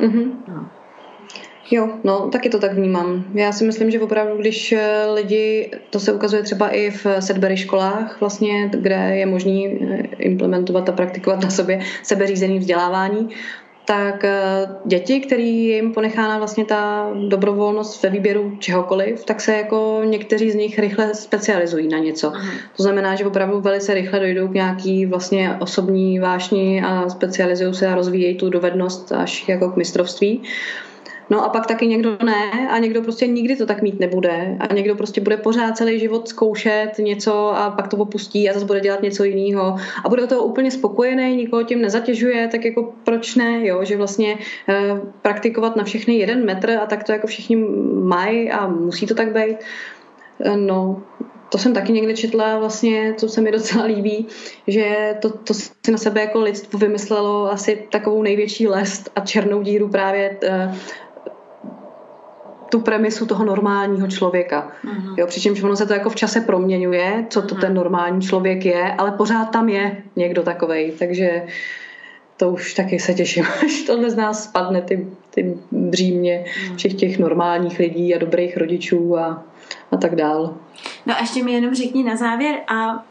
Mm-hmm. 0.00 0.32
No. 0.48 0.68
Jo, 1.70 1.88
no, 2.04 2.28
taky 2.32 2.48
to 2.48 2.58
tak 2.58 2.74
vnímám. 2.74 3.24
Já 3.34 3.52
si 3.52 3.64
myslím, 3.64 3.90
že 3.90 4.00
opravdu, 4.00 4.36
když 4.36 4.72
eh, 4.72 5.06
lidi, 5.14 5.70
to 5.90 6.00
se 6.00 6.12
ukazuje 6.12 6.42
třeba 6.42 6.68
i 6.68 6.90
v 6.90 7.06
Sedbery 7.20 7.56
školách, 7.56 8.20
vlastně, 8.20 8.70
kde 8.72 8.94
je 8.94 9.26
možný 9.26 9.66
eh, 9.66 9.96
implementovat 10.18 10.88
a 10.88 10.92
praktikovat 10.92 11.42
na 11.42 11.50
sobě 11.50 11.80
sebeřízený 12.02 12.58
vzdělávání, 12.58 13.28
tak 13.86 14.24
eh, 14.24 14.68
děti, 14.84 15.20
který 15.20 15.64
jim 15.64 15.92
ponechána 15.92 16.38
vlastně 16.38 16.64
ta 16.64 17.10
dobrovolnost 17.28 18.02
ve 18.02 18.10
výběru 18.10 18.56
čehokoliv, 18.58 19.24
tak 19.24 19.40
se 19.40 19.56
jako 19.56 20.02
někteří 20.04 20.50
z 20.50 20.54
nich 20.54 20.78
rychle 20.78 21.14
specializují 21.14 21.88
na 21.88 21.98
něco. 21.98 22.32
Aha. 22.34 22.50
To 22.76 22.82
znamená, 22.82 23.14
že 23.14 23.26
opravdu 23.26 23.60
velice 23.60 23.94
rychle 23.94 24.20
dojdou 24.20 24.48
k 24.48 24.54
nějaký 24.54 25.06
vlastně 25.06 25.56
osobní 25.60 26.18
vášni 26.18 26.82
a 26.82 27.08
specializují 27.08 27.74
se 27.74 27.86
a 27.86 27.94
rozvíjejí 27.94 28.34
tu 28.34 28.50
dovednost 28.50 29.12
až 29.12 29.48
jako 29.48 29.70
k 29.70 29.76
mistrovství. 29.76 30.42
No 31.30 31.44
a 31.44 31.48
pak 31.48 31.66
taky 31.66 31.86
někdo 31.86 32.16
ne 32.24 32.68
a 32.70 32.78
někdo 32.78 33.02
prostě 33.02 33.26
nikdy 33.26 33.56
to 33.56 33.66
tak 33.66 33.82
mít 33.82 34.00
nebude. 34.00 34.56
A 34.60 34.74
někdo 34.74 34.94
prostě 34.94 35.20
bude 35.20 35.36
pořád 35.36 35.76
celý 35.76 36.00
život 36.00 36.28
zkoušet 36.28 36.90
něco 36.98 37.56
a 37.56 37.70
pak 37.70 37.88
to 37.88 37.96
opustí 37.96 38.50
a 38.50 38.52
zase 38.52 38.66
bude 38.66 38.80
dělat 38.80 39.02
něco 39.02 39.24
jiného. 39.24 39.76
A 40.04 40.08
bude 40.08 40.26
to 40.26 40.42
úplně 40.42 40.70
spokojený, 40.70 41.36
nikoho 41.36 41.62
tím 41.62 41.82
nezatěžuje, 41.82 42.48
tak 42.48 42.64
jako 42.64 42.94
proč 43.04 43.34
ne, 43.34 43.66
jo, 43.66 43.84
že 43.84 43.96
vlastně 43.96 44.38
e, 44.68 45.00
praktikovat 45.22 45.76
na 45.76 45.84
všechny 45.84 46.14
jeden 46.14 46.44
metr 46.44 46.70
a 46.70 46.86
tak 46.86 47.04
to 47.04 47.12
jako 47.12 47.26
všichni 47.26 47.56
mají 47.92 48.50
a 48.50 48.66
musí 48.68 49.06
to 49.06 49.14
tak 49.14 49.32
být. 49.32 49.56
E, 50.40 50.56
no, 50.56 51.02
to 51.48 51.58
jsem 51.58 51.74
taky 51.74 51.92
někde 51.92 52.14
četla 52.14 52.58
vlastně, 52.58 53.14
co 53.16 53.28
se 53.28 53.40
mi 53.40 53.52
docela 53.52 53.84
líbí, 53.84 54.26
že 54.66 55.14
to, 55.22 55.30
to 55.30 55.54
si 55.54 55.92
na 55.92 55.98
sebe 55.98 56.20
jako 56.20 56.40
lidstvo 56.40 56.78
vymyslelo 56.78 57.52
asi 57.52 57.86
takovou 57.90 58.22
největší 58.22 58.68
lest 58.68 59.10
a 59.16 59.20
černou 59.20 59.62
díru 59.62 59.88
právě 59.88 60.38
e, 60.42 60.74
tu 62.70 62.80
premisu 62.80 63.26
toho 63.26 63.44
normálního 63.44 64.06
člověka. 64.06 64.72
Uh-huh. 64.84 65.14
Jo, 65.16 65.26
přičemž 65.26 65.62
ono 65.62 65.76
se 65.76 65.86
to 65.86 65.92
jako 65.92 66.10
v 66.10 66.16
čase 66.16 66.40
proměňuje, 66.40 67.26
co 67.30 67.42
to 67.42 67.54
uh-huh. 67.54 67.60
ten 67.60 67.74
normální 67.74 68.22
člověk 68.22 68.64
je, 68.64 68.92
ale 68.92 69.10
pořád 69.10 69.44
tam 69.44 69.68
je 69.68 69.96
někdo 70.16 70.42
takovej, 70.42 70.92
takže 70.98 71.42
to 72.36 72.50
už 72.50 72.74
taky 72.74 72.98
se 72.98 73.14
těším, 73.14 73.44
až 73.64 73.82
tohle 73.82 74.10
z 74.10 74.16
nás 74.16 74.44
spadne, 74.44 74.82
ty, 74.82 75.06
ty 75.30 75.54
břímě 75.70 76.44
uh-huh. 76.46 76.76
všech 76.76 76.94
těch 76.94 77.18
normálních 77.18 77.78
lidí 77.78 78.14
a 78.14 78.18
dobrých 78.18 78.56
rodičů 78.56 79.18
a, 79.18 79.44
a 79.92 79.96
tak 79.96 80.14
dál. 80.14 80.54
No 81.06 81.14
a 81.16 81.20
ještě 81.20 81.44
mi 81.44 81.52
jenom 81.52 81.74
řekni 81.74 82.04
na 82.04 82.16
závěr, 82.16 82.54
a 82.68 83.04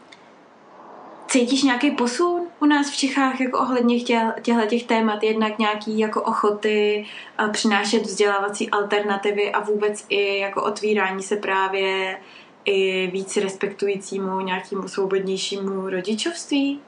cítíš 1.28 1.62
nějaký 1.62 1.90
posun 1.90 2.45
u 2.60 2.66
nás 2.66 2.90
v 2.90 2.96
Čechách 2.96 3.40
jako 3.40 3.58
ohledně 3.58 4.00
těchto 4.00 4.66
těch 4.66 4.84
témat, 4.84 5.22
jednak 5.22 5.58
nějaký 5.58 5.98
jako 5.98 6.22
ochoty 6.22 7.06
přinášet 7.52 8.02
vzdělávací 8.02 8.70
alternativy 8.70 9.52
a 9.52 9.60
vůbec 9.60 10.06
i 10.08 10.38
jako 10.38 10.62
otvírání 10.62 11.22
se 11.22 11.36
právě 11.36 12.18
i 12.64 13.06
víc 13.12 13.36
respektujícímu 13.36 14.40
nějakému 14.40 14.88
svobodnějšímu 14.88 15.90
rodičovství? 15.90 16.80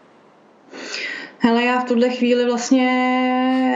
Hele, 1.38 1.64
já 1.64 1.80
v 1.80 1.84
tuhle 1.84 2.10
chvíli 2.10 2.44
vlastně 2.44 2.88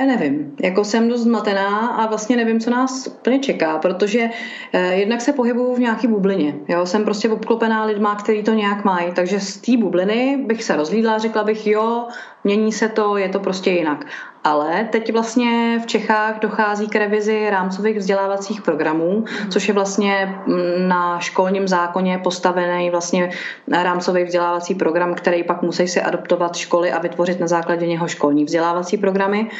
nevím. 0.06 0.56
Jako 0.62 0.84
jsem 0.84 1.08
dost 1.08 1.20
zmatená 1.20 1.86
a 1.86 2.06
vlastně 2.06 2.36
nevím, 2.36 2.60
co 2.60 2.70
nás 2.70 3.06
úplně 3.06 3.38
čeká, 3.38 3.78
protože 3.78 4.30
eh, 4.72 4.94
jednak 4.94 5.20
se 5.20 5.32
pohybuju 5.32 5.74
v 5.74 5.80
nějaký 5.80 6.06
bublině. 6.06 6.54
Jo? 6.68 6.86
Jsem 6.86 7.04
prostě 7.04 7.28
obklopená 7.28 7.84
lidma, 7.84 8.14
kteří 8.14 8.42
to 8.42 8.52
nějak 8.52 8.84
mají. 8.84 9.12
Takže 9.12 9.40
z 9.40 9.56
té 9.56 9.76
bubliny 9.76 10.44
bych 10.46 10.64
se 10.64 10.76
rozlídla, 10.76 11.18
řekla 11.18 11.44
bych, 11.44 11.66
jo, 11.66 12.06
mění 12.44 12.72
se 12.72 12.88
to, 12.88 13.16
je 13.16 13.28
to 13.28 13.40
prostě 13.40 13.70
jinak. 13.70 14.06
Ale 14.44 14.88
teď 14.92 15.12
vlastně 15.12 15.80
v 15.82 15.86
Čechách 15.86 16.40
dochází 16.40 16.88
k 16.88 16.96
revizi 16.96 17.50
rámcových 17.50 17.98
vzdělávacích 17.98 18.62
programů, 18.62 19.18
mm. 19.18 19.50
což 19.50 19.68
je 19.68 19.74
vlastně 19.74 20.38
mm, 20.46 20.88
na 20.88 21.18
školním 21.18 21.68
zákoně 21.68 22.18
postavený 22.18 22.90
vlastně 22.90 23.30
rámcový 23.68 24.24
vzdělávací 24.24 24.74
program, 24.74 25.14
který 25.14 25.42
pak 25.42 25.62
musí 25.62 25.88
si 25.88 26.00
adoptovat 26.02 26.56
školy 26.56 26.92
a 26.92 26.98
vytvořit 26.98 27.40
na 27.40 27.46
základě 27.46 27.86
něho 27.86 28.08
školní 28.08 28.44
vzdělávací 28.44 28.96
programy. 28.96 29.50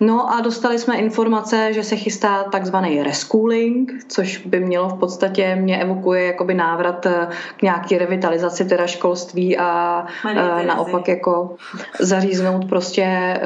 No 0.00 0.34
a 0.34 0.40
dostali 0.40 0.78
jsme 0.78 0.96
informace, 0.96 1.72
že 1.72 1.82
se 1.82 1.96
chystá 1.96 2.44
takzvaný 2.44 3.02
reschooling, 3.02 3.92
což 4.08 4.38
by 4.46 4.60
mělo 4.60 4.88
v 4.88 4.98
podstatě, 4.98 5.56
mě 5.56 5.78
evokuje 5.82 6.24
jakoby 6.24 6.54
návrat 6.54 7.06
eh, 7.06 7.28
k 7.56 7.62
nějaký 7.62 7.98
revitalizaci 7.98 8.64
teda 8.64 8.86
školství 8.86 9.58
a 9.58 10.06
Marie 10.24 10.62
eh, 10.62 10.66
naopak 10.66 11.08
jako 11.08 11.56
zaříznout 12.00 12.68
prostě, 12.68 13.02
eh, 13.02 13.40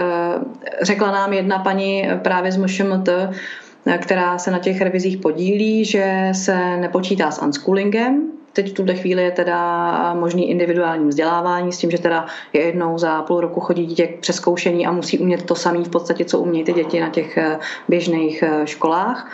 řekla 0.82 1.10
nám 1.10 1.32
jedna 1.32 1.58
paní 1.58 2.08
právě 2.22 2.52
z 2.52 2.56
MŠMT, 2.56 3.08
která 3.98 4.38
se 4.38 4.50
na 4.50 4.58
těch 4.58 4.80
revizích 4.80 5.16
podílí, 5.16 5.84
že 5.84 6.28
se 6.32 6.76
nepočítá 6.76 7.30
s 7.30 7.42
unschoolingem, 7.42 8.39
Teď 8.52 8.70
v 8.70 8.74
tuhle 8.74 8.94
chvíli 8.94 9.22
je 9.22 9.30
teda 9.30 10.14
možný 10.14 10.50
individuální 10.50 11.08
vzdělávání 11.08 11.72
s 11.72 11.78
tím, 11.78 11.90
že 11.90 11.98
teda 11.98 12.26
je 12.52 12.60
jednou 12.60 12.98
za 12.98 13.22
půl 13.22 13.40
roku 13.40 13.60
chodí 13.60 13.86
dítě 13.86 14.06
k 14.06 14.20
přeskoušení 14.20 14.86
a 14.86 14.92
musí 14.92 15.18
umět 15.18 15.42
to 15.42 15.54
samé 15.54 15.78
v 15.84 15.88
podstatě, 15.88 16.24
co 16.24 16.38
umějí 16.38 16.64
ty 16.64 16.72
děti 16.72 17.00
na 17.00 17.08
těch 17.08 17.36
eh, 17.36 17.58
běžných 17.88 18.42
eh, 18.42 18.66
školách. 18.66 19.32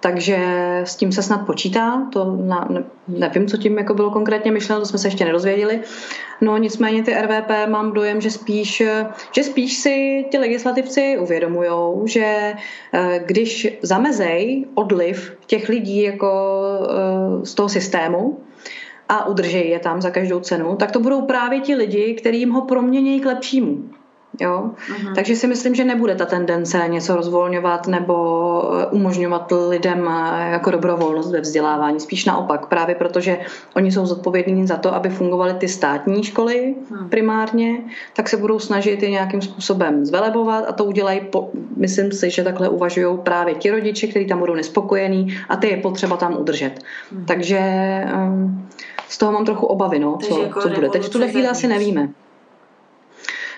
Takže 0.00 0.38
s 0.84 0.96
tím 0.96 1.12
se 1.12 1.22
snad 1.22 1.46
počítá, 1.46 2.08
to 2.12 2.36
na, 2.44 2.68
ne, 2.70 2.84
nevím, 3.08 3.46
co 3.46 3.56
tím 3.56 3.78
jako 3.78 3.94
bylo 3.94 4.10
konkrétně 4.10 4.52
myšleno, 4.52 4.80
to 4.80 4.86
jsme 4.86 4.98
se 4.98 5.06
ještě 5.06 5.24
nedozvěděli. 5.24 5.80
No 6.40 6.56
nicméně 6.56 7.02
ty 7.02 7.14
RVP 7.14 7.50
mám 7.68 7.92
dojem, 7.92 8.20
že 8.20 8.30
spíš, 8.30 8.82
že 9.32 9.42
spíš 9.42 9.76
si 9.76 10.24
ti 10.30 10.38
legislativci 10.38 11.18
uvědomujou, 11.18 12.02
že 12.06 12.54
eh, 12.92 13.20
když 13.26 13.78
zamezej 13.82 14.66
odliv 14.74 15.36
těch 15.46 15.68
lidí 15.68 16.02
jako 16.02 16.30
z 17.42 17.54
toho 17.54 17.68
systému, 17.68 18.38
a 19.08 19.26
udržejí 19.26 19.70
je 19.70 19.78
tam 19.78 20.02
za 20.02 20.10
každou 20.10 20.40
cenu, 20.40 20.76
tak 20.76 20.92
to 20.92 21.00
budou 21.00 21.22
právě 21.22 21.60
ti 21.60 21.74
lidi, 21.74 22.14
kteří 22.14 22.38
jim 22.38 22.50
ho 22.50 22.62
proměnějí 22.62 23.20
k 23.20 23.26
lepšímu. 23.26 23.84
Jo? 24.40 24.70
Uh-huh. 24.74 25.14
Takže 25.14 25.36
si 25.36 25.46
myslím, 25.46 25.74
že 25.74 25.84
nebude 25.84 26.14
ta 26.14 26.26
tendence 26.26 26.84
něco 26.88 27.16
rozvolňovat 27.16 27.86
nebo 27.86 28.14
eh, 28.80 28.86
umožňovat 28.86 29.52
lidem 29.68 30.08
eh, 30.08 30.50
jako 30.50 30.70
dobrovolnost 30.70 31.32
ve 31.32 31.40
vzdělávání. 31.40 32.00
Spíš 32.00 32.24
naopak, 32.24 32.66
právě 32.66 32.94
protože 32.94 33.38
oni 33.74 33.92
jsou 33.92 34.06
zodpovědní 34.06 34.66
za 34.66 34.76
to, 34.76 34.94
aby 34.94 35.08
fungovaly 35.08 35.54
ty 35.54 35.68
státní 35.68 36.24
školy 36.24 36.74
uh-huh. 36.90 37.08
primárně, 37.08 37.82
tak 38.16 38.28
se 38.28 38.36
budou 38.36 38.58
snažit 38.58 39.02
je 39.02 39.10
nějakým 39.10 39.42
způsobem 39.42 40.06
zvelebovat 40.06 40.64
a 40.68 40.72
to 40.72 40.84
udělají, 40.84 41.20
po, 41.20 41.50
myslím 41.76 42.12
si, 42.12 42.30
že 42.30 42.44
takhle 42.44 42.68
uvažují 42.68 43.18
právě 43.22 43.54
ti 43.54 43.70
rodiče, 43.70 44.06
kteří 44.06 44.26
tam 44.26 44.38
budou 44.38 44.54
nespokojení 44.54 45.36
a 45.48 45.56
ty 45.56 45.68
je 45.68 45.76
potřeba 45.76 46.16
tam 46.16 46.36
udržet. 46.38 46.72
Uh-huh. 46.78 47.24
Takže 47.24 47.60
um, 48.14 48.68
z 49.08 49.18
toho 49.18 49.32
mám 49.32 49.44
trochu 49.44 49.66
obavy, 49.66 49.98
no, 49.98 50.18
co, 50.22 50.42
jako 50.42 50.60
co 50.60 50.68
bude. 50.68 50.88
Teď 50.88 51.02
v 51.02 51.08
tuhle 51.08 51.28
chvíli 51.28 51.48
asi 51.48 51.66
nevíme. 51.66 52.08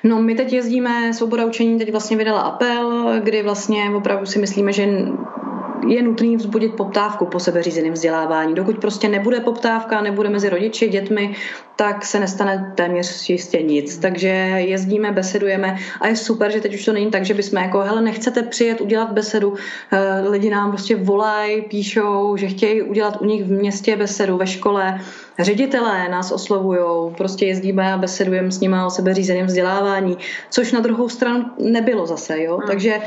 No 0.05 0.23
my 0.23 0.35
teď 0.35 0.53
jezdíme, 0.53 1.15
Svoboda 1.15 1.45
učení 1.45 1.79
teď 1.79 1.91
vlastně 1.91 2.17
vydala 2.17 2.41
apel, 2.41 3.13
kdy 3.23 3.43
vlastně 3.43 3.91
opravdu 3.95 4.27
si 4.27 4.39
myslíme, 4.39 4.73
že 4.73 4.89
je 5.87 6.03
nutný 6.03 6.37
vzbudit 6.37 6.75
poptávku 6.75 7.27
po 7.27 7.41
sebeřízeném 7.41 7.93
vzdělávání. 7.93 8.55
Dokud 8.55 8.79
prostě 8.79 9.09
nebude 9.09 9.41
poptávka, 9.41 10.01
nebude 10.01 10.29
mezi 10.29 10.49
rodiči, 10.49 10.89
dětmi, 10.89 11.35
tak 11.77 12.05
se 12.05 12.21
nestane 12.21 12.73
téměř 12.75 13.31
jistě 13.31 13.63
nic. 13.63 13.99
Takže 13.99 14.29
jezdíme, 14.57 15.13
besedujeme 15.13 15.77
a 16.01 16.09
je 16.09 16.17
super, 16.17 16.53
že 16.53 16.61
teď 16.61 16.75
už 16.75 16.85
to 16.85 16.93
není 16.93 17.11
tak, 17.11 17.25
že 17.25 17.35
bychom 17.35 17.63
jako, 17.63 17.79
hele, 17.79 18.03
nechcete 18.03 18.43
přijet 18.43 18.81
udělat 18.81 19.13
besedu, 19.13 19.55
eh, 19.93 20.29
lidi 20.29 20.51
nám 20.51 20.71
prostě 20.71 20.97
volají, 20.97 21.63
píšou, 21.63 22.37
že 22.37 22.49
chtějí 22.49 22.83
udělat 22.83 23.21
u 23.21 23.25
nich 23.25 23.45
v 23.45 23.53
městě 23.53 23.97
besedu, 23.97 24.37
ve 24.37 24.47
škole, 24.47 25.01
Ředitelé 25.39 26.09
nás 26.09 26.33
oslovují, 26.33 27.15
prostě 27.17 27.47
jezdíme 27.47 27.93
a 27.93 27.99
besedujeme 27.99 28.53
s 28.53 28.61
nimi 28.61 28.77
o 28.87 28.91
sebeřízeném 28.91 29.47
vzdělávání, 29.47 30.19
což 30.51 30.73
na 30.73 30.81
druhou 30.81 31.09
stranu 31.09 31.45
nebylo 31.59 32.07
zase, 32.07 32.43
jo. 32.43 32.57
Hmm. 32.57 32.67
Takže 32.67 33.01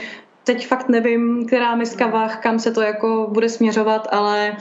teď 0.44 0.68
fakt 0.68 0.90
nevím, 0.90 1.46
která 1.48 1.76
miska 1.76 2.08
vah, 2.08 2.44
kam 2.44 2.60
se 2.60 2.72
to 2.72 2.82
jako 2.82 3.28
bude 3.32 3.50
směřovat, 3.50 4.08
ale 4.12 4.58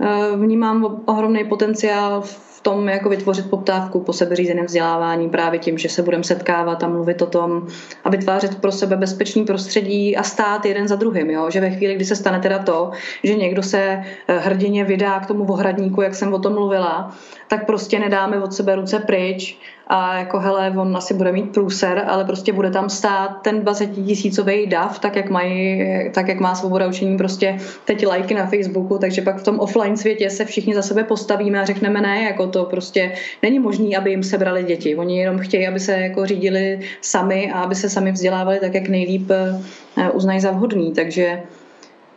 eh, 0.00 0.36
vnímám 0.36 1.02
ohromný 1.04 1.44
potenciál 1.44 2.20
v 2.20 2.51
tom 2.62 2.88
jako 2.88 3.08
vytvořit 3.08 3.50
poptávku 3.50 4.00
po 4.00 4.12
sebeřízeném 4.12 4.66
vzdělávání 4.66 5.30
právě 5.30 5.58
tím, 5.58 5.78
že 5.78 5.88
se 5.88 6.02
budeme 6.02 6.24
setkávat 6.24 6.82
a 6.82 6.88
mluvit 6.88 7.22
o 7.22 7.26
tom 7.26 7.66
a 8.04 8.10
vytvářet 8.10 8.60
pro 8.60 8.72
sebe 8.72 8.96
bezpečný 8.96 9.44
prostředí 9.44 10.16
a 10.16 10.22
stát 10.22 10.66
jeden 10.66 10.88
za 10.88 10.96
druhým. 10.96 11.30
Jo? 11.30 11.50
Že 11.50 11.60
ve 11.60 11.70
chvíli, 11.70 11.94
kdy 11.94 12.04
se 12.04 12.16
stane 12.16 12.40
teda 12.40 12.58
to, 12.58 12.90
že 13.24 13.34
někdo 13.34 13.62
se 13.62 13.78
eh, 13.78 14.38
hrdině 14.38 14.84
vydá 14.84 15.20
k 15.20 15.26
tomu 15.26 15.44
ohradníku, 15.44 16.02
jak 16.02 16.14
jsem 16.14 16.34
o 16.34 16.38
tom 16.38 16.52
mluvila, 16.52 17.16
tak 17.48 17.66
prostě 17.66 17.98
nedáme 17.98 18.42
od 18.42 18.54
sebe 18.54 18.76
ruce 18.76 18.98
pryč 18.98 19.58
a 19.86 20.18
jako 20.18 20.38
hele, 20.38 20.72
on 20.76 20.96
asi 20.96 21.14
bude 21.14 21.32
mít 21.32 21.52
průser, 21.52 22.04
ale 22.08 22.24
prostě 22.24 22.52
bude 22.52 22.70
tam 22.70 22.90
stát 22.90 23.28
ten 23.42 23.60
20 23.60 23.86
tisícový 23.86 24.66
dav, 24.66 24.98
tak 24.98 25.16
jak, 25.16 25.30
mají, 25.30 25.84
tak 26.14 26.28
jak 26.28 26.40
má 26.40 26.54
svoboda 26.54 26.86
učení 26.86 27.18
prostě 27.18 27.58
teď 27.84 28.06
lajky 28.06 28.34
na 28.34 28.46
Facebooku, 28.46 28.98
takže 28.98 29.22
pak 29.22 29.36
v 29.36 29.44
tom 29.44 29.60
offline 29.60 29.96
světě 29.96 30.30
se 30.30 30.44
všichni 30.44 30.74
za 30.74 30.82
sebe 30.82 31.04
postavíme 31.04 31.60
a 31.60 31.64
řekneme 31.64 32.00
ne, 32.00 32.22
jako 32.22 32.46
to 32.46 32.64
prostě 32.64 33.12
není 33.42 33.58
možné, 33.58 33.96
aby 33.96 34.10
jim 34.10 34.22
sebrali 34.22 34.64
děti. 34.64 34.96
Oni 34.96 35.18
jenom 35.18 35.38
chtějí, 35.38 35.66
aby 35.66 35.80
se 35.80 35.92
jako 35.92 36.26
řídili 36.26 36.80
sami 37.00 37.52
a 37.52 37.60
aby 37.60 37.74
se 37.74 37.88
sami 37.88 38.12
vzdělávali 38.12 38.60
tak, 38.60 38.74
jak 38.74 38.88
nejlíp 38.88 39.30
eh, 39.30 40.10
uznají 40.10 40.40
za 40.40 40.50
vhodný, 40.50 40.92
takže 40.92 41.42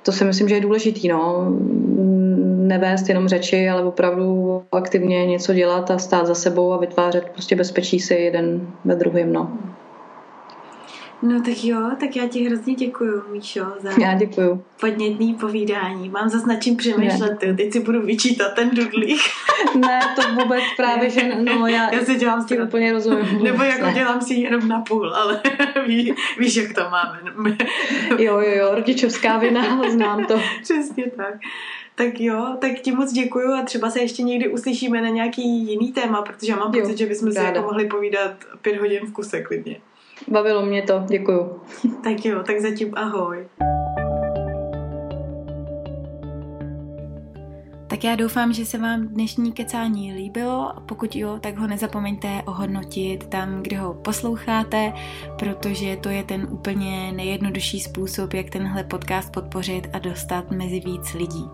to 0.04 0.12
si 0.12 0.26
myslím, 0.26 0.50
že 0.50 0.56
je 0.56 0.62
důležitý, 0.62 1.08
no 1.08 1.52
nevést 2.68 3.10
jenom 3.10 3.28
řeči, 3.28 3.70
ale 3.70 3.84
opravdu 3.84 4.64
aktivně 4.72 5.26
něco 5.26 5.54
dělat 5.54 5.92
a 5.92 5.98
stát 5.98 6.28
za 6.28 6.36
sebou 6.36 6.74
a 6.74 6.78
vytvářet 6.78 7.30
prostě 7.30 7.56
bezpečí 7.56 8.00
si 8.00 8.14
jeden 8.14 8.68
ve 8.86 8.96
druhém. 8.96 9.34
No. 9.34 9.58
No 11.22 11.42
tak 11.42 11.64
jo, 11.64 11.92
tak 12.00 12.16
já 12.16 12.28
ti 12.28 12.44
hrozně 12.44 12.76
děkuju, 12.76 13.24
Míšo, 13.32 13.66
za 13.80 13.90
já 14.02 14.14
děkuju. 14.14 14.64
podnětný 14.80 15.34
povídání. 15.34 16.10
Mám 16.10 16.30
zase 16.30 16.48
nad 16.48 16.64
čím 16.64 16.78
přemýšlet, 16.78 17.40
ty. 17.40 17.54
teď 17.54 17.74
si 17.74 17.80
budu 17.80 18.02
vyčítat 18.02 18.54
ten 18.54 18.70
dudlík. 18.70 19.20
ne, 19.76 20.00
to 20.16 20.22
vůbec 20.42 20.64
právě, 20.78 21.10
že 21.10 21.36
no, 21.36 21.68
já, 21.68 21.96
já 21.96 22.06
si 22.06 22.16
dělám 22.16 22.46
ti 22.46 22.60
úplně 22.60 22.94
rozumím. 22.94 23.40
Nebo 23.44 23.64
jako 23.64 23.86
ne. 23.86 23.94
dělám 23.94 24.22
si 24.22 24.34
jenom 24.34 24.68
na 24.68 24.82
půl, 24.82 25.14
ale 25.16 25.42
ví, 25.88 26.14
víš, 26.40 26.56
jak 26.56 26.74
to 26.74 26.82
máme. 26.90 27.20
jo, 28.18 28.40
jo, 28.40 28.52
jo, 28.58 28.76
rodičovská 28.76 29.38
vina, 29.38 29.92
znám 29.92 30.26
to. 30.26 30.40
Přesně 30.62 31.04
tak. 31.18 31.36
Tak 31.96 32.20
jo, 32.20 32.58
tak 32.62 32.72
ti 32.72 32.92
moc 32.92 33.12
děkuju 33.12 33.54
a 33.54 33.62
třeba 33.62 33.90
se 33.90 34.00
ještě 34.00 34.24
někdy 34.24 34.50
uslyšíme 34.50 35.02
na 35.02 35.10
nějaký 35.10 35.68
jiný 35.68 35.94
téma, 35.94 36.22
protože 36.22 36.52
já 36.52 36.58
mám 36.58 36.72
pocit, 36.72 36.92
jo, 36.92 36.98
že 36.98 37.06
bychom 37.06 37.32
si 37.32 37.40
jako 37.40 37.62
mohli 37.62 37.88
povídat 37.88 38.32
pět 38.62 38.78
hodin 38.78 39.00
v 39.06 39.14
kuse 39.14 39.42
klidně. 39.42 39.82
Bavilo 40.28 40.66
mě 40.66 40.82
to, 40.82 41.04
děkuju. 41.08 41.62
tak 42.04 42.26
jo, 42.26 42.44
tak 42.44 42.60
zatím 42.60 42.94
ahoj. 42.96 43.48
Tak 47.96 48.04
já 48.04 48.16
doufám, 48.16 48.54
že 48.54 48.66
se 48.66 48.78
vám 48.78 49.08
dnešní 49.08 49.52
kecání 49.52 50.14
líbilo. 50.14 50.74
Pokud 50.86 51.16
jo, 51.16 51.40
tak 51.42 51.58
ho 51.58 51.68
nezapomeňte 51.68 52.42
ohodnotit 52.46 53.28
tam, 53.28 53.64
kde 53.64 53.78
ho 53.78 53.94
posloucháte, 53.94 54.94
protože 55.40 55.96
to 55.96 56.10
je 56.10 56.24
ten 56.24 56.48
úplně 56.52 57.12
nejjednodušší 57.12 57.80
způsob, 57.80 58.34
jak 58.34 58.50
tenhle 58.50 58.84
podcast 58.84 59.32
podpořit 59.32 59.88
a 59.94 60.00
dostat 60.00 60.52
mezi 60.52 60.80
víc 60.80 61.14
lidí. 61.14 61.46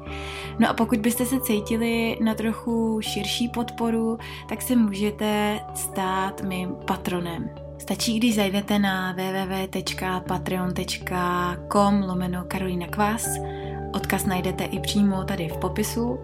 No 0.59 0.69
a 0.69 0.73
pokud 0.73 0.99
byste 0.99 1.25
se 1.25 1.39
cítili 1.39 2.17
na 2.23 2.35
trochu 2.35 2.99
širší 3.01 3.47
podporu, 3.47 4.17
tak 4.49 4.61
se 4.61 4.75
můžete 4.75 5.59
stát 5.75 6.43
mým 6.43 6.75
patronem. 6.87 7.49
Stačí, 7.77 8.19
když 8.19 8.35
zajdete 8.35 8.79
na 8.79 9.13
www.patreon.com 9.13 12.03
lomeno 12.07 12.43
Karolina 12.47 12.87
Kvás, 12.87 13.27
Odkaz 13.93 14.25
najdete 14.25 14.63
i 14.63 14.79
přímo 14.79 15.23
tady 15.23 15.47
v 15.47 15.57
popisu. 15.57 16.19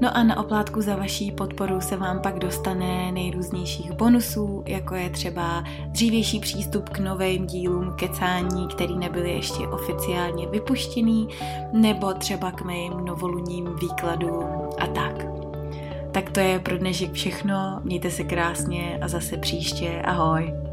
No 0.00 0.16
a 0.16 0.22
na 0.22 0.40
oplátku 0.40 0.82
za 0.82 0.96
vaší 0.96 1.32
podporu 1.32 1.80
se 1.80 1.96
vám 1.96 2.20
pak 2.22 2.38
dostane 2.38 3.12
nejrůznějších 3.12 3.92
bonusů, 3.92 4.64
jako 4.66 4.94
je 4.94 5.10
třeba 5.10 5.64
dřívější 5.86 6.40
přístup 6.40 6.88
k 6.88 6.98
novým 6.98 7.46
dílům 7.46 7.92
kecání, 7.96 8.68
který 8.68 8.96
nebyly 8.96 9.32
ještě 9.32 9.68
oficiálně 9.68 10.46
vypuštěný, 10.46 11.28
nebo 11.72 12.14
třeba 12.14 12.50
k 12.50 12.62
mým 12.62 12.92
novoluním 12.92 13.68
výkladům 13.80 14.44
a 14.78 14.86
tak. 14.86 15.26
Tak 16.12 16.30
to 16.30 16.40
je 16.40 16.58
pro 16.58 16.78
dnešek 16.78 17.12
všechno, 17.12 17.80
mějte 17.84 18.10
se 18.10 18.24
krásně 18.24 18.98
a 19.02 19.08
zase 19.08 19.36
příště, 19.36 20.02
ahoj. 20.04 20.65